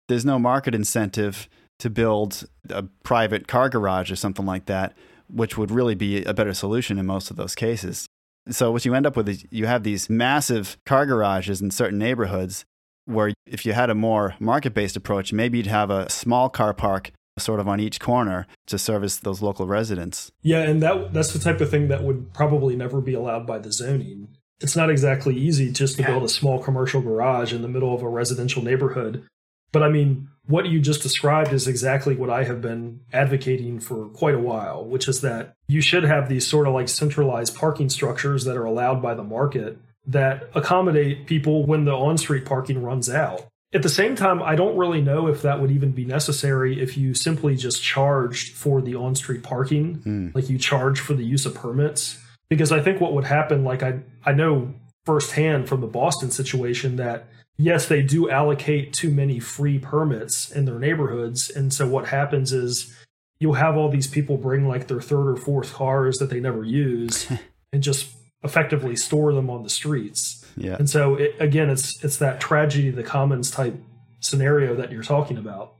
there's 0.07 0.25
no 0.25 0.39
market 0.39 0.73
incentive 0.73 1.47
to 1.79 1.89
build 1.89 2.47
a 2.69 2.83
private 3.03 3.47
car 3.47 3.69
garage 3.69 4.09
or 4.09 4.15
something 4.15 4.45
like 4.45 4.65
that, 4.65 4.97
which 5.29 5.57
would 5.57 5.69
really 5.69 5.95
be 5.95 6.23
a 6.23 6.33
better 6.33 6.53
solution 6.53 6.97
in 6.97 7.05
most 7.05 7.29
of 7.29 7.35
those 7.35 7.55
cases. 7.55 8.07
So 8.49 8.71
what 8.71 8.85
you 8.85 8.93
end 8.93 9.05
up 9.05 9.17
with 9.17 9.27
is 9.29 9.45
you 9.51 9.67
have 9.67 9.83
these 9.83 10.09
massive 10.09 10.77
car 10.85 11.05
garages 11.05 11.61
in 11.61 11.71
certain 11.71 11.99
neighborhoods 11.99 12.65
where 13.05 13.33
if 13.45 13.65
you 13.65 13.73
had 13.73 13.89
a 13.89 13.95
more 13.95 14.35
market-based 14.39 14.95
approach, 14.95 15.33
maybe 15.33 15.57
you'd 15.57 15.67
have 15.67 15.89
a 15.89 16.09
small 16.09 16.49
car 16.49 16.73
park 16.73 17.11
sort 17.37 17.59
of 17.59 17.67
on 17.67 17.79
each 17.79 17.99
corner 17.99 18.47
to 18.67 18.77
service 18.77 19.17
those 19.17 19.41
local 19.41 19.67
residents. 19.67 20.31
Yeah, 20.41 20.61
and 20.61 20.81
that 20.81 21.13
that's 21.13 21.33
the 21.33 21.39
type 21.39 21.59
of 21.59 21.69
thing 21.69 21.87
that 21.89 22.03
would 22.03 22.33
probably 22.33 22.75
never 22.75 23.01
be 23.01 23.13
allowed 23.13 23.45
by 23.45 23.59
the 23.59 23.73
zoning 23.73 24.29
it's 24.63 24.75
not 24.77 24.89
exactly 24.89 25.35
easy 25.35 25.71
just 25.71 25.97
to 25.97 26.03
build 26.03 26.23
a 26.23 26.29
small 26.29 26.57
commercial 26.63 27.01
garage 27.01 27.53
in 27.53 27.61
the 27.61 27.67
middle 27.67 27.93
of 27.93 28.01
a 28.01 28.07
residential 28.07 28.63
neighborhood. 28.63 29.27
But 29.73 29.83
I 29.83 29.89
mean, 29.89 30.29
what 30.45 30.67
you 30.67 30.79
just 30.79 31.01
described 31.01 31.51
is 31.51 31.67
exactly 31.67 32.15
what 32.15 32.29
I 32.29 32.45
have 32.45 32.61
been 32.61 33.01
advocating 33.11 33.79
for 33.79 34.07
quite 34.09 34.35
a 34.35 34.39
while, 34.39 34.85
which 34.85 35.07
is 35.07 35.21
that 35.21 35.55
you 35.67 35.81
should 35.81 36.03
have 36.03 36.29
these 36.29 36.47
sort 36.47 36.67
of 36.67 36.73
like 36.73 36.87
centralized 36.87 37.55
parking 37.55 37.89
structures 37.89 38.45
that 38.45 38.55
are 38.55 38.65
allowed 38.65 39.01
by 39.01 39.13
the 39.13 39.23
market 39.23 39.77
that 40.05 40.49
accommodate 40.53 41.27
people 41.27 41.65
when 41.65 41.85
the 41.85 41.93
on 41.93 42.17
street 42.17 42.45
parking 42.45 42.81
runs 42.81 43.09
out. 43.09 43.45
At 43.73 43.81
the 43.81 43.89
same 43.89 44.15
time, 44.15 44.41
I 44.43 44.55
don't 44.55 44.77
really 44.77 45.01
know 45.01 45.27
if 45.27 45.41
that 45.41 45.59
would 45.59 45.71
even 45.71 45.91
be 45.91 46.05
necessary 46.05 46.79
if 46.79 46.95
you 46.95 47.15
simply 47.15 47.55
just 47.55 47.81
charged 47.81 48.53
for 48.53 48.81
the 48.81 48.95
on 48.95 49.15
street 49.15 49.41
parking, 49.41 49.97
mm. 50.05 50.35
like 50.35 50.49
you 50.49 50.59
charge 50.59 50.99
for 50.99 51.15
the 51.15 51.25
use 51.25 51.45
of 51.45 51.55
permits 51.55 52.22
because 52.53 52.71
I 52.71 52.81
think 52.81 53.01
what 53.01 53.13
would 53.13 53.23
happen, 53.23 53.63
like 53.63 53.81
I 53.81 54.01
I 54.23 54.31
know 54.31 54.75
firsthand 55.05 55.67
from 55.67 55.81
the 55.81 55.87
Boston 55.87 56.29
situation 56.29 56.97
that 56.97 57.25
yes, 57.57 57.87
they 57.87 58.03
do 58.03 58.29
allocate 58.29 58.93
too 58.93 59.09
many 59.09 59.39
free 59.39 59.79
permits 59.79 60.51
in 60.51 60.65
their 60.65 60.77
neighborhoods, 60.77 61.49
and 61.49 61.73
so 61.73 61.87
what 61.87 62.09
happens 62.09 62.53
is 62.53 62.95
you'll 63.39 63.53
have 63.53 63.75
all 63.75 63.89
these 63.89 64.05
people 64.05 64.37
bring 64.37 64.67
like 64.67 64.85
their 64.87 65.01
third 65.01 65.29
or 65.29 65.35
fourth 65.35 65.73
cars 65.73 66.19
that 66.19 66.29
they 66.29 66.39
never 66.39 66.63
use 66.63 67.27
and 67.73 67.81
just 67.81 68.11
effectively 68.43 68.95
store 68.95 69.33
them 69.33 69.49
on 69.49 69.63
the 69.63 69.69
streets. 69.69 70.45
Yeah. 70.55 70.75
And 70.75 70.87
so 70.87 71.15
it, 71.15 71.35
again, 71.39 71.71
it's 71.71 72.03
it's 72.03 72.17
that 72.17 72.39
tragedy 72.39 72.89
of 72.89 72.95
the 72.95 73.03
commons 73.03 73.49
type 73.49 73.75
scenario 74.19 74.75
that 74.75 74.91
you're 74.91 75.01
talking 75.01 75.39
about. 75.39 75.73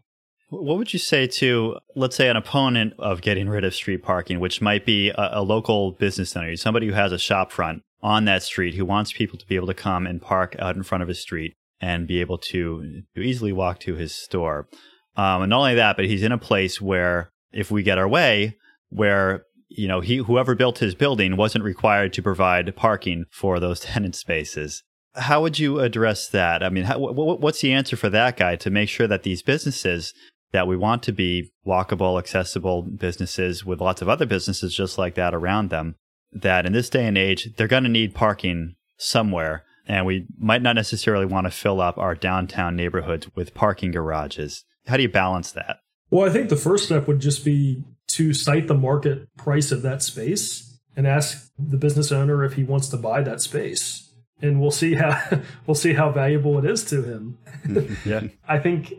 What 0.54 0.78
would 0.78 0.94
you 0.94 1.00
say 1.00 1.26
to, 1.26 1.78
let's 1.96 2.16
say, 2.16 2.30
an 2.30 2.38
opponent 2.38 2.94
of 3.00 3.22
getting 3.22 3.50
rid 3.50 3.64
of 3.64 3.74
street 3.74 4.04
parking, 4.04 4.40
which 4.40 4.62
might 4.62 4.86
be 4.86 5.10
a, 5.10 5.30
a, 5.34 5.42
local 5.42 5.94
business 5.94 6.36
owner, 6.38 6.56
somebody 6.56 6.88
who 6.88 6.94
has 6.94 7.12
a 7.12 7.18
shop 7.18 7.52
front 7.52 7.82
on 8.04 8.26
that 8.26 8.44
street 8.44 8.76
who 8.76 8.86
wants 8.86 9.14
people 9.14 9.40
to 9.40 9.48
be 9.48 9.56
able 9.56 9.68
to 9.68 9.74
come 9.74 10.06
and 10.06 10.22
park 10.22 10.56
out 10.60 10.76
in 10.76 10.84
front 10.84 11.02
of 11.02 11.08
his 11.08 11.20
street 11.20 11.56
and 11.82 12.08
be 12.08 12.22
able 12.22 12.38
to, 12.38 13.02
to 13.16 13.22
easily 13.22 13.52
walk 13.52 13.80
to 13.80 13.96
his 13.96 14.14
store? 14.16 14.68
Um, 15.16 15.44
and 15.44 15.50
not 15.50 15.60
only 15.60 15.76
that, 15.76 15.96
but 15.96 16.06
he's 16.06 16.24
in 16.24 16.32
a 16.32 16.38
place 16.38 16.80
where, 16.80 17.32
if 17.52 17.72
we 17.72 17.82
get 17.82 17.98
our 17.98 18.08
way, 18.08 18.58
where 18.90 19.46
you 19.70 19.88
know 19.88 20.02
he 20.02 20.18
whoever 20.18 20.54
built 20.54 20.80
his 20.80 20.94
building 20.94 21.36
wasn't 21.36 21.64
required 21.64 22.14
to 22.14 22.22
provide 22.22 22.76
parking 22.76 23.26
for 23.32 23.60
those 23.60 23.80
tenant 23.82 24.16
spaces. 24.16 24.84
How 25.16 25.42
would 25.42 25.60
you 25.60 25.80
address 25.80 26.28
that? 26.30 26.64
I 26.64 26.70
mean, 26.70 26.86
how, 26.86 26.98
what's 26.98 27.62
the 27.62 27.72
answer 27.72 27.96
for 27.96 28.10
that 28.10 28.36
guy 28.36 28.56
to 28.56 28.72
make 28.72 28.90
sure 28.90 29.06
that 29.06 29.22
these 29.22 29.44
businesses 29.44 30.12
that 30.54 30.68
we 30.68 30.78
want 30.78 31.04
to 31.04 31.12
be 31.12 31.52
walkable, 31.68 32.18
accessible 32.18 32.84
businesses 32.84 33.66
with 33.66 33.82
lots 33.82 34.02
of 34.02 34.08
other 34.08 34.26
businesses 34.26 34.74
just 34.74 34.98
like 34.98 35.16
that 35.16 35.34
around 35.34 35.70
them. 35.70 35.96
That 36.32 36.66
in 36.66 36.74
this 36.74 36.90
day 36.90 37.06
and 37.06 37.18
age, 37.18 37.50
they're 37.58 37.68
going 37.68 37.84
to 37.84 37.90
need 37.90 38.16
parking 38.16 38.76
somewhere. 38.98 39.66
And 39.86 40.06
we 40.06 40.26
might 40.38 40.62
not 40.62 40.76
necessarily 40.76 41.26
want 41.26 41.46
to 41.46 41.52
fill 41.52 41.82
up 41.82 41.98
our 41.98 42.16
downtown 42.16 42.76
neighborhoods 42.76 43.28
with 43.36 43.54
parking 43.54 43.92
garages. 43.92 44.64
How 44.88 44.96
do 44.96 45.04
you 45.04 45.10
balance 45.10 45.52
that? 45.52 45.80
Well, 46.10 46.28
I 46.28 46.32
think 46.32 46.50
the 46.50 46.56
first 46.56 46.86
step 46.86 47.08
would 47.08 47.20
just 47.20 47.44
be 47.44 47.84
to 48.10 48.34
cite 48.34 48.68
the 48.68 48.76
market 48.76 49.28
price 49.36 49.72
of 49.72 49.82
that 49.82 50.02
space 50.02 50.80
and 50.96 51.08
ask 51.08 51.52
the 51.58 51.78
business 51.78 52.12
owner 52.12 52.44
if 52.44 52.54
he 52.54 52.64
wants 52.64 52.88
to 52.90 52.98
buy 52.98 53.22
that 53.24 53.42
space. 53.42 54.12
And 54.42 54.62
we'll 54.62 54.72
see 54.72 54.94
how 54.96 55.42
we'll 55.68 55.76
see 55.76 55.94
how 55.94 56.12
valuable 56.12 56.60
it 56.60 56.66
is 56.70 56.84
to 56.86 57.02
him. 57.02 57.38
Mm-hmm. 57.66 58.10
yeah. 58.10 58.22
I 58.48 58.60
think 58.60 58.94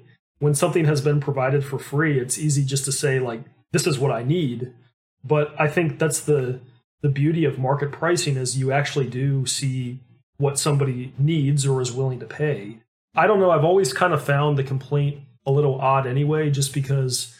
when 0.45 0.55
something 0.55 0.84
has 0.84 1.01
been 1.01 1.20
provided 1.20 1.64
for 1.64 1.78
free, 1.78 2.20
it's 2.20 2.38
easy 2.38 2.62
just 2.66 2.84
to 2.84 2.92
say 2.92 3.18
like 3.18 3.40
this 3.72 3.86
is 3.86 3.99
what 3.99 4.12
I 4.12 4.22
need. 4.22 4.74
But 5.24 5.59
I 5.59 5.68
think 5.68 5.99
that's 5.99 6.20
the 6.20 6.61
the 7.01 7.09
beauty 7.09 7.47
of 7.47 7.59
market 7.59 7.90
pricing 7.92 8.36
is 8.36 8.59
you 8.59 8.70
actually 8.70 9.09
do 9.09 9.47
see 9.47 10.01
what 10.36 10.59
somebody 10.59 11.14
needs 11.16 11.64
or 11.66 11.80
is 11.80 11.92
willing 11.92 12.20
to 12.20 12.26
pay. 12.26 12.80
I 13.14 13.26
don't 13.26 13.40
know, 13.40 13.53
I've 13.53 13.64
always 13.64 13.95
kind 13.95 14.12
of 14.12 14.22
found 14.22 14.59
the 14.59 14.64
complaint 14.64 15.22
a 15.47 15.51
little 15.51 15.80
odd 15.80 16.07
anyway 16.07 16.51
just 16.51 16.74
because 16.74 17.34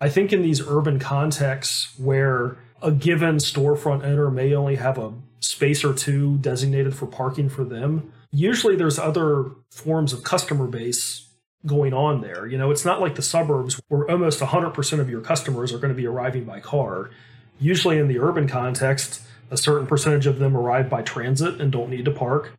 I 0.00 0.08
think 0.08 0.32
in 0.32 0.40
these 0.40 0.66
urban 0.66 0.98
contexts 0.98 1.92
where 1.98 2.56
a 2.80 2.90
given 2.90 3.36
storefront 3.36 4.02
owner 4.02 4.30
may 4.30 4.54
only 4.54 4.76
have 4.76 4.96
a 4.96 5.12
space 5.40 5.84
or 5.84 5.92
two 5.92 6.38
designated 6.38 6.96
for 6.96 7.06
parking 7.06 7.50
for 7.50 7.64
them, 7.64 8.14
usually 8.32 8.76
there's 8.76 8.98
other 8.98 9.50
forms 9.70 10.14
of 10.14 10.24
customer 10.24 10.66
base 10.66 11.25
going 11.64 11.92
on 11.92 12.20
there. 12.20 12.46
You 12.46 12.58
know, 12.58 12.70
it's 12.70 12.84
not 12.84 13.00
like 13.00 13.14
the 13.14 13.22
suburbs 13.22 13.80
where 13.88 14.08
almost 14.10 14.40
100% 14.40 15.00
of 15.00 15.10
your 15.10 15.20
customers 15.20 15.72
are 15.72 15.78
going 15.78 15.92
to 15.92 15.96
be 15.96 16.06
arriving 16.06 16.44
by 16.44 16.60
car. 16.60 17.10
Usually 17.58 17.98
in 17.98 18.08
the 18.08 18.18
urban 18.18 18.48
context, 18.48 19.22
a 19.50 19.56
certain 19.56 19.86
percentage 19.86 20.26
of 20.26 20.38
them 20.38 20.56
arrive 20.56 20.90
by 20.90 21.02
transit 21.02 21.60
and 21.60 21.72
don't 21.72 21.90
need 21.90 22.04
to 22.04 22.10
park. 22.10 22.52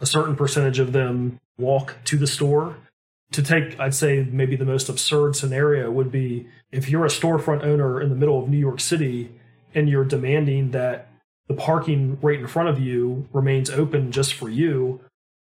A 0.00 0.06
certain 0.06 0.36
percentage 0.36 0.78
of 0.78 0.92
them 0.92 1.40
walk 1.58 1.96
to 2.04 2.16
the 2.16 2.26
store. 2.26 2.76
To 3.32 3.42
take, 3.42 3.80
I'd 3.80 3.94
say, 3.94 4.26
maybe 4.30 4.56
the 4.56 4.66
most 4.66 4.88
absurd 4.88 5.36
scenario 5.36 5.90
would 5.90 6.12
be 6.12 6.46
if 6.70 6.88
you're 6.88 7.06
a 7.06 7.08
storefront 7.08 7.64
owner 7.64 8.00
in 8.00 8.10
the 8.10 8.16
middle 8.16 8.42
of 8.42 8.48
New 8.48 8.58
York 8.58 8.80
City 8.80 9.32
and 9.74 9.88
you're 9.88 10.04
demanding 10.04 10.72
that 10.72 11.08
the 11.48 11.54
parking 11.54 12.18
right 12.20 12.38
in 12.38 12.46
front 12.46 12.68
of 12.68 12.78
you 12.78 13.28
remains 13.32 13.70
open 13.70 14.12
just 14.12 14.34
for 14.34 14.50
you, 14.50 15.00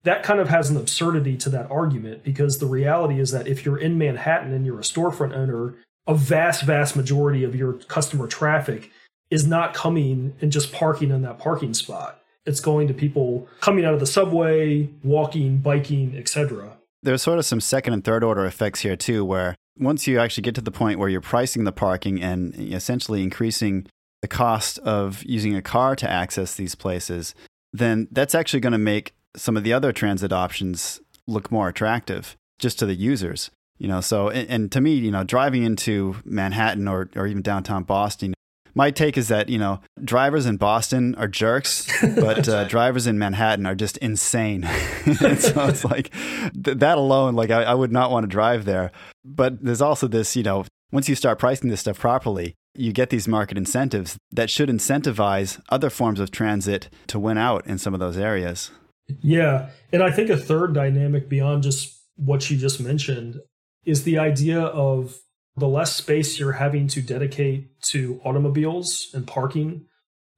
that 0.05 0.23
kind 0.23 0.39
of 0.39 0.49
has 0.49 0.69
an 0.69 0.77
absurdity 0.77 1.35
to 1.35 1.49
that 1.49 1.69
argument 1.69 2.23
because 2.23 2.59
the 2.59 2.67
reality 2.67 3.19
is 3.19 3.31
that 3.31 3.47
if 3.47 3.65
you're 3.65 3.77
in 3.77 3.97
Manhattan 3.97 4.53
and 4.53 4.65
you're 4.65 4.79
a 4.79 4.83
storefront 4.83 5.33
owner, 5.35 5.73
a 6.07 6.13
vast, 6.13 6.63
vast 6.63 6.95
majority 6.95 7.43
of 7.43 7.55
your 7.55 7.73
customer 7.73 8.27
traffic 8.27 8.91
is 9.31 9.47
not 9.47 9.73
coming 9.73 10.35
and 10.39 10.51
just 10.51 10.71
parking 10.71 11.09
in 11.09 11.23
that 11.23 11.39
parking 11.39 11.73
spot. 11.73 12.21
It's 12.45 12.59
going 12.59 12.87
to 12.87 12.93
people 12.93 13.47
coming 13.61 13.83
out 13.83 13.95
of 13.95 13.99
the 13.99 14.05
subway, 14.05 14.87
walking, 15.03 15.57
biking, 15.57 16.15
etc. 16.15 16.77
There's 17.01 17.23
sort 17.23 17.39
of 17.39 17.45
some 17.45 17.59
second 17.59 17.93
and 17.93 18.03
third 18.03 18.23
order 18.23 18.45
effects 18.45 18.81
here 18.81 18.95
too, 18.95 19.25
where 19.25 19.55
once 19.77 20.05
you 20.05 20.19
actually 20.19 20.43
get 20.43 20.53
to 20.55 20.61
the 20.61 20.71
point 20.71 20.99
where 20.99 21.09
you're 21.09 21.21
pricing 21.21 21.63
the 21.63 21.71
parking 21.71 22.21
and 22.21 22.55
essentially 22.55 23.23
increasing 23.23 23.87
the 24.21 24.27
cost 24.27 24.77
of 24.79 25.23
using 25.23 25.55
a 25.55 25.61
car 25.63 25.95
to 25.95 26.09
access 26.09 26.53
these 26.53 26.75
places, 26.75 27.33
then 27.73 28.07
that's 28.11 28.35
actually 28.35 28.59
going 28.59 28.71
to 28.71 28.77
make 28.77 29.15
some 29.35 29.57
of 29.57 29.63
the 29.63 29.73
other 29.73 29.91
transit 29.91 30.31
options 30.31 31.01
look 31.27 31.51
more 31.51 31.67
attractive 31.67 32.35
just 32.59 32.79
to 32.79 32.85
the 32.85 32.95
users. 32.95 33.51
You 33.77 33.87
know, 33.87 34.01
so 34.01 34.29
and, 34.29 34.49
and 34.49 34.71
to 34.71 34.81
me, 34.81 34.93
you 34.93 35.11
know, 35.11 35.23
driving 35.23 35.63
into 35.63 36.15
Manhattan 36.23 36.87
or 36.87 37.09
or 37.15 37.27
even 37.27 37.41
downtown 37.41 37.83
Boston, 37.83 38.33
my 38.73 38.91
take 38.91 39.17
is 39.17 39.29
that 39.29 39.49
you 39.49 39.57
know 39.57 39.79
drivers 40.03 40.45
in 40.45 40.57
Boston 40.57 41.15
are 41.15 41.27
jerks, 41.27 41.89
but 42.15 42.47
uh, 42.47 42.65
drivers 42.65 43.07
in 43.07 43.17
Manhattan 43.17 43.65
are 43.65 43.75
just 43.75 43.97
insane. 43.97 44.63
so 45.03 45.65
it's 45.65 45.83
like 45.83 46.11
th- 46.11 46.77
that 46.77 46.97
alone, 46.97 47.35
like 47.35 47.49
I, 47.49 47.63
I 47.63 47.73
would 47.73 47.91
not 47.91 48.11
want 48.11 48.23
to 48.23 48.27
drive 48.27 48.65
there. 48.65 48.91
But 49.23 49.63
there's 49.63 49.81
also 49.81 50.07
this, 50.07 50.35
you 50.35 50.43
know, 50.43 50.65
once 50.91 51.09
you 51.09 51.15
start 51.15 51.39
pricing 51.39 51.69
this 51.69 51.81
stuff 51.81 51.99
properly, 51.99 52.55
you 52.75 52.91
get 52.91 53.09
these 53.09 53.27
market 53.27 53.57
incentives 53.57 54.17
that 54.31 54.49
should 54.49 54.69
incentivize 54.69 55.61
other 55.69 55.89
forms 55.89 56.19
of 56.19 56.31
transit 56.31 56.89
to 57.07 57.19
win 57.19 57.37
out 57.37 57.65
in 57.65 57.77
some 57.77 57.93
of 57.93 57.99
those 57.99 58.17
areas. 58.17 58.71
Yeah, 59.07 59.69
and 59.91 60.01
I 60.01 60.11
think 60.11 60.29
a 60.29 60.37
third 60.37 60.73
dynamic 60.73 61.29
beyond 61.29 61.63
just 61.63 61.95
what 62.15 62.49
you 62.49 62.57
just 62.57 62.79
mentioned 62.79 63.39
is 63.85 64.03
the 64.03 64.17
idea 64.17 64.59
of 64.59 65.19
the 65.57 65.67
less 65.67 65.95
space 65.95 66.39
you're 66.39 66.53
having 66.53 66.87
to 66.87 67.01
dedicate 67.01 67.79
to 67.81 68.19
automobiles 68.25 69.07
and 69.13 69.25
parking, 69.27 69.85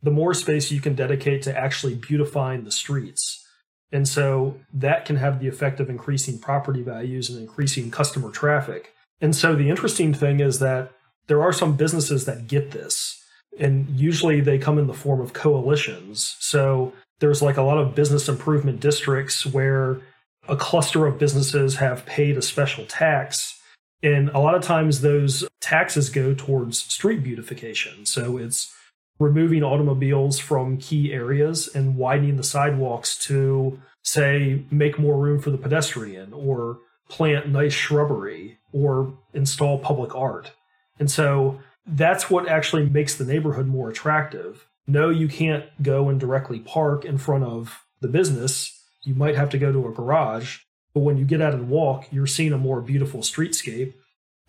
the 0.04 0.12
more 0.12 0.34
space 0.34 0.72
you 0.72 0.82
can 0.82 0.96
dedicate 0.96 1.42
to 1.44 1.58
actually 1.58 1.96
beautifying 1.96 2.64
the 2.64 2.72
streets. 2.72 3.44
And 3.92 4.08
so 4.08 4.60
that 4.74 5.06
can 5.06 5.16
have 5.16 5.40
the 5.40 5.48
effect 5.48 5.80
of 5.80 5.90
increasing 5.90 6.40
property 6.40 6.84
values 6.84 7.30
and 7.30 7.40
increasing 7.40 7.90
customer 7.90 8.30
traffic. 8.30 8.94
And 9.22 9.36
so 9.36 9.56
the 9.56 9.70
interesting 9.70 10.14
thing 10.14 10.40
is 10.40 10.60
that 10.60 10.92
there 11.28 11.42
are 11.42 11.54
some 11.54 11.76
businesses 11.76 12.26
that 12.26 12.48
get 12.48 12.72
this, 12.72 13.24
and 13.60 13.90
usually 13.90 14.42
they 14.42 14.58
come 14.58 14.78
in 14.78 14.88
the 14.88 14.94
form 14.94 15.20
of 15.20 15.34
coalitions. 15.34 16.36
So 16.40 16.94
there's 17.20 17.42
like 17.42 17.58
a 17.58 17.64
lot 17.64 17.78
of 17.78 17.96
business 17.96 18.30
improvement 18.30 18.80
districts 18.80 19.46
where 19.46 20.00
a 20.48 20.56
cluster 20.56 21.06
of 21.06 21.20
businesses 21.20 21.76
have 21.76 22.06
paid 22.06 22.38
a 22.38 22.42
special 22.42 22.86
tax 22.86 23.58
and 24.04 24.30
a 24.30 24.40
lot 24.40 24.56
of 24.56 24.62
times 24.62 25.02
those 25.02 25.44
taxes 25.60 26.10
go 26.10 26.34
towards 26.34 26.84
street 26.84 27.24
beautification. 27.24 28.06
So 28.06 28.38
it's 28.38 28.74
removing 29.20 29.64
automobiles 29.64 30.38
from 30.40 30.78
key 30.78 31.12
areas 31.12 31.68
and 31.74 31.98
widening 31.98 32.38
the 32.38 32.44
sidewalks 32.44 33.18
to, 33.26 33.80
say, 34.04 34.64
make 34.70 35.00
more 35.00 35.18
room 35.18 35.40
for 35.40 35.50
the 35.50 35.58
pedestrian 35.58 36.32
or 36.34 36.78
plant 37.10 37.50
nice 37.50 37.74
shrubbery 37.74 38.60
or 38.72 39.14
install 39.34 39.80
public 39.80 40.14
art. 40.16 40.52
And 41.00 41.10
so 41.10 41.60
that's 41.86 42.30
what 42.30 42.48
actually 42.48 42.88
makes 42.88 43.16
the 43.16 43.26
neighborhood 43.26 43.66
more 43.66 43.90
attractive. 43.90 44.67
No, 44.88 45.10
you 45.10 45.28
can't 45.28 45.66
go 45.84 46.10
and 46.10 46.20
directly 46.20 46.60
park 46.60 47.04
in 47.04 47.18
front 47.18 47.44
of 47.44 47.86
the 48.00 48.08
business. 48.08 48.74
You 49.04 49.16
might 49.16 49.36
have 49.36 49.50
to 49.50 49.58
go 49.58 49.72
to 49.72 49.88
a 49.88 49.92
garage, 49.92 50.60
but 50.94 51.02
when 51.02 51.18
you 51.18 51.26
get 51.26 51.42
out 51.42 51.54
and 51.54 51.70
walk, 51.70 52.08
you're 52.12 52.28
seeing 52.28 52.54
a 52.54 52.58
more 52.58 52.82
beautiful 52.82 53.20
streetscape. 53.20 53.94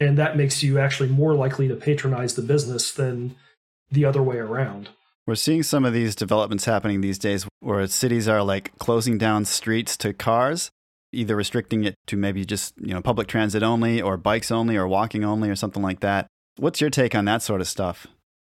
And 0.00 0.16
that 0.16 0.36
makes 0.36 0.62
you 0.62 0.78
actually 0.78 1.08
more 1.08 1.34
likely 1.34 1.66
to 1.68 1.74
patronize 1.74 2.34
the 2.34 2.42
business 2.42 2.92
than 2.92 3.34
the 3.90 4.04
other 4.04 4.22
way 4.22 4.36
around. 4.36 4.90
We're 5.26 5.34
seeing 5.34 5.62
some 5.62 5.84
of 5.84 5.92
these 5.92 6.14
developments 6.14 6.64
happening 6.64 7.00
these 7.00 7.18
days 7.18 7.46
where 7.60 7.86
cities 7.88 8.28
are 8.28 8.42
like 8.42 8.76
closing 8.78 9.18
down 9.18 9.44
streets 9.44 9.96
to 9.98 10.14
cars, 10.14 10.70
either 11.12 11.36
restricting 11.36 11.84
it 11.84 11.94
to 12.06 12.16
maybe 12.16 12.44
just, 12.44 12.74
you 12.78 12.94
know, 12.94 13.02
public 13.02 13.26
transit 13.26 13.62
only 13.62 14.00
or 14.00 14.16
bikes 14.16 14.50
only 14.50 14.76
or 14.76 14.86
walking 14.86 15.24
only 15.24 15.50
or 15.50 15.56
something 15.56 15.82
like 15.82 16.00
that. 16.00 16.28
What's 16.56 16.80
your 16.80 16.90
take 16.90 17.14
on 17.14 17.24
that 17.26 17.42
sort 17.42 17.60
of 17.60 17.68
stuff? 17.68 18.06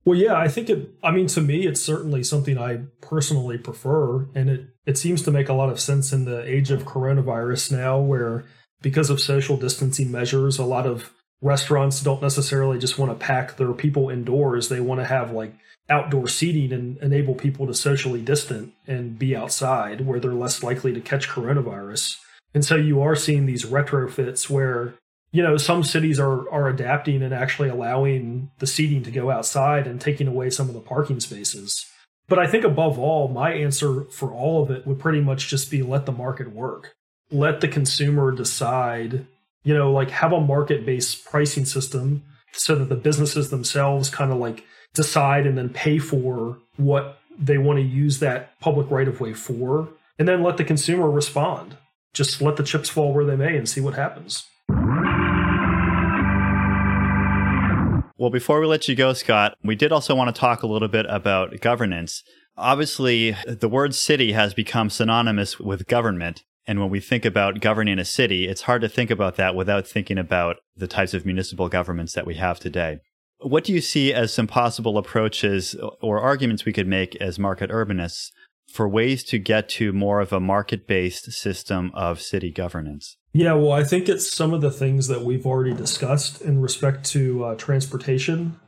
Well, 0.05 0.19
yeah, 0.19 0.35
I 0.35 0.49
think 0.49 0.69
it, 0.69 0.91
I 1.03 1.11
mean, 1.11 1.29
to 1.29 1.41
me, 1.41 1.67
it's 1.67 1.83
certainly 1.83 2.23
something 2.23 2.59
I 2.59 2.81
personally 3.01 3.57
prefer. 3.57 4.29
And 4.35 4.51
it, 4.51 4.67
it 4.85 4.99
seems 4.99 5.23
to 5.23 5.31
make 5.31 5.49
a 5.49 5.55
lot 5.55 5.71
of 5.71 5.81
sense 5.81 6.13
in 6.13 6.27
the 6.27 6.43
age 6.45 6.71
of 6.71 6.85
coronavirus 6.85 7.73
now, 7.73 7.99
where 7.99 8.45
because 8.83 9.09
of 9.09 9.21
social 9.21 9.57
distancing 9.57 10.13
measures, 10.13 10.59
a 10.59 10.65
lot 10.65 10.87
of 10.87 11.11
restaurants 11.41 12.03
don't 12.03 12.23
necessarily 12.23 12.79
just 12.79 12.99
want 12.99 13.13
to 13.13 13.27
pack 13.27 13.57
their 13.57 13.73
people 13.73 14.11
indoors. 14.11 14.69
They 14.69 14.81
want 14.81 15.01
to 15.01 15.07
have 15.07 15.31
like 15.31 15.55
outdoor 15.89 16.29
seating 16.29 16.73
and 16.73 16.97
enable 16.99 17.35
people 17.35 17.67
to 17.67 17.75
socially 17.75 18.23
distant 18.23 18.73
and 18.87 19.19
be 19.19 19.37
outside 19.37 20.07
where 20.07 20.21
they're 20.21 20.33
less 20.33 20.63
likely 20.63 20.93
to 20.95 21.01
catch 21.01 21.29
coronavirus. 21.29 22.17
And 22.55 22.65
so 22.65 22.77
you 22.77 23.03
are 23.03 23.17
seeing 23.17 23.47
these 23.47 23.65
retrofits 23.65 24.49
where 24.49 24.95
you 25.35 25.43
know 25.43 25.57
some 25.57 25.83
cities 25.83 26.21
are 26.21 26.49
are 26.51 26.69
adapting 26.69 27.21
and 27.21 27.35
actually 27.35 27.69
allowing 27.69 28.51
the 28.61 28.69
seating 28.69 29.03
to 29.03 29.11
go 29.11 29.33
outside 29.33 29.89
and 29.89 30.01
taking 30.01 30.29
away 30.29 30.49
some 30.49 30.69
of 30.69 30.75
the 30.75 30.81
parking 30.81 31.19
spaces. 31.19 31.85
But 32.29 32.39
i 32.39 32.47
think 32.47 32.65
above 32.65 32.99
all 32.99 33.27
my 33.29 33.53
answer 33.53 34.05
for 34.05 34.31
all 34.31 34.63
of 34.63 34.71
it 34.71 34.87
would 34.87 35.01
pretty 35.01 35.21
much 35.21 35.49
just 35.49 35.73
be 35.73 35.83
let 35.83 36.07
the 36.07 36.13
market 36.13 36.53
work. 36.53 36.95
Let 37.33 37.61
the 37.61 37.67
consumer 37.67 38.31
decide 38.31 39.27
you 39.65 39.75
know 39.75 39.93
like 39.93 40.11
have 40.11 40.33
a 40.33 40.41
market 40.41 40.87
based 40.87 41.25
pricing 41.25 41.65
system 41.65 42.23
so 42.53 42.77
that 42.77 42.89
the 42.89 43.05
businesses 43.09 43.51
themselves 43.51 44.11
kind 44.11 44.31
of 44.31 44.39
like 44.39 44.65
decide 44.95 45.47
and 45.49 45.59
then 45.59 45.69
pay 45.69 45.99
for 45.99 46.59
what 46.77 47.19
they 47.37 47.59
want 47.59 47.81
to 47.81 47.85
use 47.85 48.21
that 48.21 48.57
public 48.61 48.89
right 48.89 49.09
of 49.09 49.21
way 49.21 49.33
for 49.33 49.89
and 50.17 50.29
then 50.29 50.45
let 50.45 50.59
the 50.59 50.65
consumer 50.65 51.11
respond. 51.11 51.77
Just 52.13 52.41
let 52.41 52.55
the 52.55 52.63
chips 52.63 52.89
fall 52.89 53.13
where 53.13 53.25
they 53.25 53.35
may 53.35 53.57
and 53.57 53.69
see 53.69 53.81
what 53.81 53.95
happens 53.95 54.45
Well, 58.25 58.31
before 58.31 58.59
we 58.59 58.67
let 58.67 58.89
you 58.89 58.95
go, 58.95 59.13
Scott, 59.13 59.59
we 59.63 59.77
did 59.77 59.93
also 59.93 60.15
want 60.15 60.35
to 60.35 60.41
talk 60.41 60.63
a 60.63 60.67
little 60.67 60.89
bit 60.89 61.05
about 61.11 61.61
governance. 61.61 62.23
Obviously, 62.57 63.37
the 63.47 63.69
word 63.69 63.95
city 63.95 64.33
has 64.33 64.55
become 64.55 64.89
synonymous 64.89 65.61
with 65.61 65.87
government. 65.87 66.43
And 66.67 66.81
when 66.81 66.89
we 66.89 67.01
think 67.01 67.27
about 67.27 67.61
governing 67.61 67.99
a 67.99 68.05
city, 68.07 68.49
it's 68.49 68.63
hard 68.63 68.81
to 68.81 68.89
think 68.89 69.11
about 69.11 69.37
that 69.37 69.55
without 69.55 69.87
thinking 69.87 70.17
about 70.17 70.57
the 70.75 70.87
types 70.87 71.13
of 71.13 71.27
municipal 71.27 71.69
governments 71.69 72.15
that 72.15 72.25
we 72.25 72.37
have 72.37 72.59
today. 72.59 73.01
What 73.41 73.63
do 73.63 73.75
you 73.75 73.83
see 73.83 74.15
as 74.15 74.33
some 74.33 74.47
possible 74.47 74.97
approaches 74.97 75.77
or 76.01 76.19
arguments 76.19 76.65
we 76.65 76.73
could 76.73 76.89
make 76.89 77.15
as 77.17 77.39
market 77.39 77.69
urbanists 77.69 78.31
for 78.75 78.89
ways 78.89 79.23
to 79.23 79.39
get 79.39 79.69
to 79.69 79.93
more 79.93 80.19
of 80.19 80.33
a 80.33 80.41
market 80.41 80.85
based 80.89 81.31
system 81.31 81.93
of 81.95 82.21
city 82.21 82.51
governance? 82.51 83.17
Yeah, 83.33 83.53
well, 83.53 83.71
I 83.71 83.85
think 83.85 84.09
it's 84.09 84.29
some 84.33 84.53
of 84.53 84.63
the 84.63 84.71
things 84.73 85.07
that 85.07 85.23
we've 85.23 85.47
already 85.47 85.73
discussed 85.73 86.43
in 86.43 86.61
respect 86.61 87.05
to 87.13 87.45
uh, 87.45 87.55
transportation. 87.55 88.59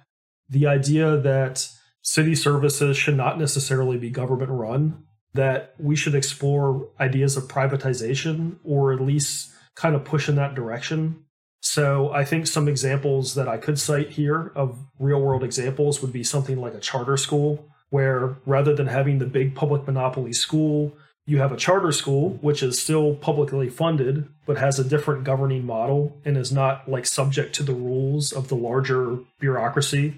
The 0.49 0.69
idea 0.69 1.17
that 1.17 1.69
city 2.03 2.37
services 2.37 2.97
should 2.97 3.17
not 3.17 3.37
necessarily 3.37 3.99
be 3.99 4.11
government 4.11 4.53
run, 4.53 5.03
that 5.35 5.75
we 5.77 5.97
should 5.97 6.15
explore 6.15 6.89
ideas 7.01 7.37
of 7.37 7.49
privatization 7.49 8.59
or 8.63 8.93
at 8.93 9.01
least 9.01 9.51
kind 9.75 9.97
of 9.97 10.05
push 10.05 10.29
in 10.29 10.37
that 10.37 10.55
direction. 10.55 11.25
So 11.63 12.13
I 12.13 12.25
think 12.25 12.47
some 12.47 12.69
examples 12.69 13.35
that 13.35 13.49
I 13.49 13.57
could 13.57 13.77
cite 13.77 14.11
here 14.11 14.53
of 14.55 14.79
real 15.01 15.21
world 15.21 15.43
examples 15.43 16.01
would 16.01 16.13
be 16.13 16.23
something 16.23 16.61
like 16.61 16.75
a 16.75 16.81
charter 16.81 17.17
school, 17.17 17.69
where 17.91 18.37
rather 18.47 18.75
than 18.75 18.87
having 18.87 19.19
the 19.19 19.27
big 19.27 19.55
public 19.55 19.87
monopoly 19.87 20.33
school, 20.33 20.97
you 21.27 21.39
have 21.39 21.53
a 21.53 21.57
charter 21.57 21.93
school, 21.93 22.39
which 22.41 22.63
is 22.63 22.81
still 22.81 23.15
publicly 23.15 23.69
funded, 23.69 24.29
but 24.47 24.59
has 24.59 24.79
a 24.79 24.85
different 24.85 25.25
governing 25.25 25.67
model 25.67 26.17
and 26.25 26.37
is 26.37 26.53
not 26.53 26.89
like 26.89 27.07
subject 27.07 27.55
to 27.57 27.63
the 27.63 27.75
rules 27.75 28.33
of 28.33 28.49
the 28.49 28.55
larger 28.55 29.19
bureaucracy. 29.41 30.15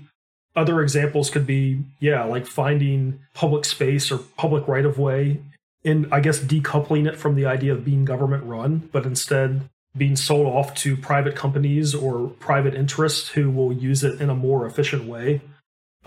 Other 0.54 0.82
examples 0.82 1.30
could 1.30 1.46
be, 1.46 1.84
yeah, 2.00 2.24
like 2.24 2.46
finding 2.46 3.20
public 3.32 3.64
space 3.64 4.10
or 4.10 4.18
public 4.18 4.66
right 4.68 4.84
of 4.84 4.98
way 4.98 5.40
and 5.84 6.06
I 6.12 6.20
guess 6.20 6.40
decoupling 6.40 7.06
it 7.06 7.16
from 7.16 7.34
the 7.34 7.46
idea 7.46 7.72
of 7.72 7.84
being 7.84 8.04
government 8.04 8.44
run, 8.44 8.88
but 8.92 9.06
instead 9.06 9.68
being 9.96 10.16
sold 10.16 10.46
off 10.46 10.74
to 10.74 10.96
private 10.96 11.34
companies 11.34 11.94
or 11.94 12.28
private 12.28 12.74
interests 12.74 13.30
who 13.30 13.50
will 13.50 13.72
use 13.72 14.04
it 14.04 14.20
in 14.20 14.30
a 14.30 14.34
more 14.34 14.66
efficient 14.66 15.04
way. 15.04 15.40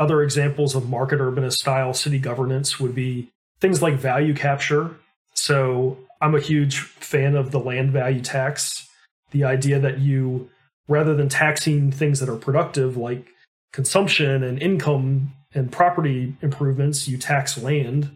Other 0.02 0.24
examples 0.24 0.74
of 0.74 0.90
market 0.90 1.20
urbanist 1.20 1.60
style 1.60 1.94
city 1.94 2.18
governance 2.18 2.80
would 2.80 2.96
be 2.96 3.30
things 3.60 3.84
like 3.84 4.00
value 4.00 4.34
capture. 4.34 4.96
So 5.36 6.00
I'm 6.20 6.34
a 6.34 6.40
huge 6.40 6.80
fan 6.80 7.36
of 7.36 7.52
the 7.52 7.60
land 7.60 7.92
value 7.92 8.22
tax. 8.22 8.90
The 9.30 9.44
idea 9.44 9.78
that 9.78 10.00
you, 10.00 10.50
rather 10.88 11.14
than 11.14 11.30
taxing 11.30 11.92
things 11.92 12.20
that 12.20 12.30
are 12.30 12.36
productive 12.36 12.98
like 12.98 13.28
consumption 13.74 14.42
and 14.42 14.60
income 14.60 15.34
and 15.54 15.72
property 15.72 16.36
improvements, 16.42 17.08
you 17.08 17.20
tax 17.20 17.62
land, 17.62 18.10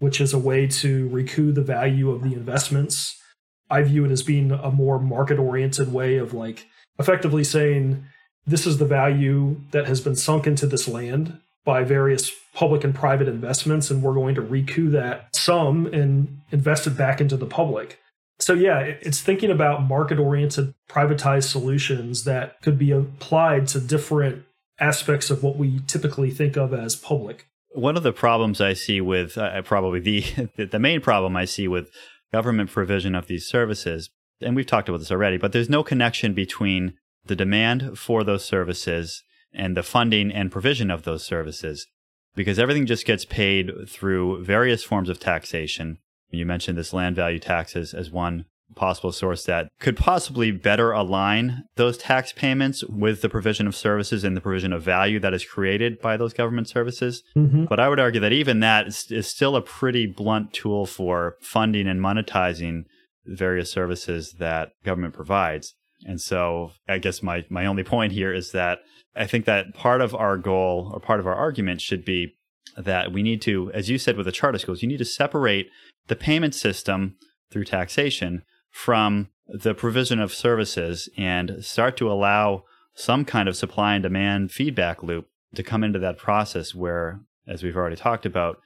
which 0.00 0.20
is 0.20 0.32
a 0.32 0.40
way 0.40 0.66
to 0.66 1.08
recoup 1.10 1.54
the 1.54 1.62
value 1.62 2.10
of 2.10 2.24
the 2.24 2.32
investments. 2.32 3.16
I 3.70 3.82
view 3.82 4.04
it 4.04 4.10
as 4.10 4.24
being 4.24 4.50
a 4.50 4.72
more 4.72 4.98
market 4.98 5.38
oriented 5.38 5.92
way 5.92 6.16
of 6.16 6.34
like 6.34 6.66
effectively 6.98 7.44
saying, 7.44 8.06
this 8.48 8.66
is 8.66 8.78
the 8.78 8.86
value 8.86 9.60
that 9.70 9.86
has 9.86 10.00
been 10.00 10.16
sunk 10.16 10.46
into 10.46 10.66
this 10.66 10.88
land 10.88 11.38
by 11.64 11.84
various 11.84 12.32
public 12.54 12.82
and 12.82 12.94
private 12.94 13.28
investments, 13.28 13.90
and 13.90 14.02
we're 14.02 14.14
going 14.14 14.34
to 14.34 14.40
recoup 14.40 14.92
that 14.92 15.28
sum 15.36 15.86
and 15.86 16.40
invest 16.50 16.86
it 16.86 16.96
back 16.96 17.20
into 17.20 17.36
the 17.36 17.46
public. 17.46 18.00
So, 18.40 18.54
yeah, 18.54 18.78
it's 18.80 19.20
thinking 19.20 19.50
about 19.50 19.82
market 19.82 20.18
oriented 20.18 20.72
privatized 20.88 21.44
solutions 21.44 22.24
that 22.24 22.60
could 22.62 22.78
be 22.78 22.90
applied 22.90 23.66
to 23.68 23.80
different 23.80 24.44
aspects 24.80 25.28
of 25.28 25.42
what 25.42 25.56
we 25.56 25.80
typically 25.86 26.30
think 26.30 26.56
of 26.56 26.72
as 26.72 26.96
public. 26.96 27.46
One 27.72 27.96
of 27.96 28.02
the 28.02 28.12
problems 28.12 28.60
I 28.60 28.72
see 28.72 29.00
with 29.00 29.36
uh, 29.36 29.60
probably 29.62 30.00
the 30.00 30.48
the 30.70 30.78
main 30.78 31.00
problem 31.00 31.36
I 31.36 31.44
see 31.44 31.68
with 31.68 31.90
government 32.32 32.70
provision 32.70 33.14
of 33.14 33.26
these 33.26 33.46
services, 33.46 34.08
and 34.40 34.56
we've 34.56 34.66
talked 34.66 34.88
about 34.88 34.98
this 34.98 35.10
already, 35.10 35.36
but 35.36 35.52
there's 35.52 35.68
no 35.68 35.82
connection 35.82 36.32
between 36.32 36.94
the 37.28 37.36
demand 37.36 37.98
for 37.98 38.24
those 38.24 38.44
services 38.44 39.22
and 39.52 39.76
the 39.76 39.82
funding 39.82 40.30
and 40.30 40.52
provision 40.52 40.90
of 40.90 41.04
those 41.04 41.24
services 41.24 41.86
because 42.34 42.58
everything 42.58 42.86
just 42.86 43.04
gets 43.04 43.24
paid 43.24 43.72
through 43.88 44.44
various 44.44 44.84
forms 44.84 45.08
of 45.08 45.18
taxation. 45.18 45.98
You 46.30 46.46
mentioned 46.46 46.78
this 46.78 46.92
land 46.92 47.16
value 47.16 47.38
taxes 47.38 47.94
as 47.94 48.10
one 48.10 48.44
possible 48.76 49.12
source 49.12 49.44
that 49.44 49.68
could 49.80 49.96
possibly 49.96 50.50
better 50.50 50.92
align 50.92 51.64
those 51.76 51.98
tax 51.98 52.32
payments 52.32 52.84
with 52.84 53.22
the 53.22 53.28
provision 53.28 53.66
of 53.66 53.74
services 53.74 54.24
and 54.24 54.36
the 54.36 54.40
provision 54.40 54.72
of 54.72 54.82
value 54.82 55.18
that 55.18 55.34
is 55.34 55.44
created 55.44 56.00
by 56.00 56.16
those 56.16 56.32
government 56.32 56.68
services. 56.68 57.22
Mm-hmm. 57.36 57.64
But 57.64 57.80
I 57.80 57.88
would 57.88 57.98
argue 57.98 58.20
that 58.20 58.32
even 58.32 58.60
that 58.60 58.86
is, 58.86 59.06
is, 59.10 59.26
still 59.26 59.56
a 59.56 59.62
pretty 59.62 60.06
blunt 60.06 60.52
tool 60.52 60.86
for 60.86 61.36
funding 61.40 61.88
and 61.88 62.00
monetizing 62.00 62.84
various 63.24 63.70
services 63.70 64.36
that 64.38 64.70
government 64.84 65.14
provides. 65.14 65.74
And 66.06 66.20
so 66.20 66.72
I 66.88 66.98
guess 66.98 67.22
my, 67.22 67.44
my 67.48 67.66
only 67.66 67.84
point 67.84 68.12
here 68.12 68.32
is 68.32 68.52
that 68.52 68.80
I 69.16 69.26
think 69.26 69.44
that 69.46 69.74
part 69.74 70.00
of 70.00 70.14
our 70.14 70.36
goal 70.36 70.90
or 70.92 71.00
part 71.00 71.20
of 71.20 71.26
our 71.26 71.34
argument 71.34 71.80
should 71.80 72.04
be 72.04 72.34
that 72.76 73.12
we 73.12 73.22
need 73.22 73.42
to, 73.42 73.72
as 73.72 73.90
you 73.90 73.98
said 73.98 74.16
with 74.16 74.26
the 74.26 74.32
charter 74.32 74.58
schools, 74.58 74.82
you 74.82 74.88
need 74.88 74.98
to 74.98 75.04
separate 75.04 75.68
the 76.06 76.16
payment 76.16 76.54
system 76.54 77.16
through 77.50 77.64
taxation 77.64 78.42
from 78.70 79.28
the 79.48 79.74
provision 79.74 80.20
of 80.20 80.32
services 80.32 81.08
and 81.16 81.64
start 81.64 81.96
to 81.96 82.10
allow 82.10 82.64
some 82.94 83.24
kind 83.24 83.48
of 83.48 83.56
supply 83.56 83.94
and 83.94 84.02
demand 84.02 84.52
feedback 84.52 85.02
loop 85.02 85.26
to 85.54 85.62
come 85.62 85.82
into 85.82 85.98
that 85.98 86.18
process 86.18 86.74
where, 86.74 87.20
as 87.46 87.62
we've 87.62 87.76
already 87.76 87.96
talked 87.96 88.26
about, 88.26 88.58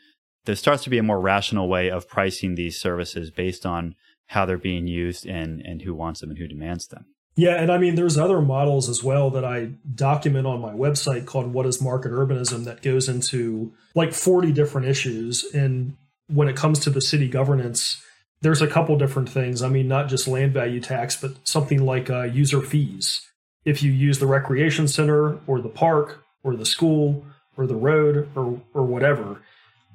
there 0.44 0.56
starts 0.56 0.82
to 0.82 0.90
be 0.90 0.98
a 0.98 1.02
more 1.02 1.20
rational 1.20 1.68
way 1.68 1.88
of 1.90 2.08
pricing 2.08 2.54
these 2.54 2.80
services 2.80 3.30
based 3.30 3.64
on 3.64 3.94
how 4.26 4.44
they're 4.44 4.58
being 4.58 4.86
used 4.86 5.26
and, 5.26 5.60
and 5.60 5.82
who 5.82 5.94
wants 5.94 6.20
them 6.20 6.30
and 6.30 6.38
who 6.38 6.48
demands 6.48 6.88
them. 6.88 7.06
Yeah, 7.34 7.54
and 7.54 7.72
I 7.72 7.78
mean, 7.78 7.94
there's 7.94 8.18
other 8.18 8.42
models 8.42 8.88
as 8.88 9.02
well 9.02 9.30
that 9.30 9.44
I 9.44 9.70
document 9.94 10.46
on 10.46 10.60
my 10.60 10.72
website 10.72 11.24
called 11.24 11.52
What 11.52 11.66
is 11.66 11.80
Market 11.80 12.12
Urbanism 12.12 12.64
that 12.64 12.82
goes 12.82 13.08
into 13.08 13.72
like 13.94 14.12
40 14.12 14.52
different 14.52 14.86
issues. 14.86 15.44
And 15.54 15.96
when 16.28 16.48
it 16.48 16.56
comes 16.56 16.78
to 16.80 16.90
the 16.90 17.00
city 17.00 17.28
governance, 17.28 18.02
there's 18.42 18.60
a 18.60 18.66
couple 18.66 18.98
different 18.98 19.30
things. 19.30 19.62
I 19.62 19.68
mean, 19.68 19.88
not 19.88 20.08
just 20.08 20.28
land 20.28 20.52
value 20.52 20.80
tax, 20.80 21.16
but 21.16 21.32
something 21.44 21.84
like 21.84 22.10
uh, 22.10 22.24
user 22.24 22.60
fees. 22.60 23.26
If 23.64 23.82
you 23.82 23.92
use 23.92 24.18
the 24.18 24.26
recreation 24.26 24.86
center 24.86 25.38
or 25.46 25.60
the 25.60 25.68
park 25.68 26.22
or 26.42 26.54
the 26.54 26.66
school 26.66 27.24
or 27.56 27.66
the 27.66 27.76
road 27.76 28.28
or, 28.34 28.60
or 28.74 28.82
whatever, 28.82 29.40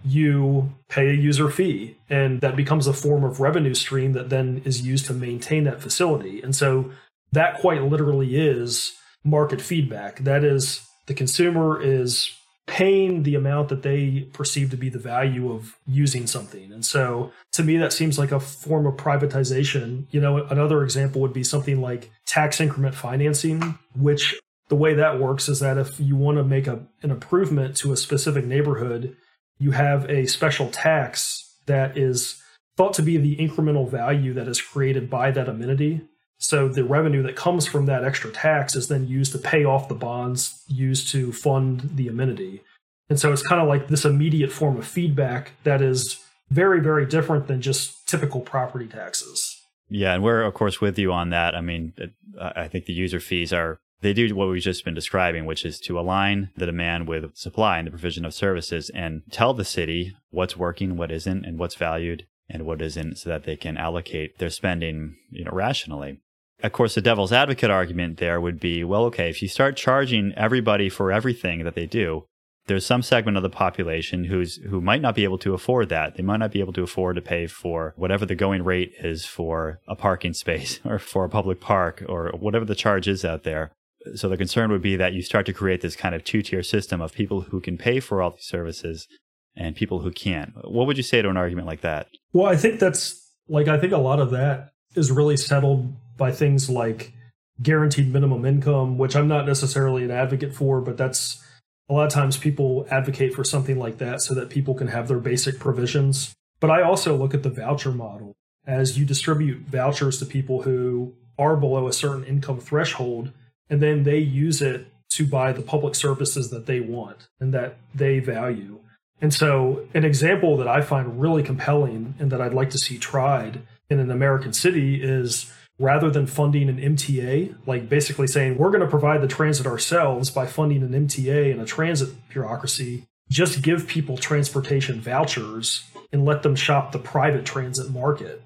you 0.04 0.74
pay 0.90 1.10
a 1.10 1.14
user 1.14 1.50
fee 1.50 1.98
and 2.10 2.40
that 2.42 2.56
becomes 2.56 2.88
a 2.88 2.94
form 2.94 3.24
of 3.24 3.40
revenue 3.40 3.74
stream 3.74 4.14
that 4.14 4.30
then 4.30 4.62
is 4.64 4.82
used 4.82 5.06
to 5.08 5.14
maintain 5.14 5.66
that 5.66 5.82
facility. 5.82 6.42
And 6.42 6.56
so 6.56 6.92
that 7.32 7.60
quite 7.60 7.84
literally 7.84 8.36
is 8.38 8.94
market 9.24 9.62
feedback. 9.62 10.20
That 10.20 10.44
is, 10.44 10.88
the 11.08 11.14
consumer 11.14 11.82
is 11.82 12.34
paying 12.68 13.24
the 13.24 13.36
amount 13.36 13.70
that 13.70 13.82
they 13.82 14.28
perceive 14.34 14.70
to 14.70 14.78
be 14.78 14.90
the 14.90 15.00
value 15.00 15.52
of 15.52 15.78
using 15.88 16.28
something. 16.28 16.72
And 16.72 16.86
so 16.86 17.32
to 17.54 17.64
me, 17.64 17.78
that 17.78 17.94
seems 17.94 18.20
like 18.20 18.32
a 18.32 18.42
form 18.42 18.86
of 18.86 18.96
privatization. 18.96 20.06
You 20.12 20.20
know, 20.20 20.44
another 20.46 20.84
example 20.84 21.22
would 21.22 21.34
be 21.34 21.46
something 21.46 21.82
like 21.82 22.12
tax 22.26 22.60
increment 22.60 22.94
financing, 22.94 23.80
which 23.96 24.38
the 24.68 24.76
way 24.76 24.94
that 24.96 25.20
works 25.20 25.48
is 25.48 25.62
that 25.62 25.78
if 25.78 25.98
you 25.98 26.18
want 26.18 26.38
to 26.38 26.44
make 26.44 26.68
a, 26.68 26.86
an 27.02 27.10
improvement 27.10 27.78
to 27.78 27.94
a 27.94 27.98
specific 27.98 28.46
neighborhood, 28.46 29.16
you 29.60 29.72
have 29.72 30.10
a 30.10 30.28
special 30.28 30.70
tax 30.70 31.56
that 31.68 31.98
is 31.98 32.42
thought 32.76 32.94
to 32.94 33.02
be 33.02 33.18
the 33.18 33.38
incremental 33.38 33.90
value 33.90 34.34
that 34.34 34.48
is 34.48 34.62
created 34.62 35.10
by 35.10 35.32
that 35.32 35.48
amenity 35.48 36.02
so 36.38 36.68
the 36.68 36.84
revenue 36.84 37.24
that 37.24 37.36
comes 37.36 37.66
from 37.66 37.86
that 37.88 38.04
extra 38.04 38.32
tax 38.32 38.76
is 38.76 38.88
then 38.88 39.08
used 39.08 39.32
to 39.32 39.38
pay 39.38 39.66
off 39.66 39.90
the 39.90 39.96
bonds 39.96 40.64
used 40.68 41.10
to 41.12 41.32
fund 41.34 41.90
the 41.96 42.08
amenity. 42.08 42.62
And 43.10 43.20
so 43.20 43.32
it's 43.32 43.42
kind 43.42 43.62
of 43.62 43.68
like 43.68 43.88
this 43.88 44.06
immediate 44.06 44.52
form 44.52 44.78
of 44.78 44.86
feedback 44.86 45.54
that 45.64 45.82
is 45.82 46.20
very, 46.50 46.80
very 46.80 47.06
different 47.06 47.48
than 47.48 47.62
just 47.62 48.08
typical 48.08 48.42
property 48.42 48.88
taxes. 48.88 49.62
Yeah, 49.90 50.14
and 50.14 50.24
we're 50.24 50.44
of 50.44 50.54
course 50.54 50.82
with 50.82 51.00
you 51.00 51.12
on 51.12 51.30
that. 51.30 51.56
I 51.56 51.62
mean, 51.62 51.94
I 52.40 52.68
think 52.68 52.86
the 52.86 52.94
user 52.94 53.20
fees 53.20 53.54
are 53.54 53.80
they 54.02 54.14
do 54.14 54.36
what 54.36 54.50
we've 54.50 54.62
just 54.62 54.86
been 54.86 54.94
describing, 54.94 55.46
which 55.46 55.66
is 55.66 55.80
to 55.82 56.00
align 56.00 56.52
the 56.56 56.68
demand 56.68 57.08
with 57.08 57.36
supply 57.36 57.80
and 57.80 57.88
the 57.88 57.92
provision 57.92 58.26
of 58.26 58.34
services 58.34 58.92
and 58.94 59.24
tell 59.32 59.54
the 59.54 59.66
city 59.66 60.16
what's 60.30 60.56
working, 60.56 60.98
what 60.98 61.12
isn't, 61.12 61.46
and 61.46 61.58
what's 61.58 61.76
valued 61.76 62.28
and 62.50 62.66
what 62.66 62.82
isn't 62.82 63.18
so 63.18 63.30
that 63.30 63.46
they 63.46 63.56
can 63.56 63.76
allocate 63.76 64.38
their 64.38 64.50
spending, 64.50 65.16
you 65.32 65.44
know, 65.44 65.52
rationally. 65.52 66.20
Of 66.64 66.72
course, 66.72 66.96
the 66.96 67.02
devil's 67.02 67.32
advocate 67.32 67.70
argument 67.70 68.18
there 68.18 68.42
would 68.42 68.60
be 68.60 68.84
well, 68.84 69.06
okay, 69.06 69.30
if 69.30 69.42
you 69.42 69.48
start 69.48 69.78
charging 69.78 70.34
everybody 70.36 70.90
for 70.90 71.12
everything 71.12 71.64
that 71.64 71.76
they 71.76 71.86
do, 71.86 72.26
there's 72.68 72.86
some 72.86 73.02
segment 73.02 73.38
of 73.38 73.44
the 73.44 73.50
population 73.50 74.26
who's 74.26 74.58
who 74.58 74.82
might 74.82 75.02
not 75.02 75.16
be 75.16 75.24
able 75.24 75.38
to 75.40 75.54
afford 75.54 75.90
that. 75.90 76.16
They 76.16 76.24
might 76.24 76.38
not 76.38 76.52
be 76.52 76.60
able 76.60 76.74
to 76.74 76.84
afford 76.84 77.16
to 77.16 77.22
pay 77.22 77.48
for 77.48 77.94
whatever 77.96 78.26
the 78.26 78.36
going 78.36 78.64
rate 78.64 78.94
is 79.00 79.26
for 79.26 79.80
a 79.88 79.96
parking 79.96 80.34
space 80.34 80.80
or 80.86 81.00
for 81.00 81.26
a 81.26 81.30
public 81.30 81.62
park 81.62 82.04
or 82.08 82.32
whatever 82.38 82.66
the 82.66 82.76
charge 82.76 83.08
is 83.08 83.24
out 83.24 83.44
there. 83.44 83.72
So 84.16 84.30
the 84.30 84.38
concern 84.38 84.72
would 84.72 84.82
be 84.82 84.96
that 84.96 85.14
you 85.14 85.22
start 85.22 85.46
to 85.48 85.54
create 85.54 85.82
this 85.82 85.96
kind 85.96 86.16
of 86.16 86.24
two-tier 86.24 86.64
system 86.64 87.02
of 87.02 87.14
people 87.14 87.42
who 87.42 87.60
can 87.60 87.78
pay 87.78 88.00
for 88.00 88.22
all 88.22 88.32
these 88.32 88.46
services 88.46 89.08
and 89.56 89.76
people 89.76 90.00
who 90.00 90.12
can't. 90.12 90.54
What 90.64 90.88
would 90.88 90.98
you 90.98 91.04
say 91.04 91.22
to 91.22 91.30
an 91.30 91.36
argument 91.36 91.68
like 91.68 91.82
that? 91.82 92.08
Well, 92.32 92.46
I 92.46 92.56
think 92.56 92.80
that's 92.80 93.32
like 93.48 93.68
I 93.68 93.80
think 93.80 93.94
a 93.94 93.98
lot 93.98 94.20
of 94.20 94.32
that 94.32 94.72
is 94.96 95.12
really 95.12 95.38
settled 95.38 95.94
by 96.18 96.32
things 96.32 96.70
like 96.70 97.14
guaranteed 97.62 98.12
minimum 98.12 98.46
income, 98.46 98.98
which 98.98 99.16
I'm 99.16 99.28
not 99.28 99.46
necessarily 99.46 100.04
an 100.04 100.12
advocate 100.12 100.54
for, 100.54 100.82
but 100.82 100.98
that's 100.98 101.44
a 101.90 101.94
lot 101.94 102.06
of 102.06 102.14
times 102.14 102.38
people 102.38 102.86
advocate 102.92 103.34
for 103.34 103.44
something 103.44 103.80
like 103.80 103.98
that 104.00 104.22
so 104.22 104.34
that 104.34 104.50
people 104.50 104.74
can 104.74 104.88
have 104.88 105.08
their 105.08 105.20
basic 105.20 105.60
provisions. 105.60 106.34
But 106.60 106.72
I 106.72 106.82
also 106.82 107.16
look 107.16 107.34
at 107.34 107.44
the 107.44 107.50
voucher 107.50 107.92
model 107.92 108.36
as 108.66 108.98
you 108.98 109.06
distribute 109.06 109.62
vouchers 109.62 110.20
to 110.20 110.26
people 110.26 110.64
who 110.64 111.14
are 111.40 111.56
below 111.56 111.88
a 111.88 111.94
certain 111.94 112.26
income 112.26 112.60
threshold, 112.60 113.32
and 113.70 113.82
then 113.82 114.04
they 114.04 114.18
use 114.18 114.62
it 114.62 114.88
to 115.10 115.26
buy 115.26 115.54
the 115.54 115.62
public 115.62 115.96
services 115.96 116.50
that 116.50 116.66
they 116.66 116.80
want 116.80 117.28
and 117.40 117.54
that 117.54 117.78
they 117.96 118.20
value. 118.20 118.80
And 119.22 119.34
so, 119.34 119.88
an 119.94 120.04
example 120.04 120.58
that 120.58 120.68
I 120.68 120.82
find 120.82 121.20
really 121.20 121.42
compelling 121.42 122.16
and 122.20 122.32
that 122.32 122.42
I'd 122.42 122.54
like 122.54 122.70
to 122.72 122.78
see 122.78 122.98
tried 122.98 123.62
in 123.90 124.00
an 124.00 124.12
American 124.12 124.54
city 124.54 125.02
is 125.02 125.52
rather 125.80 126.10
than 126.10 126.26
funding 126.26 126.70
an 126.70 126.78
MTA, 126.78 127.56
like 127.66 127.90
basically 127.90 128.28
saying 128.28 128.58
we're 128.58 128.72
going 128.72 128.82
to 128.82 128.88
provide 128.88 129.22
the 129.22 129.28
transit 129.28 129.68
ourselves 129.68 130.30
by 130.30 130.46
funding 130.46 130.82
an 130.82 131.08
MTA 131.08 131.52
and 131.52 131.62
a 131.62 131.66
transit 131.66 132.10
bureaucracy, 132.30 133.06
just 133.30 133.62
give 133.62 133.88
people 133.88 134.18
transportation 134.18 135.00
vouchers 135.00 135.84
and 136.12 136.26
let 136.26 136.44
them 136.44 136.56
shop 136.56 136.92
the 136.92 137.00
private 137.00 137.46
transit 137.46 137.92
market. 137.92 138.42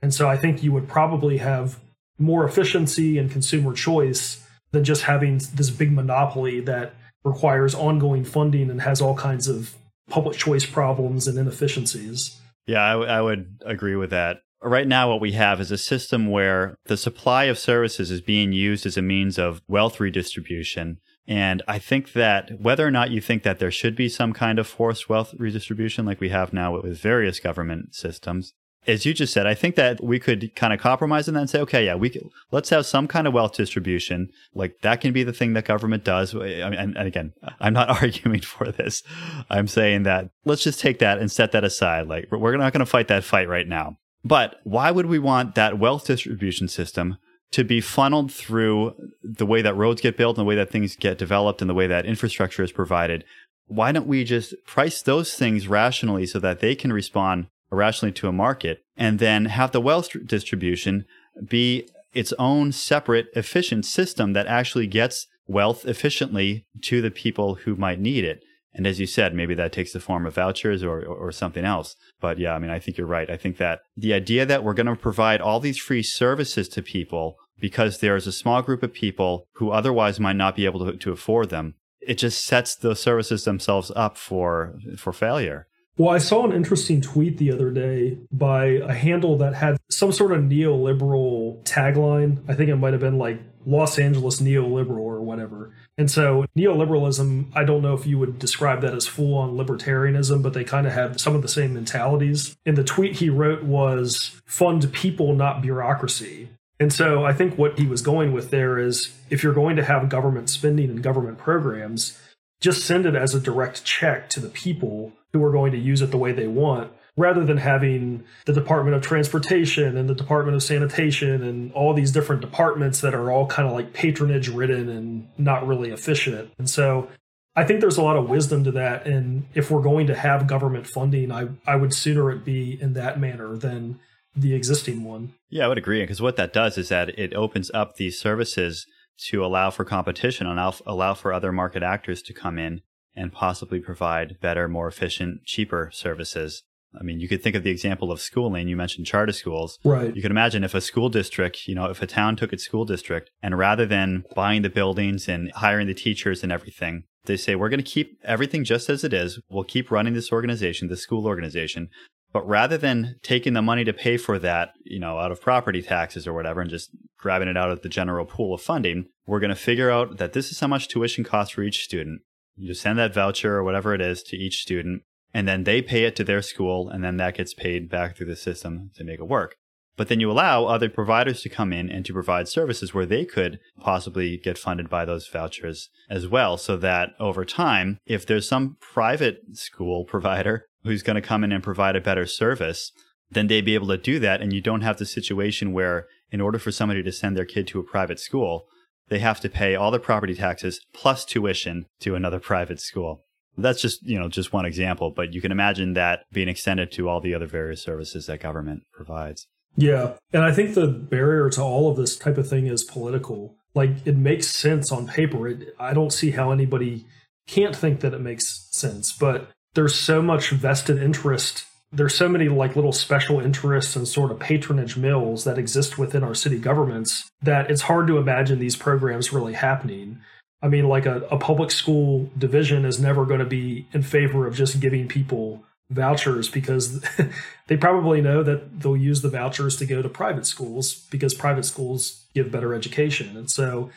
And 0.00 0.12
so 0.12 0.28
I 0.28 0.36
think 0.36 0.62
you 0.62 0.72
would 0.72 0.88
probably 0.88 1.38
have 1.38 1.78
more 2.18 2.44
efficiency 2.44 3.18
and 3.18 3.30
consumer 3.30 3.72
choice 3.72 4.44
than 4.72 4.84
just 4.84 5.02
having 5.02 5.40
this 5.54 5.70
big 5.70 5.92
monopoly 5.92 6.60
that 6.60 6.94
requires 7.24 7.74
ongoing 7.74 8.24
funding 8.24 8.70
and 8.70 8.80
has 8.82 9.00
all 9.00 9.14
kinds 9.14 9.46
of 9.46 9.74
public 10.10 10.36
choice 10.36 10.66
problems 10.66 11.28
and 11.28 11.38
inefficiencies. 11.38 12.40
Yeah, 12.66 12.82
I, 12.82 12.92
w- 12.92 13.10
I 13.10 13.20
would 13.20 13.62
agree 13.64 13.96
with 13.96 14.10
that 14.10 14.40
right 14.62 14.86
now 14.86 15.08
what 15.08 15.20
we 15.20 15.32
have 15.32 15.60
is 15.60 15.70
a 15.70 15.78
system 15.78 16.30
where 16.30 16.76
the 16.86 16.96
supply 16.96 17.44
of 17.44 17.58
services 17.58 18.10
is 18.10 18.20
being 18.20 18.52
used 18.52 18.86
as 18.86 18.96
a 18.96 19.02
means 19.02 19.38
of 19.38 19.62
wealth 19.68 20.00
redistribution. 20.00 20.98
And 21.26 21.62
I 21.68 21.78
think 21.78 22.12
that 22.14 22.60
whether 22.60 22.86
or 22.86 22.90
not 22.90 23.10
you 23.10 23.20
think 23.20 23.42
that 23.44 23.58
there 23.58 23.70
should 23.70 23.94
be 23.94 24.08
some 24.08 24.32
kind 24.32 24.58
of 24.58 24.66
forced 24.66 25.08
wealth 25.08 25.34
redistribution 25.38 26.04
like 26.04 26.20
we 26.20 26.30
have 26.30 26.52
now 26.52 26.80
with 26.80 26.98
various 26.98 27.38
government 27.38 27.94
systems, 27.94 28.54
as 28.86 29.06
you 29.06 29.14
just 29.14 29.32
said, 29.32 29.46
I 29.46 29.54
think 29.54 29.76
that 29.76 30.02
we 30.02 30.18
could 30.18 30.54
kind 30.56 30.72
of 30.72 30.80
compromise 30.80 31.28
on 31.28 31.34
that 31.34 31.40
and 31.40 31.50
say, 31.50 31.60
okay, 31.60 31.84
yeah, 31.86 31.94
we 31.94 32.10
could, 32.10 32.28
let's 32.50 32.70
have 32.70 32.84
some 32.84 33.06
kind 33.06 33.26
of 33.28 33.32
wealth 33.32 33.54
distribution. 33.54 34.30
Like 34.54 34.80
that 34.82 35.00
can 35.00 35.12
be 35.12 35.22
the 35.22 35.32
thing 35.32 35.52
that 35.52 35.64
government 35.64 36.04
does. 36.04 36.34
And, 36.34 36.74
and 36.74 36.98
again, 36.98 37.32
I'm 37.60 37.72
not 37.72 37.88
arguing 38.02 38.40
for 38.40 38.72
this. 38.72 39.02
I'm 39.48 39.68
saying 39.68 40.02
that 40.02 40.30
let's 40.44 40.64
just 40.64 40.80
take 40.80 40.98
that 40.98 41.18
and 41.18 41.30
set 41.30 41.52
that 41.52 41.64
aside. 41.64 42.08
Like 42.08 42.26
we're 42.32 42.56
not 42.56 42.72
going 42.72 42.80
to 42.80 42.86
fight 42.86 43.08
that 43.08 43.24
fight 43.24 43.48
right 43.48 43.68
now. 43.68 43.98
But 44.24 44.56
why 44.64 44.90
would 44.90 45.06
we 45.06 45.18
want 45.18 45.54
that 45.54 45.78
wealth 45.78 46.06
distribution 46.06 46.68
system 46.68 47.16
to 47.50 47.64
be 47.64 47.80
funneled 47.80 48.32
through 48.32 48.94
the 49.22 49.44
way 49.44 49.62
that 49.62 49.76
roads 49.76 50.00
get 50.00 50.16
built 50.16 50.38
and 50.38 50.42
the 50.42 50.48
way 50.48 50.54
that 50.54 50.70
things 50.70 50.96
get 50.96 51.18
developed 51.18 51.60
and 51.60 51.68
the 51.68 51.74
way 51.74 51.86
that 51.86 52.06
infrastructure 52.06 52.62
is 52.62 52.72
provided 52.72 53.24
why 53.72 53.90
don't 53.90 54.06
we 54.06 54.24
just 54.24 54.54
price 54.66 55.00
those 55.02 55.34
things 55.34 55.66
rationally 55.66 56.26
so 56.26 56.38
that 56.38 56.60
they 56.60 56.74
can 56.74 56.92
respond 56.92 57.46
rationally 57.70 58.12
to 58.12 58.28
a 58.28 58.32
market 58.32 58.84
and 58.96 59.18
then 59.18 59.46
have 59.46 59.72
the 59.72 59.80
wealth 59.80 60.10
distribution 60.26 61.06
be 61.48 61.88
its 62.12 62.34
own 62.38 62.70
separate 62.70 63.28
efficient 63.34 63.86
system 63.86 64.34
that 64.34 64.46
actually 64.46 64.86
gets 64.86 65.26
wealth 65.46 65.86
efficiently 65.86 66.66
to 66.82 67.00
the 67.00 67.10
people 67.10 67.54
who 67.54 67.74
might 67.74 67.98
need 67.98 68.24
it. 68.24 68.44
And 68.74 68.86
as 68.86 68.98
you 68.98 69.06
said, 69.06 69.34
maybe 69.34 69.54
that 69.54 69.72
takes 69.72 69.92
the 69.92 70.00
form 70.00 70.26
of 70.26 70.34
vouchers 70.34 70.82
or, 70.82 71.00
or, 71.00 71.28
or 71.28 71.32
something 71.32 71.64
else. 71.64 71.94
But 72.20 72.38
yeah, 72.38 72.54
I 72.54 72.58
mean, 72.58 72.70
I 72.70 72.78
think 72.78 72.96
you're 72.96 73.06
right. 73.06 73.28
I 73.30 73.36
think 73.36 73.58
that 73.58 73.80
the 73.96 74.14
idea 74.14 74.46
that 74.46 74.64
we're 74.64 74.74
going 74.74 74.86
to 74.86 74.96
provide 74.96 75.40
all 75.40 75.60
these 75.60 75.78
free 75.78 76.02
services 76.02 76.68
to 76.70 76.82
people 76.82 77.36
because 77.58 77.98
there's 77.98 78.26
a 78.26 78.32
small 78.32 78.62
group 78.62 78.82
of 78.82 78.92
people 78.92 79.46
who 79.54 79.70
otherwise 79.70 80.18
might 80.18 80.36
not 80.36 80.56
be 80.56 80.64
able 80.64 80.84
to, 80.84 80.96
to 80.96 81.12
afford 81.12 81.50
them, 81.50 81.74
it 82.00 82.18
just 82.18 82.44
sets 82.44 82.74
the 82.74 82.96
services 82.96 83.44
themselves 83.44 83.92
up 83.94 84.16
for 84.16 84.74
for 84.98 85.12
failure. 85.12 85.68
Well, 85.96 86.10
I 86.10 86.18
saw 86.18 86.44
an 86.44 86.52
interesting 86.52 87.00
tweet 87.02 87.36
the 87.36 87.52
other 87.52 87.70
day 87.70 88.18
by 88.32 88.64
a 88.64 88.94
handle 88.94 89.36
that 89.38 89.54
had 89.54 89.76
some 89.90 90.10
sort 90.10 90.32
of 90.32 90.40
neoliberal 90.40 91.62
tagline. 91.64 92.42
I 92.48 92.54
think 92.54 92.70
it 92.70 92.76
might 92.76 92.94
have 92.94 93.00
been 93.00 93.18
like 93.18 93.40
Los 93.66 93.98
Angeles 93.98 94.40
neoliberal 94.40 95.00
or 95.00 95.20
whatever. 95.20 95.74
And 95.98 96.10
so, 96.10 96.46
neoliberalism, 96.56 97.54
I 97.54 97.64
don't 97.64 97.82
know 97.82 97.94
if 97.94 98.06
you 98.06 98.18
would 98.18 98.38
describe 98.38 98.80
that 98.80 98.94
as 98.94 99.06
full 99.06 99.34
on 99.36 99.56
libertarianism, 99.56 100.42
but 100.42 100.54
they 100.54 100.64
kind 100.64 100.86
of 100.86 100.94
have 100.94 101.20
some 101.20 101.34
of 101.34 101.42
the 101.42 101.48
same 101.48 101.74
mentalities. 101.74 102.56
And 102.64 102.76
the 102.76 102.84
tweet 102.84 103.16
he 103.16 103.28
wrote 103.28 103.62
was 103.62 104.40
fund 104.46 104.90
people, 104.92 105.34
not 105.34 105.60
bureaucracy. 105.60 106.48
And 106.80 106.92
so, 106.92 107.24
I 107.24 107.34
think 107.34 107.58
what 107.58 107.78
he 107.78 107.86
was 107.86 108.00
going 108.00 108.32
with 108.32 108.50
there 108.50 108.78
is 108.78 109.12
if 109.28 109.42
you're 109.42 109.52
going 109.52 109.76
to 109.76 109.84
have 109.84 110.08
government 110.08 110.48
spending 110.48 110.88
and 110.88 111.02
government 111.02 111.36
programs, 111.36 112.18
just 112.60 112.86
send 112.86 113.04
it 113.04 113.14
as 113.14 113.34
a 113.34 113.40
direct 113.40 113.84
check 113.84 114.30
to 114.30 114.40
the 114.40 114.48
people 114.48 115.12
who 115.32 115.44
are 115.44 115.52
going 115.52 115.72
to 115.72 115.78
use 115.78 116.00
it 116.00 116.10
the 116.10 116.18
way 116.18 116.32
they 116.32 116.46
want 116.46 116.90
rather 117.16 117.44
than 117.44 117.58
having 117.58 118.24
the 118.46 118.52
Department 118.52 118.96
of 118.96 119.02
Transportation 119.02 119.96
and 119.96 120.08
the 120.08 120.14
Department 120.14 120.56
of 120.56 120.62
Sanitation 120.62 121.42
and 121.42 121.72
all 121.72 121.92
these 121.92 122.10
different 122.10 122.40
departments 122.40 123.00
that 123.02 123.14
are 123.14 123.30
all 123.30 123.46
kind 123.46 123.68
of 123.68 123.74
like 123.74 123.92
patronage 123.92 124.48
ridden 124.48 124.88
and 124.88 125.28
not 125.36 125.66
really 125.66 125.90
efficient. 125.90 126.50
And 126.58 126.70
so 126.70 127.08
I 127.54 127.64
think 127.64 127.80
there's 127.80 127.98
a 127.98 128.02
lot 128.02 128.16
of 128.16 128.30
wisdom 128.30 128.64
to 128.64 128.72
that. 128.72 129.06
And 129.06 129.46
if 129.54 129.70
we're 129.70 129.82
going 129.82 130.06
to 130.06 130.14
have 130.14 130.46
government 130.46 130.86
funding, 130.86 131.30
I, 131.30 131.48
I 131.66 131.76
would 131.76 131.92
sooner 131.92 132.30
it 132.30 132.44
be 132.44 132.80
in 132.80 132.94
that 132.94 133.20
manner 133.20 133.56
than 133.56 134.00
the 134.34 134.54
existing 134.54 135.04
one. 135.04 135.34
Yeah, 135.50 135.66
I 135.66 135.68
would 135.68 135.78
agree. 135.78 136.00
Because 136.00 136.22
what 136.22 136.36
that 136.36 136.54
does 136.54 136.78
is 136.78 136.88
that 136.88 137.10
it 137.18 137.34
opens 137.34 137.70
up 137.74 137.96
these 137.96 138.18
services 138.18 138.86
to 139.26 139.44
allow 139.44 139.70
for 139.70 139.84
competition 139.84 140.46
and 140.46 140.58
allow 140.86 141.12
for 141.12 141.32
other 141.32 141.52
market 141.52 141.82
actors 141.82 142.22
to 142.22 142.32
come 142.32 142.58
in 142.58 142.80
and 143.14 143.30
possibly 143.30 143.78
provide 143.78 144.40
better, 144.40 144.66
more 144.66 144.88
efficient, 144.88 145.44
cheaper 145.44 145.90
services. 145.92 146.62
I 146.98 147.02
mean, 147.02 147.20
you 147.20 147.28
could 147.28 147.42
think 147.42 147.56
of 147.56 147.62
the 147.62 147.70
example 147.70 148.12
of 148.12 148.20
schooling. 148.20 148.68
You 148.68 148.76
mentioned 148.76 149.06
charter 149.06 149.32
schools. 149.32 149.78
Right. 149.84 150.14
You 150.14 150.22
could 150.22 150.30
imagine 150.30 150.64
if 150.64 150.74
a 150.74 150.80
school 150.80 151.08
district, 151.08 151.66
you 151.66 151.74
know, 151.74 151.86
if 151.86 152.02
a 152.02 152.06
town 152.06 152.36
took 152.36 152.52
its 152.52 152.64
school 152.64 152.84
district 152.84 153.30
and 153.42 153.56
rather 153.56 153.86
than 153.86 154.24
buying 154.34 154.62
the 154.62 154.70
buildings 154.70 155.28
and 155.28 155.50
hiring 155.52 155.86
the 155.86 155.94
teachers 155.94 156.42
and 156.42 156.52
everything, 156.52 157.04
they 157.24 157.36
say, 157.36 157.54
we're 157.54 157.68
going 157.68 157.82
to 157.82 157.90
keep 157.90 158.18
everything 158.24 158.64
just 158.64 158.90
as 158.90 159.04
it 159.04 159.12
is. 159.12 159.40
We'll 159.48 159.64
keep 159.64 159.90
running 159.90 160.14
this 160.14 160.32
organization, 160.32 160.88
the 160.88 160.96
school 160.96 161.26
organization. 161.26 161.88
But 162.32 162.48
rather 162.48 162.78
than 162.78 163.16
taking 163.22 163.52
the 163.52 163.62
money 163.62 163.84
to 163.84 163.92
pay 163.92 164.16
for 164.16 164.38
that, 164.38 164.70
you 164.84 164.98
know, 164.98 165.18
out 165.18 165.30
of 165.30 165.40
property 165.40 165.82
taxes 165.82 166.26
or 166.26 166.32
whatever 166.32 166.60
and 166.60 166.70
just 166.70 166.90
grabbing 167.18 167.48
it 167.48 167.56
out 167.56 167.70
of 167.70 167.82
the 167.82 167.88
general 167.88 168.24
pool 168.24 168.54
of 168.54 168.62
funding, 168.62 169.06
we're 169.26 169.40
going 169.40 169.50
to 169.50 169.56
figure 169.56 169.90
out 169.90 170.16
that 170.16 170.32
this 170.32 170.50
is 170.50 170.58
how 170.58 170.66
much 170.66 170.88
tuition 170.88 171.24
costs 171.24 171.54
for 171.54 171.62
each 171.62 171.84
student. 171.84 172.22
You 172.56 172.68
just 172.68 172.82
send 172.82 172.98
that 172.98 173.14
voucher 173.14 173.54
or 173.54 173.64
whatever 173.64 173.94
it 173.94 174.00
is 174.00 174.22
to 174.24 174.36
each 174.36 174.62
student, 174.62 175.02
and 175.34 175.48
then 175.48 175.64
they 175.64 175.82
pay 175.82 176.04
it 176.04 176.16
to 176.16 176.24
their 176.24 176.42
school, 176.42 176.88
and 176.88 177.02
then 177.02 177.16
that 177.16 177.36
gets 177.36 177.54
paid 177.54 177.88
back 177.88 178.16
through 178.16 178.26
the 178.26 178.36
system 178.36 178.90
to 178.96 179.04
make 179.04 179.20
it 179.20 179.28
work. 179.28 179.56
But 179.96 180.08
then 180.08 180.20
you 180.20 180.30
allow 180.30 180.64
other 180.64 180.88
providers 180.88 181.42
to 181.42 181.48
come 181.48 181.72
in 181.72 181.90
and 181.90 182.04
to 182.06 182.12
provide 182.12 182.48
services 182.48 182.94
where 182.94 183.06
they 183.06 183.24
could 183.24 183.60
possibly 183.78 184.38
get 184.38 184.56
funded 184.56 184.88
by 184.88 185.04
those 185.04 185.28
vouchers 185.28 185.90
as 186.08 186.26
well. 186.26 186.56
So 186.56 186.76
that 186.78 187.10
over 187.20 187.44
time, 187.44 187.98
if 188.06 188.26
there's 188.26 188.48
some 188.48 188.76
private 188.80 189.40
school 189.52 190.04
provider 190.08 190.66
who's 190.84 191.02
going 191.02 191.16
to 191.16 191.22
come 191.22 191.44
in 191.44 191.52
and 191.52 191.62
provide 191.62 191.94
a 191.94 192.00
better 192.00 192.26
service, 192.26 192.90
then 193.30 193.46
they'd 193.46 193.64
be 193.64 193.74
able 193.74 193.88
to 193.88 193.98
do 193.98 194.18
that. 194.18 194.40
And 194.40 194.52
you 194.52 194.60
don't 194.60 194.80
have 194.80 194.96
the 194.96 195.06
situation 195.06 195.72
where, 195.72 196.06
in 196.30 196.40
order 196.40 196.58
for 196.58 196.72
somebody 196.72 197.02
to 197.02 197.12
send 197.12 197.36
their 197.36 197.44
kid 197.44 197.66
to 197.68 197.80
a 197.80 197.84
private 197.84 198.18
school, 198.18 198.66
they 199.08 199.18
have 199.18 199.40
to 199.40 199.50
pay 199.50 199.74
all 199.74 199.90
the 199.90 200.00
property 200.00 200.34
taxes 200.34 200.80
plus 200.94 201.24
tuition 201.24 201.86
to 202.00 202.14
another 202.14 202.40
private 202.40 202.80
school. 202.80 203.24
That's 203.56 203.80
just, 203.80 204.02
you 204.02 204.18
know, 204.18 204.28
just 204.28 204.52
one 204.52 204.64
example, 204.64 205.10
but 205.10 205.34
you 205.34 205.40
can 205.40 205.52
imagine 205.52 205.94
that 205.94 206.24
being 206.32 206.48
extended 206.48 206.90
to 206.92 207.08
all 207.08 207.20
the 207.20 207.34
other 207.34 207.46
various 207.46 207.82
services 207.82 208.26
that 208.26 208.40
government 208.40 208.82
provides. 208.92 209.46
Yeah. 209.76 210.14
And 210.32 210.42
I 210.42 210.52
think 210.52 210.74
the 210.74 210.86
barrier 210.86 211.50
to 211.50 211.62
all 211.62 211.90
of 211.90 211.96
this 211.96 212.16
type 212.16 212.38
of 212.38 212.48
thing 212.48 212.66
is 212.66 212.84
political. 212.84 213.56
Like 213.74 214.06
it 214.06 214.16
makes 214.16 214.48
sense 214.48 214.92
on 214.92 215.06
paper. 215.06 215.48
It, 215.48 215.74
I 215.78 215.94
don't 215.94 216.12
see 216.12 216.30
how 216.30 216.50
anybody 216.50 217.06
can't 217.46 217.74
think 217.76 218.00
that 218.00 218.14
it 218.14 218.20
makes 218.20 218.68
sense, 218.70 219.12
but 219.12 219.50
there's 219.74 219.94
so 219.94 220.22
much 220.22 220.50
vested 220.50 221.02
interest 221.02 221.64
there's 221.92 222.14
so 222.14 222.28
many 222.28 222.48
like 222.48 222.74
little 222.74 222.92
special 222.92 223.38
interests 223.38 223.94
and 223.96 224.08
sort 224.08 224.30
of 224.30 224.40
patronage 224.40 224.96
mills 224.96 225.44
that 225.44 225.58
exist 225.58 225.98
within 225.98 226.24
our 226.24 226.34
city 226.34 226.58
governments 226.58 227.28
that 227.42 227.70
it's 227.70 227.82
hard 227.82 228.06
to 228.06 228.16
imagine 228.16 228.58
these 228.58 228.76
programs 228.76 229.32
really 229.32 229.52
happening. 229.52 230.20
I 230.62 230.68
mean, 230.68 230.88
like 230.88 231.06
a, 231.06 231.22
a 231.30 231.38
public 231.38 231.70
school 231.70 232.30
division 232.38 232.84
is 232.84 233.00
never 233.00 233.26
going 233.26 233.40
to 233.40 233.46
be 233.46 233.86
in 233.92 234.02
favor 234.02 234.46
of 234.46 234.54
just 234.54 234.80
giving 234.80 235.08
people 235.08 235.64
vouchers 235.90 236.48
because 236.48 237.04
they 237.66 237.76
probably 237.76 238.20
know 238.20 238.42
that 238.42 238.80
they'll 238.80 238.96
use 238.96 239.22
the 239.22 239.28
vouchers 239.28 239.76
to 239.76 239.86
go 239.86 240.00
to 240.00 240.08
private 240.08 240.46
schools 240.46 241.06
because 241.10 241.34
private 241.34 241.64
schools 241.64 242.24
give 242.34 242.52
better 242.52 242.74
education. 242.74 243.36
And 243.36 243.50
so 243.50 243.90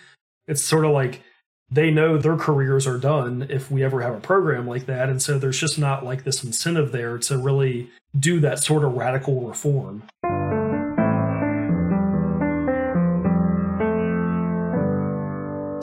it's 0.47 0.63
sort 0.63 0.85
of 0.85 0.91
like 0.91 1.21
they 1.71 1.91
know 1.91 2.17
their 2.17 2.35
careers 2.35 2.85
are 2.85 2.97
done 2.97 3.47
if 3.49 3.71
we 3.71 3.83
ever 3.83 4.01
have 4.01 4.15
a 4.15 4.19
program 4.19 4.67
like 4.67 4.85
that. 4.85 5.09
And 5.09 5.21
so 5.21 5.39
there's 5.39 5.59
just 5.59 5.79
not 5.79 6.03
like 6.03 6.23
this 6.23 6.43
incentive 6.43 6.91
there 6.91 7.17
to 7.19 7.37
really 7.37 7.89
do 8.17 8.39
that 8.39 8.59
sort 8.59 8.83
of 8.83 8.93
radical 8.93 9.41
reform. 9.41 10.03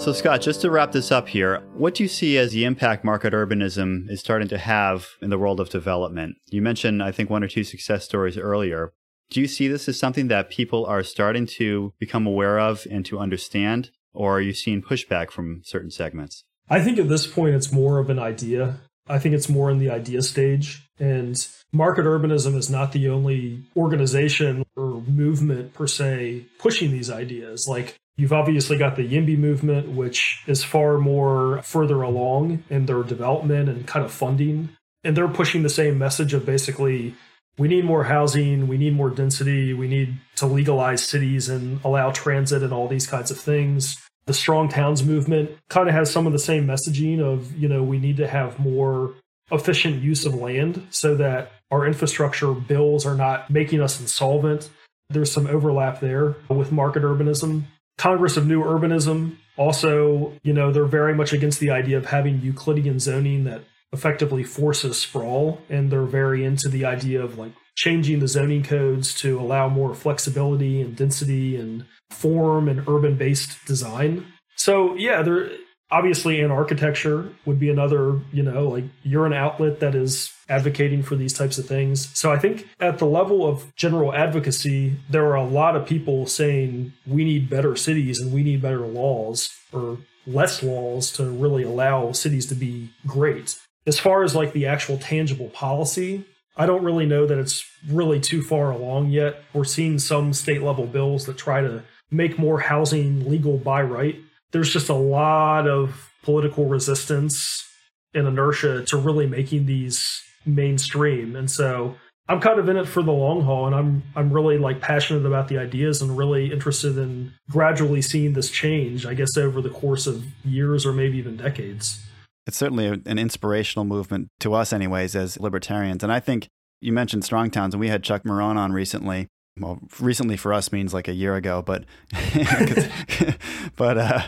So, 0.03 0.13
Scott, 0.13 0.41
just 0.41 0.61
to 0.63 0.71
wrap 0.71 0.91
this 0.91 1.13
up 1.13 1.29
here, 1.29 1.63
what 1.75 1.95
do 1.95 2.03
you 2.03 2.09
see 2.09 2.37
as 2.37 2.51
the 2.51 2.65
impact 2.65 3.05
market 3.05 3.33
urbanism 3.33 4.11
is 4.11 4.19
starting 4.19 4.49
to 4.49 4.59
have 4.59 5.07
in 5.21 5.31
the 5.31 5.39
world 5.39 5.61
of 5.61 5.71
development? 5.71 6.37
You 6.51 6.61
mentioned, 6.61 7.03
I 7.03 7.13
think, 7.13 7.31
one 7.31 7.45
or 7.45 7.49
two 7.49 7.63
success 7.63 8.05
stories 8.05 8.37
earlier. 8.37 8.93
Do 9.31 9.41
you 9.41 9.47
see 9.47 9.69
this 9.69 9.89
as 9.89 9.99
something 9.99 10.27
that 10.29 10.51
people 10.51 10.85
are 10.87 11.05
starting 11.05 11.47
to 11.59 11.95
become 12.01 12.27
aware 12.27 12.59
of 12.59 12.85
and 12.91 13.07
to 13.07 13.21
understand? 13.21 13.91
or 14.15 14.39
are 14.39 14.41
you 14.41 14.53
seeing 14.53 14.83
pushback 14.83 15.31
from 15.31 15.63
certain 15.65 15.91
segments? 15.91 16.45
I 16.69 16.81
think 16.81 16.99
at 16.99 17.09
this 17.09 17.27
point 17.27 17.55
it's 17.55 17.73
more 17.73 17.99
of 17.99 18.11
an 18.11 18.19
idea. 18.19 18.77
I 19.09 19.19
think 19.19 19.35
it's 19.35 19.49
more 19.49 19.71
in 19.71 19.79
the 19.79 19.91
idea 19.91 20.23
stage. 20.23 20.89
And 20.99 21.45
market 21.73 22.05
urbanism 22.05 22.55
is 22.55 22.71
not 22.71 22.93
the 22.93 23.09
only 23.09 23.63
organization 23.77 24.65
or 24.77 25.03
movement 25.03 25.75
per 25.75 25.87
se 25.87 26.47
pushing 26.59 26.93
these 26.93 27.11
ideas. 27.11 27.67
Like 27.67 27.97
you've 28.17 28.33
obviously 28.33 28.79
got 28.79 28.97
the 28.97 29.09
YIMBY 29.09 29.39
movement, 29.39 29.91
which 29.91 30.43
is 30.47 30.65
far 30.65 30.99
more 30.99 31.63
further 31.63 32.03
along 32.03 32.65
in 32.71 32.87
their 32.87 33.03
development 33.03 33.69
and 33.69 33.87
kind 33.87 34.05
of 34.05 34.13
funding. 34.13 34.71
And 35.05 35.17
they're 35.17 35.29
pushing 35.29 35.63
the 35.63 35.69
same 35.69 35.99
message 35.99 36.35
of 36.35 36.47
basically 36.47 37.15
we 37.59 37.69
need 37.69 37.85
more 37.85 38.05
housing, 38.05 38.67
we 38.67 38.79
need 38.79 38.95
more 38.95 39.11
density, 39.11 39.75
we 39.75 39.89
need 39.89 40.19
to 40.37 40.47
legalize 40.47 41.05
cities 41.05 41.49
and 41.49 41.81
allow 41.85 42.11
transit 42.11 42.63
and 42.63 42.73
all 42.73 42.89
these 42.89 43.07
kinds 43.07 43.31
of 43.31 43.39
things. 43.39 43.99
The 44.25 44.35
strong 44.35 44.69
towns 44.69 45.03
movement 45.03 45.51
kind 45.69 45.89
of 45.89 45.95
has 45.95 46.11
some 46.11 46.27
of 46.27 46.33
the 46.33 46.39
same 46.39 46.67
messaging 46.67 47.21
of, 47.21 47.55
you 47.57 47.69
know, 47.69 47.83
we 47.83 47.99
need 47.99 48.17
to 48.19 48.29
have 48.29 48.59
more 48.59 49.15
efficient 49.51 50.03
use 50.03 50.25
of 50.25 50.35
land 50.35 50.87
so 50.91 51.15
that 51.17 51.53
our 51.71 51.87
infrastructure 51.87 52.53
bills 52.53 53.05
are 53.05 53.17
not 53.17 53.51
making 53.51 53.83
us 53.83 54.01
insolvent. 54.01 54.71
There's 55.11 55.31
some 55.31 55.47
overlap 55.47 56.01
there 56.01 56.37
with 56.49 56.73
market 56.73 57.03
urbanism. 57.03 57.65
Congress 57.99 58.37
of 58.37 58.47
New 58.47 58.63
Urbanism 58.63 59.37
also, 59.57 60.33
you 60.43 60.53
know, 60.53 60.73
they're 60.73 60.85
very 60.85 61.15
much 61.15 61.33
against 61.33 61.61
the 61.61 61.71
idea 61.71 61.97
of 61.99 62.07
having 62.07 62.41
Euclidean 62.41 62.99
zoning 62.99 63.45
that 63.45 63.63
effectively 63.93 64.43
forces 64.43 64.99
sprawl 64.99 65.61
and 65.69 65.91
they're 65.91 66.05
very 66.05 66.45
into 66.45 66.69
the 66.69 66.85
idea 66.85 67.23
of 67.23 67.39
like 67.39 67.53
changing 67.77 68.21
the 68.21 68.29
zoning 68.29 68.63
codes 68.63 69.15
to 69.15 69.39
allow 69.39 69.69
more 69.69 69.95
flexibility 69.95 70.81
and 70.81 70.97
density 70.97 71.57
and 71.57 71.85
form 72.11 72.69
and 72.69 72.89
urban 72.89 73.17
based 73.17 73.65
design. 73.67 74.27
So 74.57 74.95
yeah 74.95 75.23
there 75.23 75.51
obviously 75.93 76.39
Anarchitecture 76.39 77.33
would 77.47 77.61
be 77.61 77.71
another 77.71 78.21
you 78.33 78.43
know 78.43 78.69
like 78.69 78.85
you're 79.05 79.27
an 79.27 79.33
outlet 79.33 79.79
that 79.81 79.95
is 79.95 80.33
advocating 80.49 81.03
for 81.03 81.15
these 81.15 81.33
types 81.33 81.59
of 81.59 81.67
things 81.67 82.11
so 82.19 82.33
i 82.33 82.39
think 82.39 82.69
at 82.81 82.99
the 82.99 83.07
level 83.07 83.47
of 83.47 83.75
general 83.77 84.13
advocacy 84.13 84.97
there 85.09 85.27
are 85.27 85.37
a 85.37 85.45
lot 85.45 85.77
of 85.77 85.87
people 85.87 86.27
saying 86.27 86.93
we 87.07 87.25
need 87.25 87.49
better 87.49 87.77
cities 87.77 88.21
and 88.21 88.33
we 88.33 88.43
need 88.43 88.61
better 88.61 88.87
laws 88.87 89.51
or 89.73 89.99
less 90.27 90.63
laws 90.63 91.13
to 91.13 91.25
really 91.25 91.63
allow 91.63 92.13
cities 92.13 92.47
to 92.47 92.55
be 92.55 92.91
great 93.07 93.59
as 93.87 93.99
far 93.99 94.23
as 94.23 94.35
like 94.35 94.53
the 94.53 94.67
actual 94.67 94.99
tangible 94.99 95.49
policy, 95.49 96.25
I 96.57 96.67
don't 96.67 96.85
really 96.85 97.07
know 97.07 97.27
that 97.27 97.39
it's 97.39 97.65
really 97.89 98.21
too 98.21 98.43
far 98.43 98.71
along 98.71 99.11
yet. 99.11 99.43
We're 99.53 99.65
seeing 99.65 99.99
some 99.99 100.33
state 100.33 100.63
level 100.63 100.87
bills 100.87 101.27
that 101.27 101.39
try 101.39 101.63
to 101.63 101.83
make 102.11 102.39
more 102.39 102.61
housing 102.61 103.29
legal 103.29 103.57
by 103.57 103.83
right. 103.83 104.17
There's 104.53 104.73
just 104.73 104.89
a 104.89 104.95
lot 104.95 105.67
of 105.67 106.11
political 106.23 106.67
resistance 106.67 107.69
and 108.15 108.27
inertia 108.27 108.85
to 108.87 108.97
really 108.97 109.27
making 109.27 109.67
these 109.67 110.23
mainstream. 110.45 111.35
And 111.37 111.51
so 111.51 111.97
I'm 112.29 112.41
kind 112.41 112.59
of 112.59 112.69
in 112.69 112.77
it 112.77 112.87
for 112.87 113.03
the 113.03 113.13
long 113.13 113.43
haul 113.43 113.67
and 113.67 113.75
I'm 113.75 114.03
I'm 114.15 114.33
really 114.33 114.59
like 114.59 114.81
passionate 114.81 115.27
about 115.27 115.49
the 115.49 115.59
ideas 115.59 116.01
and 116.01 116.17
really 116.17 116.53
interested 116.53 116.97
in 116.97 117.33
gradually 117.51 118.03
seeing 118.03 118.35
this 118.35 118.51
change, 118.51 119.05
I 119.07 119.15
guess 119.15 119.37
over 119.37 119.61
the 119.61 119.71
course 119.71 120.07
of 120.07 120.25
years 120.45 120.87
or 120.87 120.93
maybe 120.93 121.19
even 121.19 121.37
decades. 121.37 122.01
It's 122.47 122.57
certainly 122.57 122.87
an 122.87 123.19
inspirational 123.19 123.85
movement 123.85 124.29
to 124.41 124.55
us 124.55 124.73
anyways 124.73 125.15
as 125.15 125.39
libertarians. 125.39 126.03
And 126.03 126.13
I 126.13 126.21
think 126.21 126.49
you 126.81 126.93
mentioned 126.93 127.25
strong 127.25 127.51
towns 127.51 127.75
and 127.75 127.81
we 127.81 127.89
had 127.89 128.03
Chuck 128.03 128.25
Marohn 128.25 128.57
on 128.57 128.73
recently 128.73 129.29
well, 129.59 129.79
recently 130.01 130.37
for 130.37 130.53
us 130.53 130.73
means 130.73 130.95
like 130.95 131.09
a 131.09 131.13
year 131.13 131.35
ago, 131.35 131.63
but 131.63 131.85
but 133.77 133.99
uh, 133.99 134.23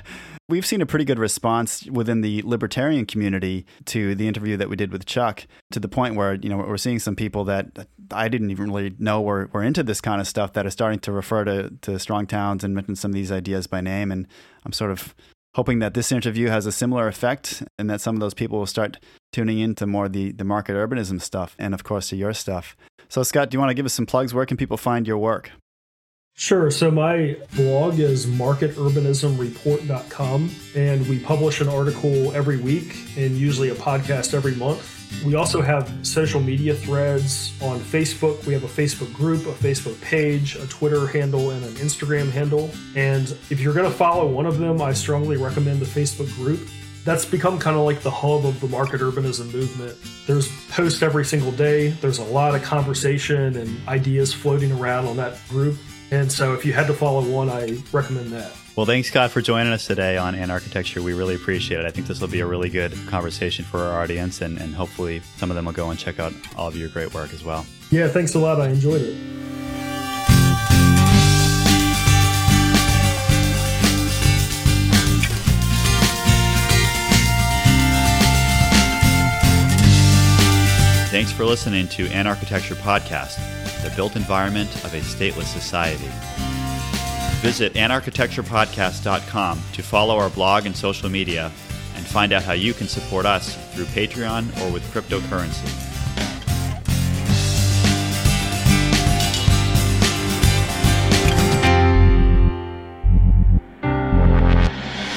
we've 0.49 0.67
seen 0.67 0.83
a 0.83 0.87
pretty 0.87 1.05
good 1.05 1.19
response 1.19 1.87
within 1.87 2.21
the 2.21 2.43
libertarian 2.43 3.07
community 3.07 3.65
to 3.87 4.15
the 4.15 4.29
interview 4.29 4.57
that 4.57 4.69
we 4.69 4.77
did 4.77 4.93
with 4.93 5.07
Chuck, 5.07 5.47
to 5.71 5.81
the 5.81 5.89
point 5.89 6.15
where 6.15 6.35
you 6.35 6.49
know 6.49 6.59
we're 6.59 6.77
seeing 6.77 6.99
some 6.99 7.17
people 7.17 7.45
that 7.45 7.87
I 8.11 8.29
didn't 8.29 8.51
even 8.51 8.71
really 8.71 8.95
know 8.99 9.23
were, 9.23 9.49
were 9.53 9.63
into 9.63 9.83
this 9.83 10.01
kind 10.01 10.21
of 10.21 10.29
stuff 10.29 10.53
that 10.53 10.67
are 10.67 10.71
starting 10.71 11.01
to 11.01 11.13
refer 11.13 11.45
to 11.45 11.71
to 11.83 11.99
strong 11.99 12.27
towns 12.27 12.63
and 12.63 12.75
mention 12.75 12.97
some 12.97 13.11
of 13.11 13.15
these 13.15 13.33
ideas 13.33 13.67
by 13.67 13.81
name, 13.81 14.13
and 14.13 14.27
I'm 14.65 14.73
sort 14.73 14.91
of 14.91 15.15
hoping 15.55 15.79
that 15.79 15.95
this 15.95 16.13
interview 16.13 16.49
has 16.49 16.67
a 16.67 16.73
similar 16.73 17.09
effect 17.09 17.63
and 17.79 17.89
that 17.89 18.01
some 18.01 18.17
of 18.17 18.21
those 18.21 18.35
people 18.35 18.59
will 18.59 18.67
start 18.67 18.99
tuning 19.33 19.59
into 19.59 19.87
more 19.87 20.09
the, 20.09 20.33
the 20.33 20.45
market 20.45 20.75
urbanism 20.75 21.21
stuff 21.21 21.55
and 21.59 21.75
of 21.75 21.85
course 21.85 22.09
to 22.09 22.17
your 22.17 22.33
stuff. 22.33 22.77
So, 23.09 23.23
Scott, 23.23 23.51
do 23.51 23.57
you 23.57 23.61
want 23.61 23.71
to 23.71 23.75
give 23.75 23.87
us 23.87 23.93
some 23.93 24.07
plugs? 24.07 24.35
Where 24.35 24.47
can 24.47 24.57
people 24.57 24.77
find 24.77 25.07
your 25.07 25.19
work? 25.19 25.53
Sure. 26.37 26.69
So 26.71 26.91
my 26.91 27.37
blog 27.55 28.01
is 28.01 28.27
marketurbanismreport.com, 28.27 30.51
and 30.75 31.09
we 31.09 31.21
publish 31.21 31.61
an 31.61 31.69
article 31.69 32.35
every 32.35 32.57
week 32.57 32.97
and 33.17 33.37
usually 33.37 33.69
a 33.69 33.75
podcast 33.75 34.35
every 34.35 34.57
month. 34.57 35.04
We 35.25 35.35
also 35.35 35.61
have 35.61 35.93
social 36.03 36.41
media 36.41 36.75
threads 36.75 37.53
on 37.63 37.81
Facebook. 37.81 38.45
We 38.47 38.53
have 38.55 38.65
a 38.65 38.69
Facebook 38.69 39.13
group, 39.13 39.43
a 39.47 39.53
Facebook 39.53 40.01
page, 40.01 40.57
a 40.57 40.67
Twitter 40.67 41.07
handle, 41.07 41.51
and 41.51 41.65
an 41.65 41.73
Instagram 41.75 42.31
handle. 42.31 42.71
And 42.97 43.31
if 43.51 43.61
you're 43.61 43.75
going 43.75 43.91
to 43.91 43.97
follow 43.97 44.29
one 44.29 44.47
of 44.47 44.59
them, 44.59 44.81
I 44.81 44.93
strongly 44.93 45.37
recommend 45.37 45.81
the 45.81 45.87
Facebook 45.87 46.35
group 46.37 46.61
that's 47.05 47.27
become 47.27 47.59
kind 47.59 47.77
of 47.77 47.85
like 47.85 48.01
the 48.01 48.11
hub 48.11 48.47
of 48.47 48.61
the 48.61 48.69
market 48.69 49.01
urbanism 49.01 49.53
movement. 49.53 49.95
There's 50.27 50.49
posts 50.71 51.03
every 51.03 51.25
single 51.25 51.53
day. 51.53 51.89
There's 51.89 52.19
a 52.19 52.25
lot 52.25 52.55
of 52.55 52.63
conversation 52.63 53.57
and 53.57 53.89
ideas 53.89 54.33
floating 54.33 54.73
around 54.73 55.07
on 55.07 55.17
that 55.19 55.39
group. 55.49 55.79
And 56.11 56.33
so 56.33 56.55
if 56.55 56.65
you 56.65 56.73
had 56.73 56.87
to 56.87 56.95
follow 56.95 57.23
one, 57.23 57.51
I 57.51 57.79
recommend 57.93 58.33
that. 58.33 58.53
Well, 58.77 58.87
thanks, 58.87 59.07
Scott, 59.07 59.31
for 59.31 59.41
joining 59.41 59.73
us 59.73 59.87
today 59.87 60.17
on 60.17 60.35
Anarchitecture. 60.35 61.01
We 61.01 61.13
really 61.13 61.37
appreciate 61.37 61.79
it. 61.79 61.87
I 61.87 61.91
think 61.91 62.09
this 62.09 62.21
will 62.21 62.27
be 62.27 62.41
a 62.41 62.47
really 62.47 62.69
good 62.69 62.93
conversation 63.07 63.65
for 63.65 63.79
our 63.79 64.03
audience, 64.03 64.41
and, 64.41 64.59
and 64.59 64.75
hopefully 64.75 65.23
some 65.37 65.49
of 65.49 65.55
them 65.55 65.67
will 65.67 65.73
go 65.73 65.91
and 65.91 65.99
check 65.99 66.19
out 66.19 66.33
all 66.57 66.67
of 66.67 66.77
your 66.77 66.89
great 66.89 67.15
work 67.15 67.33
as 67.33 67.45
well. 67.45 67.65
Yeah, 67.93 68.09
thanks 68.09 68.35
a 68.35 68.41
lot. 68.41 68.61
I 68.61 68.71
enjoyed 68.71 69.01
it. 69.01 69.15
Thanks 81.13 81.31
for 81.31 81.45
listening 81.45 81.87
to 81.91 82.09
Anarchitecture 82.09 82.75
Podcast, 82.75 83.37
the 83.85 83.95
built 83.95 84.17
environment 84.17 84.75
of 84.85 84.95
a 84.95 84.99
stateless 84.99 85.45
society. 85.45 86.11
Visit 87.43 87.75
anarchitecturepodcast.com 87.75 89.63
to 89.73 89.83
follow 89.83 90.17
our 90.17 90.31
blog 90.31 90.67
and 90.67 90.77
social 90.77 91.09
media 91.09 91.53
and 91.95 92.07
find 92.07 92.33
out 92.33 92.43
how 92.43 92.53
you 92.53 92.75
can 92.75 92.89
support 92.89 93.27
us 93.27 93.57
through 93.75 93.85
Patreon 93.87 94.45
or 94.63 94.73
with 94.73 94.83
cryptocurrency. 94.93 95.69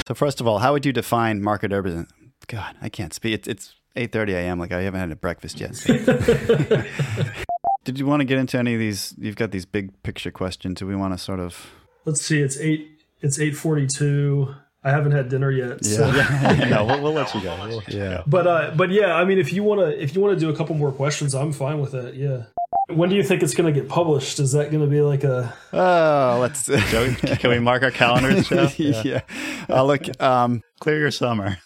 So 0.08 0.14
first 0.14 0.40
of 0.40 0.48
all, 0.48 0.60
how 0.60 0.72
would 0.72 0.86
you 0.86 0.94
define 0.94 1.42
market 1.42 1.72
urbanism? 1.72 2.08
God, 2.48 2.76
I 2.82 2.88
can't 2.88 3.14
speak. 3.14 3.34
It's, 3.34 3.48
it's 3.48 3.76
8:30 3.98 4.30
a.m. 4.36 4.60
Like 4.60 4.72
I 4.72 4.82
haven't 4.84 5.02
had 5.02 5.12
a 5.12 5.18
breakfast 5.18 5.60
yet. 5.60 5.74
Did 7.84 8.00
you 8.00 8.06
want 8.06 8.22
to 8.22 8.26
get 8.26 8.38
into 8.38 8.58
any 8.58 8.74
of 8.74 8.80
these? 8.80 9.14
You've 9.18 9.36
got 9.36 9.52
these 9.52 9.66
big 9.66 10.02
picture 10.04 10.32
questions. 10.32 10.80
Do 10.80 10.88
we 10.88 10.96
want 10.96 11.14
to 11.14 11.18
sort 11.18 11.42
of? 11.42 11.72
Let's 12.08 12.22
see. 12.22 12.40
It's 12.40 12.58
eight. 12.58 12.90
It's 13.22 13.38
8:42. 13.38 14.56
I 14.82 14.92
haven't 14.92 15.12
had 15.12 15.28
dinner 15.28 15.52
yet. 15.52 15.80
Yeah, 15.82 15.98
so. 15.98 16.08
yeah. 16.16 16.70
no, 16.70 16.86
we'll, 16.86 17.02
we'll, 17.04 17.14
let 17.14 17.36
you 17.36 17.42
go. 17.42 17.54
We'll 17.68 17.84
yeah, 17.90 18.24
but 18.26 18.48
uh, 18.48 18.72
but 18.78 18.92
yeah, 18.92 19.14
I 19.16 19.26
mean, 19.26 19.40
if 19.40 19.52
you 19.52 19.62
want 19.62 19.82
to, 19.82 20.02
if 20.02 20.16
you 20.16 20.22
want 20.22 20.34
to 20.34 20.40
do 20.40 20.50
a 20.50 20.56
couple 20.56 20.74
more 20.76 20.94
questions, 20.94 21.36
I'm 21.36 21.52
fine 21.52 21.82
with 21.82 21.94
it. 21.94 22.16
Yeah. 22.16 22.44
When 22.88 23.10
do 23.10 23.18
you 23.18 23.24
think 23.24 23.44
it's 23.44 23.54
going 23.54 23.74
to 23.74 23.78
get 23.78 23.90
published? 23.90 24.40
Is 24.40 24.54
that 24.54 24.72
going 24.72 24.82
to 24.82 24.90
be 24.90 25.02
like 25.02 25.26
a? 25.26 25.54
Oh, 25.74 26.38
let's. 26.40 26.68
Joe, 26.68 27.14
can 27.16 27.50
we 27.50 27.60
mark 27.60 27.84
our 27.84 27.92
calendars, 27.92 28.48
Joe? 28.50 28.70
yeah. 28.78 29.02
yeah. 29.04 29.22
Uh, 29.70 29.84
look, 29.84 30.22
um, 30.24 30.64
clear 30.80 30.98
your 30.98 31.12
summer. 31.12 31.58